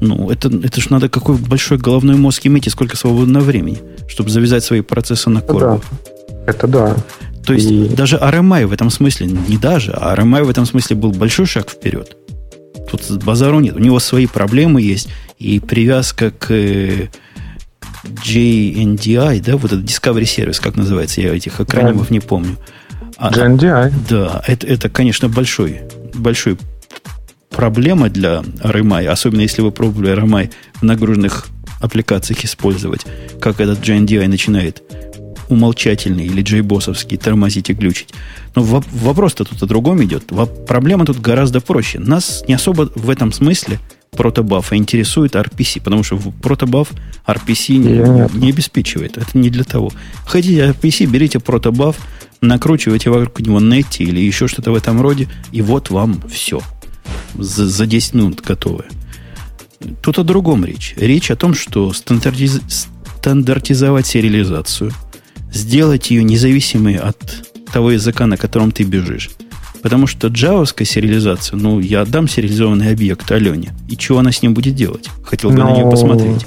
Ну, 0.02 0.30
это, 0.30 0.50
это 0.50 0.82
же 0.82 0.88
надо 0.92 1.10
какой 1.10 1.38
большой 1.38 1.78
головной 1.78 2.16
мозг 2.16 2.46
иметь 2.46 2.68
и 2.68 2.70
сколько 2.70 2.98
свободного 2.98 3.44
времени, 3.44 3.80
чтобы 4.08 4.30
завязать 4.30 4.64
свои 4.64 4.82
процессы 4.82 5.30
на 5.30 5.42
Корбу. 5.42 5.82
Это 6.46 6.68
да. 6.68 6.96
Это 6.96 6.96
да. 6.96 6.96
То 7.46 7.54
есть 7.54 7.70
и... 7.70 7.88
даже 7.90 8.18
RMI 8.18 8.66
в 8.66 8.74
этом 8.74 8.90
смысле, 8.90 9.28
не 9.28 9.58
даже, 9.58 9.92
а 9.92 10.16
RMI 10.16 10.44
в 10.44 10.50
этом 10.50 10.66
смысле 10.66 10.96
был 10.96 11.12
большой 11.12 11.46
шаг 11.46 11.70
вперед. 11.70 12.18
Тут 12.90 13.24
базару 13.24 13.60
нет. 13.60 13.76
У 13.76 13.80
него 13.80 14.00
свои 14.00 14.28
проблемы 14.28 14.82
есть. 14.82 15.10
И 15.40 15.60
привязка 15.60 16.32
к 16.32 16.50
JNDI, 18.04 19.44
да, 19.44 19.58
вот 19.58 19.74
этот 19.74 19.86
Discovery 19.86 20.24
Service, 20.24 20.62
как 20.62 20.76
называется, 20.76 21.22
я 21.22 21.36
этих 21.36 21.60
акронимов 21.60 22.10
не 22.10 22.20
помню. 22.20 22.58
А, 23.18 23.32
JNDI. 23.32 23.94
Да, 24.10 24.44
это, 24.48 24.68
это, 24.68 24.90
конечно, 24.90 25.30
большой, 25.30 25.82
большой 26.14 26.58
проблема 27.56 28.10
для 28.10 28.42
RMI, 28.62 29.08
особенно 29.08 29.42
если 29.42 29.62
вы 29.62 29.72
пробовали 29.72 30.14
RMI 30.14 30.52
в 30.76 30.84
нагруженных 30.84 31.48
аппликациях 31.80 32.44
использовать, 32.44 33.06
как 33.40 33.60
этот 33.60 33.80
JNDI 33.80 34.28
начинает 34.28 34.84
умолчательный 35.50 36.26
или 36.26 36.42
джейбосовский 36.42 37.18
тормозить 37.18 37.70
и 37.70 37.74
глючить. 37.74 38.10
Но 38.56 38.64
вопрос-то 38.64 39.46
тут 39.46 39.62
о 39.62 39.66
другом 39.68 40.04
идет. 40.04 40.26
Проблема 40.68 41.06
тут 41.06 41.20
гораздо 41.20 41.62
проще. 41.62 42.00
Нас 42.00 42.44
не 42.48 42.56
особо 42.56 42.90
в 42.96 43.10
этом 43.10 43.32
смысле 43.32 43.80
протобафа 44.12 44.76
интересует 44.76 45.36
RPC, 45.36 45.82
потому 45.84 46.04
что 46.04 46.18
протобаф 46.42 46.92
RPC 47.28 47.76
не, 47.76 48.40
не 48.40 48.50
обеспечивает. 48.50 49.18
Это 49.18 49.38
не 49.38 49.50
для 49.50 49.64
того. 49.64 49.92
Хотите 50.26 50.70
RPC, 50.70 51.06
берите 51.06 51.40
протобаф, 51.40 51.98
накручивайте 52.42 53.10
вокруг 53.10 53.40
него 53.42 53.60
нети 53.60 54.04
или 54.04 54.20
еще 54.20 54.48
что-то 54.48 54.72
в 54.72 54.76
этом 54.76 55.02
роде, 55.02 55.28
и 55.52 55.62
вот 55.62 55.90
вам 55.90 56.22
все. 56.30 56.62
За, 57.38 57.68
за 57.68 57.86
10 57.86 58.14
минут 58.14 58.42
готовое. 58.42 58.86
Тут 60.02 60.20
о 60.20 60.24
другом 60.24 60.66
речь. 60.66 60.94
Речь 60.98 61.32
о 61.32 61.36
том, 61.36 61.54
что 61.54 61.94
стандартиз... 61.94 62.62
стандартизовать 63.20 64.08
сериализацию– 64.08 64.92
сделать 65.56 66.12
ее 66.12 66.24
независимой 66.24 66.96
от 66.96 67.18
того 67.72 67.92
языка, 67.92 68.28
на 68.28 68.38
котором 68.38 68.72
ты 68.72 68.84
бежишь. 68.84 69.32
Потому 69.82 70.08
что 70.08 70.28
джавовская 70.28 70.86
сериализация, 70.86 71.58
ну, 71.58 71.80
я 71.80 72.02
отдам 72.02 72.28
сериализованный 72.28 72.92
объект 72.92 73.32
Алене. 73.32 73.74
И 73.88 73.96
что 73.96 74.20
она 74.20 74.32
с 74.32 74.42
ним 74.42 74.54
будет 74.54 74.76
делать? 74.76 75.10
Хотел 75.24 75.52
бы 75.52 75.58
Но... 75.58 75.70
на 75.70 75.74
нее 75.74 75.86
ну, 75.86 75.92
посмотреть. 75.92 76.46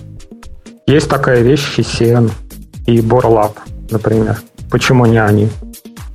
Есть 0.86 1.08
такая 1.08 1.42
вещь 1.42 1.62
Hessian 1.76 2.30
и 2.86 2.98
Borlab, 2.98 3.56
например. 3.90 4.40
Почему 4.70 5.06
не 5.06 5.22
они? 5.22 5.48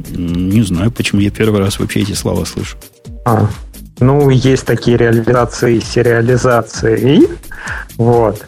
Не 0.09 0.63
знаю, 0.63 0.91
почему 0.91 1.21
я 1.21 1.31
первый 1.31 1.59
раз 1.59 1.79
вообще 1.79 2.01
эти 2.01 2.13
слова 2.13 2.45
слышу. 2.45 2.77
А, 3.25 3.47
ну, 3.99 4.29
есть 4.29 4.65
такие 4.65 4.97
реализации, 4.97 5.79
сериализации. 5.79 7.27
Вот. 7.97 8.45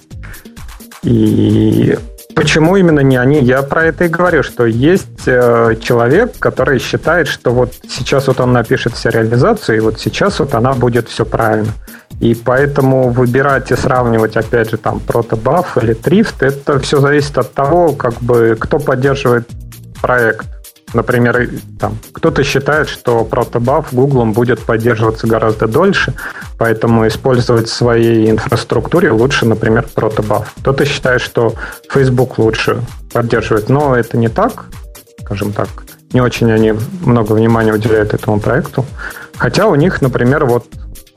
И 1.04 1.98
Почему 2.36 2.76
именно 2.76 3.00
не 3.00 3.16
они? 3.16 3.40
Я 3.40 3.62
про 3.62 3.86
это 3.86 4.06
и 4.06 4.08
говорю, 4.10 4.44
что 4.44 4.66
есть 4.66 5.26
э, 5.26 5.76
человек, 5.82 6.38
который 6.38 6.80
считает, 6.80 7.30
что 7.30 7.52
вот 7.52 7.72
сейчас 7.88 8.28
вот 8.28 8.42
он 8.42 8.52
напишет 8.52 8.98
сериализацию, 8.98 9.78
и 9.78 9.80
вот 9.80 10.02
сейчас 10.02 10.40
вот 10.40 10.54
она 10.54 10.74
будет 10.74 11.08
все 11.08 11.26
правильно. 11.26 11.72
И 12.20 12.36
поэтому 12.36 13.10
выбирать 13.10 13.72
и 13.72 13.76
сравнивать, 13.78 14.36
опять 14.36 14.70
же, 14.70 14.78
там, 14.78 15.00
протобаф 15.00 15.78
или 15.78 15.94
трифт, 15.94 16.44
это 16.44 16.78
все 16.80 17.00
зависит 17.00 17.38
от 17.38 17.54
того, 17.54 17.94
как 17.94 18.22
бы, 18.22 18.58
кто 18.60 18.80
поддерживает 18.80 19.48
проект. 20.02 20.46
Например, 20.96 21.50
там, 21.78 21.98
кто-то 22.14 22.42
считает, 22.46 22.88
что 22.88 23.26
протобаф 23.26 23.94
Google 23.94 24.28
будет 24.28 24.62
поддерживаться 24.62 25.28
гораздо 25.28 25.68
дольше, 25.68 26.14
поэтому 26.58 27.06
использовать 27.06 27.68
в 27.68 27.74
своей 27.74 28.32
инфраструктуре 28.32 29.12
лучше, 29.12 29.46
например, 29.46 29.86
протобаф. 29.94 30.54
Кто-то 30.62 30.86
считает, 30.86 31.20
что 31.20 31.54
Facebook 31.90 32.38
лучше 32.38 32.82
поддерживает, 33.12 33.68
но 33.68 33.94
это 33.94 34.16
не 34.16 34.30
так, 34.30 34.68
скажем 35.20 35.52
так. 35.52 35.68
Не 36.14 36.22
очень 36.22 36.50
они 36.50 36.74
много 37.02 37.34
внимания 37.34 37.74
уделяют 37.74 38.14
этому 38.14 38.40
проекту. 38.40 38.86
Хотя 39.36 39.68
у 39.68 39.76
них, 39.76 40.02
например, 40.02 40.46
вот 40.46 40.66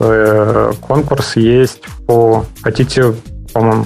э, 0.01 0.73
конкурс 0.81 1.37
есть 1.37 1.83
по... 2.05 2.45
Хотите, 2.61 3.13
по-моему, 3.53 3.85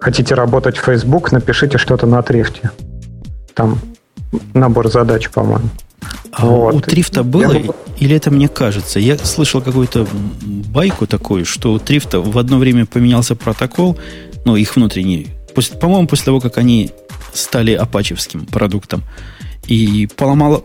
хотите 0.00 0.34
работать 0.34 0.76
в 0.76 0.84
Facebook, 0.84 1.32
напишите 1.32 1.78
что-то 1.78 2.06
на 2.06 2.20
трифте. 2.20 2.72
Там 3.54 3.78
набор 4.54 4.90
задач, 4.90 5.30
по-моему. 5.30 5.68
А 6.32 6.46
вот. 6.46 6.74
у 6.74 6.80
Трифта 6.80 7.22
было, 7.22 7.52
Я... 7.52 7.64
или 7.98 8.16
это 8.16 8.30
мне 8.30 8.48
кажется? 8.48 9.00
Я 9.00 9.18
слышал 9.18 9.60
какую-то 9.60 10.06
байку 10.42 11.06
такую, 11.06 11.44
что 11.44 11.72
у 11.72 11.78
Трифта 11.78 12.20
в 12.20 12.38
одно 12.38 12.58
время 12.58 12.86
поменялся 12.86 13.34
протокол, 13.34 13.98
ну, 14.44 14.56
их 14.56 14.76
внутренний, 14.76 15.28
после, 15.54 15.76
по-моему, 15.76 16.06
после 16.06 16.26
того, 16.26 16.40
как 16.40 16.56
они 16.58 16.90
стали 17.34 17.72
апачевским 17.72 18.46
продуктом, 18.46 19.02
и 19.66 20.08
поломало 20.16 20.64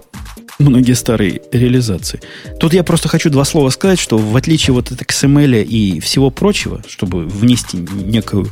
многие 0.60 0.94
старые 0.94 1.42
реализации. 1.52 2.22
Тут 2.60 2.74
я 2.74 2.84
просто 2.84 3.10
хочу 3.10 3.30
два 3.30 3.44
слова 3.44 3.70
сказать, 3.70 4.00
что 4.00 4.18
в 4.18 4.36
отличие 4.36 4.74
вот 4.74 4.92
от 4.92 5.02
XML 5.02 5.64
и 5.64 6.00
всего 6.00 6.30
прочего, 6.30 6.82
чтобы 6.88 7.26
внести 7.26 7.78
некую 7.78 8.48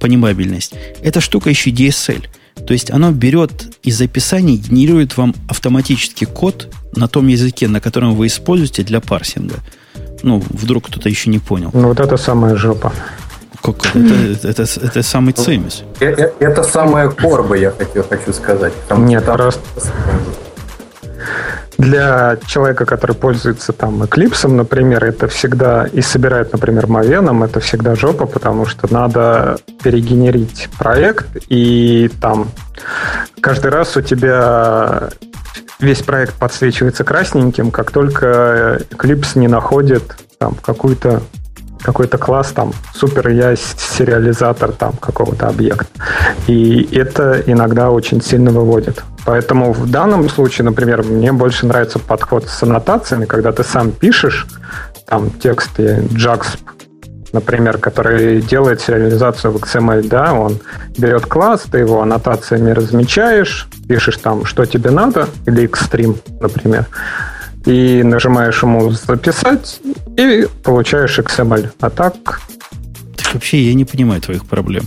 понимабельность, 0.00 0.72
эта 1.02 1.20
штука 1.20 1.50
еще 1.50 1.70
DSL– 1.70 2.26
то 2.66 2.72
есть 2.72 2.90
оно 2.90 3.12
берет 3.12 3.76
из 3.82 4.00
описаний, 4.00 4.56
генерирует 4.56 5.16
вам 5.16 5.34
автоматически 5.48 6.24
код 6.24 6.68
на 6.96 7.08
том 7.08 7.26
языке, 7.26 7.68
на 7.68 7.80
котором 7.80 8.14
вы 8.14 8.26
используете 8.26 8.82
для 8.82 9.00
парсинга. 9.00 9.56
Ну, 10.22 10.42
вдруг 10.48 10.86
кто-то 10.86 11.08
еще 11.08 11.30
не 11.30 11.38
понял. 11.38 11.70
Ну, 11.74 11.88
вот 11.88 12.00
это 12.00 12.16
самая 12.16 12.56
жопа. 12.56 12.92
Как 13.62 13.76
это, 13.94 13.98
это, 13.98 14.48
это, 14.48 14.62
это 14.62 15.02
самый 15.02 15.32
цимис. 15.32 15.84
Это, 15.98 16.22
э, 16.22 16.32
это 16.38 16.62
самая 16.62 17.08
корба, 17.08 17.56
я 17.56 17.70
хотел, 17.70 18.04
хочу 18.04 18.32
сказать. 18.32 18.72
Нет, 18.96 19.24
там... 19.24 19.36
просто 19.36 19.62
для 21.78 22.36
человека, 22.46 22.86
который 22.86 23.16
пользуется 23.16 23.72
там 23.72 24.02
Eclipse, 24.02 24.48
например, 24.48 25.04
это 25.04 25.28
всегда 25.28 25.86
и 25.86 26.00
собирает, 26.00 26.52
например, 26.52 26.86
Мавеном, 26.86 27.42
это 27.42 27.60
всегда 27.60 27.94
жопа, 27.94 28.26
потому 28.26 28.66
что 28.66 28.92
надо 28.92 29.58
перегенерить 29.82 30.68
проект, 30.78 31.26
и 31.48 32.10
там 32.20 32.48
каждый 33.40 33.70
раз 33.70 33.96
у 33.96 34.02
тебя 34.02 35.10
весь 35.80 36.02
проект 36.02 36.34
подсвечивается 36.34 37.04
красненьким, 37.04 37.70
как 37.70 37.90
только 37.90 38.80
Eclipse 38.90 39.38
не 39.38 39.48
находит 39.48 40.16
там 40.38 40.54
какую-то 40.54 41.22
какой-то 41.84 42.16
класс, 42.18 42.52
там, 42.52 42.72
супер 42.94 43.28
я 43.28 43.54
сериализатор 43.56 44.72
там 44.72 44.94
какого-то 44.94 45.48
объекта. 45.48 45.86
И 46.46 46.88
это 46.96 47.42
иногда 47.46 47.90
очень 47.90 48.22
сильно 48.22 48.50
выводит. 48.50 49.04
Поэтому 49.26 49.72
в 49.72 49.90
данном 49.90 50.28
случае, 50.28 50.64
например, 50.64 51.02
мне 51.02 51.32
больше 51.32 51.66
нравится 51.66 51.98
подход 51.98 52.48
с 52.48 52.62
аннотациями, 52.62 53.26
когда 53.26 53.52
ты 53.52 53.64
сам 53.64 53.92
пишешь 53.92 54.46
там 55.06 55.30
тексты 55.30 56.02
JAX, 56.10 56.46
например, 57.32 57.78
который 57.78 58.40
делает 58.40 58.80
сериализацию 58.80 59.52
в 59.52 59.56
XML, 59.56 60.08
да, 60.08 60.32
он 60.32 60.58
берет 60.96 61.26
класс, 61.26 61.64
ты 61.70 61.78
его 61.78 62.00
аннотациями 62.00 62.70
размечаешь, 62.70 63.68
пишешь 63.88 64.16
там, 64.16 64.46
что 64.46 64.64
тебе 64.64 64.90
надо, 64.90 65.28
или 65.46 65.68
Xstream, 65.68 66.16
например, 66.40 66.86
и 67.64 68.02
нажимаешь 68.02 68.62
ему 68.62 68.90
записать, 68.90 69.80
и 70.16 70.46
получаешь 70.62 71.18
XML. 71.18 71.70
А 71.80 71.90
так... 71.90 72.40
Так 73.16 73.34
вообще 73.34 73.62
я 73.62 73.74
не 73.74 73.84
понимаю 73.84 74.20
твоих 74.20 74.46
проблем. 74.46 74.84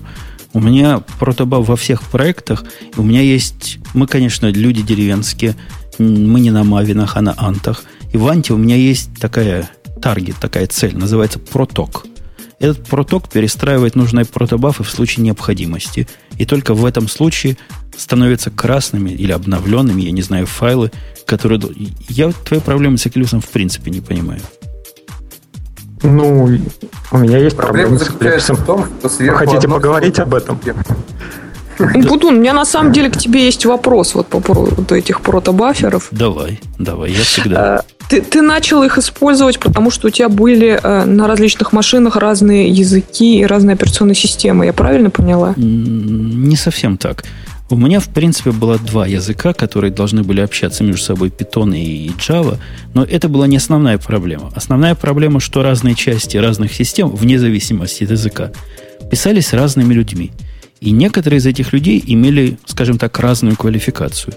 У 0.53 0.59
меня 0.59 1.01
протобаф 1.19 1.67
во 1.67 1.75
всех 1.75 2.01
проектах. 2.03 2.63
У 2.95 3.03
меня 3.03 3.21
есть... 3.21 3.79
Мы, 3.93 4.07
конечно, 4.07 4.47
люди 4.47 4.81
деревенские. 4.81 5.55
Мы 5.99 6.39
не 6.39 6.51
на 6.51 6.63
Мавинах, 6.63 7.17
а 7.17 7.21
на 7.21 7.33
Антах. 7.37 7.83
И 8.13 8.17
в 8.17 8.27
Анте 8.27 8.53
у 8.53 8.57
меня 8.57 8.75
есть 8.75 9.09
такая 9.19 9.69
таргет, 10.01 10.35
такая 10.37 10.67
цель. 10.67 10.95
Называется 10.95 11.39
проток. 11.39 12.05
Этот 12.59 12.87
проток 12.87 13.29
перестраивает 13.29 13.95
нужные 13.95 14.25
протобафы 14.25 14.83
в 14.83 14.89
случае 14.89 15.25
необходимости. 15.25 16.07
И 16.37 16.45
только 16.45 16.73
в 16.73 16.85
этом 16.85 17.07
случае 17.07 17.57
становятся 17.97 18.51
красными 18.51 19.09
или 19.09 19.31
обновленными, 19.31 20.01
я 20.01 20.11
не 20.11 20.21
знаю, 20.21 20.45
файлы, 20.45 20.91
которые... 21.25 21.59
Я 22.09 22.31
твои 22.31 22.59
проблемы 22.59 22.97
с 22.97 23.07
Эклюсом 23.07 23.41
в 23.41 23.47
принципе 23.49 23.91
не 23.91 24.01
понимаю. 24.01 24.41
Ну, 26.03 26.47
у 27.11 27.17
меня 27.17 27.39
есть 27.39 27.57
проблема 27.57 27.97
с 27.97 28.09
Эклипсом. 28.09 28.55
в 28.55 28.65
том, 28.65 28.85
что 28.99 29.09
сверху 29.09 29.39
Вы 29.39 29.47
хотите 29.47 29.67
поговорить 29.67 30.19
об 30.19 30.35
этом? 30.35 30.59
Будун, 31.79 32.35
у 32.35 32.39
меня 32.39 32.53
на 32.53 32.65
самом 32.65 32.91
деле 32.91 33.09
к 33.09 33.17
тебе 33.17 33.45
есть 33.45 33.65
вопрос 33.65 34.15
вот 34.15 34.27
по 34.27 34.39
поводу 34.39 34.95
этих 34.95 35.21
протобаферов. 35.21 36.07
Давай, 36.11 36.59
давай, 36.79 37.11
я 37.11 37.21
всегда. 37.21 37.77
А, 37.79 37.81
ты, 38.09 38.21
ты 38.21 38.41
начал 38.41 38.83
их 38.83 38.97
использовать, 38.97 39.59
потому 39.59 39.91
что 39.91 40.07
у 40.07 40.09
тебя 40.09 40.29
были 40.29 40.79
э, 40.81 41.05
на 41.05 41.27
различных 41.27 41.73
машинах 41.73 42.15
разные 42.15 42.69
языки 42.69 43.39
и 43.39 43.45
разные 43.45 43.73
операционные 43.75 44.15
системы. 44.15 44.65
Я 44.65 44.73
правильно 44.73 45.09
поняла? 45.09 45.53
Не 45.57 46.55
совсем 46.55 46.97
так. 46.97 47.23
У 47.69 47.75
меня, 47.75 47.99
в 47.99 48.07
принципе, 48.07 48.51
было 48.51 48.79
два 48.79 49.05
языка, 49.05 49.51
которые 49.51 49.91
должны 49.91 50.23
были 50.23 50.39
общаться 50.39 50.85
между 50.85 51.01
собой 51.01 51.29
Python 51.29 51.77
и 51.77 52.11
Java, 52.11 52.57
но 52.93 53.03
это 53.03 53.27
была 53.27 53.45
не 53.45 53.57
основная 53.57 53.97
проблема. 53.97 54.51
Основная 54.55 54.95
проблема, 54.95 55.41
что 55.41 55.63
разные 55.63 55.93
части 55.93 56.37
разных 56.37 56.73
систем, 56.73 57.09
вне 57.09 57.37
зависимости 57.37 58.05
от 58.05 58.11
языка, 58.11 58.51
писались 59.11 59.51
разными 59.51 59.93
людьми. 59.93 60.31
И 60.79 60.91
некоторые 60.91 61.39
из 61.39 61.45
этих 61.45 61.73
людей 61.73 62.03
имели, 62.05 62.57
скажем 62.65 62.97
так, 62.97 63.19
разную 63.19 63.55
квалификацию. 63.55 64.33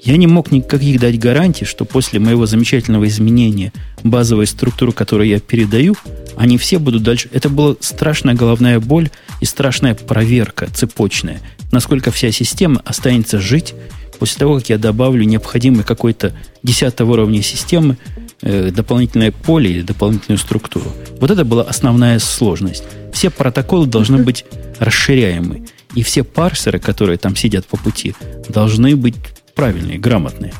Я 0.00 0.16
не 0.16 0.26
мог 0.26 0.50
никаких 0.50 0.98
дать 0.98 1.18
гарантий, 1.18 1.64
что 1.64 1.84
после 1.84 2.18
моего 2.18 2.46
замечательного 2.46 3.06
изменения 3.06 3.72
базовой 4.02 4.46
структуры, 4.46 4.92
которую 4.92 5.28
я 5.28 5.38
передаю, 5.38 5.94
они 6.36 6.58
все 6.58 6.78
будут 6.78 7.02
дальше. 7.02 7.28
Это 7.32 7.48
была 7.48 7.76
страшная 7.80 8.34
головная 8.34 8.80
боль 8.80 9.10
и 9.40 9.44
страшная 9.44 9.94
проверка 9.94 10.68
цепочная 10.74 11.40
насколько 11.72 12.12
вся 12.12 12.30
система 12.30 12.80
останется 12.84 13.40
жить 13.40 13.74
после 14.20 14.38
того, 14.38 14.58
как 14.58 14.68
я 14.68 14.78
добавлю 14.78 15.24
необходимый 15.24 15.82
какой-то 15.82 16.32
десятого 16.62 17.14
уровня 17.14 17.42
системы 17.42 17.96
дополнительное 18.42 19.32
поле 19.32 19.70
или 19.70 19.82
дополнительную 19.82 20.38
структуру. 20.38 20.86
Вот 21.20 21.30
это 21.30 21.44
была 21.44 21.62
основная 21.62 22.18
сложность. 22.18 22.84
Все 23.12 23.30
протоколы 23.30 23.86
должны 23.86 24.18
быть 24.18 24.44
расширяемы. 24.78 25.66
И 25.94 26.02
все 26.02 26.24
парсеры, 26.24 26.78
которые 26.78 27.18
там 27.18 27.36
сидят 27.36 27.66
по 27.66 27.76
пути, 27.76 28.14
должны 28.48 28.96
быть 28.96 29.16
правильные, 29.54 29.98
грамотные. 29.98 30.52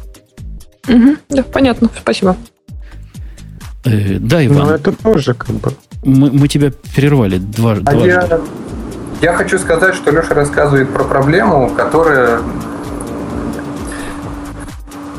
Угу, 0.89 1.17
да, 1.31 1.43
понятно, 1.43 1.91
спасибо. 2.01 2.37
Э, 3.85 4.19
да, 4.19 4.45
Иван. 4.45 4.69
Ну, 4.69 4.75
это 4.75 4.93
тоже 4.93 5.35
как 5.35 5.51
бы... 5.51 5.73
Мы, 6.05 6.31
мы 6.31 6.49
тебя 6.49 6.73
прервали 6.95 7.39
два, 7.39 7.73
а 7.73 7.81
дважды. 7.81 8.09
Я 8.09 8.41
я 9.23 9.35
хочу 9.35 9.57
сказать, 9.57 9.95
что 9.95 10.11
Леша 10.11 10.35
рассказывает 10.35 10.91
про 10.91 11.05
проблему, 11.05 11.71
которая 11.77 12.41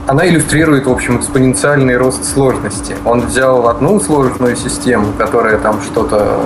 она 0.05 0.27
иллюстрирует, 0.27 0.85
в 0.85 0.91
общем, 0.91 1.17
экспоненциальный 1.17 1.95
рост 1.95 2.25
сложности. 2.25 2.95
Он 3.05 3.21
взял 3.21 3.67
одну 3.67 3.99
сложную 3.99 4.55
систему, 4.55 5.07
которая 5.17 5.57
там 5.57 5.81
что-то 5.81 6.41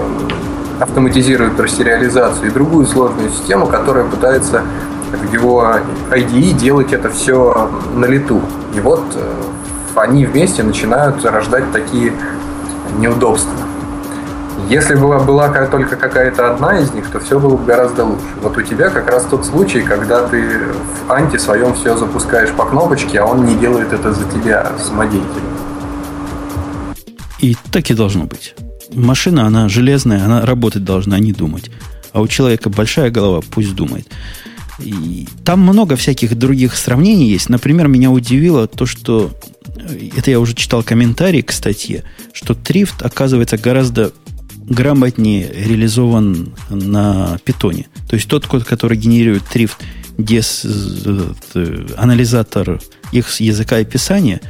автоматизирует 0.79 1.59
рассериализацию, 1.59 2.49
и 2.49 2.51
другую 2.51 2.85
сложную 2.85 3.31
систему, 3.31 3.65
которая 3.65 4.05
пытается 4.05 4.61
в 5.11 5.33
его 5.33 5.65
IDE 6.11 6.51
делать 6.53 6.93
это 6.93 7.09
все 7.09 7.71
на 7.95 8.05
лету. 8.05 8.41
И 8.75 8.79
вот 8.79 9.03
э, 9.15 9.33
они 9.95 10.25
вместе 10.25 10.61
начинают 10.61 11.25
рождать 11.25 11.71
такие 11.71 12.13
неудобства. 12.99 13.53
Если 14.69 14.95
была, 14.95 15.19
была 15.19 15.47
только 15.67 15.95
какая-то 15.95 16.51
одна 16.53 16.79
из 16.79 16.91
них, 16.91 17.09
то 17.09 17.19
все 17.19 17.39
было 17.39 17.55
бы 17.55 17.63
гораздо 17.63 18.03
лучше. 18.03 18.25
Вот 18.41 18.57
у 18.57 18.61
тебя 18.61 18.89
как 18.89 19.09
раз 19.09 19.25
тот 19.25 19.45
случай, 19.45 19.81
когда 19.81 20.27
ты 20.27 20.43
в 20.43 21.11
анти 21.11 21.37
своем 21.37 21.73
все 21.73 21.95
запускаешь 21.95 22.49
по 22.49 22.65
кнопочке, 22.65 23.19
а 23.19 23.25
он 23.25 23.45
не 23.45 23.55
делает 23.55 23.93
это 23.93 24.11
за 24.11 24.25
тебя 24.25 24.73
самодеятельно. 24.77 25.57
И 27.39 27.55
так 27.71 27.89
и 27.89 27.93
должно 27.93 28.25
быть. 28.25 28.55
Машина, 28.93 29.45
она 29.45 29.69
железная, 29.69 30.25
она 30.25 30.45
работать 30.45 30.83
должна, 30.83 31.15
а 31.15 31.19
не 31.19 31.33
думать. 31.33 31.69
А 32.11 32.19
у 32.19 32.27
человека 32.27 32.69
большая 32.69 33.09
голова, 33.09 33.41
пусть 33.51 33.75
думает. 33.75 34.07
И 34.79 35.27
там 35.45 35.61
много 35.61 35.95
всяких 35.95 36.37
других 36.37 36.75
сравнений 36.75 37.29
есть. 37.29 37.49
Например, 37.49 37.87
меня 37.87 38.11
удивило 38.11 38.67
то, 38.67 38.85
что 38.85 39.31
э, 39.75 40.09
это 40.17 40.29
я 40.29 40.39
уже 40.39 40.53
читал 40.55 40.83
комментарий 40.83 41.41
к 41.41 41.51
статье, 41.51 42.03
что 42.33 42.53
Трифт 42.53 43.01
оказывается 43.01 43.57
гораздо 43.57 44.11
грамотнее 44.67 45.51
реализован 45.51 46.53
на 46.69 47.39
питоне. 47.43 47.87
То 48.07 48.15
есть 48.15 48.27
тот 48.27 48.45
код, 48.47 48.63
который 48.63 48.97
генерирует 48.97 49.43
Трифт, 49.45 49.77
дес, 50.17 50.65
э, 50.65 51.87
анализатор 51.97 52.81
их 53.11 53.39
языка 53.39 53.77
описания, 53.77 54.41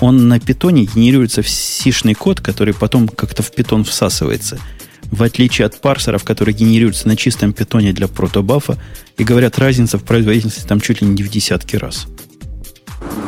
он 0.00 0.28
на 0.28 0.40
питоне 0.40 0.84
генерируется 0.84 1.42
в 1.42 1.48
сишный 1.48 2.14
код, 2.14 2.40
который 2.40 2.74
потом 2.74 3.08
как-то 3.08 3.42
в 3.42 3.52
питон 3.52 3.84
всасывается– 3.84 4.58
в 5.14 5.22
отличие 5.22 5.66
от 5.66 5.80
парсеров, 5.80 6.24
которые 6.24 6.54
генерируются 6.54 7.08
на 7.08 7.16
чистом 7.16 7.52
питоне 7.52 7.92
для 7.92 8.08
протобафа, 8.08 8.78
и 9.16 9.24
говорят, 9.24 9.58
разница 9.58 9.98
в 9.98 10.04
производительности 10.04 10.66
там 10.66 10.80
чуть 10.80 11.00
ли 11.00 11.06
не 11.06 11.22
в 11.22 11.30
десятки 11.30 11.76
раз. 11.76 12.06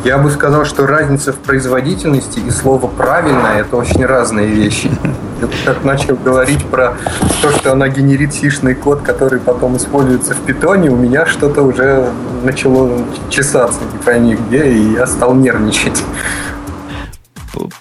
Я 0.06 0.18
бы 0.18 0.30
сказал, 0.30 0.64
что 0.64 0.86
разница 0.86 1.32
в 1.32 1.38
производительности 1.40 2.38
и 2.38 2.48
слово 2.52 2.86
«правильно»— 2.86 3.48
это 3.58 3.74
очень 3.76 4.06
разные 4.06 4.46
вещи. 4.46 4.88
Я 5.40 5.48
как 5.64 5.82
начал 5.82 6.14
говорить 6.14 6.64
про 6.64 6.94
то, 7.42 7.50
что 7.50 7.72
она 7.72 7.88
генерит 7.88 8.32
сишный 8.32 8.76
код, 8.76 9.02
который 9.02 9.40
потом 9.40 9.76
используется 9.76 10.34
в 10.34 10.40
питоне, 10.42 10.90
у 10.90 10.96
меня 10.96 11.26
что-то 11.26 11.62
уже 11.62 12.08
начало 12.44 13.02
чесаться, 13.30 13.80
не 13.92 13.98
пойми 13.98 14.36
где, 14.36 14.68
и 14.68 14.92
я 14.92 15.08
стал 15.08 15.34
нервничать 15.34 16.04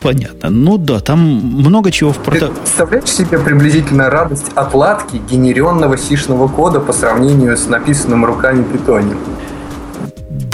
понятно. 0.02 0.50
Ну 0.50 0.78
да, 0.78 1.00
там 1.00 1.20
много 1.20 1.92
чего 1.92 2.12
в 2.12 2.18
прото... 2.18 2.48
Ты 2.48 2.54
представляешь 2.54 3.10
себе 3.10 3.40
приблизительно 3.40 4.10
радость 4.10 4.52
отладки 4.56 5.18
генеренного 5.30 5.98
сишного 5.98 6.48
кода 6.48 6.80
по 6.80 6.94
сравнению 6.94 7.58
с 7.58 7.68
написанным 7.68 8.24
руками 8.24 8.64
питоне? 8.64 9.16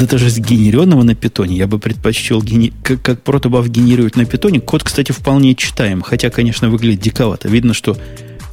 Да 0.02 0.08
даже 0.08 0.32
с 0.32 0.40
генеренного 0.40 1.04
на 1.04 1.14
питоне 1.14 1.56
я 1.56 1.68
бы 1.68 1.78
предпочел, 1.78 2.42
гени... 2.42 2.74
как, 2.82 3.04
как 3.04 3.22
протобаф 3.22 3.70
генерирует 3.70 4.16
на 4.16 4.26
питоне. 4.26 4.60
Код, 4.60 4.84
кстати, 4.84 5.12
вполне 5.12 5.54
читаем, 5.54 6.02
хотя, 6.02 6.32
конечно, 6.32 6.72
выглядит 6.72 7.02
диковато. 7.02 7.50
Видно, 7.50 7.76
что 7.76 7.96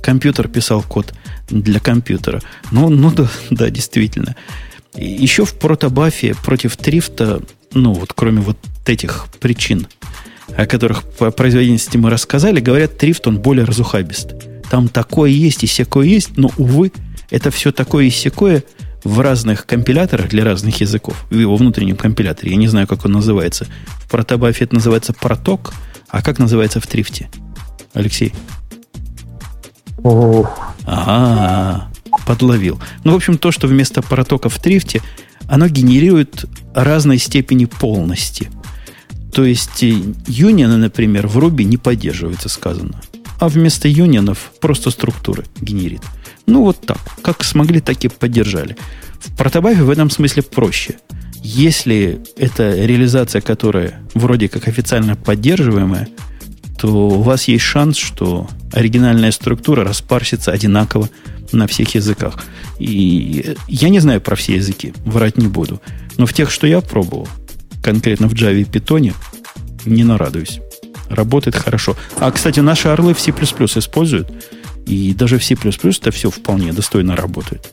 компьютер 0.03 0.49
писал 0.49 0.83
код 0.83 1.15
для 1.49 1.81
компьютера. 1.81 2.43
Ну, 2.71 2.91
ну 2.91 3.11
да, 3.11 3.31
да, 3.51 3.71
действительно. 3.71 4.37
Еще 4.95 5.47
в 5.47 5.55
протобафе 5.55 6.35
против 6.45 6.77
трифта, 6.77 7.41
ну 7.73 7.95
вот 7.95 8.13
кроме 8.13 8.43
вот 8.43 8.59
этих 8.85 9.29
причин, 9.41 9.87
о 10.55 10.67
которых 10.67 11.03
по 11.03 11.31
производительности 11.31 11.97
мы 11.97 12.11
рассказали, 12.11 12.61
говорят, 12.61 12.99
трифт 12.99 13.27
он 13.27 13.39
более 13.39 13.65
разухабист. 13.65 14.35
Там 14.71 14.89
такое 14.89 15.31
есть 15.31 15.65
и 15.65 15.67
всякое 15.67 16.09
есть, 16.09 16.37
но, 16.37 16.51
увы, 16.59 16.93
это 17.31 17.51
все 17.51 17.73
такое 17.73 18.05
и 18.05 18.11
всякое 18.11 18.65
в 19.05 19.21
разных 19.21 19.67
компиляторах 19.67 20.29
для 20.29 20.45
разных 20.45 20.81
языков. 20.81 21.27
В 21.31 21.35
его 21.35 21.57
внутреннем 21.57 21.97
компиляторе. 21.97 22.53
Я 22.53 22.57
не 22.57 22.69
знаю, 22.69 22.87
как 22.87 23.05
он 23.05 23.13
называется. 23.13 23.67
В 24.01 24.11
протобафе 24.11 24.65
это 24.65 24.75
называется 24.75 25.13
проток, 25.13 25.73
а 26.09 26.23
как 26.23 26.39
называется 26.39 26.81
в 26.81 26.87
трифте? 26.87 27.31
Алексей? 27.95 28.33
Ага, 30.85 31.89
подловил. 32.27 32.81
Ну, 33.05 33.13
в 33.13 33.17
общем, 33.17 33.39
то, 33.39 33.53
что 33.53 33.67
вместо 33.67 34.03
протока 34.03 34.49
в 34.49 34.59
трифте, 34.59 35.03
оно 35.49 35.69
генерирует 35.69 36.45
разной 36.75 37.19
степени 37.19 37.67
полности– 37.67 38.51
то 39.33 39.45
есть 39.45 39.83
э, 39.83 39.95
юнионы, 40.27 40.77
например, 40.77 41.27
в 41.27 41.39
Ruby 41.39 41.65
не 41.65 41.77
поддерживается, 41.77 42.49
сказано. 42.49 43.01
А 43.39 43.49
вместо 43.49 43.89
юнионов 43.89 44.53
просто 44.61 44.91
структуры 44.91 45.45
генерит. 45.61 46.03
Ну, 46.47 46.63
вот 46.63 46.81
так. 46.81 46.99
Как 47.23 47.45
смогли, 47.45 47.81
так 47.81 48.05
и 48.05 48.09
поддержали. 48.09 48.77
В 49.21 49.37
протобафе 49.37 49.83
в 49.83 49.91
этом 49.91 50.11
смысле 50.11 50.43
проще. 50.43 50.99
Если 51.43 52.21
это 52.37 52.75
реализация, 52.75 53.41
которая 53.41 54.01
вроде 54.15 54.49
как 54.49 54.67
официально 54.67 55.15
поддерживаемая, 55.15 56.09
то 56.79 56.89
у 56.89 57.23
вас 57.23 57.49
есть 57.49 57.65
шанс, 57.65 57.97
что 57.97 58.49
оригинальная 58.73 59.33
структура 59.33 59.85
распарсится 59.85 60.53
одинаково 60.53 61.09
на 61.53 61.67
всех 61.67 61.95
языках. 61.95 62.45
И 62.79 63.57
я 63.67 63.89
не 63.89 64.01
знаю 64.01 64.21
про 64.21 64.37
все 64.37 64.57
языки, 64.57 64.95
врать 65.05 65.37
не 65.39 65.49
буду. 65.49 65.81
Но 66.17 66.27
в 66.27 66.33
тех, 66.33 66.51
что 66.51 66.67
я 66.67 66.81
пробовал, 66.81 67.29
конкретно 67.83 68.29
в 68.29 68.35
Java 68.35 68.61
и 68.61 68.65
Python, 68.65 69.15
не 69.85 70.05
нарадуюсь. 70.05 70.61
Работает 71.09 71.57
хорошо. 71.57 71.97
А, 72.19 72.31
кстати, 72.31 72.61
наши 72.61 72.89
орлы 72.89 73.15
в 73.15 73.21
C++ 73.21 73.31
используют, 73.31 74.31
и 74.87 75.15
даже 75.15 75.39
в 75.39 75.45
C++ 75.45 75.55
это 75.55 76.11
все 76.11 76.31
вполне 76.31 76.73
достойно 76.73 77.17
работает. 77.17 77.67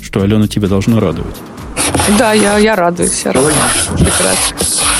Что, 0.00 0.22
Алена, 0.22 0.48
тебя 0.48 0.68
должно 0.68 1.00
радовать. 1.00 1.36
Да, 2.18 2.32
я, 2.32 2.58
я 2.58 2.76
радуюсь. 2.76 3.22
Я 3.24 3.32
радуюсь. 3.32 3.56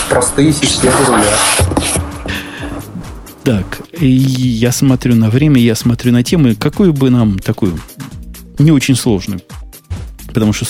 Простые 0.09 0.53
системы 0.53 0.97
руля. 1.07 1.39
Так, 3.45 3.81
я 3.99 4.73
смотрю 4.73 5.15
на 5.15 5.31
время, 5.31 5.59
я 5.59 5.75
смотрю 5.75 6.13
на 6.13 6.23
темы. 6.23 6.55
Какую 6.55 6.93
бы 6.93 7.09
нам 7.09 7.39
такую 7.39 7.79
не 8.59 8.71
очень 8.73 8.95
сложную? 8.95 9.41
Потому 10.27 10.53
что 10.53 10.67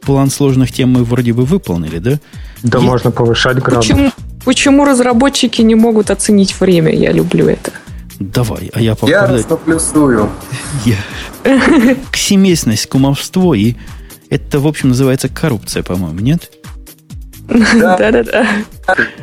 план 0.00 0.30
сложных 0.30 0.72
тем 0.72 0.90
мы 0.90 1.04
вроде 1.04 1.34
бы 1.34 1.44
выполнили, 1.44 1.98
да? 1.98 2.18
Да, 2.62 2.78
и... 2.78 2.82
можно 2.82 3.10
повышать 3.10 3.58
градус. 3.58 3.86
Почему, 3.86 4.12
почему 4.44 4.84
разработчики 4.84 5.62
не 5.62 5.74
могут 5.74 6.10
оценить 6.10 6.58
время? 6.60 6.94
Я 6.94 7.12
люблю 7.12 7.48
это. 7.48 7.72
Давай, 8.18 8.70
а 8.72 8.80
я 8.80 8.94
попробую. 8.94 9.44
Я 9.50 9.56
плюсую. 9.56 10.30
Я... 10.84 10.96
Ксемесность, 12.10 12.88
кумовство 12.88 13.54
и 13.54 13.74
это, 14.30 14.58
в 14.58 14.66
общем, 14.66 14.88
называется 14.90 15.28
коррупция, 15.28 15.82
по-моему, 15.82 16.20
нет? 16.20 16.50
Да-да-да. 17.48 18.46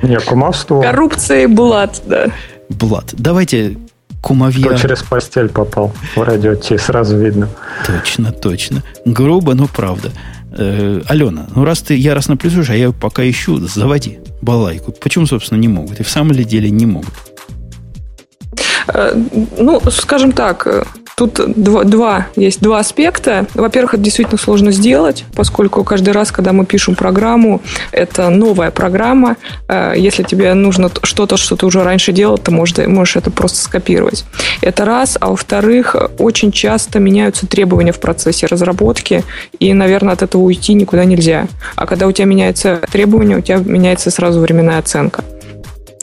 Не, 0.01 0.19
кумовство. 0.19 0.81
Коррупция 0.81 1.43
и 1.43 1.47
блат, 1.47 2.01
да. 2.05 2.27
Блат. 2.69 3.13
Давайте 3.13 3.77
кумовья... 4.21 4.65
Кто 4.65 4.77
через 4.77 5.03
постель 5.03 5.49
попал 5.49 5.91
в 6.15 6.21
радио, 6.21 6.55
тебе 6.55 6.79
сразу 6.79 7.17
видно. 7.17 7.49
Точно, 7.85 8.31
точно. 8.31 8.83
Грубо, 9.05 9.53
но 9.53 9.67
правда. 9.67 10.11
Э, 10.55 11.01
Алена, 11.07 11.47
ну 11.55 11.65
раз 11.65 11.81
ты 11.81 11.95
яростно 11.95 12.37
плюсуешь, 12.37 12.69
а 12.69 12.75
я 12.75 12.91
пока 12.91 13.27
ищу, 13.27 13.57
заводи 13.57 14.19
балайку. 14.41 14.91
Почему, 14.91 15.25
собственно, 15.25 15.59
не 15.59 15.67
могут? 15.67 15.99
И 15.99 16.03
в 16.03 16.09
самом 16.09 16.33
ли 16.33 16.43
деле 16.43 16.69
не 16.69 16.85
могут? 16.85 17.13
Э, 18.87 19.15
ну, 19.57 19.81
скажем 19.89 20.31
так, 20.31 20.67
э, 20.67 20.83
Тут 21.15 21.39
два, 21.55 21.83
два, 21.83 22.27
есть 22.35 22.61
два 22.61 22.79
аспекта. 22.79 23.45
Во-первых, 23.53 23.93
это 23.93 24.03
действительно 24.03 24.37
сложно 24.37 24.71
сделать, 24.71 25.25
поскольку 25.35 25.83
каждый 25.83 26.09
раз, 26.09 26.31
когда 26.31 26.53
мы 26.53 26.65
пишем 26.65 26.95
программу, 26.95 27.61
это 27.91 28.29
новая 28.29 28.71
программа. 28.71 29.37
Э, 29.67 29.93
если 29.95 30.23
тебе 30.23 30.53
нужно 30.55 30.89
что-то, 31.03 31.37
что 31.37 31.55
ты 31.55 31.65
уже 31.65 31.83
раньше 31.83 32.13
делал, 32.13 32.37
ты 32.37 32.51
можешь, 32.51 32.75
можешь 32.87 33.15
это 33.15 33.29
просто 33.29 33.59
скопировать. 33.59 34.25
Это 34.61 34.85
раз. 34.85 35.17
А 35.19 35.29
во-вторых, 35.29 35.95
очень 36.17 36.51
часто 36.51 36.99
меняются 36.99 37.45
требования 37.45 37.91
в 37.91 37.99
процессе 37.99 38.47
разработки, 38.47 39.23
и, 39.59 39.73
наверное, 39.73 40.13
от 40.13 40.23
этого 40.23 40.41
уйти 40.41 40.73
никуда 40.73 41.05
нельзя. 41.05 41.47
А 41.75 41.85
когда 41.85 42.07
у 42.07 42.11
тебя 42.11 42.25
меняются 42.25 42.81
требования, 42.91 43.37
у 43.37 43.41
тебя 43.41 43.57
меняется 43.57 44.09
сразу 44.09 44.39
временная 44.39 44.79
оценка. 44.79 45.23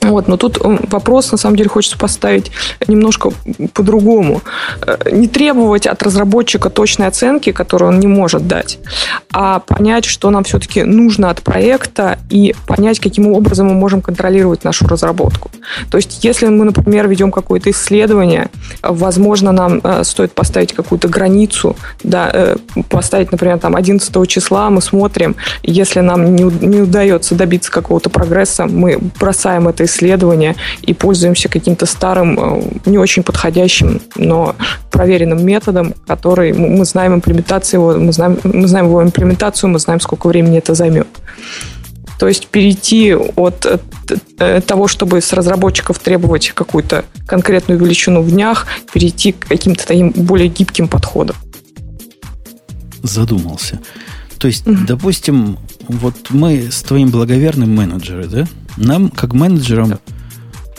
Вот, 0.02 0.28
но 0.28 0.36
тут 0.36 0.58
вопрос, 0.60 1.30
на 1.30 1.38
самом 1.38 1.56
деле, 1.56 1.68
хочется 1.68 1.98
поставить 1.98 2.50
немножко 2.86 3.32
по-другому. 3.74 4.40
Э, 4.86 4.96
не 5.12 5.28
требовать 5.28 5.86
от 5.86 6.02
разработчика 6.02 6.70
точной 6.70 7.06
оценки, 7.06 7.52
которую 7.52 7.90
он 7.90 8.00
не 8.00 8.06
может 8.06 8.46
дать, 8.46 8.78
а 9.32 9.60
понять, 9.60 10.06
что 10.06 10.30
нам 10.30 10.44
все-таки 10.44 10.82
нужно 10.84 11.30
от 11.30 11.42
проекта 11.42 12.18
и 12.30 12.54
понять, 12.66 12.98
каким 12.98 13.28
образом 13.32 13.68
мы 13.68 13.74
можем 13.74 14.00
контролировать 14.00 14.64
нашу 14.64 14.86
разработку. 14.86 15.50
То 15.90 15.98
есть, 15.98 16.24
если 16.24 16.46
мы, 16.46 16.64
например, 16.64 17.06
ведем 17.06 17.30
какое-то 17.30 17.70
исследование, 17.70 18.48
возможно, 18.82 19.52
нам 19.52 19.80
э, 19.84 20.02
стоит 20.04 20.32
поставить 20.32 20.72
какую-то 20.72 21.08
границу, 21.08 21.76
да, 22.02 22.30
э, 22.32 22.56
поставить, 22.88 23.32
например, 23.32 23.58
там 23.58 23.76
11 23.76 24.28
числа 24.28 24.70
мы 24.70 24.80
смотрим, 24.80 25.36
если 25.62 26.00
нам 26.00 26.34
не, 26.34 26.44
удается 26.44 27.34
добиться 27.34 27.70
какого-то 27.70 28.08
прогресса, 28.08 28.66
мы 28.66 28.98
бросаем 29.18 29.68
это 29.68 29.89
исследования 29.90 30.56
и 30.82 30.94
пользуемся 30.94 31.48
каким-то 31.48 31.86
старым, 31.86 32.38
э, 32.38 32.62
не 32.86 32.98
очень 32.98 33.22
подходящим, 33.22 34.00
но 34.16 34.54
проверенным 34.90 35.44
методом, 35.44 35.94
который 36.06 36.52
мы 36.52 36.84
знаем 36.84 37.14
имплементацию 37.14 37.80
его, 37.80 37.98
мы 37.98 38.12
знаем, 38.12 38.38
мы 38.44 38.68
знаем 38.68 38.86
его 38.86 39.02
имплементацию, 39.02 39.70
мы 39.70 39.78
знаем, 39.78 40.00
сколько 40.00 40.28
времени 40.28 40.58
это 40.58 40.74
займет. 40.74 41.08
То 42.18 42.28
есть 42.28 42.48
перейти 42.48 43.14
от 43.14 43.80
э, 44.38 44.60
того, 44.60 44.88
чтобы 44.88 45.22
с 45.22 45.32
разработчиков 45.32 45.98
требовать 45.98 46.50
какую-то 46.50 47.04
конкретную 47.26 47.80
величину 47.80 48.20
в 48.20 48.30
днях, 48.30 48.66
перейти 48.92 49.32
к 49.32 49.48
каким-то 49.48 49.86
таким 49.86 50.10
более 50.10 50.48
гибким 50.48 50.86
подходам. 50.86 51.34
Задумался. 53.02 53.80
То 54.38 54.48
есть, 54.48 54.66
mm-hmm. 54.66 54.86
допустим, 54.86 55.58
вот 55.88 56.14
мы 56.28 56.70
с 56.70 56.82
твоим 56.82 57.08
благоверным 57.08 57.74
менеджером, 57.74 58.28
да? 58.28 58.46
Нам, 58.80 59.10
как 59.10 59.34
менеджерам, 59.34 59.90
да. 59.90 59.98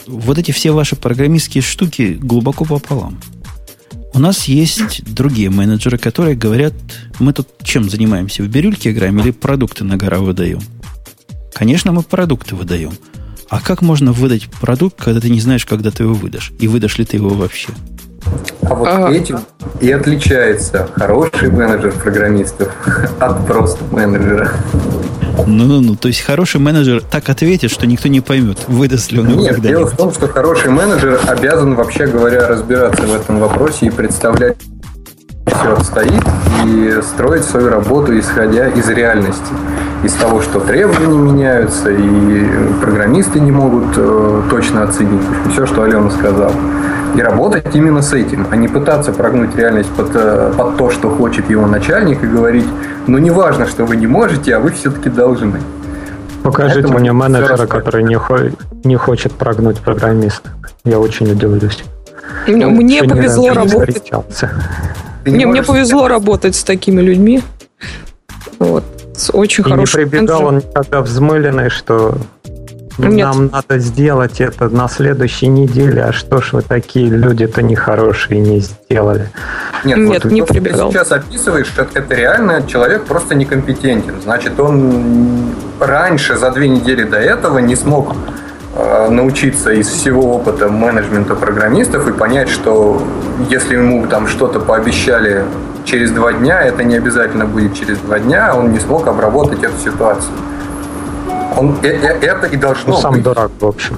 вот 0.08 0.36
эти 0.36 0.50
все 0.50 0.72
ваши 0.72 0.96
программистские 0.96 1.62
штуки 1.62 2.18
глубоко 2.20 2.64
пополам. 2.64 3.20
У 4.12 4.18
нас 4.18 4.44
есть 4.46 5.04
другие 5.04 5.50
менеджеры, 5.50 5.98
которые 5.98 6.34
говорят, 6.34 6.74
мы 7.20 7.32
тут 7.32 7.48
чем 7.62 7.88
занимаемся, 7.88 8.42
в 8.42 8.48
бирюльке 8.48 8.90
играем 8.90 9.20
или 9.20 9.30
продукты 9.30 9.84
на 9.84 9.96
гора 9.96 10.18
выдаем? 10.18 10.60
Конечно, 11.54 11.92
мы 11.92 12.02
продукты 12.02 12.56
выдаем. 12.56 12.92
А 13.48 13.60
как 13.60 13.82
можно 13.82 14.12
выдать 14.12 14.50
продукт, 14.50 14.96
когда 15.00 15.20
ты 15.20 15.30
не 15.30 15.40
знаешь, 15.40 15.64
когда 15.64 15.92
ты 15.92 16.02
его 16.02 16.14
выдашь? 16.14 16.52
И 16.58 16.66
выдашь 16.66 16.98
ли 16.98 17.04
ты 17.04 17.18
его 17.18 17.28
вообще? 17.28 17.68
А 18.62 18.74
вот 18.74 18.88
а... 18.88 19.10
этим 19.10 19.40
и 19.80 19.90
отличается 19.90 20.88
хороший 20.94 21.50
менеджер 21.50 21.92
программистов 21.92 22.72
от 23.20 23.46
просто 23.46 23.82
менеджера. 23.90 24.50
Ну-ну-ну, 25.46 25.96
то 25.96 26.08
есть 26.08 26.20
хороший 26.20 26.60
менеджер 26.60 27.02
так 27.02 27.28
ответит, 27.28 27.70
что 27.70 27.86
никто 27.86 28.08
не 28.08 28.20
поймет, 28.20 28.58
выдаст 28.68 29.12
ли 29.12 29.20
он 29.20 29.30
его 29.30 29.40
Нет, 29.40 29.60
дело 29.60 29.86
в 29.86 29.96
том, 29.96 30.12
что 30.12 30.28
хороший 30.28 30.70
менеджер 30.70 31.18
обязан, 31.26 31.74
вообще 31.74 32.06
говоря, 32.06 32.46
разбираться 32.46 33.02
в 33.02 33.14
этом 33.14 33.40
вопросе 33.40 33.86
и 33.86 33.90
представлять 33.90 34.56
все 35.46 35.72
обстоит 35.72 36.22
и 36.66 37.00
строить 37.02 37.44
свою 37.44 37.68
работу, 37.68 38.18
исходя 38.18 38.68
из 38.68 38.88
реальности. 38.88 39.52
Из 40.04 40.12
того, 40.14 40.42
что 40.42 40.60
требования 40.60 41.18
меняются, 41.18 41.90
и 41.90 42.46
программисты 42.80 43.40
не 43.40 43.52
могут 43.52 43.94
э, 43.96 44.42
точно 44.50 44.84
оценить. 44.84 45.22
Все, 45.52 45.66
что 45.66 45.82
Алена 45.82 46.10
сказала 46.10 46.52
и 47.14 47.20
работать 47.20 47.74
именно 47.74 48.02
с 48.02 48.12
этим, 48.12 48.46
а 48.50 48.56
не 48.56 48.68
пытаться 48.68 49.12
прогнуть 49.12 49.54
реальность 49.56 49.90
под, 49.90 50.10
э, 50.14 50.52
под 50.56 50.76
то, 50.76 50.90
что 50.90 51.10
хочет 51.10 51.50
его 51.50 51.66
начальник, 51.66 52.22
и 52.22 52.26
говорить, 52.26 52.66
ну 53.06 53.18
не 53.18 53.30
важно, 53.30 53.66
что 53.66 53.84
вы 53.84 53.96
не 53.96 54.06
можете, 54.06 54.56
а 54.56 54.60
вы 54.60 54.70
все-таки 54.70 55.10
должны. 55.10 55.60
Покажите 56.42 56.80
Поэтому 56.80 56.98
мне 56.98 57.12
менеджера, 57.12 57.66
который 57.66 58.02
не, 58.02 58.16
хо- 58.16 58.50
не 58.84 58.96
хочет 58.96 59.32
прогнуть 59.32 59.78
программиста. 59.78 60.50
Я 60.84 60.98
очень 60.98 61.30
удивлюсь. 61.30 61.84
Ну, 62.48 62.70
мне 62.70 63.04
повезло 63.04 63.52
работать. 63.52 64.10
Мне, 65.24 65.46
мне 65.46 65.62
повезло 65.62 66.08
работать 66.08 66.56
с 66.56 66.64
такими 66.64 67.00
людьми. 67.00 67.42
Вот. 68.58 68.84
С 69.16 69.30
очень 69.32 69.64
и 69.64 69.70
хорошим. 69.70 70.00
Не 70.00 70.06
прибегал 70.06 70.46
он 70.46 70.56
никогда 70.56 71.00
взмыленный, 71.00 71.68
что 71.68 72.16
нет. 72.98 73.26
Нам 73.26 73.46
надо 73.48 73.78
сделать 73.78 74.40
это 74.40 74.68
на 74.68 74.88
следующей 74.88 75.48
неделе, 75.48 76.04
а 76.04 76.12
что 76.12 76.40
ж 76.40 76.52
вы 76.52 76.62
такие 76.62 77.08
люди-то 77.08 77.62
нехорошие 77.62 78.40
не 78.40 78.60
сделали? 78.60 79.28
Нет, 79.84 79.98
Нет 79.98 80.24
вот 80.24 80.32
не 80.32 80.40
то, 80.40 80.46
прибегал. 80.46 80.90
Ты 80.90 80.98
сейчас 80.98 81.12
описываешь, 81.12 81.72
это, 81.76 81.98
это 81.98 82.14
реально 82.14 82.66
человек 82.66 83.04
просто 83.04 83.34
некомпетентен. 83.34 84.20
Значит, 84.22 84.58
он 84.60 85.54
раньше, 85.80 86.36
за 86.36 86.50
две 86.50 86.68
недели 86.68 87.04
до 87.04 87.18
этого, 87.18 87.58
не 87.58 87.76
смог 87.76 88.14
э, 88.74 89.08
научиться 89.10 89.72
из 89.72 89.88
всего 89.88 90.36
опыта 90.36 90.68
менеджмента 90.68 91.34
программистов 91.34 92.08
и 92.08 92.12
понять, 92.12 92.48
что 92.48 93.02
если 93.48 93.76
ему 93.76 94.06
там 94.06 94.26
что-то 94.26 94.60
пообещали 94.60 95.44
через 95.84 96.10
два 96.12 96.32
дня, 96.32 96.62
это 96.62 96.84
не 96.84 96.96
обязательно 96.96 97.46
будет 97.46 97.74
через 97.74 97.98
два 97.98 98.18
дня, 98.18 98.54
он 98.54 98.72
не 98.72 98.78
смог 98.78 99.06
обработать 99.06 99.62
эту 99.62 99.78
ситуацию. 99.78 100.32
Он, 101.62 101.78
э, 101.84 101.86
э, 101.86 102.18
это 102.26 102.48
и 102.48 102.56
должно 102.56 102.94
ну, 102.94 103.00
сам 103.00 103.12
быть. 103.14 103.22
дурак, 103.22 103.52
в 103.60 103.64
общем. 103.64 103.96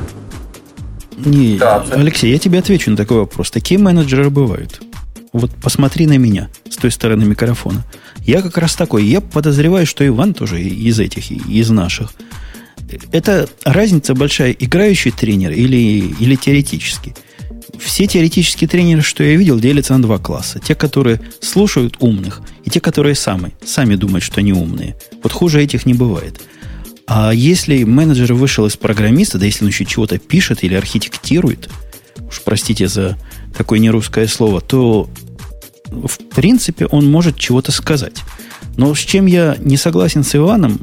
Не, 1.16 1.57
да, 1.57 1.82
Алексей, 1.93 2.31
я 2.31 2.39
тебе 2.39 2.59
отвечу 2.59 2.91
на 2.91 2.97
такой 2.97 3.20
вопрос. 3.20 3.51
Такие 3.51 3.81
менеджеры 3.81 4.28
бывают. 4.28 4.82
Вот 5.32 5.51
посмотри 5.62 6.07
на 6.07 6.19
меня 6.19 6.51
с 6.69 6.77
той 6.77 6.91
стороны 6.91 7.24
микрофона. 7.24 7.82
Я 8.20 8.43
как 8.43 8.59
раз 8.59 8.74
такой. 8.74 9.05
Я 9.05 9.23
подозреваю, 9.23 9.86
что 9.86 10.07
Иван 10.07 10.35
тоже 10.35 10.61
из 10.61 11.01
этих, 11.01 11.31
из 11.31 11.70
наших. 11.70 12.12
Это 13.12 13.49
разница 13.65 14.15
большая, 14.15 14.51
играющий 14.51 15.11
тренер 15.11 15.53
или, 15.53 16.15
или 16.20 16.36
теоретический. 16.36 17.15
Все 17.78 18.07
теоретические 18.07 18.69
тренеры, 18.69 19.01
что 19.01 19.24
я 19.24 19.36
видел, 19.36 19.59
делятся 19.59 19.95
на 19.95 20.03
два 20.03 20.19
класса. 20.19 20.61
Те, 20.61 20.74
которые 20.74 21.19
слушают 21.41 21.97
умных, 22.01 22.43
и 22.65 22.70
те, 22.70 22.81
которые 22.81 23.15
сами, 23.15 23.55
сами 23.65 23.95
думают, 23.95 24.23
что 24.23 24.41
они 24.41 24.53
умные. 24.53 24.97
Вот 25.23 25.32
хуже 25.32 25.62
этих 25.62 25.86
не 25.86 25.95
бывает. 25.95 26.43
А 27.06 27.32
если 27.32 27.85
менеджер 27.85 28.32
вышел 28.32 28.66
из 28.66 28.76
программиста, 28.76 29.39
да 29.39 29.47
если 29.47 29.64
он 29.64 29.70
еще 29.70 29.85
чего-то 29.85 30.18
пишет 30.18 30.64
или 30.64 30.74
архитектирует, 30.74 31.68
уж 32.28 32.40
простите 32.43 32.89
за 32.89 33.18
такое 33.56 33.78
нерусское 33.78 34.26
слово, 34.26 34.60
то 34.60 35.09
в 35.90 36.18
принципе 36.35 36.86
он 36.86 37.10
может 37.10 37.39
чего-то 37.39 37.72
сказать. 37.72 38.22
Но 38.76 38.94
с 38.94 38.98
чем 38.98 39.26
я 39.26 39.56
не 39.59 39.76
согласен 39.76 40.24
с 40.24 40.35
Иваном, 40.35 40.81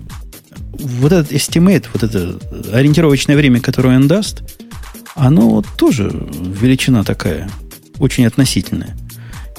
вот 0.73 1.11
этот 1.11 1.31
estimate, 1.31 1.85
вот 1.93 2.03
это 2.03 2.39
ориентировочное 2.71 3.35
время, 3.35 3.59
которое 3.59 3.97
он 3.97 4.07
даст, 4.07 4.43
оно 5.15 5.63
тоже 5.75 6.11
величина 6.13 7.03
такая, 7.03 7.49
очень 7.97 8.25
относительная. 8.25 8.95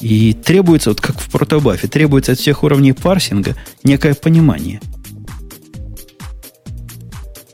И 0.00 0.32
требуется, 0.32 0.90
вот 0.90 1.00
как 1.00 1.20
в 1.20 1.28
протобафе, 1.30 1.86
требуется 1.86 2.32
от 2.32 2.38
всех 2.38 2.62
уровней 2.62 2.92
парсинга 2.92 3.56
некое 3.82 4.14
понимание– 4.14 4.80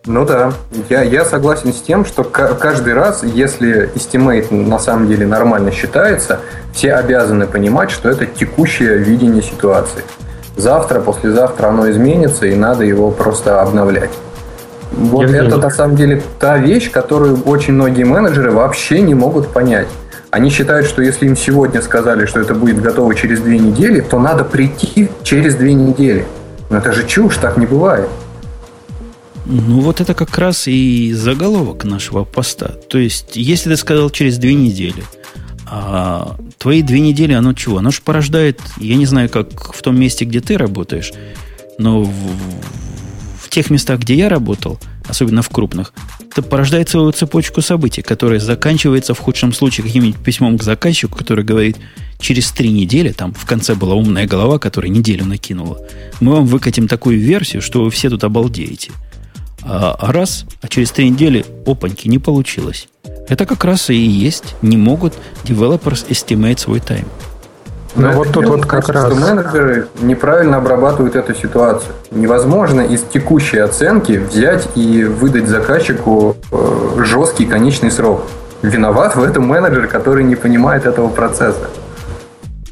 ну 0.09 0.25
да, 0.25 0.53
я, 0.89 1.03
я 1.03 1.25
согласен 1.25 1.73
с 1.73 1.83
тем, 1.83 2.07
что 2.07 2.25
каждый 2.25 2.95
раз, 2.95 3.23
если 3.23 3.91
estimate 3.95 4.53
на 4.53 4.79
самом 4.79 5.07
деле 5.07 5.27
нормально 5.27 5.71
считается, 5.71 6.41
все 6.73 6.95
обязаны 6.95 7.47
понимать, 7.47 7.91
что 7.91 8.09
это 8.09 8.25
текущее 8.25 8.97
видение 8.97 9.43
ситуации. 9.43 10.03
Завтра, 10.57 11.01
послезавтра 11.01 11.67
оно 11.69 11.91
изменится, 11.91 12.47
и 12.47 12.55
надо 12.55 12.85
его 12.85 13.11
просто 13.11 13.61
обновлять. 13.61 14.11
Вот 14.93 15.25
Евгений. 15.25 15.47
это 15.47 15.59
на 15.59 15.71
самом 15.71 15.97
деле 15.97 16.23
та 16.41 16.57
вещь, 16.57 16.91
которую 16.91 17.43
очень 17.43 17.75
многие 17.75 18.05
менеджеры 18.05 18.51
вообще 18.51 19.03
не 19.03 19.15
могут 19.15 19.49
понять. 19.49 19.89
Они 20.31 20.49
считают, 20.49 20.87
что 20.87 21.03
если 21.03 21.27
им 21.27 21.37
сегодня 21.37 21.83
сказали, 21.83 22.25
что 22.25 22.41
это 22.41 22.55
будет 22.55 22.81
готово 22.81 23.15
через 23.15 23.41
две 23.41 23.59
недели, 23.59 24.01
то 24.01 24.19
надо 24.19 24.45
прийти 24.45 25.11
через 25.23 25.55
две 25.55 25.75
недели. 25.75 26.25
Но 26.71 26.79
это 26.79 26.93
же 26.93 27.07
чушь, 27.07 27.37
так 27.37 27.59
не 27.59 27.67
бывает. 27.67 28.09
Ну, 29.51 29.81
вот 29.81 30.03
это 30.03 30.13
как 30.13 30.37
раз 30.37 30.69
и 30.69 31.11
заголовок 31.15 31.85
нашего 31.85 32.25
поста. 32.25 32.69
То 32.69 32.99
есть, 32.99 33.35
если 33.35 33.71
ты 33.71 33.77
сказал 33.79 34.11
через 34.11 34.37
две 34.37 34.55
недели, 34.55 35.03
а 35.67 36.37
твои 36.59 36.83
две 36.83 37.01
недели, 37.01 37.33
оно 37.33 37.55
чего? 37.55 37.79
Оно 37.79 37.91
же 37.91 38.03
порождает, 38.03 38.61
я 38.77 38.97
не 38.97 39.07
знаю, 39.07 39.31
как 39.31 39.73
в 39.73 39.81
том 39.81 39.99
месте, 39.99 40.27
где 40.27 40.41
ты 40.41 40.59
работаешь, 40.59 41.13
но 41.79 42.03
в, 42.03 42.13
в 43.41 43.49
тех 43.49 43.71
местах, 43.71 44.01
где 44.01 44.17
я 44.17 44.29
работал, 44.29 44.79
особенно 45.09 45.41
в 45.41 45.49
крупных, 45.49 45.95
это 46.31 46.43
порождает 46.43 46.91
целую 46.91 47.15
цепочку 47.15 47.63
событий, 47.63 48.03
которая 48.03 48.41
заканчивается 48.41 49.15
в 49.15 49.19
худшем 49.19 49.55
случае 49.55 49.87
каким-нибудь 49.87 50.21
письмом 50.21 50.59
к 50.59 50.63
заказчику, 50.63 51.17
который 51.17 51.43
говорит, 51.43 51.79
через 52.21 52.51
три 52.51 52.71
недели, 52.71 53.13
там 53.13 53.33
в 53.33 53.47
конце 53.47 53.75
была 53.75 53.95
умная 53.95 54.27
голова, 54.27 54.59
которая 54.59 54.91
неделю 54.91 55.25
накинула, 55.25 55.79
мы 56.21 56.33
вам 56.33 56.45
выкатим 56.45 56.87
такую 56.87 57.19
версию, 57.19 57.63
что 57.63 57.83
вы 57.83 57.91
все 57.91 58.11
тут 58.11 58.25
обалдеете– 58.25 58.91
а, 59.65 59.97
а 59.99 60.13
раз, 60.13 60.45
а 60.63 60.69
через 60.69 60.91
три 60.91 61.11
недели, 61.11 61.45
опаньки, 61.67 62.09
не 62.09 62.19
получилось. 62.19 62.89
Это 63.29 63.45
как 63.45 63.65
раз 63.65 63.91
и 63.91 63.95
есть. 63.95 64.57
Не 64.63 64.77
могут 64.77 65.15
developers 65.45 66.09
estimate 66.09 66.59
свой 66.59 66.81
тайм. 66.81 67.07
Ну 67.95 68.13
вот 68.13 68.33
тут 68.33 68.47
вот 68.47 68.67
как 68.67 68.89
раз... 68.89 69.07
Что 69.07 69.15
менеджеры 69.15 69.89
неправильно 70.01 70.59
обрабатывают 70.59 71.17
эту 71.17 71.35
ситуацию. 71.35 71.93
Невозможно 72.11 72.83
из 72.83 73.03
текущей 73.03 73.59
оценки 73.59 74.13
взять 74.13 74.69
и 74.77 75.05
выдать 75.05 75.49
заказчику 75.49 76.37
э, 76.53 77.03
жесткий 77.05 77.47
конечный 77.47 77.91
срок. 77.91 78.23
Виноват 78.63 79.17
в 79.17 79.23
этом 79.23 79.47
менеджер, 79.47 79.89
который 79.89 80.25
не 80.25 80.37
понимает 80.37 80.87
этого 80.87 81.09
процесса. 81.09 81.69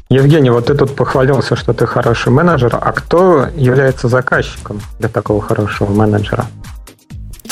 Евгений, 0.09 0.49
вот 0.49 0.67
ты 0.67 0.73
тут 0.73 0.95
похвалился, 0.95 1.57
что 1.57 1.73
ты 1.73 1.85
хороший 1.85 2.31
менеджер, 2.31 2.77
а 2.79 2.93
кто 2.93 3.47
является 3.55 4.07
заказчиком 4.07 4.79
для 4.99 5.09
такого 5.09 5.41
хорошего 5.41 5.91
менеджера? 5.91 6.45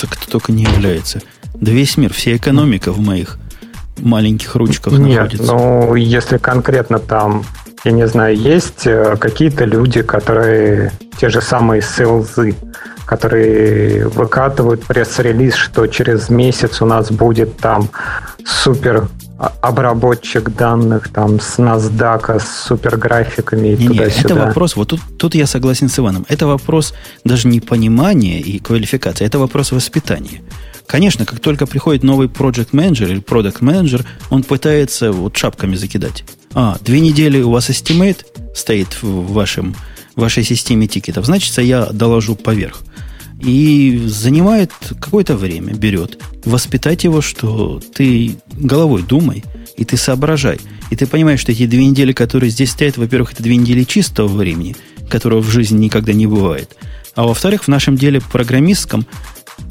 Кто 0.01 0.31
только 0.31 0.51
не 0.51 0.63
является. 0.63 1.22
Да 1.53 1.72
весь 1.72 1.97
мир, 1.97 2.13
вся 2.13 2.35
экономика 2.35 2.91
в 2.91 2.99
моих 2.99 3.38
маленьких 3.97 4.55
ручках 4.55 4.93
Нет, 4.93 5.22
находится. 5.31 5.53
ну, 5.53 5.95
если 5.95 6.38
конкретно 6.38 6.99
там, 6.99 7.45
я 7.84 7.91
не 7.91 8.07
знаю, 8.07 8.35
есть 8.35 8.85
э, 8.85 9.15
какие-то 9.17 9.63
люди, 9.65 10.01
которые 10.01 10.91
те 11.17 11.30
же 11.30 11.41
самые 11.41 11.81
селзы, 11.81 12.55
которые 13.05 14.07
выкатывают 14.07 14.84
пресс-релиз, 14.84 15.55
что 15.55 15.88
через 15.88 16.30
месяц 16.30 16.81
у 16.81 16.85
нас 16.85 17.11
будет 17.11 17.57
там 17.57 17.89
супер 18.43 19.07
обработчик 19.37 20.49
данных 20.55 21.09
там 21.09 21.39
с 21.39 21.59
NASDAQ, 21.59 22.39
с 22.39 22.67
суперграфиками 22.67 23.69
и 23.69 23.87
туда-сюда. 23.87 24.29
Это 24.29 24.35
вопрос, 24.35 24.75
вот 24.75 24.89
тут, 24.89 25.01
тут 25.17 25.35
я 25.35 25.45
согласен 25.45 25.89
с 25.89 25.99
Иваном, 25.99 26.25
это 26.29 26.47
вопрос 26.47 26.93
даже 27.25 27.47
не 27.47 27.59
понимания 27.59 28.39
и 28.39 28.59
квалификации, 28.59 29.25
это 29.25 29.37
вопрос 29.39 29.71
воспитания. 29.71 30.41
Конечно, 30.87 31.25
как 31.25 31.39
только 31.39 31.65
приходит 31.65 32.03
новый 32.03 32.27
project 32.27 32.69
менеджер 32.71 33.09
или 33.09 33.21
product 33.21 33.57
менеджер, 33.59 34.05
он 34.29 34.43
пытается 34.43 35.11
вот 35.11 35.35
шапками 35.35 35.75
закидать. 35.75 36.23
А, 36.53 36.77
две 36.81 37.01
недели 37.01 37.41
у 37.41 37.51
вас 37.51 37.69
estimate 37.69 38.25
стоит 38.55 39.01
в 39.01 39.33
вашем, 39.33 39.75
в 40.15 40.21
вашей 40.21 40.43
системе 40.43 40.87
тикетов, 40.87 41.25
значит, 41.25 41.57
я 41.57 41.87
доложу 41.87 42.35
поверх. 42.35 42.83
И 43.41 44.01
занимает 44.07 44.71
какое-то 44.99 45.35
время, 45.35 45.73
берет. 45.73 46.19
Воспитать 46.45 47.03
его, 47.03 47.21
что 47.21 47.81
ты 47.93 48.37
головой 48.53 49.03
думай, 49.03 49.43
и 49.77 49.85
ты 49.85 49.97
соображай. 49.97 50.59
И 50.89 50.95
ты 50.95 51.05
понимаешь, 51.05 51.41
что 51.41 51.51
эти 51.51 51.65
две 51.65 51.85
недели, 51.85 52.13
которые 52.13 52.49
здесь 52.49 52.71
стоят, 52.71 52.97
во-первых, 52.97 53.33
это 53.33 53.43
две 53.43 53.55
недели 53.57 53.83
чистого 53.83 54.27
времени, 54.27 54.75
которого 55.09 55.41
в 55.41 55.49
жизни 55.49 55.77
никогда 55.77 56.13
не 56.13 56.27
бывает. 56.27 56.75
А 57.15 57.23
во-вторых, 57.23 57.63
в 57.63 57.67
нашем 57.67 57.97
деле 57.97 58.21
программистском 58.21 59.05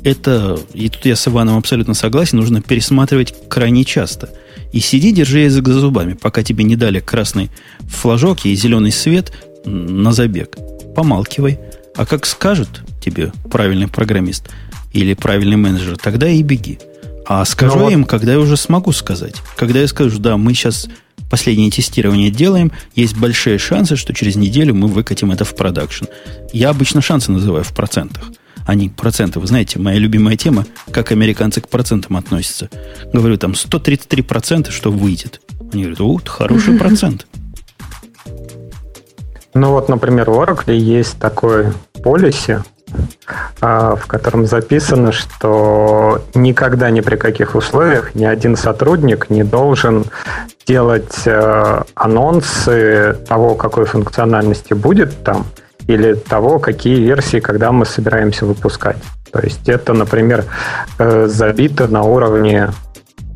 это, 0.03 0.59
и 0.73 0.89
тут 0.89 1.05
я 1.07 1.17
с 1.17 1.27
Иваном 1.29 1.59
абсолютно 1.59 1.95
согласен, 1.95 2.39
нужно 2.39 2.63
пересматривать 2.63 3.35
крайне 3.49 3.85
часто. 3.85 4.31
И 4.73 4.81
сиди, 4.81 5.13
держи 5.13 5.41
язык 5.41 5.67
за 5.69 5.81
зубами, 5.81 6.15
пока 6.15 6.43
тебе 6.43 6.65
не 6.65 6.77
дали 6.77 7.01
красный 7.01 7.51
флажок 7.81 8.45
и 8.45 8.55
зеленый 8.55 8.93
свет 8.93 9.33
на 9.65 10.13
забег. 10.13 10.57
Помалкивай. 10.95 11.59
А 11.97 12.07
как 12.07 12.27
скажет 12.27 12.83
тебе 13.05 13.33
правильный 13.51 13.89
программист 13.89 14.49
или 14.93 15.15
правильный 15.15 15.57
менеджер, 15.57 15.97
тогда 15.97 16.29
и 16.29 16.43
беги. 16.43 16.79
А 17.27 17.45
скажу 17.45 17.79
ну, 17.79 17.91
им, 17.91 18.05
когда 18.05 18.33
я 18.33 18.39
уже 18.39 18.57
смогу 18.57 18.93
сказать. 18.93 19.37
Когда 19.57 19.81
я 19.81 19.89
скажу, 19.89 20.19
да, 20.19 20.37
мы 20.37 20.55
сейчас 20.55 20.89
последнее 21.31 21.71
тестирование 21.71 22.31
делаем, 22.31 22.71
есть 22.95 23.17
большие 23.17 23.59
шансы, 23.59 23.97
что 23.97 24.13
через 24.13 24.37
неделю 24.37 24.75
мы 24.75 24.89
выкатим 24.89 25.33
это 25.33 25.45
в 25.45 25.55
продакшн. 25.55 26.05
Я 26.53 26.71
обычно 26.71 27.01
шансы 27.01 27.33
называю 27.33 27.65
в 27.65 27.73
процентах. 27.73 28.31
Они 28.67 28.89
проценты, 28.89 29.41
вы 29.41 29.47
знаете, 29.47 29.79
моя 29.79 29.99
любимая 29.99 30.37
тема, 30.37 30.67
как 30.91 31.13
американцы 31.13 31.61
к 31.61 31.69
процентам 31.69 32.17
относятся. 32.17 32.71
Говорю, 33.13 33.37
там 33.37 33.53
133%, 33.53 34.71
что 34.71 34.91
выйдет. 34.91 35.41
Они 35.73 35.83
говорят, 35.83 36.01
о, 36.01 36.21
хороший 36.25 36.75
процент. 36.79 37.27
Ну 39.55 39.71
вот, 39.71 39.89
например, 39.89 40.31
в 40.31 40.41
Oracle 40.41 40.77
есть 40.77 41.19
такой 41.19 41.73
полиси, 42.03 42.53
а, 42.53 42.74
в 43.61 44.03
котором 44.07 44.47
записано, 44.47 45.13
что 45.13 46.23
никогда 46.35 46.91
ни 46.91 47.01
при 47.01 47.17
каких 47.17 47.55
условиях 47.55 48.15
ни 48.15 48.25
один 48.25 48.57
сотрудник 48.57 49.31
не 49.31 49.43
должен 49.43 50.05
делать 50.67 51.23
э, 51.27 51.83
анонсы 51.95 53.19
того, 53.29 53.55
какой 53.55 53.85
функциональности 53.87 54.75
будет 54.75 55.25
там, 55.25 55.47
или 55.87 56.15
того, 56.15 56.59
какие 56.59 56.97
версии, 56.97 57.41
когда 57.41 57.73
мы 57.73 57.85
собираемся 57.85 58.47
выпускать. 58.47 58.97
То 59.31 59.41
есть 59.41 59.69
это, 59.69 59.93
например, 59.93 60.45
э, 60.99 61.27
забито 61.27 61.89
на 61.89 62.03
уровне 62.03 62.71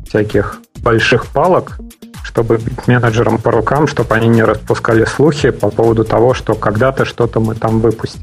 всяких 0.09 0.57
больших 0.81 1.27
палок, 1.27 1.77
чтобы 2.23 2.59
менеджерам 2.87 3.37
по 3.37 3.51
рукам, 3.51 3.87
чтобы 3.87 4.15
они 4.15 4.27
не 4.27 4.43
распускали 4.43 5.05
слухи 5.05 5.51
по 5.51 5.69
поводу 5.69 6.03
того, 6.03 6.33
что 6.33 6.55
когда-то 6.55 7.05
что-то 7.05 7.39
мы 7.39 7.55
там 7.55 7.79
выпустим. 7.79 8.21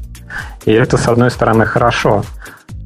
И 0.65 0.71
это, 0.71 0.97
с 0.97 1.07
одной 1.07 1.31
стороны, 1.31 1.65
хорошо. 1.65 2.23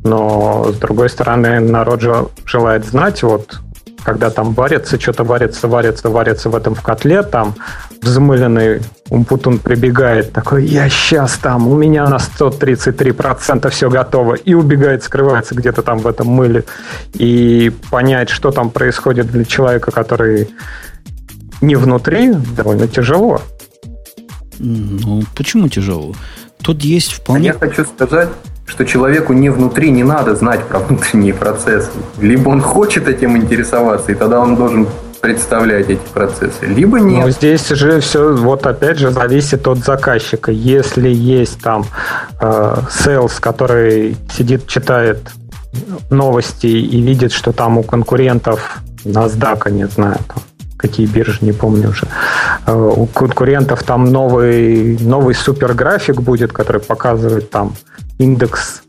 Но, 0.03 0.71
с 0.71 0.77
другой 0.77 1.09
стороны, 1.09 1.59
народ 1.59 2.01
желает 2.45 2.85
знать, 2.85 3.23
вот, 3.23 3.59
когда 4.03 4.29
там 4.29 4.53
варится, 4.53 4.99
что-то 4.99 5.23
варится, 5.23 5.67
варится, 5.67 6.09
варится 6.09 6.49
в 6.49 6.55
этом 6.55 6.75
в 6.75 6.81
котле, 6.81 7.23
там 7.23 7.55
взмыленный 8.01 8.81
Умпутун 9.09 9.59
прибегает, 9.59 10.31
такой, 10.31 10.65
я 10.65 10.89
сейчас 10.89 11.37
там, 11.37 11.67
у 11.67 11.75
меня 11.75 12.07
на 12.07 12.15
133% 12.17 13.69
все 13.69 13.89
готово, 13.89 14.35
и 14.35 14.53
убегает, 14.53 15.03
скрывается 15.03 15.53
где-то 15.53 15.81
там 15.81 15.99
в 15.99 16.07
этом 16.07 16.27
мыле. 16.27 16.63
И 17.13 17.71
понять, 17.89 18.29
что 18.29 18.51
там 18.51 18.69
происходит 18.69 19.29
для 19.31 19.43
человека, 19.43 19.91
который 19.91 20.49
не 21.61 21.75
внутри, 21.75 22.33
довольно 22.55 22.87
тяжело. 22.87 23.41
Ну, 24.59 25.23
почему 25.35 25.67
тяжело? 25.67 26.15
Тут 26.61 26.81
есть 26.83 27.11
вполне... 27.11 27.51
А 27.51 27.53
я 27.53 27.59
хочу 27.59 27.83
сказать, 27.85 28.29
что 28.65 28.85
человеку 28.85 29.33
не 29.33 29.49
внутри 29.49 29.91
не 29.91 30.03
надо 30.03 30.35
знать 30.35 30.65
про 30.67 30.79
внутренние 30.79 31.33
процессы. 31.33 31.89
Либо 32.19 32.49
он 32.49 32.61
хочет 32.61 33.07
этим 33.07 33.35
интересоваться, 33.35 34.11
и 34.11 34.15
тогда 34.15 34.39
он 34.39 34.55
должен 34.55 34.87
представлять 35.21 35.89
эти 35.89 36.01
процессы, 36.13 36.65
либо 36.65 36.99
нет. 36.99 37.25
Но 37.25 37.29
здесь 37.29 37.69
же 37.69 37.99
все, 37.99 38.33
вот 38.33 38.65
опять 38.65 38.97
же, 38.97 39.11
зависит 39.11 39.67
от 39.67 39.77
заказчика. 39.77 40.51
Если 40.51 41.09
есть 41.09 41.61
там 41.61 41.85
э, 42.39 42.75
sales, 42.89 43.39
который 43.39 44.17
сидит, 44.35 44.67
читает 44.67 45.19
новости 46.09 46.67
и 46.67 47.01
видит, 47.01 47.31
что 47.31 47.53
там 47.53 47.77
у 47.77 47.83
конкурентов 47.83 48.81
NASDAQ, 49.05 49.71
не 49.71 49.87
знаю, 49.87 50.17
там, 50.27 50.43
какие 50.75 51.05
биржи, 51.05 51.37
не 51.41 51.53
помню 51.53 51.89
уже. 51.89 52.07
Э, 52.65 52.73
у 52.73 53.05
конкурентов 53.05 53.83
там 53.83 54.05
новый, 54.05 54.97
новый 54.99 55.35
суперграфик 55.35 56.19
будет, 56.21 56.51
который 56.51 56.81
показывает 56.81 57.51
там 57.51 57.75
индекс 58.17 58.81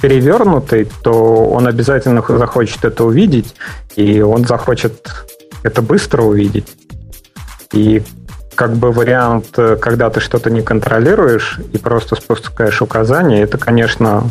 перевернутый, 0.00 0.88
то 1.02 1.12
он 1.46 1.66
обязательно 1.66 2.24
захочет 2.26 2.84
это 2.84 3.04
увидеть, 3.04 3.54
и 3.94 4.20
он 4.20 4.44
захочет 4.44 5.08
это 5.62 5.82
быстро 5.82 6.22
увидеть. 6.22 6.76
И 7.72 8.02
как 8.54 8.72
бы 8.74 8.92
вариант, 8.92 9.46
э, 9.56 9.76
когда 9.76 10.10
ты 10.10 10.20
что-то 10.20 10.50
не 10.50 10.62
контролируешь 10.62 11.58
и 11.72 11.78
просто 11.78 12.16
спускаешь 12.16 12.82
указания, 12.82 13.42
это, 13.42 13.58
конечно, 13.58 14.24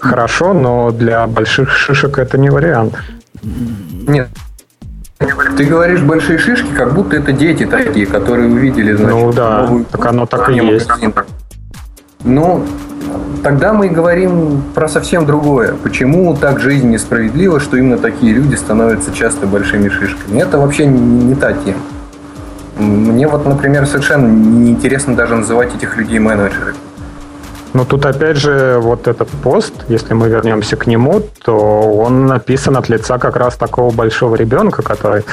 хорошо, 0.00 0.52
но 0.52 0.90
для 0.90 1.26
больших 1.26 1.70
шишек 1.70 2.18
это 2.18 2.38
не 2.38 2.50
вариант. 2.50 2.94
Нет, 3.42 4.28
ты 5.56 5.64
говоришь 5.64 6.00
большие 6.00 6.38
шишки, 6.38 6.68
как 6.76 6.94
будто 6.94 7.16
это 7.16 7.32
дети 7.32 7.64
такие, 7.64 8.06
которые 8.06 8.48
увидели, 8.48 8.94
значит, 8.94 9.14
ну, 9.14 9.32
да, 9.32 9.62
новую 9.62 9.84
так 9.86 10.06
оно 10.06 10.26
так 10.26 10.50
и 10.50 10.54
есть. 10.54 10.90
Ну, 12.24 12.66
тогда 13.42 13.72
мы 13.72 13.88
говорим 13.88 14.62
про 14.74 14.88
совсем 14.88 15.24
другое. 15.24 15.74
Почему 15.82 16.34
так 16.36 16.58
жизнь 16.60 16.88
несправедлива, 16.88 17.60
что 17.60 17.76
именно 17.76 17.98
такие 17.98 18.32
люди 18.32 18.54
становятся 18.56 19.12
часто 19.12 19.46
большими 19.46 19.88
шишками? 19.88 20.40
Это 20.40 20.58
вообще 20.58 20.86
не, 20.86 21.24
не 21.24 21.34
та 21.34 21.52
тема. 21.52 21.78
Мне 22.78 23.26
вот, 23.28 23.46
например, 23.46 23.86
совершенно 23.86 24.26
неинтересно 24.26 25.14
даже 25.14 25.36
называть 25.36 25.74
этих 25.74 25.96
людей 25.96 26.18
менеджерами. 26.18 26.74
Но 27.72 27.84
тут 27.84 28.06
опять 28.06 28.36
же 28.36 28.78
вот 28.80 29.06
этот 29.06 29.28
пост, 29.28 29.74
если 29.88 30.14
мы 30.14 30.28
вернемся 30.28 30.76
к 30.76 30.86
нему, 30.86 31.20
то 31.44 31.54
он 31.54 32.26
написан 32.26 32.76
от 32.76 32.88
лица 32.88 33.18
как 33.18 33.36
раз 33.36 33.56
такого 33.56 33.94
большого 33.94 34.34
ребенка, 34.34 34.82
который 34.82 35.24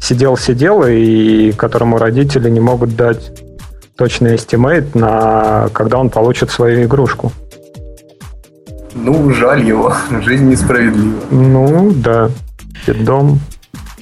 сидел-сидел 0.00 0.84
и 0.86 1.52
которому 1.52 1.98
родители 1.98 2.48
не 2.48 2.60
могут 2.60 2.96
дать 2.96 3.41
точный 3.96 4.36
estimate 4.36 4.94
на 4.94 5.68
когда 5.72 5.98
он 5.98 6.10
получит 6.10 6.50
свою 6.50 6.84
игрушку. 6.84 7.32
Ну, 8.94 9.32
жаль 9.32 9.64
его. 9.64 9.94
Жизнь 10.22 10.48
несправедлива. 10.48 11.20
Ну, 11.30 11.92
да. 11.92 12.30
Дом 12.86 13.40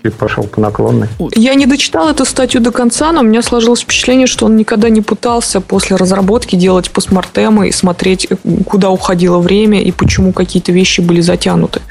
и 0.03 0.09
пошел 0.09 0.45
по 0.45 0.61
наклонной. 0.61 1.09
Я 1.35 1.55
не 1.55 1.67
дочитал 1.67 2.09
эту 2.09 2.25
статью 2.25 2.61
до 2.61 2.73
конца, 2.73 3.13
но 3.13 3.21
у 3.21 3.25
меня 3.25 3.43
сложилось 3.43 3.81
впечатление, 3.81 4.27
что 4.27 4.47
он 4.47 4.57
никогда 4.57 4.89
не 4.89 5.03
пытался 5.03 5.61
после 5.61 5.97
разработки 5.97 6.57
делать 6.57 6.91
постмортемы 6.91 7.69
и 7.69 7.73
смотреть, 7.73 8.29
куда 8.67 8.91
уходило 8.91 9.39
время 9.39 9.83
и 9.83 9.93
почему 9.93 10.33
какие-то 10.33 10.73
вещи 10.73 11.01
были 11.01 11.21
затянуты. 11.21 11.83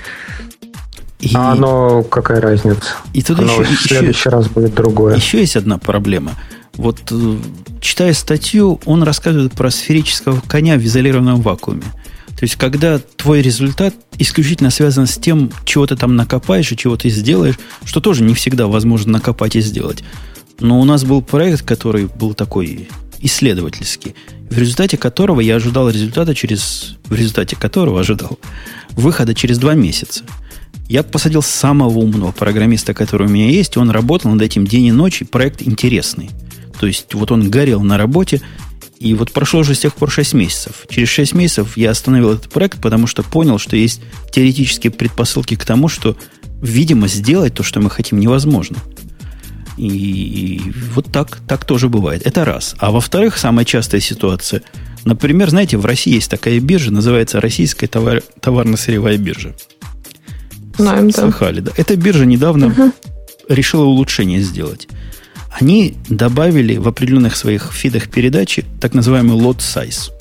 И... 1.19 1.31
А 1.35 1.51
оно 1.51 2.03
какая 2.03 2.41
разница? 2.41 2.81
И 3.13 3.21
тут 3.21 3.39
оно 3.39 3.61
еще, 3.61 3.75
в 3.75 3.81
следующий 3.81 4.19
еще, 4.19 4.29
раз 4.29 4.47
будет 4.47 4.73
другое. 4.73 5.15
Еще 5.15 5.39
есть 5.39 5.55
одна 5.55 5.77
проблема. 5.77 6.31
Вот 6.79 7.11
э, 7.11 7.37
читая 7.81 8.13
статью, 8.13 8.79
он 8.85 9.03
рассказывает 9.03 9.51
про 9.51 9.69
сферического 9.69 10.39
коня 10.39 10.77
в 10.77 10.81
изолированном 10.85 11.41
вакууме. 11.41 11.83
То 12.37 12.43
есть, 12.45 12.55
когда 12.55 12.99
твой 12.99 13.41
результат 13.41 13.93
исключительно 14.17 14.69
связан 14.69 15.05
с 15.05 15.17
тем, 15.17 15.51
чего 15.65 15.85
ты 15.85 15.97
там 15.97 16.15
накопаешь 16.15 16.71
и 16.71 16.77
чего 16.77 16.95
ты 16.95 17.09
сделаешь, 17.09 17.59
что 17.83 17.99
тоже 17.99 18.23
не 18.23 18.33
всегда 18.33 18.67
возможно 18.67 19.11
накопать 19.11 19.57
и 19.57 19.59
сделать. 19.59 20.05
Но 20.61 20.79
у 20.79 20.85
нас 20.85 21.03
был 21.03 21.21
проект, 21.21 21.63
который 21.63 22.05
был 22.05 22.33
такой 22.33 22.87
исследовательский, 23.19 24.15
в 24.49 24.57
результате 24.57 24.95
которого 24.95 25.41
я 25.41 25.57
ожидал 25.57 25.89
результата 25.89 26.33
через... 26.33 26.95
В 27.07 27.13
результате 27.13 27.57
которого 27.57 27.99
ожидал 27.99 28.39
выхода 28.91 29.35
через 29.35 29.57
два 29.57 29.73
месяца. 29.73 30.23
Я 30.87 31.03
посадил 31.03 31.41
самого 31.41 31.99
умного 31.99 32.31
программиста, 32.31 32.93
который 32.93 33.27
у 33.27 33.29
меня 33.29 33.49
есть, 33.49 33.75
он 33.75 33.89
работал 33.89 34.31
над 34.31 34.41
этим 34.41 34.65
день 34.65 34.85
и 34.85 34.91
ночь, 34.93 35.21
и 35.21 35.25
проект 35.25 35.61
интересный. 35.61 36.29
То 36.79 36.87
есть 36.87 37.13
вот 37.13 37.31
он 37.31 37.49
горел 37.49 37.81
на 37.81 37.97
работе, 37.97 38.41
и 38.99 39.13
вот 39.13 39.31
прошло 39.31 39.61
уже 39.61 39.75
с 39.75 39.79
тех 39.79 39.93
пор 39.95 40.09
6 40.09 40.33
месяцев. 40.33 40.85
Через 40.89 41.09
6 41.09 41.33
месяцев 41.33 41.77
я 41.77 41.91
остановил 41.91 42.33
этот 42.33 42.49
проект, 42.49 42.81
потому 42.81 43.07
что 43.07 43.23
понял, 43.23 43.57
что 43.57 43.75
есть 43.75 44.01
теоретические 44.31 44.91
предпосылки 44.91 45.55
к 45.55 45.65
тому, 45.65 45.87
что, 45.87 46.17
видимо, 46.61 47.07
сделать 47.07 47.53
то, 47.53 47.63
что 47.63 47.79
мы 47.79 47.89
хотим, 47.89 48.19
невозможно. 48.19 48.77
И 49.77 50.61
вот 50.93 51.09
так, 51.11 51.39
так 51.47 51.63
тоже 51.63 51.87
бывает. 51.87 52.23
Это 52.25 52.43
раз. 52.43 52.75
А 52.79 52.91
во-вторых, 52.91 53.37
самая 53.37 53.63
частая 53.63 54.01
ситуация. 54.01 54.61
Например, 55.05 55.49
знаете, 55.49 55.77
в 55.77 55.85
России 55.85 56.13
есть 56.13 56.29
такая 56.29 56.59
биржа, 56.59 56.91
называется 56.91 57.39
Российская 57.39 57.87
товар, 57.87 58.21
товарно-сырьевая 58.41 59.17
биржа. 59.17 59.55
Знаем, 60.77 61.09
да. 61.09 61.21
Слыхали, 61.21 61.61
да. 61.61 61.71
Эта 61.77 61.95
биржа 61.95 62.25
недавно 62.25 62.67
угу. 62.67 62.91
решила 63.47 63.85
улучшение 63.85 64.41
сделать 64.41 64.89
они 65.59 65.95
добавили 66.09 66.77
в 66.77 66.87
определенных 66.87 67.35
своих 67.35 67.73
фидах 67.73 68.09
передачи 68.09 68.65
так 68.79 68.93
называемый 68.93 69.37
lot 69.37 69.57
size. 69.57 70.11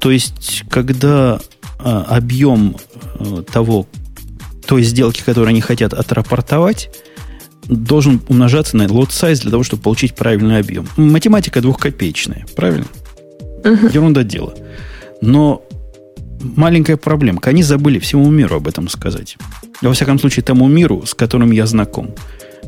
То 0.00 0.10
есть, 0.10 0.64
когда 0.70 1.40
а, 1.78 2.02
объем 2.08 2.76
а, 3.18 3.42
того, 3.42 3.86
той 4.66 4.82
сделки, 4.82 5.22
которую 5.24 5.48
они 5.48 5.60
хотят 5.60 5.92
отрапортовать, 5.92 6.90
должен 7.64 8.20
умножаться 8.28 8.76
на 8.76 8.84
lot 8.84 9.08
size 9.08 9.42
для 9.42 9.50
того, 9.50 9.62
чтобы 9.62 9.82
получить 9.82 10.14
правильный 10.14 10.58
объем. 10.58 10.88
Математика 10.96 11.60
двухкопеечная, 11.60 12.46
правильно? 12.56 12.86
Uh-huh. 13.62 13.92
Ерунда 13.92 14.22
дела. 14.22 14.54
Но 15.20 15.62
маленькая 16.40 16.96
проблемка. 16.96 17.50
Они 17.50 17.62
забыли 17.62 17.98
всему 17.98 18.30
миру 18.30 18.56
об 18.56 18.68
этом 18.68 18.88
сказать. 18.88 19.36
Во 19.82 19.92
всяком 19.92 20.18
случае, 20.18 20.44
тому 20.44 20.68
миру, 20.68 21.04
с 21.04 21.14
которым 21.14 21.50
я 21.50 21.66
знаком. 21.66 22.14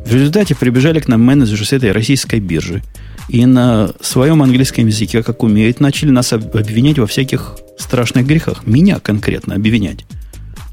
В 0.04 0.14
результате 0.14 0.54
прибежали 0.54 1.00
к 1.00 1.08
нам 1.08 1.22
менеджеры 1.22 1.64
с 1.64 1.72
этой 1.72 1.92
российской 1.92 2.40
биржи 2.40 2.82
и 3.28 3.46
на 3.46 3.92
своем 4.00 4.42
английском 4.42 4.86
языке, 4.86 5.22
как 5.22 5.42
умеют, 5.42 5.80
начали 5.80 6.10
нас 6.10 6.32
обвинять 6.32 6.98
во 6.98 7.06
всяких 7.06 7.56
страшных 7.78 8.26
грехах. 8.26 8.66
Меня 8.66 8.98
конкретно 8.98 9.54
обвинять. 9.54 10.04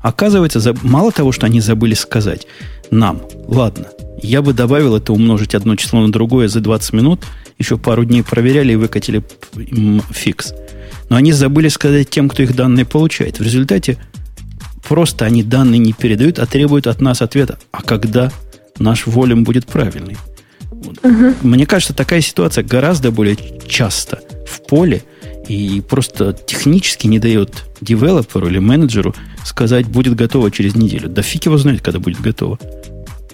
Оказывается, 0.01 0.75
мало 0.83 1.11
того, 1.11 1.31
что 1.31 1.45
они 1.45 1.61
забыли 1.61 1.93
сказать 1.93 2.47
нам, 2.89 3.21
ладно, 3.47 3.87
я 4.21 4.41
бы 4.41 4.53
добавил 4.53 4.95
это 4.95 5.13
умножить 5.13 5.53
одно 5.53 5.75
число 5.75 6.01
на 6.01 6.11
другое 6.11 6.47
за 6.47 6.59
20 6.59 6.93
минут, 6.93 7.25
еще 7.59 7.77
пару 7.77 8.05
дней 8.05 8.23
проверяли 8.23 8.73
и 8.73 8.75
выкатили 8.75 9.23
фикс. 10.11 10.53
Но 11.09 11.15
они 11.15 11.31
забыли 11.31 11.67
сказать 11.69 12.09
тем, 12.09 12.29
кто 12.29 12.43
их 12.43 12.55
данные 12.55 12.85
получает. 12.85 13.39
В 13.39 13.43
результате 13.43 13.97
просто 14.87 15.25
они 15.25 15.43
данные 15.43 15.79
не 15.79 15.93
передают, 15.93 16.39
а 16.39 16.45
требуют 16.45 16.87
от 16.87 17.01
нас 17.01 17.21
ответа. 17.21 17.59
А 17.71 17.81
когда 17.81 18.31
наш 18.79 19.07
волюм 19.07 19.43
будет 19.43 19.65
правильный? 19.65 20.17
Угу. 20.71 21.35
Мне 21.41 21.65
кажется, 21.65 21.93
такая 21.93 22.21
ситуация 22.21 22.63
гораздо 22.63 23.11
более 23.11 23.37
часто 23.67 24.19
в 24.47 24.65
поле 24.67 25.03
и 25.47 25.81
просто 25.81 26.33
технически 26.33 27.07
не 27.07 27.19
дает 27.19 27.65
девелоперу 27.81 28.47
или 28.47 28.59
менеджеру 28.59 29.15
сказать, 29.43 29.87
будет 29.87 30.15
готово 30.15 30.51
через 30.51 30.75
неделю. 30.75 31.09
Да 31.09 31.21
фиг 31.21 31.45
его 31.45 31.57
знает, 31.57 31.81
когда 31.81 31.99
будет 31.99 32.21
готово. 32.21 32.59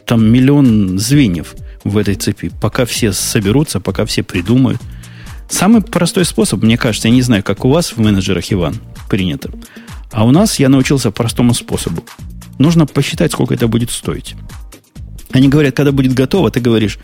Там 0.05 0.25
миллион 0.25 0.99
звеньев 0.99 1.55
в 1.83 1.97
этой 1.97 2.15
цепи. 2.15 2.51
Пока 2.61 2.85
все 2.85 3.13
соберутся, 3.13 3.79
пока 3.79 4.05
все 4.05 4.23
придумают. 4.23 4.81
Самый 5.49 5.81
простой 5.81 6.25
способ, 6.25 6.63
мне 6.63 6.77
кажется, 6.77 7.07
я 7.07 7.13
не 7.13 7.21
знаю, 7.21 7.43
как 7.43 7.65
у 7.65 7.69
вас 7.69 7.91
в 7.91 7.97
менеджерах, 7.99 8.51
Иван, 8.51 8.75
принято. 9.09 9.51
А 10.11 10.25
у 10.25 10.31
нас 10.31 10.59
я 10.59 10.69
научился 10.69 11.11
простому 11.11 11.53
способу. 11.53 12.03
Нужно 12.59 12.85
посчитать, 12.85 13.31
сколько 13.31 13.53
это 13.53 13.67
будет 13.67 13.89
стоить. 13.89 14.35
Они 15.33 15.49
говорят, 15.49 15.75
когда 15.75 15.91
будет 15.91 16.13
готово, 16.13 16.51
ты 16.51 16.59
говоришь, 16.59 16.99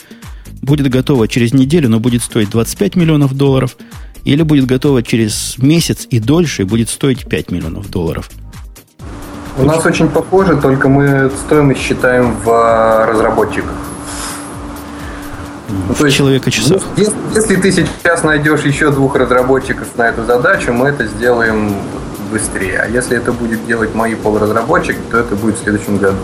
будет 0.61 0.87
готово 0.87 1.27
через 1.27 1.51
неделю, 1.51 1.89
но 1.89 1.99
будет 1.99 2.21
стоить 2.21 2.51
25 2.51 2.95
миллионов 2.95 3.33
долларов, 3.33 3.75
или 4.23 4.43
будет 4.43 4.67
готово 4.67 5.01
через 5.01 5.57
месяц 5.57 6.05
и 6.09 6.19
дольше, 6.19 6.61
и 6.61 6.65
будет 6.65 6.89
стоить 6.89 7.27
5 7.27 7.51
миллионов 7.51 7.89
долларов. 7.89 8.29
У 9.57 9.63
нас 9.63 9.83
очень 9.83 10.07
похоже, 10.07 10.57
только 10.57 10.87
мы 10.87 11.31
стоимость 11.45 11.81
считаем 11.81 12.35
в 12.43 12.49
а, 12.49 13.07
разработчиках. 13.07 13.73
Ну, 15.67 15.93
то 15.95 16.05
есть, 16.05 16.17
человека 16.17 16.51
часов. 16.51 16.83
Если, 16.97 17.15
если 17.35 17.55
ты 17.55 17.71
сейчас 17.71 18.23
найдешь 18.23 18.61
еще 18.61 18.91
двух 18.91 19.15
разработчиков 19.15 19.87
на 19.97 20.03
эту 20.03 20.23
задачу, 20.23 20.71
мы 20.71 20.89
это 20.89 21.07
сделаем 21.07 21.73
быстрее. 22.31 22.79
А 22.79 22.87
если 22.87 23.17
это 23.17 23.31
будет 23.31 23.65
делать 23.65 23.95
мои 23.95 24.13
полуразработчики, 24.13 24.99
то 25.09 25.17
это 25.17 25.35
будет 25.35 25.57
в 25.57 25.63
следующем 25.63 25.97
году. 25.97 26.17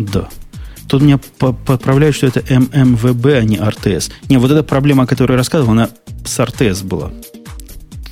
Да. 0.00 0.28
Тут 0.88 1.02
меня 1.02 1.18
поправляют, 1.38 2.16
что 2.16 2.26
это 2.26 2.42
ММВБ, 2.48 3.26
а 3.26 3.42
не 3.42 3.58
РТС. 3.58 4.10
Не, 4.28 4.38
вот 4.38 4.50
эта 4.50 4.64
проблема, 4.64 5.04
о 5.04 5.06
которой 5.06 5.32
я 5.32 5.38
рассказывал, 5.38 5.72
она 5.72 5.90
с 6.24 6.42
РТС 6.42 6.82
была. 6.82 7.12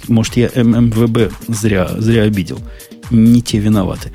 Может, 0.06 0.36
я 0.36 0.50
ММВБ 0.54 1.32
зря, 1.48 1.90
зря 1.98 2.22
обидел. 2.22 2.60
Не 3.10 3.42
те 3.42 3.58
виноваты. 3.58 4.12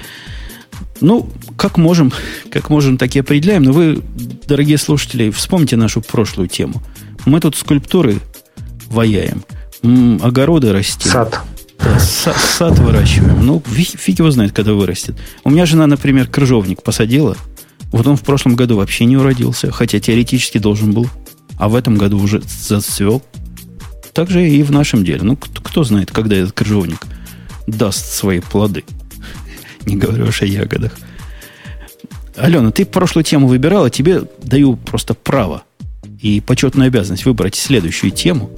Ну, 1.02 1.30
как 1.58 1.78
можем, 1.78 2.14
как 2.50 2.70
можем, 2.70 2.98
так 2.98 3.14
и 3.16 3.20
определяем. 3.20 3.64
Но 3.64 3.74
вы, 3.74 4.02
дорогие 4.48 4.78
слушатели, 4.78 5.30
вспомните 5.30 5.76
нашу 5.76 6.02
прошлую 6.02 6.48
тему. 6.48 6.82
Мы 7.26 7.41
тут 7.41 7.58
скульптуры 7.58 8.20
ваяем, 8.88 9.44
огороды 10.22 10.72
растим. 10.72 11.12
Сад. 11.12 11.41
Да, 11.80 12.00
сад, 12.00 12.38
сад 12.38 12.80
выращиваем. 12.80 13.45
Ну, 13.45 13.62
фиг 13.66 14.20
его 14.20 14.32
знает, 14.32 14.54
когда 14.54 14.72
вырастет. 14.72 15.16
У 15.44 15.50
меня 15.50 15.66
жена, 15.66 15.86
например, 15.86 16.28
крыжовник 16.28 16.82
посадила– 16.82 17.36
вот 17.94 18.07
он 18.07 18.18
в 18.18 18.24
прошлом 18.24 18.56
году 18.56 18.78
вообще 18.78 19.06
не 19.06 19.18
уродился, 19.18 19.72
хотя 19.72 19.99
теоретически 19.99 20.57
должен 20.57 20.94
был, 20.94 21.07
а 21.57 21.70
в 21.70 21.76
этом 21.76 21.95
году 21.95 22.20
уже 22.20 22.41
зацвел. 22.41 23.22
Так 24.14 24.32
же 24.32 24.49
и 24.49 24.64
в 24.64 24.72
нашем 24.72 25.06
деле. 25.06 25.22
Ну, 25.22 25.38
кто, 25.38 25.84
знает, 25.84 26.10
когда 26.10 26.36
этот 26.36 26.53
крыжовник 26.53 27.06
даст 27.68 28.11
свои 28.11 28.40
плоды. 28.40 28.84
Не 29.86 29.95
говорю 29.95 30.26
уж 30.26 30.41
о 30.41 30.45
ягодах. 30.45 30.91
Алена, 32.36 32.72
ты 32.72 32.84
прошлую 32.84 33.24
тему 33.24 33.48
выбирала, 33.48 33.91
тебе 33.91 34.24
даю 34.41 34.76
просто 34.76 35.14
право 35.14 35.64
и 36.20 36.41
почетную 36.41 36.88
обязанность 36.88 37.26
выбрать 37.26 37.53
следующую 37.53 38.10
тему. 38.10 38.49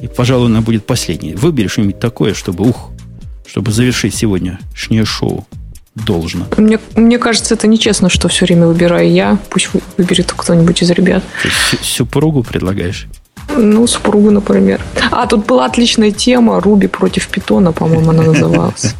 И, 0.00 0.06
пожалуй, 0.06 0.46
она 0.46 0.62
будет 0.62 0.86
последней. 0.86 1.34
Выбери 1.34 1.66
что-нибудь 1.66 2.00
такое, 2.00 2.32
чтобы, 2.32 2.66
ух, 2.66 2.90
чтобы 3.46 3.70
завершить 3.70 4.14
сегодняшнее 4.14 5.04
шоу 5.04 5.46
должно. 6.06 6.46
Мне, 6.56 6.78
мне 6.96 7.18
кажется, 7.18 7.54
это 7.54 7.66
нечестно, 7.66 8.08
что 8.08 8.28
все 8.28 8.46
время 8.46 8.66
выбираю 8.66 9.10
я. 9.10 9.38
Пусть 9.50 9.70
выберет 9.96 10.32
кто-нибудь 10.36 10.82
из 10.82 10.90
ребят. 10.90 11.22
Ты 11.42 11.78
супругу 11.82 12.42
предлагаешь? 12.42 13.08
Ну, 13.56 13.86
супругу, 13.86 14.30
например. 14.30 14.80
А, 15.10 15.26
тут 15.26 15.46
была 15.46 15.64
отличная 15.64 16.10
тема 16.10 16.60
Руби 16.60 16.86
против 16.86 17.28
Питона, 17.28 17.72
по-моему, 17.72 18.10
она 18.10 18.22
называлась. 18.22 18.94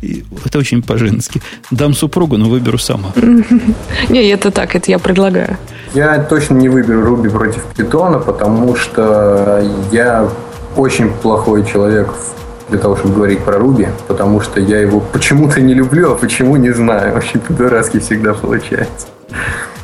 Это 0.44 0.58
очень 0.58 0.82
по-женски. 0.82 1.40
Дам 1.70 1.94
супругу, 1.94 2.36
но 2.36 2.48
выберу 2.48 2.78
сама. 2.78 3.12
Не, 4.08 4.28
это 4.28 4.50
так, 4.50 4.74
это 4.76 4.90
я 4.90 4.98
предлагаю. 4.98 5.56
Я 5.94 6.18
точно 6.18 6.54
не 6.54 6.68
выберу 6.68 7.04
Руби 7.04 7.28
против 7.28 7.64
Питона, 7.76 8.18
потому 8.18 8.76
что 8.76 9.64
я 9.92 10.28
очень 10.76 11.10
плохой 11.10 11.64
человек 11.66 12.08
в 12.12 12.51
для 12.72 12.80
того, 12.80 12.96
чтобы 12.96 13.14
говорить 13.14 13.40
про 13.40 13.58
Руби, 13.58 13.86
потому 14.08 14.40
что 14.40 14.58
я 14.58 14.80
его 14.80 15.00
почему-то 15.00 15.60
не 15.60 15.74
люблю, 15.74 16.12
а 16.12 16.14
почему 16.14 16.56
не 16.56 16.70
знаю. 16.72 17.14
Очень 17.14 17.38
по-дурацки 17.40 17.98
всегда 17.98 18.32
получается. 18.32 19.08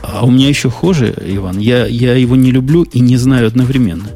А 0.02 0.24
у 0.24 0.30
меня 0.30 0.48
еще 0.48 0.70
хуже, 0.70 1.14
Иван. 1.20 1.58
Я, 1.58 1.86
я 1.86 2.14
его 2.14 2.34
не 2.34 2.50
люблю 2.50 2.84
и 2.84 3.00
не 3.00 3.18
знаю 3.18 3.46
одновременно. 3.46 4.08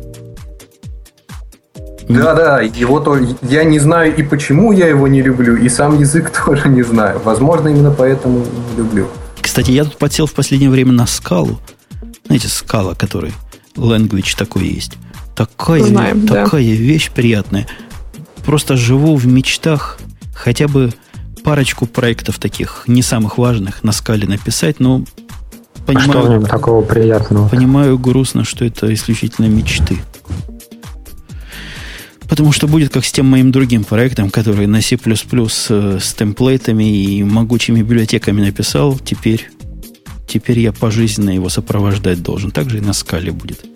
Да, 2.09 2.35
да, 2.35 2.61
его 2.61 2.99
то 3.01 3.19
я 3.43 3.65
не 3.65 3.79
знаю 3.79 4.17
и 4.17 4.23
почему 4.23 4.73
я 4.73 4.87
его 4.87 5.07
не 5.07 5.23
люблю, 5.23 5.55
и 5.57 5.69
сам 5.69 6.01
язык 6.01 6.31
тоже 6.47 6.69
не 6.69 6.83
знаю. 6.83 7.21
Возможно, 7.23 7.69
именно 7.69 7.91
поэтому 7.91 8.39
не 8.39 8.79
люблю. 8.79 9.07
Кстати, 9.41 9.71
я 9.71 9.85
тут 9.85 9.99
подсел 9.99 10.27
в 10.27 10.33
последнее 10.33 10.71
время 10.71 10.93
на 10.93 11.07
скалу. 11.07 11.59
Знаете, 12.25 12.49
скала, 12.49 12.95
который 12.95 13.33
language 13.77 14.35
такой 14.37 14.67
есть. 14.67 14.95
Такая, 15.37 15.83
Знаем, 15.83 16.27
такая 16.27 16.65
да. 16.65 16.83
вещь 16.83 17.11
приятная 17.11 17.67
просто 18.45 18.77
живу 18.77 19.17
в 19.17 19.27
мечтах 19.27 19.99
хотя 20.35 20.69
бы 20.69 20.93
парочку 21.43 21.87
проектов 21.87 22.39
таких, 22.39 22.85
не 22.87 23.03
самых 23.03 23.39
важных, 23.39 23.83
на 23.83 23.93
скале 23.93 24.27
написать, 24.27 24.81
но 24.81 25.05
понимаю, 25.87 26.09
а 26.09 26.13
что 26.13 26.23
в 26.23 26.31
нем 26.31 26.47
такого 26.47 26.83
приятного? 26.83 27.49
Понимаю 27.49 27.99
грустно, 27.99 28.45
что 28.45 28.65
это 28.65 28.93
исключительно 28.93 29.47
мечты. 29.47 29.99
Потому 32.29 32.53
что 32.53 32.67
будет 32.67 32.93
как 32.93 33.05
с 33.05 33.13
тем 33.13 33.27
моим 33.27 33.53
другим 33.53 33.85
проектом, 33.85 34.31
который 34.31 34.67
на 34.67 34.81
C++ 34.81 34.97
э, 34.97 35.99
с 36.01 36.15
темплейтами 36.15 36.85
и 36.85 37.23
могучими 37.23 37.81
библиотеками 37.81 38.41
написал. 38.41 38.99
Теперь, 38.99 39.51
теперь 40.27 40.61
я 40.61 40.73
пожизненно 40.73 41.29
его 41.29 41.51
сопровождать 41.51 42.23
должен. 42.23 42.51
Также 42.51 42.79
и 42.79 42.81
на 42.81 42.95
скале 42.95 43.33
будет. 43.33 43.67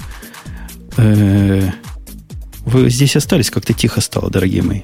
Э-э- 0.97 1.71
вы 2.67 2.91
здесь 2.91 3.17
остались, 3.17 3.51
как-то 3.51 3.73
тихо 3.73 4.01
стало, 4.01 4.29
дорогие 4.29 4.63
мои. 4.63 4.83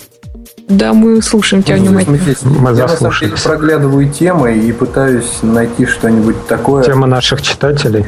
Да, 0.68 0.94
мы 0.94 1.20
слушаем 1.20 1.62
тебя 1.62 1.76
внимательно. 1.76 2.18
Мы 2.44 2.76
Я 2.76 2.86
на 2.86 2.96
самом 2.96 3.18
деле 3.20 3.34
проглядываю 3.42 4.10
темы 4.10 4.56
и 4.56 4.72
пытаюсь 4.72 5.42
найти 5.42 5.86
что-нибудь 5.86 6.46
такое. 6.46 6.84
Тема 6.84 7.06
наших 7.06 7.42
читателей. 7.42 8.06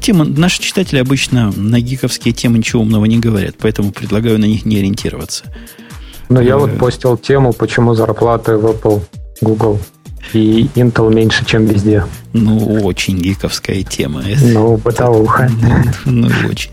Тема, 0.00 0.24
наши 0.24 0.60
читатели 0.60 0.98
обычно 0.98 1.52
на 1.56 1.80
гиковские 1.80 2.34
темы 2.34 2.58
ничего 2.58 2.82
умного 2.82 3.04
не 3.04 3.18
говорят, 3.18 3.54
поэтому 3.58 3.92
предлагаю 3.92 4.38
на 4.38 4.44
них 4.44 4.64
не 4.64 4.78
ориентироваться. 4.78 5.44
Но 6.28 6.40
я 6.40 6.58
вот 6.58 6.70
э, 6.70 6.76
постил 6.76 7.16
тему, 7.16 7.52
почему 7.52 7.94
зарплаты 7.94 8.56
в 8.56 8.66
Apple, 8.66 9.02
Google 9.40 9.80
и 10.32 10.68
Intel 10.74 11.12
меньше, 11.12 11.44
чем 11.44 11.66
везде. 11.66 12.04
Ну, 12.32 12.58
очень 12.84 13.18
гиковская 13.18 13.82
тема. 13.82 14.22
Ну, 14.42 14.76
бытовуха. 14.76 15.50
Ну, 16.04 16.28
очень. 16.48 16.70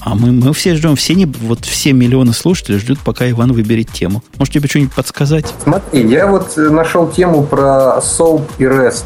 А 0.00 0.14
мы, 0.14 0.32
мы 0.32 0.52
все 0.52 0.74
ждем, 0.74 0.96
все, 0.96 1.14
не, 1.14 1.24
вот 1.24 1.64
все 1.64 1.92
миллионы 1.92 2.32
слушателей 2.34 2.78
ждут, 2.78 2.98
пока 3.00 3.28
Иван 3.30 3.52
выберет 3.52 3.90
тему. 3.90 4.22
Может, 4.36 4.54
тебе 4.54 4.68
что-нибудь 4.68 4.92
подсказать? 4.92 5.52
Смотри, 5.62 6.06
я 6.06 6.26
вот 6.26 6.58
э, 6.58 6.68
нашел 6.68 7.08
тему 7.08 7.42
про 7.42 7.98
SOAP 8.00 8.42
и 8.58 8.64
REST. 8.64 9.04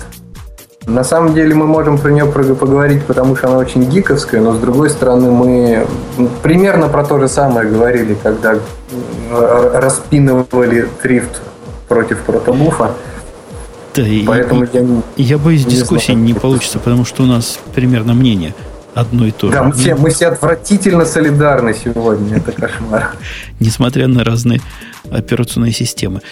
На 0.86 1.04
самом 1.04 1.34
деле 1.34 1.54
мы 1.54 1.66
можем 1.66 1.98
про 1.98 2.10
нее 2.10 2.24
поговорить, 2.26 3.04
потому 3.04 3.36
что 3.36 3.48
она 3.48 3.58
очень 3.58 3.84
гиковская, 3.84 4.40
но 4.40 4.54
с 4.54 4.58
другой 4.58 4.88
стороны 4.88 5.30
мы 5.30 5.86
примерно 6.42 6.88
про 6.88 7.04
то 7.04 7.20
же 7.20 7.28
самое 7.28 7.68
говорили, 7.68 8.16
когда 8.22 8.58
распинывали 9.30 10.88
трифт 11.02 11.42
против 11.88 12.20
протобуфа. 12.20 12.92
Да, 13.94 14.02
Поэтому 14.26 14.64
и, 14.64 14.68
я, 14.72 14.80
не, 14.80 15.02
я 15.16 15.38
боюсь, 15.38 15.66
не 15.66 15.72
дискуссии 15.72 16.12
знаю. 16.12 16.20
не 16.20 16.32
получится, 16.34 16.78
потому 16.78 17.04
что 17.04 17.24
у 17.24 17.26
нас 17.26 17.58
примерно 17.74 18.14
мнение 18.14 18.54
одно 18.94 19.26
и 19.26 19.30
то 19.30 19.48
же. 19.48 19.52
Да, 19.52 19.62
мы 19.64 19.72
все, 19.72 19.94
мы 19.94 20.10
все 20.10 20.28
отвратительно 20.28 21.04
солидарны 21.04 21.74
сегодня, 21.74 22.36
это 22.36 22.52
кошмар. 22.52 23.16
Несмотря 23.60 24.08
на 24.08 24.24
разные 24.24 24.60
операционные 25.10 25.72
системы. 25.72 26.22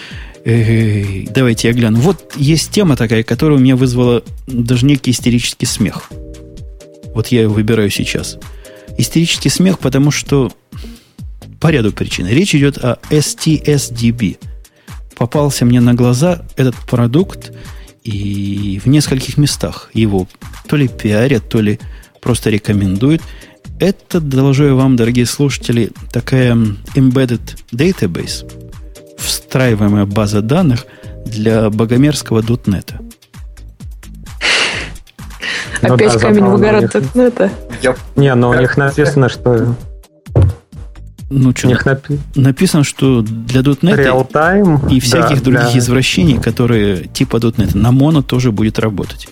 Давайте 0.44 1.68
я 1.68 1.74
гляну. 1.74 1.98
Вот 1.98 2.34
есть 2.36 2.70
тема 2.70 2.96
такая, 2.96 3.22
которая 3.22 3.58
у 3.58 3.60
меня 3.60 3.74
вызвала 3.74 4.22
даже 4.46 4.86
некий 4.86 5.10
истерический 5.10 5.66
смех. 5.66 6.10
Вот 7.14 7.28
я 7.28 7.42
ее 7.42 7.48
выбираю 7.48 7.90
сейчас. 7.90 8.38
Истерический 8.98 9.48
смех, 9.48 9.78
потому 9.78 10.10
что 10.10 10.52
по 11.60 11.68
ряду 11.68 11.92
причин. 11.92 12.26
Речь 12.26 12.54
идет 12.54 12.78
о 12.78 12.98
STSDB. 13.10 14.38
Попался 15.16 15.64
мне 15.64 15.80
на 15.80 15.94
глаза 15.94 16.42
этот 16.56 16.76
продукт, 16.76 17.52
и 18.04 18.80
в 18.84 18.88
нескольких 18.88 19.38
местах 19.38 19.90
его 19.94 20.28
то 20.68 20.76
ли 20.76 20.86
пиарят, 20.86 21.48
то 21.48 21.60
ли 21.60 21.80
просто 22.26 22.50
рекомендуют. 22.50 23.22
Это, 23.78 24.20
доложу 24.20 24.64
я 24.64 24.74
вам, 24.74 24.96
дорогие 24.96 25.26
слушатели, 25.26 25.92
такая 26.10 26.54
embedded 26.96 27.56
database, 27.70 28.50
встраиваемая 29.16 30.06
база 30.06 30.40
данных 30.40 30.86
для 31.24 31.70
богомерзкого 31.70 32.42
дотнета. 32.42 32.98
Ну, 35.82 35.94
Опять 35.94 36.14
да, 36.14 36.18
камень 36.18 36.44
в 36.46 36.54
огород 36.56 36.90
дотнета? 36.90 37.50
Не, 38.16 38.34
но 38.34 38.50
у 38.50 38.54
них 38.54 38.76
написано, 38.76 39.28
что 39.28 39.76
ну 41.30 41.52
что, 41.56 41.68
напи... 41.84 42.18
написано, 42.34 42.82
что 42.82 43.22
для 43.22 43.60
.NET 43.60 44.90
и 44.90 44.98
всяких 44.98 45.38
да, 45.38 45.44
других 45.44 45.70
для... 45.70 45.78
извращений, 45.78 46.40
которые 46.40 47.04
типа 47.06 47.36
.NET 47.36 47.76
на 47.76 47.92
моно 47.92 48.22
тоже 48.22 48.50
будет 48.50 48.80
работать. 48.80 49.28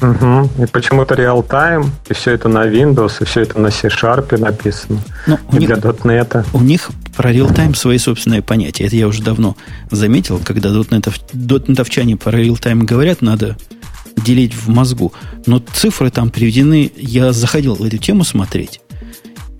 Угу. 0.00 0.62
И 0.62 0.66
почему-то 0.66 1.14
real-time, 1.14 1.86
и 2.08 2.14
все 2.14 2.32
это 2.32 2.48
на 2.48 2.66
Windows, 2.66 3.14
и 3.20 3.24
все 3.24 3.42
это 3.42 3.58
на 3.58 3.70
C-Sharp 3.70 4.38
написано. 4.38 5.00
Ну, 5.26 5.38
у 5.50 5.56
и 5.56 5.60
них, 5.60 5.68
для 5.68 5.76
.NET. 5.76 6.46
У 6.52 6.60
них 6.60 6.90
про 7.16 7.32
real-time 7.32 7.74
свои 7.74 7.98
собственные 7.98 8.42
понятия. 8.42 8.84
Это 8.84 8.96
я 8.96 9.08
уже 9.08 9.22
давно 9.22 9.56
заметил, 9.90 10.40
когда 10.44 10.68
.NET, 10.68 11.12
.NETовчане 11.32 12.16
про 12.16 12.38
real-time 12.38 12.84
говорят, 12.84 13.22
надо 13.22 13.56
делить 14.16 14.54
в 14.54 14.68
мозгу. 14.68 15.12
Но 15.46 15.58
цифры 15.58 16.10
там 16.10 16.30
приведены, 16.30 16.92
я 16.96 17.32
заходил 17.32 17.74
в 17.74 17.82
эту 17.82 17.98
тему 17.98 18.24
смотреть, 18.24 18.80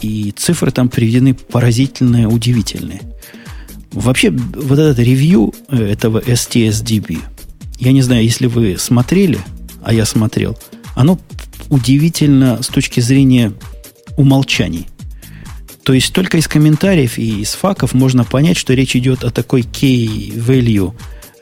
и 0.00 0.32
цифры 0.36 0.70
там 0.70 0.88
приведены 0.88 1.34
поразительные, 1.34 2.28
удивительные. 2.28 3.00
Вообще, 3.92 4.30
вот 4.30 4.78
этот 4.78 4.98
ревью 4.98 5.54
э, 5.68 5.92
этого 5.92 6.18
STSDB, 6.20 7.18
я 7.78 7.92
не 7.92 8.02
знаю, 8.02 8.22
если 8.22 8.46
вы 8.46 8.76
смотрели, 8.78 9.38
а 9.86 9.92
я 9.92 10.04
смотрел, 10.04 10.58
оно 10.96 11.16
удивительно 11.68 12.60
с 12.60 12.66
точки 12.66 12.98
зрения 12.98 13.52
умолчаний. 14.16 14.88
То 15.84 15.92
есть 15.92 16.12
только 16.12 16.38
из 16.38 16.48
комментариев 16.48 17.18
и 17.18 17.42
из 17.42 17.52
факов 17.52 17.94
можно 17.94 18.24
понять, 18.24 18.56
что 18.56 18.74
речь 18.74 18.96
идет 18.96 19.22
о 19.22 19.30
такой 19.30 19.60
key-value 19.60 20.92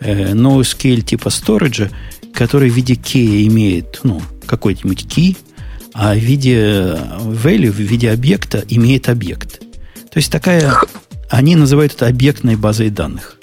э, 0.01 0.35
no-scale 0.35 1.01
типа 1.01 1.29
storage, 1.29 1.91
который 2.35 2.69
в 2.69 2.75
виде 2.75 2.93
key 2.93 3.47
имеет 3.47 4.01
ну, 4.03 4.21
какой-нибудь 4.45 5.07
key, 5.07 5.39
а 5.95 6.15
в 6.15 6.19
виде 6.19 6.99
value, 7.23 7.71
в 7.71 7.81
виде 7.81 8.11
объекта 8.11 8.63
имеет 8.69 9.09
объект. 9.09 9.61
То 10.11 10.19
есть 10.19 10.31
такая, 10.31 10.71
они 11.31 11.57
называют 11.57 11.95
это 11.95 12.09
объектной 12.09 12.57
базой 12.57 12.91
данных. 12.91 13.39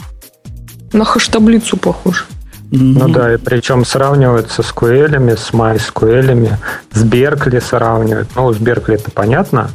На 0.93 1.05
хэш-таблицу 1.05 1.77
похоже. 1.77 2.25
Ну, 2.71 3.07
ну 3.07 3.13
да, 3.13 3.33
и 3.33 3.37
причем 3.37 3.83
сравниваются 3.83 4.63
с 4.63 4.71
QL, 4.71 5.35
с 5.35 5.51
MySQL, 5.51 6.53
с 6.93 7.03
Berkeley 7.03 7.61
сравнивают. 7.61 8.29
Ну, 8.35 8.53
с 8.53 8.57
Berkeley 8.57 8.95
это 8.95 9.11
понятно, 9.11 9.69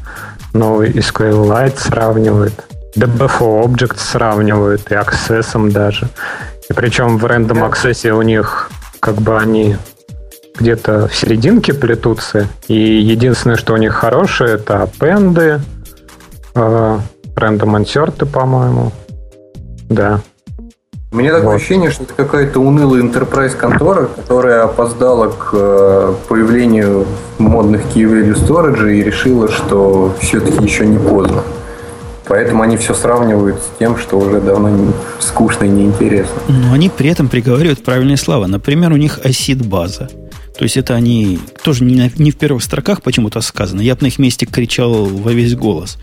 но 0.55 0.83
и 0.83 0.91
SQLite 0.93 1.79
сравнивают. 1.79 2.55
DBFO 2.97 3.63
Object 3.65 3.99
сравнивают, 3.99 4.91
и 4.91 4.95
Access 4.95 5.71
даже. 5.71 6.09
И 6.71 6.73
причем 6.73 7.19
в 7.19 7.27
Random 7.27 7.71
Access 7.71 8.11
у 8.11 8.23
них 8.23 8.71
как 9.01 9.17
бы 9.17 9.39
они 9.39 9.77
где-то 10.59 11.07
в 11.09 11.15
серединке 11.15 11.75
плетутся, 11.75 12.47
и 12.67 12.75
единственное, 12.75 13.57
что 13.57 13.75
у 13.75 13.77
них 13.77 13.93
хорошее, 13.93 14.55
это 14.55 14.85
аппенды, 14.85 15.61
э, 16.55 16.99
Random 17.35 17.83
Insert, 17.83 18.25
по-моему. 18.25 18.91
Да. 19.91 20.23
У 21.17 21.19
меня 21.19 21.33
такое 21.33 21.53
вот. 21.53 21.57
ощущение, 21.57 21.91
что 21.91 22.03
это 22.03 22.13
какая-то 22.13 22.61
унылая 22.61 23.03
enterprise 23.03 23.57
контора, 23.57 24.05
которая 24.05 24.65
опоздала 24.65 25.29
к 25.29 25.49
э, 25.55 26.15
появлению 26.29 27.07
модных 27.39 27.81
key 27.87 28.03
value 28.05 28.35
storage 28.35 28.95
и 28.95 29.03
решила, 29.03 29.51
что 29.51 30.15
все-таки 30.21 30.63
еще 30.63 30.85
не 30.85 30.99
поздно. 30.99 31.43
Поэтому 32.27 32.65
они 32.65 32.77
все 32.77 32.93
сравнивают 32.93 33.57
с 33.63 33.79
тем, 33.79 33.97
что 33.97 34.19
уже 34.19 34.43
давно 34.43 34.69
не, 34.69 34.93
скучно 35.19 35.65
и 35.65 35.69
неинтересно. 35.69 36.35
Но 36.49 36.75
они 36.75 36.91
при 36.91 37.09
этом 37.09 37.29
приговаривают 37.31 37.83
правильные 37.83 38.19
слова. 38.19 38.47
Например, 38.47 38.93
у 38.93 38.97
них 38.97 39.19
ACID-база. 39.25 40.11
То 40.59 40.65
есть 40.65 40.77
это 40.77 40.95
они 40.95 41.39
тоже 41.63 41.85
не, 41.85 41.95
на, 41.95 42.11
не 42.19 42.31
в 42.31 42.37
первых 42.37 42.63
строках 42.63 43.01
почему-то 43.01 43.41
сказано. 43.41 43.81
Я 43.81 43.95
бы 43.95 44.03
на 44.03 44.09
их 44.09 44.19
месте 44.19 44.45
кричал 44.45 45.07
во 45.07 45.33
весь 45.33 45.55
голос, 45.55 45.97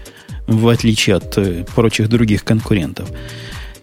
в 0.47 0.67
отличие 0.69 1.17
от 1.17 1.37
э, 1.37 1.65
прочих 1.75 2.09
других 2.09 2.43
конкурентов. 2.43 3.09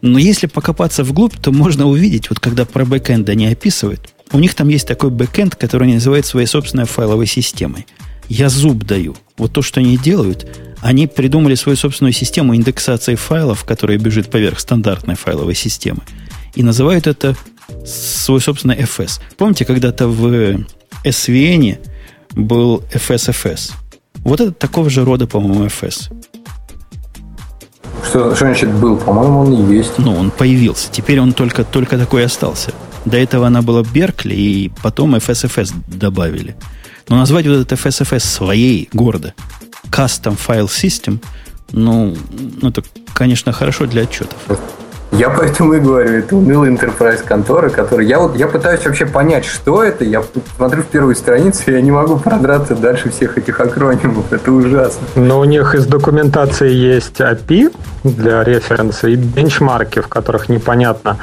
Но 0.03 0.19
если 0.19 0.47
покопаться 0.47 1.05
вглубь, 1.05 1.37
то 1.37 1.53
можно 1.53 1.87
увидеть, 1.87 2.31
вот 2.31 2.41
когда 2.41 2.65
про 2.65 2.85
backend 2.85 3.29
они 3.29 3.47
описывают, 3.47 4.15
у 4.33 4.39
них 4.39 4.55
там 4.55 4.69
есть 4.69 4.87
такой 4.87 5.11
backend, 5.11 5.57
который 5.57 5.85
они 5.85 5.95
называют 5.95 6.25
своей 6.27 6.47
собственной 6.47 6.87
файловой 6.87 7.27
системой. 7.27 7.87
Я 8.29 8.49
зуб 8.49 8.85
даю. 8.85 9.17
Вот 9.37 9.53
то, 9.53 9.61
что 9.61 9.81
они 9.81 9.99
делают, 9.99 10.47
они 10.81 11.07
придумали 11.07 11.57
свою 11.57 11.77
собственную 11.77 12.13
систему 12.13 12.55
индексации 12.55 13.17
файлов, 13.17 13.65
которая 13.65 13.99
бежит 13.99 14.31
поверх 14.31 14.61
стандартной 14.61 15.17
файловой 15.17 15.55
системы. 15.55 16.03
И 16.55 16.63
называют 16.63 17.07
это 17.07 17.37
свой 17.85 18.41
собственный 18.41 18.77
FS. 18.77 19.21
Помните, 19.37 19.65
когда-то 19.65 20.09
в 20.09 20.65
SVN 21.05 21.79
был 22.33 22.85
FSFS? 22.93 23.73
Вот 24.19 24.41
это 24.41 24.53
такого 24.53 24.91
же 24.91 25.05
рода, 25.05 25.27
по-моему, 25.27 25.65
FS. 25.65 26.11
Что, 28.05 28.35
что 28.35 28.45
значит 28.45 28.71
был? 28.73 28.97
По-моему, 28.97 29.41
он 29.41 29.53
и 29.53 29.75
есть. 29.77 29.99
Ну, 29.99 30.15
он 30.15 30.31
появился. 30.31 30.89
Теперь 30.91 31.21
он 31.21 31.33
только, 31.33 31.65
только 31.65 31.99
такой 31.99 32.25
остался. 32.25 32.73
До 33.05 33.17
этого 33.17 33.47
она 33.47 33.63
была 33.63 33.83
Беркли, 33.83 34.35
и 34.35 34.73
потом 34.83 35.15
FSFS 35.15 35.73
добавили. 35.87 36.57
Но 37.09 37.17
назвать 37.17 37.47
вот 37.47 37.57
этот 37.57 37.73
FSFS 37.79 38.21
своей 38.21 38.89
города 38.93 39.35
Custom 39.91 40.39
File 40.39 40.69
System, 40.69 41.19
ну, 41.73 42.17
ну, 42.61 42.69
это, 42.69 42.83
конечно, 43.13 43.53
хорошо 43.53 43.87
для 43.87 44.03
отчетов. 44.03 44.39
Я 45.13 45.29
поэтому 45.29 45.75
и 45.75 45.81
говорю, 45.81 46.19
это 46.19 46.37
унылый 46.37 46.71
enterprise 46.71 47.25
контора, 47.25 47.69
который... 47.69 48.07
Я 48.07 48.21
вот 48.21 48.37
я 48.37 48.47
пытаюсь 48.47 48.85
вообще 48.85 49.07
понять, 49.07 49.45
что 49.45 49.83
это. 49.83 50.05
Я 50.05 50.23
смотрю 50.57 50.83
в 50.83 50.87
первую 50.87 51.17
страницу, 51.17 51.63
и 51.67 51.73
я 51.73 51.81
не 51.81 51.91
могу 51.91 52.17
продраться 52.17 52.77
дальше 52.77 53.11
всех 53.11 53.37
этих 53.37 53.59
акронимов. 53.61 54.33
Это 54.33 54.53
ужасно. 54.53 55.01
Но 55.17 55.41
у 55.41 55.45
них 55.45 55.75
из 55.75 55.87
документации 55.87 56.71
есть 56.71 57.21
API 57.21 57.75
для 58.05 58.45
референса 58.45 59.09
и 59.09 59.17
бенчмарки, 59.17 60.01
в 60.01 60.07
которых 60.07 60.49
непонятно, 60.49 61.19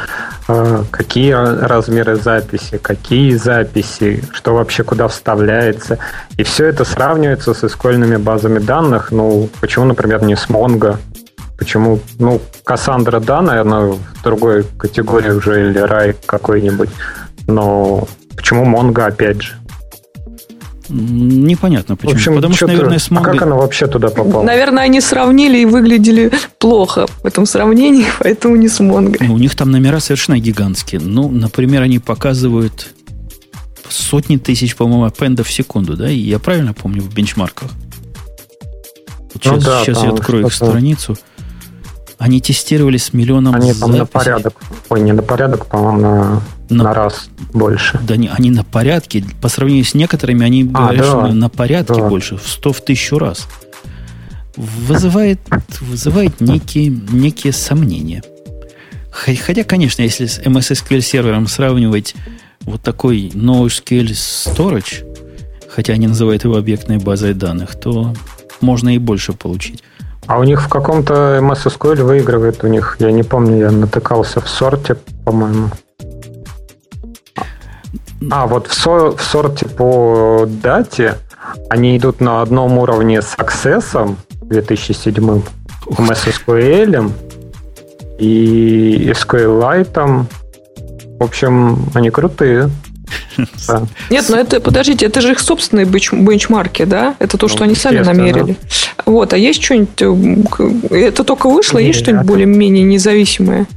э, 0.49 0.84
какие 0.91 1.31
размеры 1.31 2.18
записи, 2.18 2.77
какие 2.77 3.35
записи, 3.35 4.22
что 4.34 4.53
вообще 4.53 4.84
куда 4.84 5.07
вставляется. 5.07 5.97
И 6.35 6.43
все 6.43 6.65
это 6.65 6.84
сравнивается 6.84 7.53
с 7.53 7.64
искольными 7.64 8.18
базами 8.18 8.59
данных. 8.59 9.11
Ну, 9.11 9.49
почему, 9.61 9.85
например, 9.85 10.23
не 10.23 10.35
с 10.35 10.49
Mongo? 10.49 10.97
Почему? 11.57 11.99
Ну, 12.19 12.39
Кассандра, 12.63 13.19
да, 13.19 13.41
наверное, 13.41 13.93
в 13.93 14.23
другой 14.23 14.63
категории 14.77 15.31
уже, 15.31 15.69
или 15.69 15.79
рай 15.79 16.15
какой-нибудь. 16.25 16.89
Но 17.47 18.07
почему 18.35 18.65
Монго 18.65 19.05
опять 19.05 19.41
же? 19.41 19.55
Непонятно 20.89 21.95
почему. 21.95 22.13
В 22.13 22.15
общем, 22.15 22.35
Потому 22.35 22.53
что, 22.53 22.67
наверное, 22.67 22.99
с 22.99 23.09
Mongo... 23.09 23.21
А 23.21 23.23
как 23.23 23.41
она 23.41 23.55
вообще 23.55 23.88
туда 23.88 24.09
попала? 24.09 24.43
Наверное, 24.43 24.84
они 24.84 25.01
сравнили 25.01 25.59
и 25.59 25.65
выглядели 25.65 26.31
плохо 26.59 27.07
в 27.21 27.25
этом 27.25 27.45
сравнении, 27.45 28.05
поэтому 28.19 28.55
не 28.55 28.69
с 28.69 28.79
Монго. 28.79 29.17
Ну, 29.19 29.34
у 29.34 29.38
них 29.38 29.55
там 29.55 29.71
номера 29.71 29.99
совершенно 29.99 30.39
гигантские. 30.39 31.01
Ну, 31.01 31.29
например, 31.29 31.81
они 31.81 31.99
показывают 31.99 32.88
сотни 33.89 34.38
тысяч, 34.38 34.75
по-моему, 34.75 35.05
аппендов 35.05 35.47
в 35.47 35.51
секунду, 35.51 35.97
да? 35.97 36.09
И 36.09 36.17
я 36.17 36.39
правильно 36.39 36.73
помню 36.73 37.01
в 37.01 37.13
бенчмарках? 37.13 37.69
Сейчас, 39.34 39.55
ну, 39.55 39.61
да, 39.61 39.84
сейчас 39.84 40.03
я 40.03 40.09
открою 40.09 40.47
их 40.47 40.53
страницу. 40.53 41.17
Они 42.18 42.41
тестировали 42.41 42.98
с 42.98 43.14
миллионом 43.14 43.56
Они 43.56 43.73
там 43.73 43.91
на 43.91 44.06
порядок, 44.06 44.56
ой, 44.89 45.02
не 45.02 45.11
на 45.11 45.22
порядок, 45.22 45.68
по-моему, 45.68 45.99
на, 45.99 46.41
на, 46.69 46.84
на 46.84 46.94
раз 46.94 47.30
больше. 47.53 47.99
Да 48.02 48.15
не, 48.15 48.27
они 48.27 48.49
на 48.49 48.64
порядке. 48.64 49.23
По 49.41 49.49
сравнению 49.49 49.85
с 49.85 49.94
некоторыми, 49.94 50.44
они 50.44 50.64
а, 50.64 50.65
говорят, 50.65 51.06
да, 51.06 51.07
что 51.07 51.27
на 51.27 51.49
порядке 51.49 52.02
да. 52.02 52.10
больше, 52.10 52.38
в 52.38 52.48
сто, 52.48 52.73
в 52.73 52.81
тысячу 52.81 53.19
раз. 53.19 53.48
Вызывает, 54.56 55.39
вызывает 55.80 56.41
некие, 56.41 56.89
некие 56.89 57.53
сомнения. 57.53 58.23
Хотя, 59.11 59.64
конечно, 59.64 60.02
если 60.02 60.26
с 60.26 60.39
MS 60.39 60.73
SQL 60.73 61.02
сервером 61.02 61.48
сравнивать 61.48 62.15
вот 62.61 62.81
такой 62.81 63.27
NoSQL 63.27 64.07
Storage, 64.07 65.06
хотя 65.69 65.94
они 65.94 66.07
называют 66.07 66.44
его 66.44 66.57
объектной 66.57 66.98
базой 66.98 67.35
данных, 67.35 67.80
то 67.80 68.15
можно 68.61 68.95
и 68.95 68.98
больше 68.98 69.34
получить. 69.34 69.84
А 70.28 70.40
у 70.40 70.44
них 70.44 70.62
в 70.62 70.68
каком-то 70.68 71.40
MS 71.41 71.78
SQL 71.78 72.04
выигрывает 72.04 72.64
у 72.64 72.68
них, 72.68 72.98
я 72.99 73.12
не 73.12 73.24
помню, 73.24 73.58
я 73.58 73.72
натыкался 73.72 74.41
в 74.41 74.49
сорте, 74.49 74.95
по-моему. 75.24 75.70
А, 78.30 78.45
вот 78.45 78.68
в, 78.68 78.74
со, 78.74 79.12
в 79.12 79.22
сорте 79.22 79.68
по 79.68 80.45
дате 80.45 81.16
они 81.70 81.98
идут 81.98 82.20
на 82.20 82.41
одном 82.41 82.78
уровне 82.78 83.22
с 83.22 83.36
Access 83.36 84.16
2007, 84.41 85.41
MS 85.86 86.44
SQL 86.45 87.12
и 88.20 89.12
SQLite. 89.16 90.26
В 91.20 91.24
общем, 91.24 91.86
они 91.94 92.10
крутые. 92.10 92.70
Нет, 94.09 94.26
но 94.30 94.38
это, 94.38 94.59
подождите, 94.59 95.05
это 95.05 95.22
же 95.22 95.31
их 95.31 95.39
собственные 95.39 95.85
бенчмарки, 95.85 96.85
да? 96.85 97.15
Это 97.19 97.38
то, 97.38 97.47
что 97.47 97.59
ну, 97.59 97.65
они 97.65 97.76
сами 97.76 97.99
намерили. 97.99 98.57
Вот, 99.05 99.34
а 99.34 99.38
есть 99.38 99.64
что-нибудь, 99.64 99.89
э, 100.91 100.95
это 100.95 101.23
только 101.23 101.49
вышло, 101.49 101.77
есть 101.77 101.99
что-нибудь 101.99 102.26
более-менее 102.26 102.84
независимое? 102.84 103.68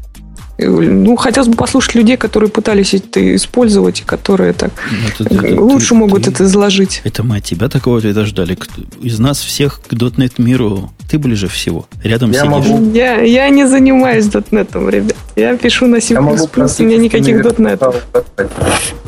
Ну, 0.63 1.17
хотелось 1.17 1.49
бы 1.49 1.57
послушать 1.57 1.95
людей, 1.95 2.17
которые 2.17 2.51
пытались 2.51 2.95
это 2.95 3.37
использовать, 3.37 4.01
и 4.01 4.05
которые 4.05 4.53
так 4.53 4.71
ну, 4.91 5.27
это, 5.27 5.35
это, 5.35 5.61
лучше 5.61 5.91
ты, 5.91 5.95
могут 5.95 6.25
ты, 6.25 6.31
это 6.31 6.45
изложить. 6.45 7.01
Это 7.05 7.23
мы 7.23 7.39
от 7.39 7.45
тебя 7.45 7.69
такого 7.69 7.99
ответа 7.99 8.25
ждали. 8.27 8.59
Из 9.01 9.19
нас 9.19 9.39
всех 9.39 9.81
к 9.87 9.93
.NET 9.93 10.35
миру 10.39 10.91
ты 11.11 11.19
ближе 11.19 11.49
всего. 11.49 11.87
Рядом 12.05 12.31
я 12.31 12.41
сидишь. 12.41 12.69
Могу... 12.69 12.93
Я, 12.93 13.21
я 13.21 13.49
не 13.49 13.67
занимаюсь 13.67 14.27
.NET, 14.27 14.91
ребят. 14.91 15.17
Я 15.37 15.57
пишу 15.57 15.87
на 15.87 16.01
C++, 16.01 16.17
у 16.17 16.23
меня 16.23 16.97
никаких 16.99 17.37
.NET. 17.45 17.95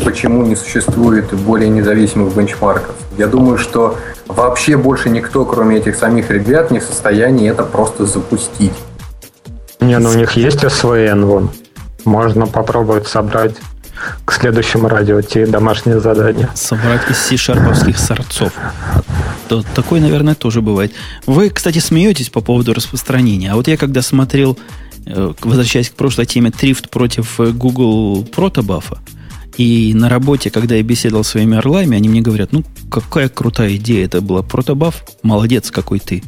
Почему 0.04 0.44
не 0.44 0.56
существует 0.56 1.32
более 1.32 1.68
независимых 1.68 2.34
бенчмарков? 2.34 2.96
Я 3.18 3.26
думаю, 3.26 3.58
что 3.58 3.98
вообще 4.26 4.76
больше 4.76 5.10
никто, 5.10 5.44
кроме 5.44 5.76
этих 5.78 5.96
самих 5.96 6.30
ребят, 6.30 6.70
не 6.70 6.80
в 6.80 6.84
состоянии 6.84 7.50
это 7.50 7.62
просто 7.62 8.06
запустить. 8.06 8.72
Не, 9.82 9.98
ну 9.98 10.10
у 10.10 10.14
них 10.14 10.32
есть 10.32 10.60
СВН 10.60 11.24
вон. 11.24 11.50
Можно 12.04 12.46
попробовать 12.46 13.06
собрать 13.06 13.56
к 14.24 14.32
следующему 14.32 14.88
радио 14.88 15.20
те 15.22 15.46
домашнее 15.46 16.00
задание. 16.00 16.48
Собрать 16.54 17.08
из 17.10 17.18
C-шарповских 17.18 17.98
сорцов. 17.98 18.52
То, 19.48 19.62
такое, 19.74 20.00
наверное, 20.00 20.34
тоже 20.34 20.62
бывает. 20.62 20.92
Вы, 21.26 21.50
кстати, 21.50 21.78
смеетесь 21.78 22.30
по 22.30 22.40
поводу 22.40 22.74
распространения. 22.74 23.52
А 23.52 23.56
вот 23.56 23.68
я 23.68 23.76
когда 23.76 24.02
смотрел, 24.02 24.58
э, 25.06 25.32
возвращаясь 25.42 25.90
к 25.90 25.94
прошлой 25.94 26.26
теме, 26.26 26.50
Трифт 26.50 26.88
против 26.90 27.38
э, 27.38 27.50
Google 27.50 28.24
протобафа, 28.24 28.98
и 29.58 29.92
на 29.94 30.08
работе, 30.08 30.50
когда 30.50 30.76
я 30.76 30.82
беседовал 30.82 31.24
с 31.24 31.28
своими 31.28 31.58
орлами, 31.58 31.96
они 31.96 32.08
мне 32.08 32.22
говорят, 32.22 32.52
ну, 32.52 32.64
какая 32.90 33.28
крутая 33.28 33.76
идея 33.76 34.06
это 34.06 34.20
была. 34.20 34.42
Протобаф, 34.42 35.04
молодец 35.22 35.70
какой 35.70 35.98
ты. 35.98 36.22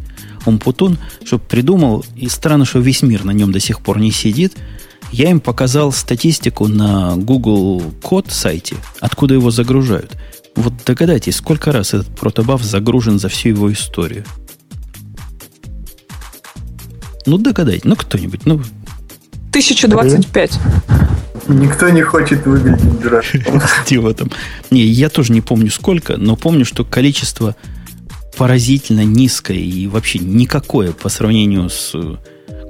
Умпутун, 0.46 0.98
чтобы 1.24 1.44
придумал, 1.44 2.04
и 2.16 2.28
странно, 2.28 2.64
что 2.64 2.80
весь 2.80 3.02
мир 3.02 3.24
на 3.24 3.30
нем 3.30 3.52
до 3.52 3.60
сих 3.60 3.80
пор 3.80 3.98
не 3.98 4.10
сидит, 4.10 4.54
я 5.12 5.30
им 5.30 5.40
показал 5.40 5.92
статистику 5.92 6.66
на 6.66 7.16
Google 7.16 7.82
код 8.02 8.26
сайте, 8.30 8.76
откуда 9.00 9.34
его 9.34 9.50
загружают. 9.50 10.16
Вот 10.56 10.72
догадайтесь, 10.84 11.36
сколько 11.36 11.72
раз 11.72 11.94
этот 11.94 12.08
протобаф 12.08 12.62
загружен 12.62 13.18
за 13.18 13.28
всю 13.28 13.50
его 13.50 13.72
историю. 13.72 14.24
Ну, 17.26 17.38
догадайте, 17.38 17.88
ну 17.88 17.96
кто-нибудь, 17.96 18.44
ну... 18.44 18.60
1025. 19.50 20.58
Никто 21.48 21.88
не 21.90 22.02
хочет 22.02 22.46
выглядеть 22.46 23.00
дураком. 23.00 24.14
там. 24.14 24.30
Не, 24.70 24.82
я 24.84 25.08
тоже 25.08 25.32
не 25.32 25.40
помню 25.40 25.70
сколько, 25.70 26.16
но 26.16 26.36
помню, 26.36 26.64
что 26.64 26.84
количество 26.84 27.54
поразительно 28.36 29.04
низкое 29.04 29.58
и 29.58 29.86
вообще 29.86 30.18
никакое 30.18 30.92
по 30.92 31.08
сравнению 31.08 31.70
с 31.70 31.92
э, 31.94 32.16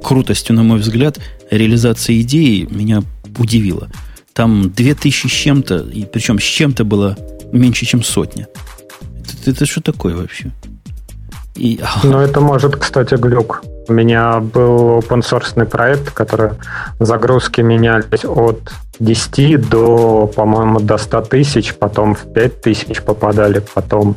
крутостью, 0.02 0.56
на 0.56 0.62
мой 0.62 0.78
взгляд, 0.78 1.18
реализации 1.50 2.20
идеи 2.22 2.66
меня 2.70 3.02
удивило. 3.38 3.90
Там 4.32 4.70
две 4.70 4.94
тысячи 4.94 5.26
с 5.26 5.30
чем-то, 5.30 5.78
и 5.78 6.04
причем 6.04 6.38
с 6.38 6.42
чем-то 6.42 6.84
было 6.84 7.16
меньше, 7.52 7.86
чем 7.86 8.02
сотня. 8.02 8.48
Это, 9.40 9.50
это 9.50 9.66
что 9.66 9.80
такое 9.80 10.14
вообще? 10.14 10.52
И... 11.56 11.80
Ну, 12.02 12.18
это 12.18 12.40
может, 12.40 12.76
кстати, 12.76 13.14
глюк. 13.14 13.62
У 13.88 13.92
меня 13.92 14.40
был 14.40 14.98
open 14.98 15.20
source 15.20 15.64
проект, 15.66 16.10
который 16.10 16.52
загрузки 16.98 17.60
менялись 17.60 18.24
от 18.24 18.72
10 18.98 19.68
до, 19.68 20.26
по-моему, 20.34 20.80
до 20.80 20.98
100 20.98 21.20
тысяч, 21.22 21.74
потом 21.74 22.14
в 22.14 22.32
5 22.32 22.60
тысяч 22.62 23.02
попадали, 23.02 23.62
потом 23.74 24.16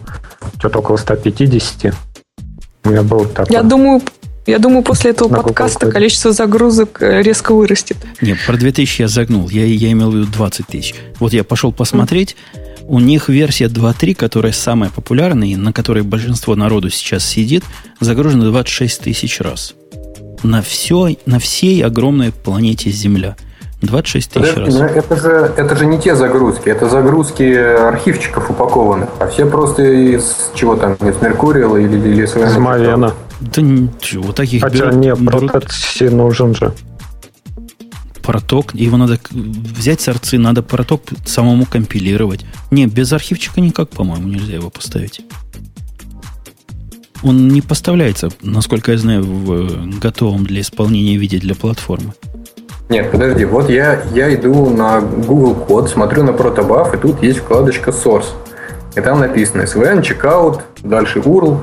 что-то 0.57 0.79
около 0.79 0.97
150. 0.97 1.93
У 2.85 2.89
меня 2.89 3.03
был 3.03 3.25
такой. 3.25 3.53
Я 3.53 3.63
думаю, 3.63 4.01
я 4.45 4.59
думаю, 4.59 4.83
после 4.83 5.11
этого 5.11 5.27
На 5.27 5.41
подкаста 5.41 5.91
количество 5.91 6.31
загрузок 6.31 7.01
э, 7.01 7.21
резко 7.21 7.53
вырастет. 7.53 7.97
Нет, 8.21 8.37
про 8.47 8.55
2000 8.55 9.01
я 9.01 9.07
загнул. 9.09 9.49
Я, 9.49 9.65
я 9.65 9.91
имел 9.91 10.09
в 10.11 10.15
виду 10.15 10.27
20 10.31 10.67
тысяч. 10.67 10.95
Вот 11.19 11.33
я 11.33 11.43
пошел 11.43 11.73
посмотреть. 11.73 12.37
Mm. 12.55 12.66
У 12.89 12.99
них 12.99 13.27
версия 13.27 13.65
2.3, 13.65 14.15
которая 14.15 14.53
самая 14.53 14.89
популярная, 14.89 15.49
и 15.49 15.55
на 15.57 15.73
которой 15.73 16.03
большинство 16.03 16.55
народу 16.55 16.89
сейчас 16.89 17.25
сидит, 17.25 17.65
загружена 17.99 18.45
26 18.45 19.01
тысяч 19.01 19.41
раз. 19.41 19.75
На, 20.43 20.61
все, 20.61 21.17
на 21.25 21.39
всей 21.39 21.83
огромной 21.83 22.31
планете 22.31 22.89
Земля. 22.89 23.35
26 23.81 24.31
тысяч 24.31 24.55
раз. 24.55 24.75
Это 24.75 25.15
же, 25.17 25.53
это 25.55 25.75
же 25.75 25.85
не 25.85 25.99
те 25.99 26.15
загрузки, 26.15 26.69
это 26.69 26.89
загрузки 26.89 27.43
архивчиков 27.43 28.49
упакованных, 28.49 29.09
а 29.19 29.27
все 29.27 29.45
просто 29.45 29.83
из 29.83 30.51
чего 30.55 30.75
там, 30.75 30.93
из 30.93 31.21
Меркурия 31.21 31.67
или, 31.77 31.97
или 31.97 32.23
из 32.23 32.57
Мавена. 32.57 33.13
Да 33.39 33.61
ничего, 33.61 34.23
вот 34.23 34.35
таких 34.35 34.63
Хотя 34.63 34.87
берут, 34.87 34.95
не, 34.95 35.13
берут... 35.13 36.11
нужен 36.11 36.55
же. 36.55 36.73
Проток, 38.27 38.75
его 38.75 38.97
надо 38.97 39.17
взять 39.31 40.01
сорцы, 40.01 40.37
надо 40.37 40.61
проток 40.61 41.03
самому 41.25 41.65
компилировать. 41.65 42.45
Не, 42.71 42.85
без 42.85 43.13
архивчика 43.13 43.61
никак, 43.61 43.89
по-моему, 43.89 44.27
нельзя 44.27 44.55
его 44.55 44.69
поставить. 44.69 45.21
Он 47.23 47.47
не 47.47 47.61
поставляется, 47.61 48.27
насколько 48.41 48.91
я 48.91 48.97
знаю, 48.97 49.23
в 49.23 49.97
готовом 49.99 50.45
для 50.45 50.59
исполнения 50.59 51.15
виде 51.15 51.37
для 51.37 51.55
платформы. 51.55 52.11
Нет, 52.89 53.11
подожди, 53.11 53.45
вот 53.45 53.69
я, 53.69 54.03
я 54.13 54.35
иду 54.35 54.71
на 54.71 54.99
Google 54.99 55.55
код, 55.55 55.89
смотрю 55.89 56.23
на 56.23 56.33
протобаф, 56.33 56.93
и 56.95 56.97
тут 56.97 57.23
есть 57.23 57.39
вкладочка 57.39 57.91
Source. 57.91 58.27
И 58.97 58.99
там 58.99 59.21
написано 59.21 59.61
SVN, 59.61 60.01
checkout, 60.01 60.63
дальше 60.83 61.19
URL, 61.19 61.61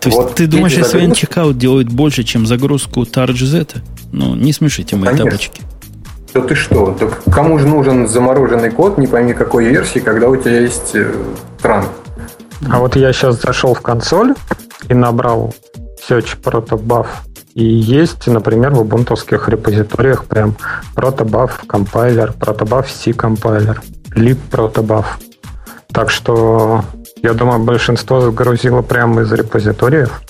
то 0.00 0.08
есть 0.08 0.16
вот 0.16 0.34
ты 0.34 0.46
думаешь, 0.46 0.76
SVN 0.76 1.12
Checkout 1.12 1.54
делает 1.54 1.88
больше, 1.88 2.24
чем 2.24 2.46
загрузку 2.46 3.02
TargZ? 3.02 3.76
Ну, 4.12 4.34
не 4.34 4.54
смешите 4.54 4.96
мои 4.96 5.10
Конечно. 5.10 5.30
тапочки. 5.30 5.62
Да 6.34 6.40
ты 6.40 6.56
что? 6.56 6.96
Так 6.98 7.22
кому 7.32 7.60
же 7.60 7.68
нужен 7.68 8.08
замороженный 8.08 8.70
код, 8.70 8.98
не 8.98 9.06
пойми 9.06 9.34
какой 9.34 9.66
версии, 9.66 10.00
когда 10.00 10.28
у 10.28 10.36
тебя 10.36 10.60
есть 10.60 10.96
э, 10.96 11.14
транк? 11.62 11.88
А 12.68 12.80
вот 12.80 12.96
я 12.96 13.12
сейчас 13.12 13.40
зашел 13.40 13.74
в 13.74 13.80
консоль 13.80 14.34
и 14.88 14.94
набрал 14.94 15.54
search 16.08 16.36
protobuf. 16.42 17.06
И 17.54 17.64
есть, 17.64 18.26
например, 18.26 18.72
в 18.72 18.80
убунтовских 18.80 19.48
репозиториях 19.48 20.24
прям 20.24 20.56
protobuf 20.96 21.52
компайлер, 21.68 22.34
protobuf 22.36 22.86
C 22.88 23.12
компайлер, 23.12 23.80
lib 24.16 24.38
protobuf. 24.50 25.04
Так 25.92 26.10
что 26.10 26.84
я 27.22 27.32
думаю, 27.34 27.60
большинство 27.60 28.20
загрузило 28.20 28.82
прямо 28.82 29.22
из 29.22 29.30
репозиториев. 29.32 30.20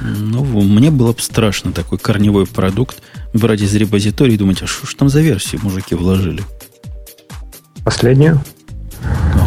Ну, 0.00 0.42
мне 0.42 0.90
было 0.90 1.12
бы 1.12 1.20
страшно 1.20 1.72
такой 1.72 1.98
корневой 1.98 2.46
продукт 2.46 3.02
брать 3.38 3.60
из 3.60 3.74
репозитории 3.74 4.34
и 4.34 4.38
думать, 4.38 4.62
а 4.62 4.66
что 4.66 4.86
ж 4.86 4.94
там 4.94 5.08
за 5.08 5.20
версию 5.20 5.60
мужики 5.62 5.94
вложили? 5.94 6.42
Последнюю? 7.84 8.42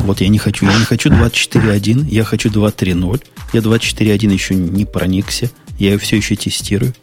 Вот 0.03 0.21
я 0.21 0.29
не 0.29 0.37
хочу. 0.37 0.65
Я 0.65 0.77
не 0.77 0.85
хочу 0.85 1.09
24.1, 1.09 2.09
я 2.09 2.23
хочу 2.23 2.49
2.3.0. 2.49 3.21
Я 3.53 3.59
24.1 3.59 4.33
еще 4.33 4.55
не 4.55 4.85
проникся. 4.85 5.51
Я 5.77 5.91
ее 5.91 5.97
все 5.97 6.17
еще 6.17 6.35
тестирую. 6.35 6.93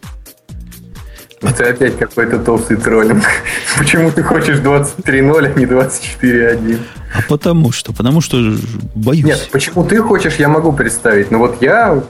Это 1.41 1.69
опять 1.69 1.97
какой-то 1.97 2.39
толстый 2.39 2.77
троллинг. 2.77 3.25
Почему 3.79 4.11
ты 4.11 4.23
хочешь 4.23 4.59
23.0, 4.59 5.53
а 5.55 5.59
не 5.59 5.67
24.1? 5.67 6.79
А 7.15 7.23
потому 7.29 7.73
что? 7.73 7.93
Потому 7.93 8.21
что 8.21 8.55
боюсь. 8.95 9.25
Нет, 9.25 9.49
почему 9.51 9.85
ты 9.85 9.99
хочешь, 9.99 10.37
я 10.37 10.49
могу 10.49 10.73
представить. 10.73 11.31
Но 11.31 11.39
вот 11.39 11.63
я 11.63 12.03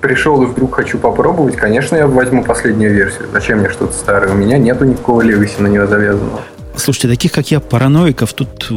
пришел 0.00 0.42
и 0.42 0.46
вдруг 0.46 0.74
хочу 0.74 0.98
попробовать, 0.98 1.56
конечно, 1.56 1.96
я 1.96 2.06
возьму 2.06 2.44
последнюю 2.44 2.94
версию. 2.94 3.28
Зачем 3.32 3.58
мне 3.58 3.68
что-то 3.68 3.92
старое? 3.92 4.32
У 4.32 4.36
меня 4.36 4.58
нету 4.58 4.84
никакого 4.84 5.20
левиси 5.22 5.60
на 5.60 5.66
него 5.66 5.86
завязанного. 5.86 6.40
Слушайте, 6.76 7.08
таких 7.08 7.32
как 7.32 7.50
я, 7.50 7.60
параноиков, 7.60 8.32
тут 8.32 8.70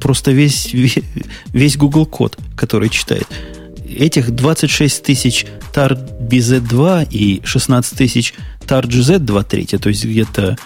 просто 0.00 0.32
весь, 0.32 0.72
весь 1.52 1.76
Google 1.76 2.06
код, 2.06 2.36
который 2.56 2.88
читает. 2.88 3.28
Этих 3.94 4.30
26 4.30 5.02
тысяч 5.02 5.46
TAR 5.72 5.98
BZ2 6.20 7.08
и 7.10 7.40
16 7.44 7.98
тысяч 7.98 8.34
TAR 8.66 8.84
GZ2 8.84 9.44
третья, 9.44 9.78
то 9.78 9.88
есть 9.88 10.04
где-то, 10.04 10.56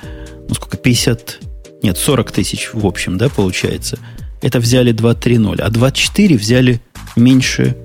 ну 0.48 0.54
сколько, 0.54 0.76
50, 0.76 1.40
нет, 1.82 1.96
40 1.96 2.32
тысяч 2.32 2.70
в 2.72 2.86
общем, 2.86 3.18
да, 3.18 3.28
получается. 3.28 3.98
Это 4.40 4.60
взяли 4.60 4.92
2.3.0, 4.92 5.60
а 5.60 5.68
2.4 5.68 6.36
взяли 6.36 6.80
меньше, 7.16 7.76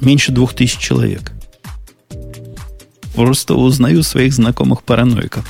меньше 0.00 0.32
2000 0.32 0.80
человек. 0.80 1.32
Просто 3.14 3.54
узнаю 3.54 4.02
своих 4.02 4.32
знакомых 4.32 4.82
параноиков. 4.82 5.48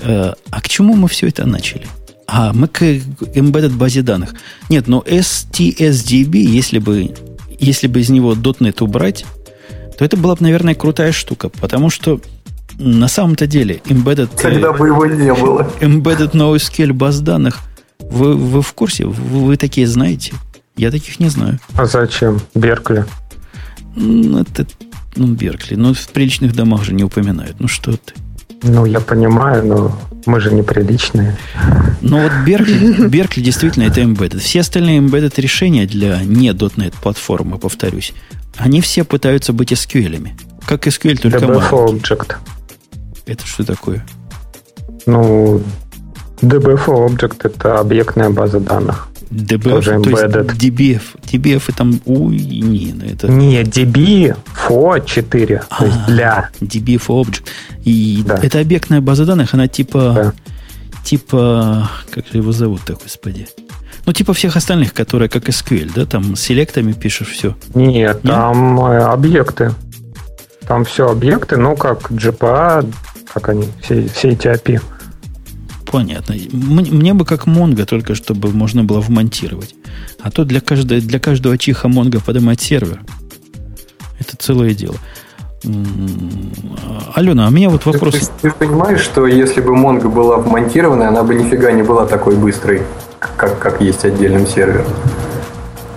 Э, 0.00 0.32
а 0.50 0.60
к 0.60 0.68
чему 0.68 0.94
мы 0.94 1.08
все 1.08 1.28
это 1.28 1.46
начали? 1.46 1.86
А, 2.26 2.52
мы 2.52 2.68
к 2.68 2.82
embedded 2.82 3.76
базе 3.76 4.02
данных. 4.02 4.34
Нет, 4.68 4.88
но 4.88 5.00
STSDB, 5.06 6.36
если 6.38 6.78
бы, 6.78 7.14
если 7.62 7.86
бы 7.86 8.00
из 8.00 8.10
него 8.10 8.34
.NET 8.34 8.82
убрать, 8.82 9.24
то 9.96 10.04
это 10.04 10.16
была 10.16 10.34
бы, 10.34 10.42
наверное, 10.42 10.74
крутая 10.74 11.12
штука, 11.12 11.48
потому 11.48 11.90
что 11.90 12.20
на 12.78 13.08
самом-то 13.08 13.46
деле 13.46 13.80
embedded... 13.84 14.30
Тогда 14.40 14.72
бы 14.72 14.88
его 14.88 15.06
не 15.06 15.32
было. 15.32 15.70
Embedded 15.80 16.32
NoSQL 16.32 16.92
баз 16.92 17.20
данных. 17.20 17.60
Вы, 18.00 18.34
вы 18.34 18.62
в 18.62 18.72
курсе? 18.72 19.06
Вы, 19.06 19.46
вы 19.46 19.56
такие 19.56 19.86
знаете? 19.86 20.32
Я 20.76 20.90
таких 20.90 21.20
не 21.20 21.28
знаю. 21.28 21.60
А 21.76 21.86
зачем? 21.86 22.40
Беркли. 22.54 23.04
Ну, 23.94 24.40
это, 24.40 24.66
ну, 25.16 25.28
Беркли. 25.28 25.76
Но 25.76 25.94
в 25.94 26.08
приличных 26.08 26.54
домах 26.54 26.84
же 26.84 26.94
не 26.94 27.04
упоминают. 27.04 27.60
Ну, 27.60 27.68
что 27.68 27.92
ты. 27.92 28.14
Ну, 28.62 28.84
я 28.84 29.00
понимаю, 29.00 29.66
но 29.66 29.98
мы 30.26 30.40
же 30.40 30.52
неприличные. 30.52 31.36
Ну, 32.00 32.22
вот 32.22 32.32
Беркли, 32.46 33.08
Беркли 33.08 33.40
действительно 33.40 33.84
это 33.84 34.00
embedded. 34.00 34.38
Все 34.38 34.60
остальные 34.60 35.00
embedded 35.00 35.34
решения 35.40 35.86
для 35.86 36.22
не 36.22 36.50
.NET 36.50 36.94
платформы, 37.02 37.58
повторюсь, 37.58 38.12
они 38.56 38.80
все 38.80 39.04
пытаются 39.04 39.52
быть 39.52 39.72
SQL. 39.72 40.16
-ами. 40.16 40.30
Как 40.66 40.86
SQL, 40.86 41.18
только 41.18 41.38
DBF 41.38 41.70
Object. 41.70 42.36
Это 43.26 43.46
что 43.46 43.64
такое? 43.64 44.04
Ну, 45.06 45.60
DBF 46.40 46.86
Object 46.86 47.38
это 47.42 47.80
объектная 47.80 48.30
база 48.30 48.60
данных. 48.60 49.08
DBF, 49.32 49.62
Тоже 49.62 50.00
то 50.00 50.10
есть 50.10 50.22
DBF. 50.24 51.02
DBF 51.22 51.62
и 51.68 51.72
там, 51.72 52.00
ой, 52.04 52.36
не, 52.36 52.92
ну 52.92 53.04
это... 53.06 53.28
Не, 53.28 53.62
DB, 53.62 54.36
FO 54.68 55.04
4, 55.04 55.62
а, 55.68 55.78
то 55.78 55.86
есть 55.86 56.06
для. 56.06 56.50
DBF 56.60 57.06
Object. 57.06 57.42
И 57.84 58.22
да. 58.26 58.38
это 58.42 58.60
объектная 58.60 59.00
база 59.00 59.24
данных, 59.24 59.54
она 59.54 59.68
типа, 59.68 60.12
да. 60.14 60.32
типа, 61.04 61.90
как 62.10 62.26
же 62.26 62.38
его 62.38 62.52
зовут-то, 62.52 62.94
господи? 63.02 63.48
Ну, 64.04 64.12
типа 64.12 64.34
всех 64.34 64.56
остальных, 64.56 64.92
которые 64.92 65.28
как 65.28 65.48
SQL, 65.48 65.90
да, 65.94 66.04
там 66.04 66.36
селектами 66.36 66.92
пишешь 66.92 67.28
все. 67.28 67.56
Нет, 67.74 68.22
Нет? 68.24 68.34
там 68.34 68.80
э, 68.84 68.98
объекты. 68.98 69.72
Там 70.66 70.84
все 70.84 71.10
объекты, 71.10 71.56
ну, 71.56 71.76
как 71.76 72.10
GPA, 72.10 72.92
как 73.32 73.48
они, 73.48 73.68
все, 73.82 74.06
все 74.08 74.30
эти 74.30 74.48
API. 74.48 74.80
Понятно. 75.92 76.34
Мне 76.52 77.12
бы 77.12 77.26
как 77.26 77.46
Монго, 77.46 77.84
только 77.84 78.14
чтобы 78.14 78.48
можно 78.48 78.82
было 78.82 79.00
вмонтировать. 79.00 79.74
А 80.22 80.30
то 80.30 80.44
для, 80.44 80.60
каждой, 80.60 81.02
для 81.02 81.20
каждого 81.20 81.58
чиха 81.58 81.86
Монго 81.88 82.18
поднимать 82.18 82.62
сервер. 82.62 83.02
Это 84.18 84.36
целое 84.38 84.72
дело. 84.72 84.96
Алена, 87.14 87.44
а 87.44 87.48
у 87.48 87.52
меня 87.52 87.68
вот 87.68 87.84
вопрос. 87.84 88.14
Ты, 88.14 88.20
ты, 88.20 88.50
ты 88.50 88.50
понимаешь, 88.50 89.00
что 89.00 89.26
если 89.26 89.60
бы 89.60 89.76
Монго 89.76 90.08
была 90.08 90.38
вмонтирована, 90.38 91.08
она 91.08 91.22
бы 91.22 91.34
нифига 91.34 91.70
не 91.72 91.82
была 91.82 92.06
такой 92.06 92.36
быстрой, 92.36 92.82
как, 93.36 93.58
как 93.58 93.82
есть 93.82 94.04
отдельным 94.06 94.46
сервером? 94.46 94.86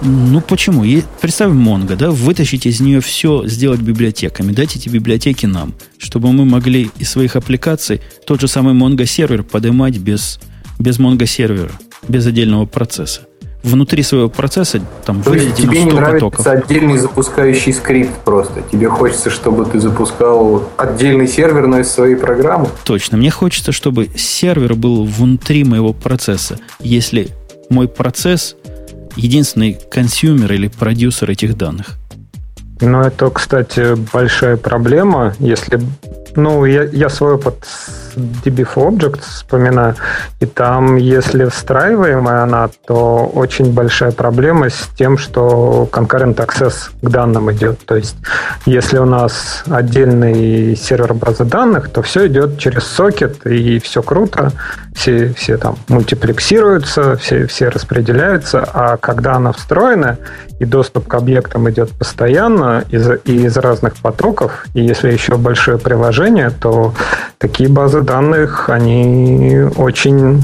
Ну 0.07 0.40
почему? 0.40 0.86
Представим 1.19 1.68
Mongo, 1.68 1.95
да, 1.95 2.11
вытащить 2.11 2.68
из 2.68 2.80
нее 2.80 3.02
все, 3.02 3.48
сделать 3.48 3.80
библиотеками, 3.80 4.52
дать 4.52 4.76
эти 4.76 4.88
библиотеки 4.88 5.48
нам, 5.48 5.73
чтобы 5.98 6.32
мы 6.32 6.45
могли 6.45 6.91
из 6.99 7.10
своих 7.10 7.36
аппликаций 7.36 8.02
тот 8.27 8.40
же 8.40 8.48
самый 8.48 8.76
Mongo 8.76 9.06
сервер 9.07 9.41
поднимать 9.41 9.98
без, 9.98 10.40
без 10.77 10.99
Mongo 10.99 11.26
сервера, 11.26 11.72
без 12.07 12.27
отдельного 12.27 12.68
процесса. 12.68 13.22
Внутри 13.64 14.03
своего 14.03 14.30
процесса 14.30 14.80
там 15.07 15.23
То 15.23 15.34
есть 15.34 15.56
тебе 15.56 15.84
не 15.84 15.91
нравится 15.91 16.30
потоков. 16.30 16.45
отдельный 16.45 16.99
запускающий 16.99 17.73
скрипт 17.73 18.14
просто. 18.23 18.61
Тебе 18.72 18.90
хочется, 18.90 19.32
чтобы 19.32 19.65
ты 19.65 19.80
запускал 19.80 20.69
отдельный 20.77 21.27
сервер, 21.27 21.65
но 21.65 21.80
из 21.80 21.90
своей 21.90 22.15
программы? 22.15 22.68
Точно. 22.84 23.18
Мне 23.18 23.32
хочется, 23.32 23.72
чтобы 23.72 24.07
сервер 24.15 24.76
был 24.76 25.03
внутри 25.03 25.64
моего 25.64 25.94
процесса. 25.94 26.60
Если 26.80 27.30
мой 27.72 27.88
процесс 27.88 28.56
единственный 29.16 29.78
consumer 29.91 30.53
или 30.54 30.68
продюсер 30.68 31.30
этих 31.32 31.58
данных. 31.58 31.98
Ну, 32.82 33.02
это, 33.02 33.30
кстати, 33.30 33.96
большая 34.14 34.58
проблема, 34.58 35.34
если... 35.40 35.80
Ну, 36.36 36.66
я, 36.66 36.84
я 36.84 37.10
свой 37.10 37.36
опыт 37.36 37.66
DB 38.16 38.68
for 38.74 38.90
Objects 38.90 39.22
вспоминаю, 39.22 39.95
и 40.40 40.45
там, 40.45 40.95
если 40.95 41.45
встраиваемая 41.45 42.44
она, 42.44 42.70
то 42.88 43.26
очень 43.34 43.74
большая 43.74 44.12
проблема 44.12 44.70
с 44.70 44.90
тем, 44.98 45.18
что 45.18 45.88
concurrent 45.91 46.36
access 46.36 46.90
к 47.02 47.10
данным 47.10 47.52
идет. 47.52 47.86
То 47.86 47.95
есть, 47.95 48.16
если 48.66 48.98
у 48.98 49.06
нас 49.06 49.64
отдельный 49.70 50.76
сервер 50.76 51.14
базы 51.14 51.45
данных, 51.45 51.90
то 51.90 52.02
все 52.02 52.28
идет 52.28 52.57
через 52.57 52.84
сокет, 52.84 53.45
и 53.45 53.80
все 53.80 54.02
круто, 54.02 54.52
все, 54.94 55.34
все 55.34 55.57
там 55.57 55.78
мультиплексируются, 55.88 57.16
все, 57.18 57.48
все 57.48 57.70
распределяются, 57.70 58.68
а 58.74 58.98
когда 58.98 59.36
она 59.36 59.52
встроена, 59.52 60.18
и 60.60 60.66
доступ 60.66 61.07
к 61.07 61.14
объектам 61.14 61.70
идет 61.70 61.91
постоянно 61.91 62.86
из, 62.90 63.10
из 63.26 63.57
разных 63.57 63.98
потоков, 63.98 64.66
и 64.74 64.82
если 64.82 65.12
еще 65.12 65.36
большое 65.36 65.78
приложение, 65.78 66.24
то 66.61 66.93
такие 67.38 67.69
базы 67.69 68.02
данных, 68.02 68.69
они 68.69 69.60
очень 69.76 70.43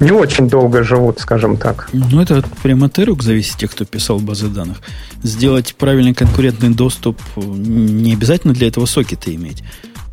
не 0.00 0.12
очень 0.12 0.48
долго 0.48 0.84
живут, 0.84 1.18
скажем 1.18 1.56
так. 1.56 1.88
Ну, 1.92 2.22
это 2.22 2.44
прямо 2.62 2.86
от 2.86 2.98
рук 3.00 3.22
зависит, 3.22 3.56
тех, 3.56 3.72
кто 3.72 3.84
писал 3.84 4.20
базы 4.20 4.48
данных. 4.48 4.78
Сделать 5.22 5.74
правильный 5.74 6.14
конкурентный 6.14 6.70
доступ 6.70 7.20
не 7.36 8.12
обязательно 8.12 8.54
для 8.54 8.68
этого 8.68 8.86
сокеты 8.86 9.34
иметь. 9.34 9.64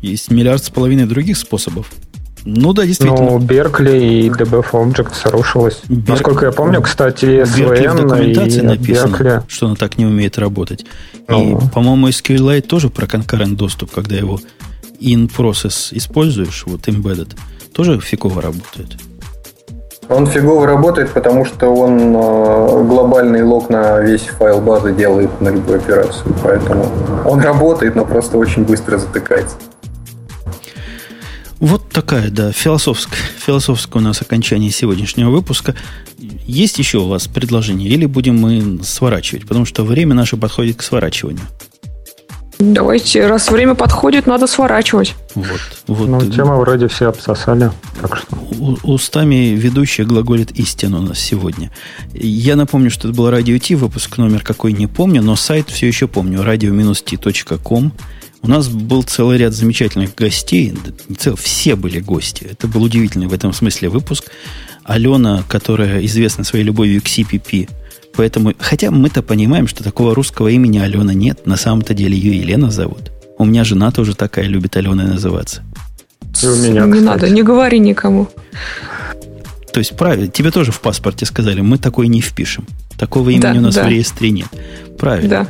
Есть 0.02 0.30
миллиард 0.30 0.64
с 0.64 0.70
половиной 0.70 1.06
других 1.06 1.36
способов. 1.36 1.90
Ну 2.48 2.72
да, 2.72 2.86
действительно. 2.86 3.32
Ну, 3.32 3.38
Беркли 3.40 3.98
и 3.98 4.30
DBF 4.30 4.70
Objects 4.70 5.28
рушилось. 5.28 5.80
Бер... 5.88 6.10
Насколько 6.10 6.46
я 6.46 6.52
помню, 6.52 6.80
кстати, 6.80 7.42
SVN 7.42 8.04
в 8.04 8.08
документации 8.08 8.60
и 8.60 8.62
написано, 8.62 9.16
Беркли... 9.16 9.42
что 9.48 9.66
она 9.66 9.74
так 9.74 9.98
не 9.98 10.06
умеет 10.06 10.38
работать. 10.38 10.86
Ну. 11.26 11.58
И, 11.58 11.68
по-моему, 11.74 12.08
SQLite 12.08 12.62
тоже 12.62 12.88
про 12.88 13.08
конкурент 13.08 13.56
доступ, 13.58 13.90
когда 13.90 14.14
его 14.14 14.38
in 15.00 15.28
process 15.28 15.88
используешь, 15.90 16.62
вот 16.66 16.86
embedded, 16.86 17.36
тоже 17.72 17.98
фигово 17.98 18.40
работает. 18.40 18.96
Он 20.08 20.24
фигово 20.28 20.68
работает, 20.68 21.10
потому 21.10 21.44
что 21.44 21.74
он 21.74 22.14
э, 22.14 22.84
глобальный 22.84 23.42
лог 23.42 23.70
на 23.70 23.98
весь 23.98 24.22
файл 24.22 24.60
базы 24.60 24.94
делает 24.94 25.40
на 25.40 25.48
любую 25.48 25.78
операцию. 25.78 26.32
Поэтому 26.44 26.86
он 27.24 27.40
работает, 27.40 27.96
но 27.96 28.04
просто 28.04 28.38
очень 28.38 28.64
быстро 28.64 28.98
затыкается. 28.98 29.56
Вот 31.58 31.88
такая, 31.88 32.30
да, 32.30 32.52
философская, 32.52 33.18
философское 33.38 33.98
у 33.98 34.02
нас 34.02 34.20
окончание 34.20 34.70
сегодняшнего 34.70 35.30
выпуска. 35.30 35.74
Есть 36.18 36.78
еще 36.78 36.98
у 36.98 37.08
вас 37.08 37.26
предложение? 37.28 37.88
Или 37.88 38.06
будем 38.06 38.36
мы 38.36 38.82
сворачивать? 38.82 39.46
Потому 39.46 39.64
что 39.64 39.84
время 39.84 40.14
наше 40.14 40.36
подходит 40.36 40.76
к 40.76 40.82
сворачиванию. 40.82 41.46
Давайте, 42.58 43.26
раз 43.26 43.50
время 43.50 43.74
подходит, 43.74 44.26
надо 44.26 44.46
сворачивать. 44.46 45.14
Вот, 45.34 45.60
вот. 45.86 46.08
Ну, 46.08 46.30
тема 46.30 46.56
вроде 46.56 46.88
все 46.88 47.08
обсосали. 47.08 47.70
Так 48.00 48.16
что. 48.16 48.36
У, 48.36 48.78
устами 48.94 49.54
ведущая 49.54 50.04
глаголит 50.04 50.52
истину 50.52 50.98
у 50.98 51.02
нас 51.02 51.18
сегодня. 51.18 51.70
Я 52.14 52.56
напомню, 52.56 52.90
что 52.90 53.08
это 53.08 53.16
был 53.16 53.28
радио 53.30 53.58
Ти, 53.58 53.74
выпуск 53.74 54.16
номер 54.16 54.42
какой 54.42 54.72
не 54.72 54.86
помню, 54.86 55.22
но 55.22 55.36
сайт 55.36 55.68
все 55.68 55.86
еще 55.86 56.08
помню, 56.08 56.40
radio-t.com. 56.40 57.92
У 58.42 58.48
нас 58.48 58.68
был 58.68 59.02
целый 59.02 59.38
ряд 59.38 59.52
замечательных 59.54 60.14
гостей. 60.14 60.74
Цел, 61.18 61.36
все 61.36 61.74
были 61.76 62.00
гости. 62.00 62.46
Это 62.50 62.68
был 62.68 62.82
удивительный 62.82 63.26
в 63.26 63.32
этом 63.32 63.52
смысле 63.52 63.88
выпуск. 63.88 64.30
Алена, 64.84 65.42
которая 65.48 66.04
известна 66.04 66.44
своей 66.44 66.64
любовью 66.64 67.02
к 67.02 67.06
CPP, 67.06 67.68
Поэтому, 68.16 68.54
хотя 68.58 68.90
мы-то 68.90 69.22
понимаем, 69.22 69.68
что 69.68 69.84
такого 69.84 70.14
русского 70.14 70.48
имени 70.48 70.78
Алена 70.78 71.12
нет, 71.12 71.46
на 71.46 71.56
самом-то 71.56 71.92
деле 71.92 72.16
ее 72.16 72.38
Елена 72.38 72.70
зовут. 72.70 73.12
У 73.38 73.44
меня 73.44 73.62
жена 73.64 73.90
тоже 73.90 74.14
такая 74.14 74.46
любит 74.46 74.76
Аленой 74.76 75.06
называться. 75.06 75.62
И 76.42 76.46
у 76.46 76.56
меня, 76.56 76.86
Не 76.86 76.92
кстати. 76.92 77.04
надо, 77.04 77.30
не 77.30 77.42
говори 77.42 77.78
никому. 77.78 78.28
То 79.72 79.80
есть, 79.80 79.94
правильно, 79.96 80.28
тебе 80.28 80.50
тоже 80.50 80.72
в 80.72 80.80
паспорте 80.80 81.26
сказали, 81.26 81.60
мы 81.60 81.76
такой 81.76 82.08
не 82.08 82.22
впишем. 82.22 82.66
Такого 82.98 83.28
имени 83.28 83.42
Да, 83.42 83.52
у 83.52 83.60
нас 83.60 83.74
да. 83.74 83.84
в 83.84 83.88
реестре 83.88 84.30
нет. 84.30 84.48
Правильно. 84.98 85.28
Да. 85.28 85.48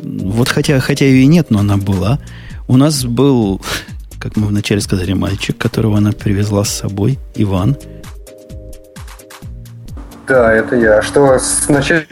Вот 0.00 0.48
хотя, 0.48 0.80
хотя 0.80 1.04
ее 1.04 1.22
и 1.22 1.26
нет, 1.26 1.50
но 1.50 1.60
она 1.60 1.76
была. 1.76 2.18
У 2.66 2.76
нас 2.76 3.04
был, 3.04 3.60
как 4.18 4.36
мы 4.36 4.46
вначале 4.46 4.80
сказали, 4.80 5.12
мальчик, 5.12 5.56
которого 5.56 5.98
она 5.98 6.12
привезла 6.12 6.64
с 6.64 6.70
собой, 6.70 7.18
Иван. 7.34 7.76
Да, 10.28 10.52
это 10.52 10.76
я. 10.76 11.00
Что 11.02 11.38
сначала... 11.38 12.02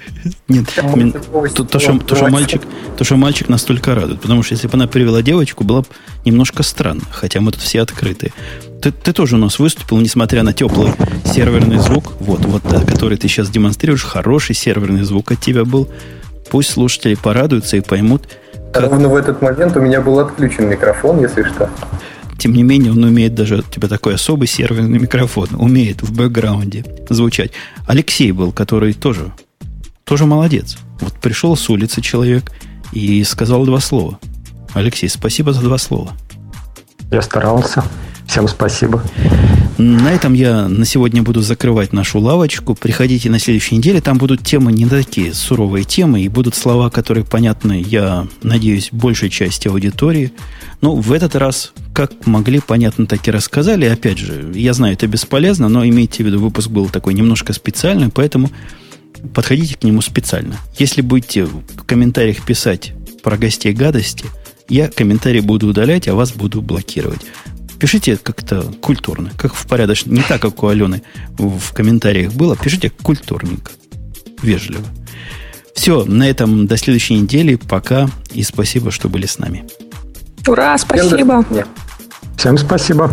Нет, 0.49 0.67
мен- 0.95 1.13
то, 1.13 1.65
то, 1.65 1.79
что, 1.79 1.99
то, 1.99 2.17
что 2.17 2.29
мальчик, 2.29 2.63
то, 2.97 3.05
что 3.05 3.17
мальчик 3.17 3.51
настолько 3.51 3.95
радует. 3.95 4.23
Потому 4.23 4.43
что 4.43 4.55
если 4.55 4.69
бы 4.69 4.75
она 4.75 4.87
привела 4.87 5.21
девочку, 5.21 5.65
было 5.65 5.83
бы 5.83 5.87
немножко 6.25 6.63
странно. 6.63 7.03
Хотя 7.11 7.43
мы 7.43 7.53
тут 7.53 7.61
все 7.61 7.83
открытые. 7.83 8.33
Ты, 8.81 8.91
ты 8.91 9.13
тоже 9.13 9.37
у 9.37 9.39
нас 9.39 9.59
выступил, 9.59 9.99
несмотря 9.99 10.43
на 10.43 10.55
теплый 10.55 10.95
серверный 11.27 11.79
звук. 11.79 12.15
Вот, 12.21 12.41
вот, 12.47 12.63
который 12.63 13.19
ты 13.19 13.29
сейчас 13.29 13.51
демонстрируешь. 13.51 14.05
Хороший 14.05 14.55
серверный 14.55 15.03
звук 15.03 15.33
от 15.33 15.41
тебя 15.41 15.67
был. 15.67 15.91
Пусть 16.51 16.71
слушатели 16.71 17.15
порадуются 17.15 17.77
и 17.77 17.81
поймут, 17.81 18.29
как, 18.73 18.91
Ровно 18.91 19.09
в 19.09 19.17
этот 19.17 19.41
момент 19.41 19.77
у 19.77 19.81
меня 19.81 20.01
был 20.01 20.19
отключен 20.19 20.69
микрофон, 20.69 21.21
если 21.23 21.43
что. 21.45 21.71
Тем 22.39 22.53
не 22.53 22.63
менее, 22.63 22.93
он 22.93 23.03
умеет 23.03 23.35
даже 23.35 23.59
у 23.59 23.63
тебя 23.63 23.89
такой 23.89 24.15
особый 24.15 24.47
серверный 24.47 24.99
микрофон. 24.99 25.49
Умеет 25.59 26.03
в 26.03 26.15
бэкграунде 26.15 26.85
звучать. 27.09 27.53
Алексей 27.87 28.33
был, 28.33 28.53
который 28.53 28.93
тоже, 28.93 29.33
тоже 30.05 30.27
молодец. 30.27 30.77
Вот 31.01 31.15
пришел 31.15 31.57
с 31.57 31.71
улицы 31.71 32.03
человек 32.03 32.53
и 32.93 33.25
сказал 33.25 33.65
два 33.65 33.81
слова. 33.81 34.19
Алексей, 34.75 35.09
спасибо 35.09 35.55
за 35.55 35.63
два 35.63 35.79
слова. 35.79 36.13
Я 37.11 37.23
старался. 37.23 37.83
Всем 38.37 38.49
спасибо. 38.49 39.03
На 39.79 40.13
этом 40.13 40.35
я 40.35 40.69
на 40.69 40.85
сегодня 40.85 41.23
буду 41.23 41.41
закрывать 41.41 41.95
нашу 41.95 42.21
лавочку. 42.21 42.75
Приходите 42.75 43.31
на 43.31 43.39
следующей 43.39 43.79
неделе. 43.79 44.03
Там 44.03 44.19
будут 44.19 44.45
темы 44.45 44.73
не 44.73 44.85
такие 44.85 45.33
суровые 45.33 45.85
темы, 45.85 46.21
и 46.21 46.29
будут 46.29 46.55
слова, 46.55 46.91
которые 46.91 47.25
понятны, 47.25 47.83
я 47.89 48.29
надеюсь, 48.43 48.91
большей 48.93 49.31
части 49.31 49.69
аудитории. 49.69 50.33
Но 50.83 50.95
в 50.95 51.13
этот 51.13 51.35
раз, 51.35 51.73
как 51.95 52.27
могли, 52.27 52.61
понятно, 52.61 53.07
так 53.07 53.27
и 53.27 53.31
рассказали. 53.31 53.87
Опять 53.87 54.19
же, 54.19 54.53
я 54.55 54.75
знаю, 54.75 54.93
это 54.93 55.07
бесполезно, 55.07 55.71
но 55.71 55.87
имейте 55.87 56.23
в 56.23 56.27
виду, 56.27 56.39
выпуск 56.39 56.69
был 56.69 56.91
такой 56.91 57.15
немножко 57.15 57.55
специальный, 57.55 58.11
поэтому 58.11 58.51
подходите 59.33 59.79
к 59.79 59.83
нему 59.83 60.03
специально. 60.03 60.57
Если 60.79 61.01
будете 61.01 61.45
в 61.45 61.85
комментариях 61.87 62.45
писать 62.45 62.93
про 63.23 63.39
гостей 63.39 63.73
гадости, 63.73 64.27
я 64.69 64.89
комментарии 64.89 65.41
буду 65.41 65.69
удалять, 65.69 66.07
а 66.07 66.15
вас 66.15 66.33
буду 66.33 66.61
блокировать. 66.61 67.23
Пишите 67.79 68.17
как-то 68.17 68.63
культурно, 68.81 69.31
как 69.37 69.55
в 69.55 69.67
порядочном, 69.67 70.15
не 70.15 70.23
так, 70.23 70.41
как 70.41 70.63
у 70.63 70.69
Алены 70.69 71.03
в 71.39 71.73
комментариях 71.73 72.33
было. 72.33 72.57
Пишите 72.57 72.91
культурненько, 72.91 73.73
вежливо. 74.43 74.85
Все, 75.75 76.05
на 76.05 76.29
этом 76.29 76.67
до 76.67 76.77
следующей 76.79 77.21
недели. 77.21 77.57
Пока 77.57 78.09
и 78.33 78.43
спасибо, 78.43 78.91
что 78.91 79.09
были 79.09 79.27
с 79.27 79.39
нами. 79.39 79.67
Ура, 80.47 80.77
спасибо. 80.79 81.45
Нет. 81.51 81.69
Всем 82.37 82.57
спасибо. 82.57 83.11